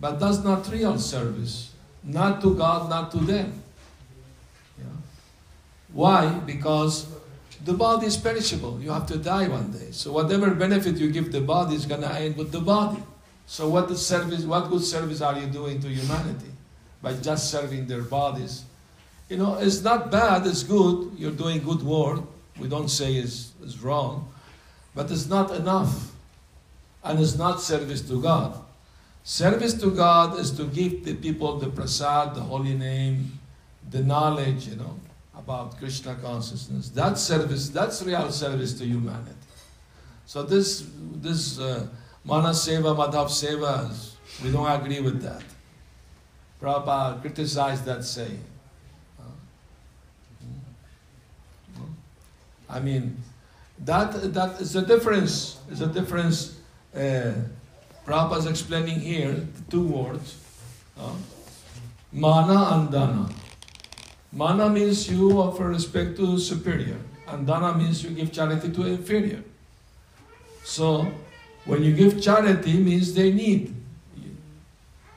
But 0.00 0.20
that's 0.20 0.44
not 0.44 0.70
real 0.70 0.98
service. 0.98 1.72
Not 2.04 2.40
to 2.42 2.54
God, 2.54 2.88
not 2.88 3.10
to 3.12 3.18
them. 3.18 3.62
Why? 5.96 6.28
Because 6.44 7.06
the 7.66 7.74
body 7.74 8.06
is 8.06 8.16
perishable. 8.16 8.80
You 8.80 8.92
have 8.92 9.06
to 9.06 9.18
die 9.18 9.48
one 9.48 9.72
day. 9.72 9.90
So 9.90 10.12
whatever 10.12 10.54
benefit 10.54 10.98
you 10.98 11.10
give 11.10 11.32
the 11.32 11.40
body 11.40 11.74
is 11.74 11.84
gonna 11.84 12.06
end 12.06 12.36
with 12.36 12.52
the 12.52 12.60
body. 12.60 13.02
So 13.46 13.68
what 13.68 13.88
the 13.88 13.96
service 13.96 14.44
what 14.44 14.70
good 14.70 14.82
service 14.82 15.20
are 15.20 15.36
you 15.36 15.46
doing 15.46 15.80
to 15.80 15.88
humanity? 15.88 16.52
By 17.02 17.14
just 17.14 17.50
serving 17.50 17.88
their 17.88 18.02
bodies. 18.02 18.62
You 19.28 19.38
know, 19.38 19.58
it's 19.58 19.82
not 19.82 20.12
bad, 20.12 20.46
it's 20.46 20.62
good. 20.62 21.10
You're 21.16 21.32
doing 21.32 21.60
good 21.64 21.82
work. 21.82 22.22
We 22.56 22.68
don't 22.68 22.88
say 22.88 23.16
it's, 23.16 23.52
it's 23.60 23.78
wrong. 23.78 24.32
But 24.94 25.10
it's 25.10 25.26
not 25.26 25.50
enough. 25.50 26.12
And 27.02 27.18
it's 27.18 27.36
not 27.36 27.60
service 27.60 28.00
to 28.02 28.22
God. 28.22 28.62
Service 29.24 29.74
to 29.74 29.90
God 29.90 30.38
is 30.38 30.52
to 30.52 30.66
give 30.66 31.04
the 31.04 31.14
people 31.14 31.58
the 31.58 31.68
prasad, 31.68 32.36
the 32.36 32.42
holy 32.42 32.74
name, 32.74 33.40
the 33.90 34.02
knowledge, 34.02 34.68
you 34.68 34.76
know 34.76 34.96
about 35.46 35.78
Krishna 35.78 36.16
consciousness. 36.16 36.88
That 36.88 37.16
service, 37.18 37.68
that's 37.68 38.02
real 38.02 38.32
service 38.32 38.74
to 38.78 38.84
humanity. 38.84 39.30
So 40.26 40.42
this, 40.42 40.84
this 41.22 41.60
uh, 41.60 41.86
Mana 42.24 42.48
Seva, 42.48 42.96
Madhav 42.96 43.28
Seva, 43.28 43.94
we 44.42 44.50
don't 44.50 44.68
agree 44.68 45.00
with 45.00 45.22
that. 45.22 45.44
Prabhupada 46.60 47.20
criticized 47.20 47.84
that 47.84 48.02
saying. 48.02 48.42
I 52.68 52.80
mean, 52.80 53.22
that 53.84 54.34
that 54.34 54.60
is 54.60 54.74
a 54.74 54.84
difference. 54.84 55.60
Is 55.70 55.80
a 55.80 55.86
difference. 55.86 56.58
Uh, 56.92 57.34
is 58.08 58.46
explaining 58.46 58.98
here 58.98 59.46
two 59.70 59.86
words: 59.86 60.36
uh, 60.98 61.14
mana 62.10 62.74
and 62.74 62.90
dana. 62.90 63.28
Mana 64.32 64.68
means 64.68 65.10
you 65.10 65.40
offer 65.40 65.68
respect 65.68 66.16
to 66.16 66.38
superior, 66.38 66.98
and 67.28 67.46
dana 67.46 67.74
means 67.74 68.02
you 68.02 68.10
give 68.10 68.32
charity 68.32 68.70
to 68.70 68.86
inferior. 68.86 69.42
So, 70.64 71.06
when 71.64 71.82
you 71.82 71.94
give 71.94 72.20
charity, 72.22 72.78
means 72.78 73.14
they 73.14 73.32
need. 73.32 73.74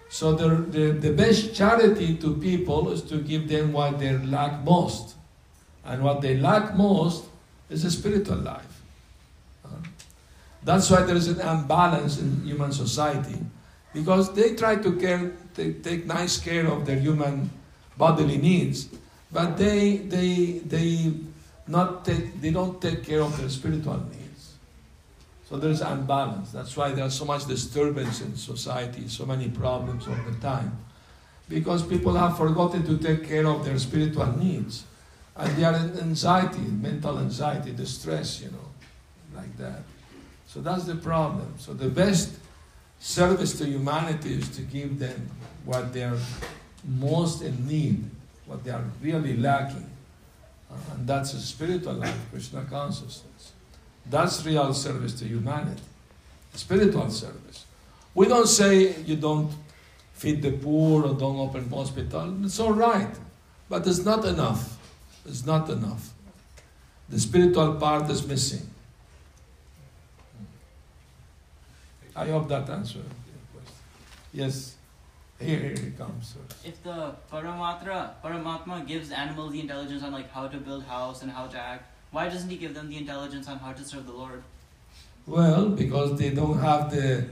So 0.09 0.33
the, 0.33 0.55
the, 0.55 0.91
the 0.91 1.13
best 1.13 1.53
charity 1.53 2.17
to 2.17 2.35
people 2.37 2.91
is 2.91 3.03
to 3.03 3.19
give 3.19 3.47
them 3.47 3.71
what 3.71 3.99
they 3.99 4.17
lack 4.17 4.63
most. 4.63 5.15
And 5.85 6.03
what 6.03 6.21
they 6.21 6.37
lack 6.37 6.75
most 6.75 7.25
is 7.69 7.85
a 7.85 7.91
spiritual 7.91 8.37
life. 8.37 8.81
That's 10.63 10.89
why 10.89 11.03
there 11.03 11.15
is 11.15 11.27
an 11.27 11.39
imbalance 11.39 12.19
in 12.19 12.43
human 12.43 12.71
society. 12.71 13.39
Because 13.93 14.33
they 14.33 14.55
try 14.55 14.75
to 14.75 14.95
care, 14.97 15.31
they 15.53 15.73
take 15.73 16.05
nice 16.05 16.37
care 16.37 16.67
of 16.67 16.85
their 16.85 16.99
human 16.99 17.49
bodily 17.99 18.37
needs, 18.37 18.87
but 19.31 19.57
they, 19.57 19.97
they, 19.97 20.59
they, 20.65 21.11
not 21.67 22.03
take, 22.05 22.41
they 22.41 22.49
don't 22.49 22.81
take 22.81 23.03
care 23.03 23.21
of 23.21 23.37
their 23.37 23.49
spiritual 23.49 23.99
needs. 24.09 24.53
So 25.47 25.57
there's 25.57 25.81
unbalance. 25.81 26.51
That's 26.51 26.75
why 26.75 26.91
there's 26.91 27.13
so 27.13 27.25
much 27.25 27.45
disturbance 27.45 28.21
in 28.21 28.35
society, 28.35 29.07
so 29.07 29.25
many 29.25 29.49
problems 29.49 30.07
all 30.07 30.17
the 30.27 30.39
time. 30.39 30.77
Because 31.47 31.83
people 31.83 32.13
have 32.13 32.37
forgotten 32.37 32.83
to 32.85 32.97
take 32.97 33.27
care 33.27 33.45
of 33.45 33.65
their 33.65 33.77
spiritual 33.77 34.31
needs. 34.37 34.85
And 35.35 35.55
they 35.55 35.63
are 35.63 35.75
in 35.75 35.99
anxiety, 35.99 36.59
mental 36.59 37.19
anxiety, 37.19 37.71
distress, 37.71 38.41
you 38.41 38.51
know, 38.51 38.69
like 39.35 39.57
that. 39.57 39.81
So 40.47 40.61
that's 40.61 40.85
the 40.85 40.95
problem. 40.95 41.53
So 41.57 41.73
the 41.73 41.89
best 41.89 42.31
service 42.99 43.57
to 43.59 43.65
humanity 43.65 44.33
is 44.33 44.49
to 44.49 44.61
give 44.61 44.99
them 44.99 45.29
what 45.65 45.93
they're 45.93 46.17
most 46.83 47.41
in 47.41 47.67
need 47.67 48.03
what 48.45 48.63
they 48.63 48.71
are 48.71 48.83
really 49.01 49.37
lacking. 49.37 49.89
Uh, 50.71 50.75
and 50.93 51.07
that's 51.07 51.33
a 51.33 51.39
spiritual 51.39 51.93
life, 51.93 52.17
Krishna 52.31 52.63
consciousness. 52.69 53.53
That's 54.09 54.45
real 54.45 54.73
service 54.73 55.13
to 55.19 55.25
humanity, 55.25 55.81
spiritual 56.53 57.09
service. 57.11 57.65
We 58.15 58.27
don't 58.27 58.47
say 58.47 58.95
you 59.03 59.15
don't 59.15 59.51
feed 60.13 60.41
the 60.41 60.51
poor 60.51 61.05
or 61.05 61.13
don't 61.13 61.37
open 61.37 61.69
hospital. 61.69 62.43
It's 62.43 62.59
all 62.59 62.73
right, 62.73 63.13
but 63.69 63.85
it's 63.87 64.03
not 64.03 64.25
enough. 64.25 64.77
It's 65.25 65.45
not 65.45 65.69
enough. 65.69 66.09
The 67.07 67.19
spiritual 67.19 67.75
part 67.75 68.09
is 68.09 68.25
missing. 68.25 68.69
I 72.15 72.27
hope 72.27 72.49
that 72.49 72.69
answers 72.69 72.95
your 72.95 73.03
question. 73.53 73.75
Yes, 74.33 74.75
here, 75.39 75.71
it 75.71 75.97
comes. 75.97 76.35
If 76.65 76.83
the 76.83 77.15
Paramatra, 77.31 78.11
Paramatma 78.23 78.85
gives 78.85 79.11
animals 79.11 79.53
the 79.53 79.61
intelligence 79.61 80.03
on 80.03 80.11
like 80.11 80.31
how 80.31 80.47
to 80.47 80.57
build 80.57 80.83
house 80.83 81.21
and 81.21 81.31
how 81.31 81.47
to 81.47 81.57
act, 81.57 81.83
why 82.11 82.27
doesn't 82.27 82.49
he 82.49 82.57
give 82.57 82.73
them 82.73 82.89
the 82.89 82.97
intelligence 82.97 83.47
on 83.47 83.59
how 83.59 83.71
to 83.71 83.83
serve 83.83 84.05
the 84.05 84.11
Lord? 84.11 84.43
Well, 85.27 85.69
because 85.69 86.17
they 86.17 86.31
don't 86.31 86.59
have 86.59 86.91
the, 86.91 87.25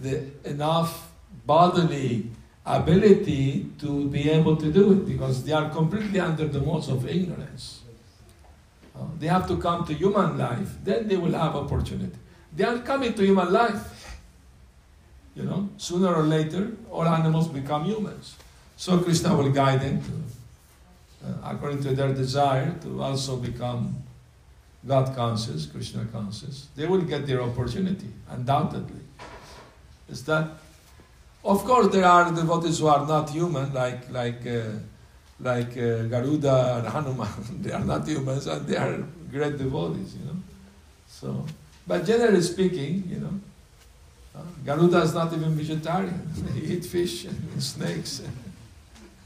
the 0.00 0.24
enough 0.44 1.10
bodily 1.46 2.30
ability 2.66 3.70
to 3.78 4.08
be 4.08 4.30
able 4.30 4.56
to 4.56 4.72
do 4.72 4.92
it 4.92 5.06
because 5.06 5.44
they 5.44 5.52
are 5.52 5.70
completely 5.70 6.18
under 6.20 6.48
the 6.48 6.60
modes 6.60 6.88
of 6.88 7.06
ignorance. 7.08 7.82
Uh, 8.96 9.04
they 9.18 9.26
have 9.26 9.46
to 9.48 9.56
come 9.56 9.84
to 9.86 9.94
human 9.94 10.38
life, 10.38 10.70
then 10.82 11.08
they 11.08 11.16
will 11.16 11.32
have 11.32 11.54
opportunity. 11.56 12.16
They 12.54 12.64
are 12.64 12.78
coming 12.78 13.12
to 13.14 13.24
human 13.24 13.52
life. 13.52 13.93
You 15.34 15.42
know, 15.42 15.68
sooner 15.76 16.14
or 16.14 16.22
later, 16.22 16.72
all 16.90 17.06
animals 17.06 17.48
become 17.48 17.84
humans. 17.84 18.36
So 18.76 18.98
Krishna 18.98 19.36
will 19.36 19.50
guide 19.50 19.80
them 19.80 20.00
to, 20.02 21.28
uh, 21.28 21.52
according 21.52 21.82
to 21.82 21.94
their 21.94 22.12
desire, 22.12 22.74
to 22.82 23.02
also 23.02 23.36
become 23.36 23.96
God 24.86 25.14
conscious, 25.16 25.66
Krishna 25.66 26.04
conscious. 26.12 26.68
They 26.76 26.86
will 26.86 27.02
get 27.02 27.26
their 27.26 27.42
opportunity, 27.42 28.08
undoubtedly. 28.28 29.00
Is 30.08 30.24
that? 30.26 30.50
Of 31.44 31.64
course, 31.64 31.88
there 31.88 32.04
are 32.04 32.32
devotees 32.32 32.78
who 32.78 32.86
are 32.86 33.06
not 33.06 33.30
human, 33.30 33.72
like 33.72 34.10
like 34.10 34.46
uh, 34.46 34.78
like 35.40 35.76
uh, 35.76 36.04
Garuda 36.04 36.78
and 36.78 36.88
Hanuman. 36.88 37.28
they 37.62 37.72
are 37.72 37.84
not 37.84 38.06
humans, 38.06 38.46
and 38.46 38.66
they 38.66 38.76
are 38.76 39.04
great 39.30 39.58
devotees, 39.58 40.14
you 40.16 40.26
know. 40.26 40.36
So, 41.08 41.46
but 41.86 42.04
generally 42.04 42.42
speaking, 42.42 43.04
you 43.08 43.20
know, 43.20 43.40
uh, 44.34 44.40
Garuda 44.64 45.02
is 45.02 45.14
not 45.14 45.32
even 45.32 45.54
vegetarian. 45.54 46.28
he 46.54 46.74
eats 46.74 46.86
fish 46.86 47.24
and 47.24 47.62
snakes. 47.62 48.22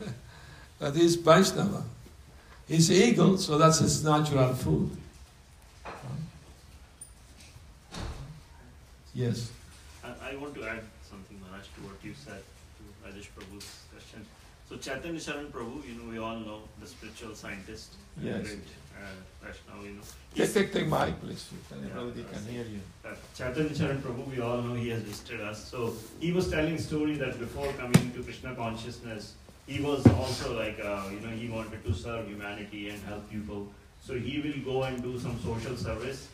but 0.78 0.94
he's 0.94 1.16
Vaishnava. 1.16 1.82
He's 2.66 2.90
eagle, 2.90 3.38
so 3.38 3.56
that's 3.56 3.78
his 3.78 4.04
natural 4.04 4.54
food. 4.54 4.90
Yes. 9.14 9.50
I, 10.04 10.32
I 10.32 10.36
want 10.36 10.54
to 10.54 10.64
add 10.64 10.82
something, 11.08 11.40
Maharaj, 11.40 11.66
to 11.76 11.80
what 11.82 11.96
you 12.04 12.12
said 12.14 12.42
to 12.76 12.82
Rajesh 13.08 13.28
Prabhu's 13.34 13.82
question. 13.92 14.24
So 14.68 14.76
Chaitanya 14.76 15.18
Charan 15.18 15.46
Prabhu, 15.46 15.82
you 15.88 15.94
know, 16.00 16.10
we 16.10 16.18
all 16.18 16.36
know 16.36 16.60
the 16.80 16.86
spiritual 16.86 17.34
scientist, 17.34 17.94
Yes. 18.22 18.46
great 18.46 18.58
uh, 18.98 19.46
Vaishnava, 19.46 19.84
you 19.86 19.94
know. 19.94 20.02
Take, 20.34 20.52
take, 20.54 20.72
take 20.72 20.86
mic, 20.88 21.20
please. 21.20 21.46
Yeah, 21.70 21.98
everybody 22.00 22.24
can 22.32 22.44
hear 22.52 22.64
you. 22.64 22.80
uh, 23.04 23.14
Chaitanya 23.34 23.74
Charan 23.74 23.98
Prabhu, 24.02 24.26
we 24.30 24.40
all 24.40 24.60
know 24.62 24.74
he 24.74 24.88
has 24.90 25.02
visited 25.02 25.40
us. 25.40 25.64
So 25.70 25.94
he 26.20 26.32
was 26.32 26.50
telling 26.50 26.78
story 26.78 27.14
that 27.16 27.38
before 27.38 27.72
coming 27.72 28.12
to 28.12 28.22
Krishna 28.22 28.54
consciousness, 28.54 29.34
he 29.66 29.80
was 29.80 30.06
also 30.06 30.56
like, 30.56 30.78
uh, 30.82 31.02
you 31.12 31.20
know, 31.20 31.34
he 31.34 31.48
wanted 31.48 31.84
to 31.84 31.94
serve 31.94 32.26
humanity 32.28 32.88
and 32.90 33.02
help 33.04 33.28
people. 33.30 33.68
So 34.02 34.14
he 34.14 34.40
will 34.40 34.72
go 34.72 34.82
and 34.84 35.02
do 35.02 35.18
some 35.18 35.38
social 35.42 35.76
service 35.76 36.28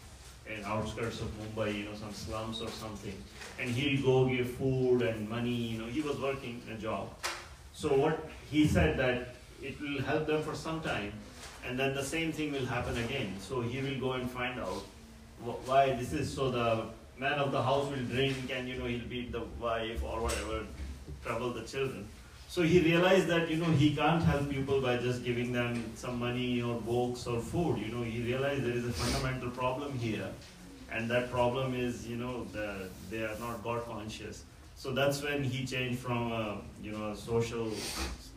in 0.46 0.62
outskirts 0.64 1.20
of 1.20 1.28
Mumbai, 1.38 1.74
you 1.78 1.84
know, 1.86 1.94
some 1.98 2.12
slums 2.12 2.60
or 2.60 2.68
something. 2.68 3.14
And 3.58 3.70
he'll 3.70 4.02
go 4.04 4.28
give 4.28 4.50
food 4.50 5.02
and 5.02 5.28
money, 5.28 5.50
you 5.54 5.78
know, 5.78 5.86
he 5.86 6.02
was 6.02 6.18
working 6.18 6.60
a 6.70 6.76
job. 6.76 7.08
So 7.72 7.94
what 7.94 8.28
he 8.50 8.66
said 8.68 8.98
that 8.98 9.34
it 9.62 9.80
will 9.80 10.02
help 10.02 10.26
them 10.26 10.42
for 10.42 10.54
some 10.54 10.80
time 10.82 11.12
and 11.66 11.78
then 11.78 11.94
the 11.94 12.04
same 12.04 12.32
thing 12.32 12.52
will 12.52 12.66
happen 12.66 12.96
again. 13.04 13.34
So 13.40 13.60
he 13.60 13.80
will 13.80 13.98
go 14.00 14.12
and 14.12 14.30
find 14.30 14.60
out 14.60 14.82
wh- 15.44 15.68
why 15.68 15.92
this 15.94 16.12
is 16.12 16.32
so 16.32 16.50
the 16.50 16.86
man 17.18 17.34
of 17.34 17.52
the 17.52 17.62
house 17.62 17.88
will 17.90 18.04
drink 18.16 18.50
and 18.54 18.68
you 18.68 18.76
know 18.78 18.86
he'll 18.86 19.08
beat 19.08 19.32
the 19.32 19.42
wife 19.60 20.02
or 20.02 20.20
whatever 20.20 20.64
trouble 21.24 21.52
the 21.52 21.62
children. 21.62 22.06
So 22.48 22.62
he 22.62 22.80
realized 22.80 23.26
that 23.28 23.50
you 23.50 23.56
know 23.56 23.70
he 23.82 23.94
can't 23.96 24.22
help 24.22 24.48
people 24.50 24.80
by 24.80 24.96
just 24.98 25.24
giving 25.24 25.52
them 25.52 25.84
some 25.96 26.18
money 26.18 26.62
or 26.62 26.74
books 26.80 27.26
or 27.26 27.40
food. 27.40 27.78
You 27.78 27.92
know 27.94 28.02
he 28.02 28.22
realized 28.22 28.64
there 28.64 28.76
is 28.76 28.86
a 28.86 28.92
fundamental 28.92 29.50
problem 29.50 29.98
here. 29.98 30.28
And 30.92 31.10
that 31.10 31.30
problem 31.30 31.74
is 31.74 32.06
you 32.06 32.16
know 32.16 32.44
the, 32.52 32.88
they 33.10 33.22
are 33.22 33.36
not 33.40 33.62
god 33.64 33.84
conscious. 33.86 34.44
So 34.76 34.92
that's 34.92 35.22
when 35.22 35.42
he 35.42 35.64
changed 35.64 35.98
from 36.00 36.30
a 36.32 36.58
you 36.82 36.92
know 36.92 37.12
a 37.12 37.16
social 37.16 37.70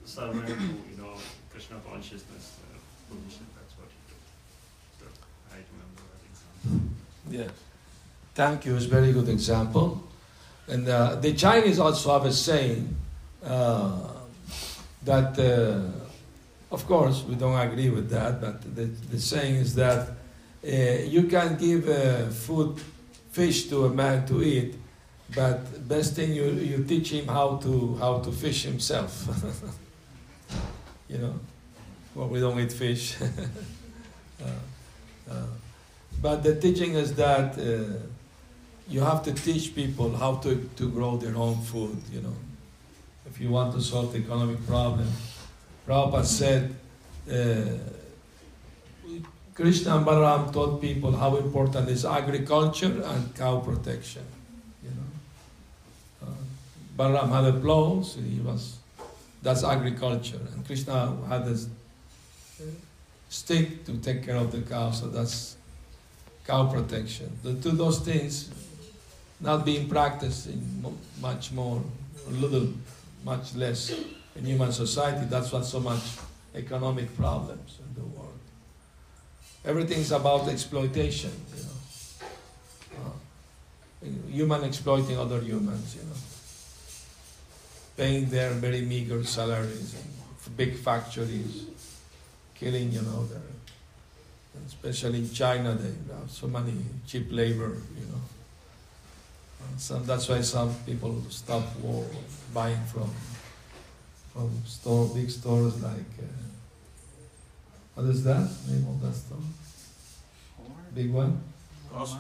servant 0.06 0.48
to 0.48 0.54
you 0.92 0.98
know 0.98 1.14
krishna 1.52 1.76
consciousness 1.90 2.58
Yes. 7.30 7.50
Thank 8.36 8.66
you. 8.66 8.76
It's 8.76 8.86
a 8.86 8.90
very 8.90 9.12
good 9.12 9.30
example. 9.30 10.04
And 10.68 10.88
uh, 10.88 11.16
the 11.16 11.34
Chinese 11.34 11.80
also 11.80 12.14
have 12.14 12.26
a 12.26 12.34
saying 12.34 12.96
uh, 13.44 14.00
that, 15.04 15.40
uh, 15.40 16.74
of 16.74 16.86
course, 16.86 17.24
we 17.24 17.36
don't 17.36 17.60
agree 17.60 17.90
with 17.90 18.10
that, 18.10 18.42
but 18.42 18.76
the, 18.76 18.86
the 18.86 19.20
saying 19.20 19.56
is 19.56 19.76
that 19.76 20.10
uh, 20.10 20.72
you 21.06 21.24
can 21.24 21.56
give 21.58 21.88
uh, 21.88 22.28
food, 22.28 22.80
fish 23.32 23.68
to 23.70 23.86
a 23.86 23.90
man 23.90 24.26
to 24.28 24.44
eat, 24.44 24.76
but 25.36 25.88
best 25.88 26.16
thing 26.16 26.34
you, 26.34 26.46
you 26.46 26.84
teach 26.84 27.12
him 27.12 27.28
how 27.28 27.58
to 27.58 27.96
how 28.00 28.20
to 28.20 28.32
fish 28.32 28.64
himself. 28.64 29.28
you 31.10 31.18
know, 31.18 31.40
well, 32.18 32.28
we 32.30 32.40
don't 32.40 32.60
eat 32.60 32.72
fish. 32.72 33.16
uh, 33.22 34.46
uh, 35.30 35.34
but 36.20 36.42
the 36.42 36.60
teaching 36.60 36.96
is 36.96 37.14
that 37.14 37.56
uh, 37.60 37.94
you 38.90 39.02
have 39.02 39.22
to 39.24 39.34
teach 39.34 39.76
people 39.76 40.18
how 40.18 40.38
to, 40.38 40.68
to 40.78 40.90
grow 40.90 41.18
their 41.18 41.36
own 41.36 41.58
food, 41.62 42.02
you 42.12 42.22
know. 42.22 42.34
If 43.28 43.40
you 43.40 43.50
want 43.50 43.74
to 43.76 43.82
solve 43.82 44.14
the 44.14 44.20
economic 44.20 44.66
problem. 44.66 45.08
Prabhupada 45.88 46.26
said, 46.26 46.76
uh, 47.32 47.78
Krishna 49.54 49.98
and 49.98 50.06
Balaram 50.06 50.52
taught 50.52 50.82
people 50.82 51.12
how 51.12 51.36
important 51.36 51.88
is 51.90 52.04
agriculture 52.04 53.04
and 53.06 53.36
cow 53.36 53.60
protection, 53.60 54.24
you 54.84 54.90
know. 54.90 56.28
Uh, 56.28 56.36
Balaram 56.98 57.30
had 57.30 57.54
a 57.54 57.60
plow, 57.60 58.02
so 58.02 58.20
he 58.22 58.40
was, 58.40 58.78
that's 59.44 59.64
agriculture. 59.64 60.42
And 60.54 60.66
Krishna 60.66 61.16
had 61.30 61.42
a 61.42 61.56
stick 63.30 63.86
to 63.86 63.98
take 63.98 64.26
care 64.26 64.36
of 64.36 64.52
the 64.52 64.62
cow, 64.62 64.92
so 64.92 65.08
that's 65.08 65.58
cow 66.46 66.68
protection. 66.68 67.38
The 67.44 67.52
those 67.72 68.00
things 68.00 68.50
not 69.40 69.66
being 69.66 69.88
practiced 69.88 70.48
in 70.48 70.86
much 71.22 71.52
more, 71.52 71.82
a 72.28 72.32
little, 72.32 72.70
much 73.24 73.56
less 73.56 73.92
in 74.36 74.46
human 74.46 74.72
society. 74.72 75.26
That's 75.30 75.52
what 75.52 75.66
so 75.66 75.80
much 75.80 76.02
economic 76.56 77.16
problems 77.16 77.78
in 77.80 78.02
the 78.02 78.08
world. 78.08 78.40
Everything's 79.66 80.12
about 80.12 80.48
exploitation, 80.48 81.32
you 81.56 81.64
know. 81.64 83.12
Uh, 84.04 84.32
human 84.32 84.64
exploiting 84.64 85.18
other 85.18 85.42
humans, 85.42 85.96
you 85.96 86.04
know. 86.04 86.16
Paying 87.98 88.30
their 88.30 88.52
very 88.52 88.82
meager 88.82 89.24
salaries 89.24 89.96
big 90.56 90.76
factories, 90.76 91.66
killing, 92.60 92.92
you 92.92 93.02
know, 93.02 93.26
their 93.26 93.42
especially 94.66 95.20
in 95.20 95.32
China, 95.32 95.76
they 95.76 95.94
have 96.14 96.30
so 96.30 96.48
many 96.48 96.74
cheap 97.06 97.28
labor, 97.32 97.78
you 98.00 98.06
know. 98.12 98.22
And 99.70 99.80
So 99.80 100.00
that's 100.00 100.28
why 100.30 100.42
some 100.42 100.74
people 100.86 101.22
stop 101.30 101.64
war, 101.82 102.06
buying 102.54 102.84
from 102.86 103.10
from 104.34 104.50
store, 104.66 105.08
big 105.16 105.30
stores 105.32 105.82
like 105.82 106.12
uh, 106.20 106.26
what 107.96 108.06
is 108.08 108.24
that 108.24 108.48
name 108.68 108.86
of 108.90 109.02
that 109.02 109.14
store? 109.14 109.38
Big 110.94 111.12
one? 111.12 111.42
Cost- 111.92 112.18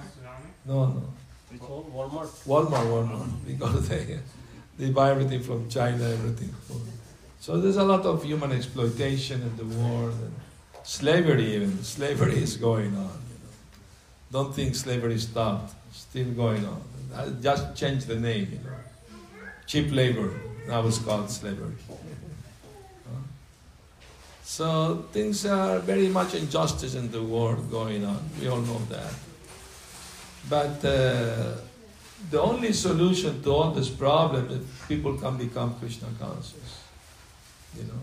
No, 0.65 0.85
no. 0.87 1.03
Which 1.49 1.61
one? 1.61 1.83
Walmart. 1.95 2.29
Walmart, 2.47 2.87
Walmart, 2.93 3.29
because 3.47 3.87
they 3.89 4.19
they 4.77 4.89
buy 4.91 5.11
everything 5.11 5.41
from 5.43 5.69
China, 5.69 6.03
everything. 6.03 6.49
From, 6.67 6.81
so 7.47 7.57
there's 7.61 7.77
a 7.77 7.83
lot 7.85 8.05
of 8.05 8.25
human 8.25 8.51
exploitation 8.51 9.41
in 9.41 9.55
the 9.55 9.63
world 9.77 10.11
and 10.11 10.33
slavery. 10.83 11.55
Even 11.55 11.81
slavery 11.81 12.43
is 12.43 12.57
going 12.57 12.93
on. 12.93 13.17
You 13.29 13.37
know, 13.41 13.53
don't 14.33 14.53
think 14.53 14.75
slavery 14.75 15.17
stopped. 15.17 15.73
Still 15.93 16.31
going 16.31 16.65
on. 16.65 16.81
I 17.15 17.29
just 17.41 17.73
changed 17.73 18.07
the 18.07 18.17
name. 18.17 18.49
You 18.51 18.59
know, 18.69 18.75
cheap 19.65 19.93
labor 19.93 20.33
now 20.67 20.85
it's 20.85 20.97
called 20.97 21.29
slavery. 21.29 21.77
So 24.43 25.05
things 25.13 25.45
are 25.45 25.79
very 25.79 26.09
much 26.09 26.35
injustice 26.35 26.95
in 26.95 27.09
the 27.11 27.23
world 27.23 27.71
going 27.71 28.03
on. 28.03 28.29
We 28.41 28.49
all 28.49 28.59
know 28.59 28.81
that. 28.89 29.13
But 30.49 30.83
uh, 30.83 31.61
the 32.29 32.41
only 32.41 32.73
solution 32.73 33.41
to 33.43 33.51
all 33.51 33.71
this 33.71 33.87
problem 33.87 34.49
is 34.49 34.67
people 34.89 35.13
can 35.17 35.37
become 35.37 35.75
Krishna 35.79 36.09
conscious. 36.19 36.76
You 37.77 37.83
know, 37.83 38.01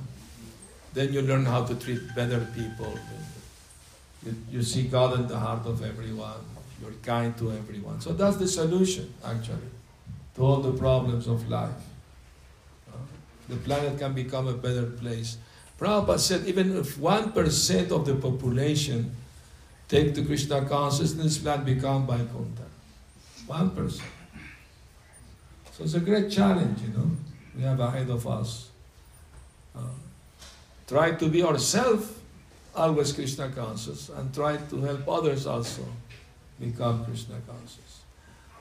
then 0.93 1.13
you 1.13 1.23
learn 1.23 1.45
how 1.45 1.65
to 1.65 1.75
treat 1.75 2.15
better 2.15 2.47
people. 2.55 2.99
You, 4.25 4.35
you 4.51 4.63
see 4.63 4.85
God 4.85 5.19
in 5.19 5.27
the 5.27 5.39
heart 5.39 5.67
of 5.67 5.83
everyone. 5.83 6.41
You're 6.81 6.93
kind 7.03 7.37
to 7.39 7.53
everyone. 7.53 8.01
So 8.01 8.13
that's 8.13 8.37
the 8.37 8.49
solution, 8.49 9.13
actually, 9.25 9.71
to 10.37 10.43
all 10.43 10.61
the 10.61 10.73
problems 10.73 11.27
of 11.27 11.49
life. 11.49 11.71
The 13.49 13.57
planet 13.57 13.99
can 13.99 14.15
become 14.15 14.49
a 14.49 14.55
better 14.55 14.87
place. 14.87 15.37
Prabhupada 15.79 16.19
said 16.19 16.47
even 16.47 16.77
if 16.77 16.97
1% 16.97 17.91
of 17.91 18.07
the 18.07 18.15
population 18.15 19.15
take 19.89 20.15
the 20.15 20.25
Krishna 20.25 20.65
consciousness, 20.65 21.39
planet 21.39 21.67
become 21.67 22.07
by 22.07 22.17
Vaikuntha. 22.17 22.63
1%. 23.47 24.03
So 25.73 25.85
it's 25.85 25.95
a 25.95 26.01
great 26.01 26.31
challenge, 26.31 26.81
you 26.83 26.89
know, 26.89 27.11
we 27.57 27.63
have 27.63 27.81
ahead 27.81 28.09
of 28.09 28.27
us. 28.27 28.71
Uh, 29.77 29.81
try 30.87 31.13
to 31.13 31.29
be 31.29 31.43
ourselves 31.43 32.13
always 32.75 33.13
Krishna 33.13 33.49
conscious 33.51 34.09
and 34.09 34.35
try 34.35 34.57
to 34.57 34.81
help 34.81 35.09
others 35.09 35.47
also 35.47 35.85
become 36.61 37.05
Krishna 37.05 37.37
conscious. 37.47 38.01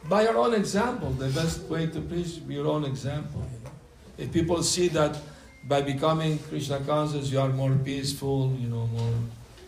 By 0.05 0.23
your 0.23 0.37
own 0.37 0.53
example, 0.53 1.11
the 1.11 1.29
best 1.29 1.63
way 1.63 1.87
to 1.87 2.01
preach 2.01 2.39
your 2.47 2.67
own 2.67 2.85
example. 2.85 3.41
You 3.41 3.63
know? 3.63 3.71
If 4.17 4.31
people 4.31 4.61
see 4.61 4.89
that 4.89 5.17
by 5.65 5.81
becoming 5.81 6.39
Krishna 6.39 6.79
conscious 6.81 7.31
you 7.31 7.39
are 7.39 7.49
more 7.49 7.73
peaceful, 7.75 8.53
you 8.59 8.67
know, 8.67 8.87
more 8.87 9.13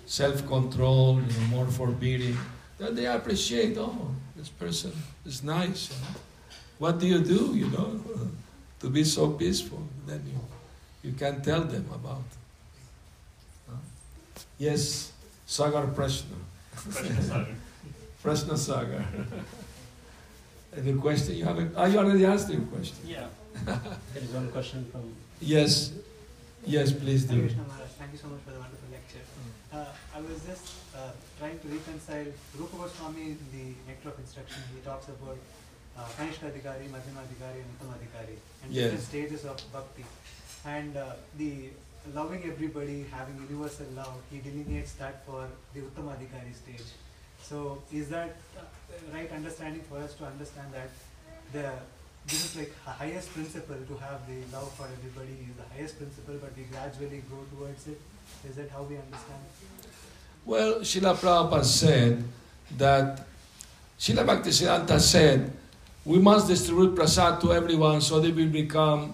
self-control, 0.05 1.22
you 1.22 1.39
know, 1.39 1.47
more 1.47 1.67
forbidding, 1.67 2.38
then 2.77 2.95
they 2.95 3.05
appreciate, 3.07 3.77
oh, 3.77 4.11
this 4.35 4.49
person 4.49 4.91
is 5.26 5.43
nice. 5.43 5.89
You 5.89 6.01
know? 6.01 6.19
What 6.77 6.99
do 6.99 7.07
you 7.07 7.19
do, 7.19 7.53
you 7.55 7.67
know, 7.67 8.01
to 8.81 8.89
be 8.89 9.03
so 9.03 9.30
peaceful? 9.30 9.81
Then 10.05 10.22
you, 10.27 10.39
you 11.06 11.14
can 11.14 11.41
tell 11.41 11.61
them 11.64 11.86
about. 11.94 12.23
Huh? 13.69 13.76
Yes, 14.57 15.11
Sagar 15.45 15.86
Prashna. 15.88 16.38
Prashna 16.76 17.22
Sagar. 17.22 17.48
Prashna 18.23 18.57
Sagar. 18.57 19.06
Any 20.77 20.94
question 20.94 21.36
you 21.36 21.45
have? 21.45 21.57
A, 21.60 21.69
oh, 21.77 21.86
you 21.86 21.98
already 21.99 22.26
asked 22.26 22.49
your 22.52 22.61
question. 22.61 22.98
Yeah. 23.07 23.27
There 24.14 24.23
is 24.23 24.32
one 24.32 24.49
question 24.52 24.86
from. 24.91 25.14
Yes, 25.40 25.91
yes, 26.65 26.91
please 26.91 27.23
do. 27.26 27.48
Thank 27.99 28.11
you 28.11 28.18
so 28.19 28.27
much 28.27 28.41
for 28.45 28.52
the 28.52 28.60
wonderful 28.60 28.90
lecture. 28.91 29.23
Uh, 29.72 29.86
I 30.18 30.19
was 30.19 30.40
just 30.49 30.65
uh, 30.95 31.11
trying 31.40 31.57
to 31.60 31.68
reconcile 31.68 32.27
Rupa 32.57 32.76
Goswami 32.77 33.36
in 33.36 33.40
the 33.56 33.65
Nectar 33.88 34.10
of 34.10 34.19
Instruction. 34.19 34.60
He 34.76 34.82
talks 34.82 35.07
about 35.07 35.38
uh, 35.98 36.03
Kanishta 36.18 36.52
Adhikari, 36.52 36.91
Madhyama 36.91 37.23
Adhikari, 37.23 37.64
and 37.64 37.69
Uttama 37.76 37.95
Adhikari, 37.99 38.36
and 38.64 38.72
Yes. 38.73 38.84
different 38.91 39.03
stages 39.14 39.45
of 39.45 39.56
bhakti. 39.72 40.03
And 40.65 40.97
uh, 40.97 41.13
the 41.37 41.69
loving 42.13 42.43
everybody, 42.45 43.05
having 43.11 43.35
universal 43.49 43.85
love, 43.95 44.15
he 44.31 44.39
delineates 44.39 44.93
that 44.93 45.25
for 45.25 45.47
the 45.73 45.81
Uttama 45.81 46.15
Adhikari 46.17 46.55
stage. 46.55 46.87
So, 47.41 47.83
is 47.93 48.09
that 48.09 48.35
uh, 48.57 48.61
right 49.13 49.31
understanding 49.31 49.81
for 49.89 49.97
us 49.99 50.13
to 50.15 50.25
understand 50.25 50.73
that 50.73 50.89
the 51.53 51.71
this 52.27 52.45
is 52.45 52.55
like 52.57 52.73
highest 52.83 53.31
principle 53.33 53.77
to 53.87 53.97
have 53.97 54.25
the 54.27 54.41
love 54.51 54.71
for 54.73 54.85
everybody 54.85 55.37
is 55.45 55.55
the 55.55 55.75
highest 55.75 55.97
principle, 55.97 56.35
but 56.41 56.57
we 56.57 56.63
gradually 56.63 57.21
grow 57.29 57.45
towards 57.55 57.87
it. 57.87 58.01
Is 58.49 58.55
that 58.55 58.71
how 58.71 58.81
we 58.81 58.97
understand? 58.97 59.45
Well, 60.43 60.79
Srila 60.79 61.15
Prabhupada 61.15 61.63
said 61.63 62.23
that 62.77 63.27
Srila 63.99 64.25
Bhaktisiddhanta 64.25 64.99
said 64.99 65.51
we 66.03 66.17
must 66.17 66.47
distribute 66.47 66.95
prasad 66.95 67.41
to 67.41 67.53
everyone 67.53 68.01
so 68.01 68.19
they 68.19 68.31
will 68.31 68.49
become 68.49 69.13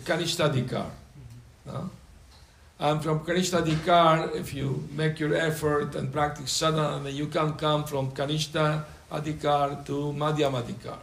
Kanishtadikar. 0.00 0.90
No? 1.66 1.90
And 2.78 3.02
from 3.02 3.20
Kanishtadikar, 3.20 4.34
if 4.34 4.54
you 4.54 4.88
make 4.92 5.20
your 5.20 5.34
effort 5.34 5.94
and 5.94 6.12
practice 6.12 6.50
sadhana, 6.50 7.10
you 7.10 7.26
can 7.26 7.54
come 7.54 7.84
from 7.84 8.10
Kanishta 8.10 8.84
Adhikar 9.10 9.84
to 9.86 10.12
Madhyama 10.12 10.62
Adhikar. 10.62 10.98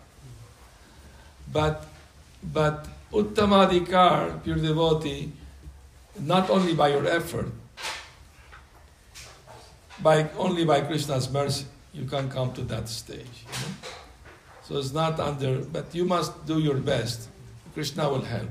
But, 1.52 1.86
but 2.44 2.88
Uttama 3.14 3.70
Adhikar, 3.70 4.44
pure 4.44 4.58
devotee, 4.58 5.32
not 6.20 6.50
only 6.50 6.74
by 6.74 6.90
your 6.90 7.08
effort, 7.08 7.52
by 10.02 10.30
only 10.38 10.66
by 10.66 10.82
Krishna's 10.82 11.30
mercy 11.32 11.66
you 11.94 12.06
can 12.06 12.30
come 12.30 12.54
to 12.54 12.62
that 12.62 12.88
stage. 12.88 13.20
you 13.20 13.60
know. 13.60 13.76
So 14.64 14.78
it's 14.78 14.94
not 14.94 15.20
under, 15.20 15.60
but 15.60 15.94
you 15.96 16.06
must 16.06 16.46
do 16.46 16.60
your 16.60 16.76
best. 16.76 17.28
Krishna 17.74 18.10
will 18.10 18.22
help, 18.22 18.50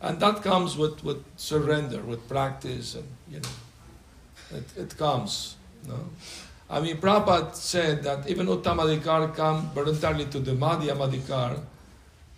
and 0.00 0.20
that 0.20 0.42
comes 0.42 0.76
with, 0.76 1.02
with 1.04 1.24
surrender, 1.36 2.00
with 2.00 2.28
practice, 2.28 2.94
and 2.94 3.08
you 3.30 3.40
know, 3.40 4.58
it, 4.58 4.64
it 4.76 4.96
comes. 4.96 5.56
No, 5.86 6.08
I 6.68 6.80
mean 6.80 6.96
Prabhupada 6.98 7.54
said 7.54 8.02
that 8.02 8.28
even 8.28 8.46
Uttamadikar 8.46 9.34
come 9.34 9.70
voluntarily 9.70 10.26
to 10.26 10.40
the 10.40 10.52
Madhyamadikar 10.52 11.60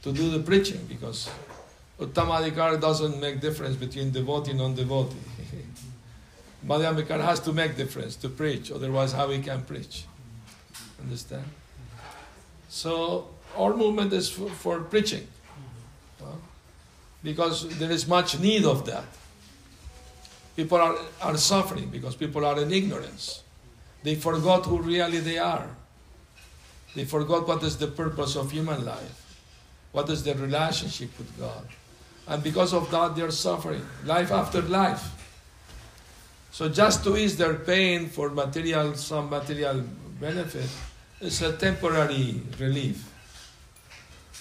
to 0.03 0.13
do 0.13 0.31
the 0.31 0.41
preaching 0.41 0.85
because 0.89 1.29
Uttamadikar 1.99 2.81
doesn't 2.81 3.21
make 3.21 3.41
difference 3.41 3.77
between 3.77 4.11
devotee 4.11 4.51
and 4.51 4.61
non-devotee. 4.61 5.17
Madhyamikar 6.67 7.23
has 7.23 7.41
to 7.41 7.53
make 7.53 7.77
difference 7.77 8.17
to 8.17 8.29
preach, 8.29 8.71
otherwise 8.71 9.13
how 9.13 9.29
he 9.31 9.41
can 9.41 9.63
preach? 9.63 10.05
Understand? 11.03 11.45
So 12.69 13.29
our 13.57 13.75
movement 13.75 14.13
is 14.13 14.29
for, 14.29 14.49
for 14.49 14.81
preaching, 14.81 15.27
because 17.23 17.69
there 17.79 17.91
is 17.91 18.07
much 18.09 18.39
need 18.39 18.65
of 18.65 18.87
that. 18.87 19.05
People 20.57 20.79
are, 20.79 20.97
are 21.23 21.37
suffering 21.37 21.89
because 21.89 22.17
people 22.17 22.45
are 22.45 22.61
in 22.61 22.73
ignorance. 22.73 23.43
They 24.03 24.15
forgot 24.15 24.67
who 24.67 24.79
really 24.79 25.21
they 25.21 25.39
are. 25.39 25.69
They 26.95 27.05
forgot 27.05 27.47
what 27.47 27.63
is 27.63 27.77
the 27.77 27.87
purpose 27.87 28.37
of 28.37 28.51
human 28.51 28.85
life. 28.85 29.39
What 29.93 30.09
is 30.09 30.23
their 30.23 30.35
relationship 30.35 31.17
with 31.19 31.39
God. 31.39 31.67
And 32.27 32.43
because 32.43 32.73
of 32.73 32.91
that, 32.91 33.17
they 33.17 33.23
are 33.23 33.31
suffering 33.31 33.85
life 34.05 34.31
after 34.31 34.63
life. 34.63 35.17
So 36.53 36.69
just 36.69 37.05
to 37.05 37.17
ease 37.17 37.37
their 37.37 37.55
pain 37.55 38.09
for 38.09 38.31
material, 38.31 38.95
some 38.95 39.31
material 39.31 39.83
benefit, 40.21 40.69
is 41.21 41.43
a 41.43 41.57
temporary 41.57 42.41
relief. 42.59 43.07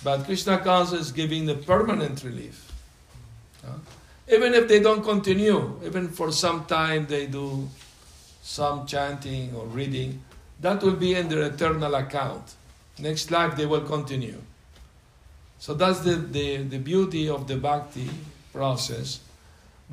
But 0.03 0.25
Krishna 0.25 0.59
consciousness 0.59 1.07
is 1.07 1.11
giving 1.11 1.45
the 1.45 1.55
permanent 1.55 2.23
relief. 2.23 2.68
Even 4.31 4.53
if 4.53 4.67
they 4.67 4.79
don't 4.79 5.03
continue, 5.03 5.79
even 5.83 6.09
for 6.09 6.31
some 6.31 6.65
time 6.65 7.07
they 7.07 7.25
do 7.25 7.67
some 8.41 8.85
chanting 8.85 9.55
or 9.55 9.65
reading, 9.65 10.21
that 10.61 10.83
will 10.83 10.95
be 10.95 11.15
in 11.15 11.29
their 11.29 11.43
eternal 11.43 11.95
account. 11.95 12.55
Next 12.99 13.31
life 13.31 13.55
they 13.55 13.65
will 13.65 13.81
continue. 13.81 14.41
So 15.59 15.73
that's 15.73 15.99
the, 16.01 16.15
the, 16.15 16.57
the 16.57 16.77
beauty 16.77 17.27
of 17.29 17.47
the 17.47 17.57
bhakti 17.57 18.09
process 18.53 19.19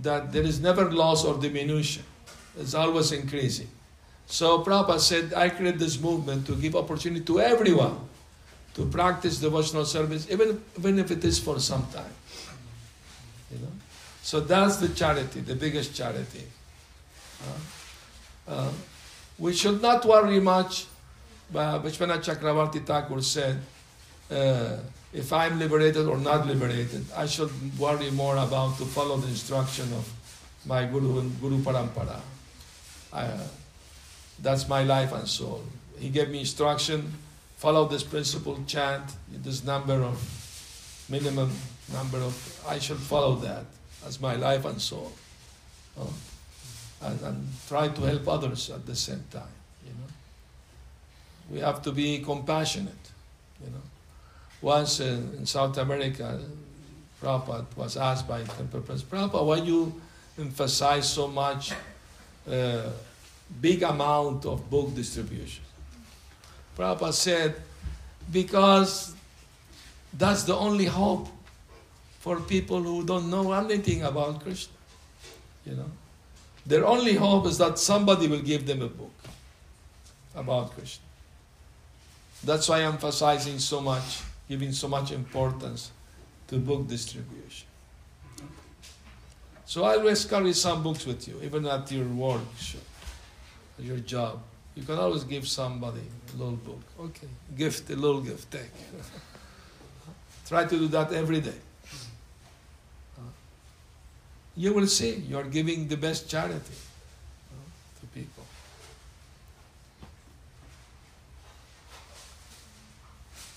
that 0.02 0.32
there 0.32 0.42
is 0.42 0.60
never 0.60 0.90
loss 0.90 1.24
or 1.24 1.38
diminution. 1.38 2.04
It's 2.58 2.74
always 2.74 3.12
increasing. 3.12 3.68
So 4.26 4.62
Prabhupada 4.62 5.00
said, 5.00 5.34
I 5.34 5.48
create 5.48 5.78
this 5.78 6.00
movement 6.00 6.46
to 6.46 6.56
give 6.56 6.76
opportunity 6.76 7.24
to 7.24 7.40
everyone 7.40 7.98
to 8.74 8.84
practice 8.86 9.38
devotional 9.38 9.86
service, 9.86 10.26
even, 10.30 10.60
even 10.78 10.98
if 10.98 11.10
it 11.10 11.24
is 11.24 11.38
for 11.38 11.58
some 11.58 11.86
time. 11.92 12.15
You 13.50 13.58
know? 13.58 13.72
So 14.22 14.40
that's 14.40 14.76
the 14.78 14.88
charity, 14.88 15.40
the 15.40 15.54
biggest 15.54 15.94
charity. 15.94 16.44
Uh, 17.42 18.50
uh, 18.52 18.72
we 19.38 19.52
should 19.52 19.80
not 19.80 20.04
worry 20.04 20.40
much. 20.40 20.86
Uh, 21.54 21.78
Vishwanath 21.78 22.24
Chakravarti 22.24 22.84
Thakur 22.84 23.22
said, 23.22 23.58
uh, 24.30 24.78
if 25.12 25.32
I'm 25.32 25.58
liberated 25.58 26.06
or 26.06 26.18
not 26.18 26.46
liberated, 26.46 27.04
I 27.16 27.26
should 27.26 27.50
worry 27.78 28.10
more 28.10 28.36
about 28.36 28.76
to 28.78 28.84
follow 28.84 29.16
the 29.16 29.28
instruction 29.28 29.92
of 29.92 30.12
my 30.66 30.84
Guru 30.86 31.20
and 31.20 31.40
Guru 31.40 31.58
Parampara. 31.58 32.20
I, 33.12 33.26
uh, 33.26 33.38
that's 34.42 34.68
my 34.68 34.82
life 34.82 35.12
and 35.12 35.28
soul. 35.28 35.62
He 35.98 36.08
gave 36.10 36.30
me 36.30 36.40
instruction, 36.40 37.12
follow 37.56 37.86
this 37.86 38.02
principle, 38.02 38.58
chant 38.66 39.04
this 39.30 39.64
number 39.64 39.94
of 39.94 40.18
minimum 41.08 41.52
number 41.92 42.18
of. 42.18 42.64
I 42.68 42.78
should 42.78 42.98
follow 42.98 43.36
that 43.36 43.64
as 44.06 44.20
my 44.20 44.36
life 44.36 44.64
and 44.64 44.80
soul, 44.80 45.12
uh, 45.98 46.04
and, 47.02 47.20
and 47.22 47.48
try 47.68 47.88
to 47.88 48.00
help 48.02 48.28
others 48.28 48.70
at 48.70 48.86
the 48.86 48.94
same 48.94 49.24
time. 49.30 49.54
You 49.84 49.92
know, 49.92 51.54
we 51.54 51.60
have 51.60 51.82
to 51.82 51.92
be 51.92 52.18
compassionate. 52.20 53.10
You 53.64 53.70
know, 53.70 53.82
once 54.60 55.00
in, 55.00 55.34
in 55.38 55.46
South 55.46 55.76
America, 55.78 56.40
Prabhupada 57.22 57.64
was 57.76 57.96
asked 57.96 58.28
by 58.28 58.42
Temple 58.42 58.80
Prince, 58.80 59.02
Prabhupada, 59.02 59.44
why 59.44 59.56
you 59.56 60.00
emphasize 60.38 61.10
so 61.10 61.28
much 61.28 61.72
uh, 62.50 62.90
big 63.60 63.82
amount 63.82 64.44
of 64.44 64.68
book 64.68 64.94
distribution? 64.94 65.64
Prabhupada 66.76 67.12
said, 67.12 67.54
because 68.30 69.14
that's 70.12 70.42
the 70.44 70.54
only 70.54 70.84
hope 70.84 71.28
for 72.26 72.40
people 72.40 72.82
who 72.82 73.04
don't 73.04 73.30
know 73.30 73.52
anything 73.52 74.02
about 74.02 74.40
Krishna. 74.42 74.74
You 75.64 75.76
know? 75.76 75.90
Their 76.66 76.84
only 76.84 77.14
hope 77.14 77.46
is 77.46 77.56
that 77.58 77.78
somebody 77.78 78.26
will 78.26 78.42
give 78.42 78.66
them 78.66 78.82
a 78.82 78.88
book 78.88 79.14
about 80.34 80.72
Krishna. 80.72 81.04
That's 82.42 82.68
why 82.68 82.78
I'm 82.80 82.94
emphasizing 82.94 83.60
so 83.60 83.80
much, 83.80 84.22
giving 84.48 84.72
so 84.72 84.88
much 84.88 85.12
importance 85.12 85.92
to 86.48 86.58
book 86.58 86.88
distribution. 86.88 87.68
So 89.64 89.84
I 89.84 89.94
always 89.94 90.24
carry 90.24 90.52
some 90.52 90.82
books 90.82 91.06
with 91.06 91.28
you, 91.28 91.40
even 91.44 91.64
at 91.66 91.92
your 91.92 92.08
work, 92.08 92.40
your 93.78 93.98
job. 93.98 94.40
You 94.74 94.82
can 94.82 94.98
always 94.98 95.22
give 95.22 95.46
somebody 95.46 96.02
a 96.34 96.36
little 96.36 96.56
book. 96.56 96.82
Okay, 96.98 97.28
gift, 97.56 97.88
a 97.90 97.94
little 97.94 98.20
gift, 98.20 98.50
take. 98.50 98.76
Try 100.48 100.64
to 100.64 100.76
do 100.76 100.88
that 100.88 101.12
every 101.12 101.40
day. 101.40 101.60
You 104.56 104.72
will 104.72 104.86
see 104.86 105.14
you 105.14 105.36
are 105.36 105.44
giving 105.44 105.86
the 105.86 105.96
best 105.96 106.30
charity 106.30 106.78
to 108.00 108.06
people. 108.14 108.44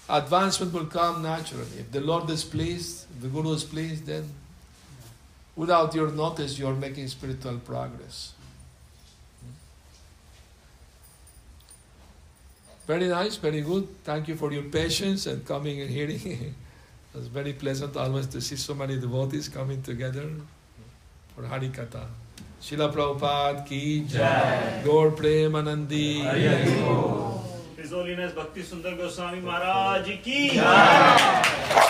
Advancement 0.09 0.73
will 0.73 0.87
come 0.87 1.21
naturally. 1.21 1.79
If 1.79 1.91
the 1.91 2.01
Lord 2.01 2.29
is 2.29 2.43
pleased, 2.43 3.05
the 3.21 3.27
Guru 3.27 3.53
is 3.53 3.63
pleased, 3.63 4.07
then 4.07 4.29
without 5.55 5.95
your 5.95 6.11
notice, 6.11 6.59
you 6.59 6.67
are 6.67 6.75
making 6.75 7.07
spiritual 7.07 7.59
progress. 7.59 8.33
Very 12.87 13.07
nice, 13.07 13.35
very 13.35 13.61
good. 13.61 13.87
Thank 14.03 14.27
you 14.27 14.35
for 14.35 14.51
your 14.51 14.63
patience 14.63 15.27
and 15.27 15.45
coming 15.45 15.79
and 15.79 15.89
hearing. 15.89 16.19
it 17.13 17.17
was 17.17 17.27
very 17.27 17.53
pleasant 17.53 17.95
always 17.95 18.25
to 18.27 18.41
see 18.41 18.55
so 18.55 18.73
many 18.73 18.99
devotees 18.99 19.47
coming 19.47 19.81
together 19.83 20.31
for 21.39 21.47
Hari 21.47 21.69
Katha. 21.69 22.05
Srila 22.61 22.91
Prabhupada 22.93 23.65
ki 23.65 24.05
jai. 24.07 24.81
Gaur 24.83 25.11
Premanande. 25.11 25.99
His 27.77 27.91
Holiness 27.91 28.33
Bhakti 28.33 28.61
Sundar 28.61 28.97
Goswami 28.97 29.39
Maharaj 29.39 30.11
ki 30.21 30.49
jai. 30.55 31.88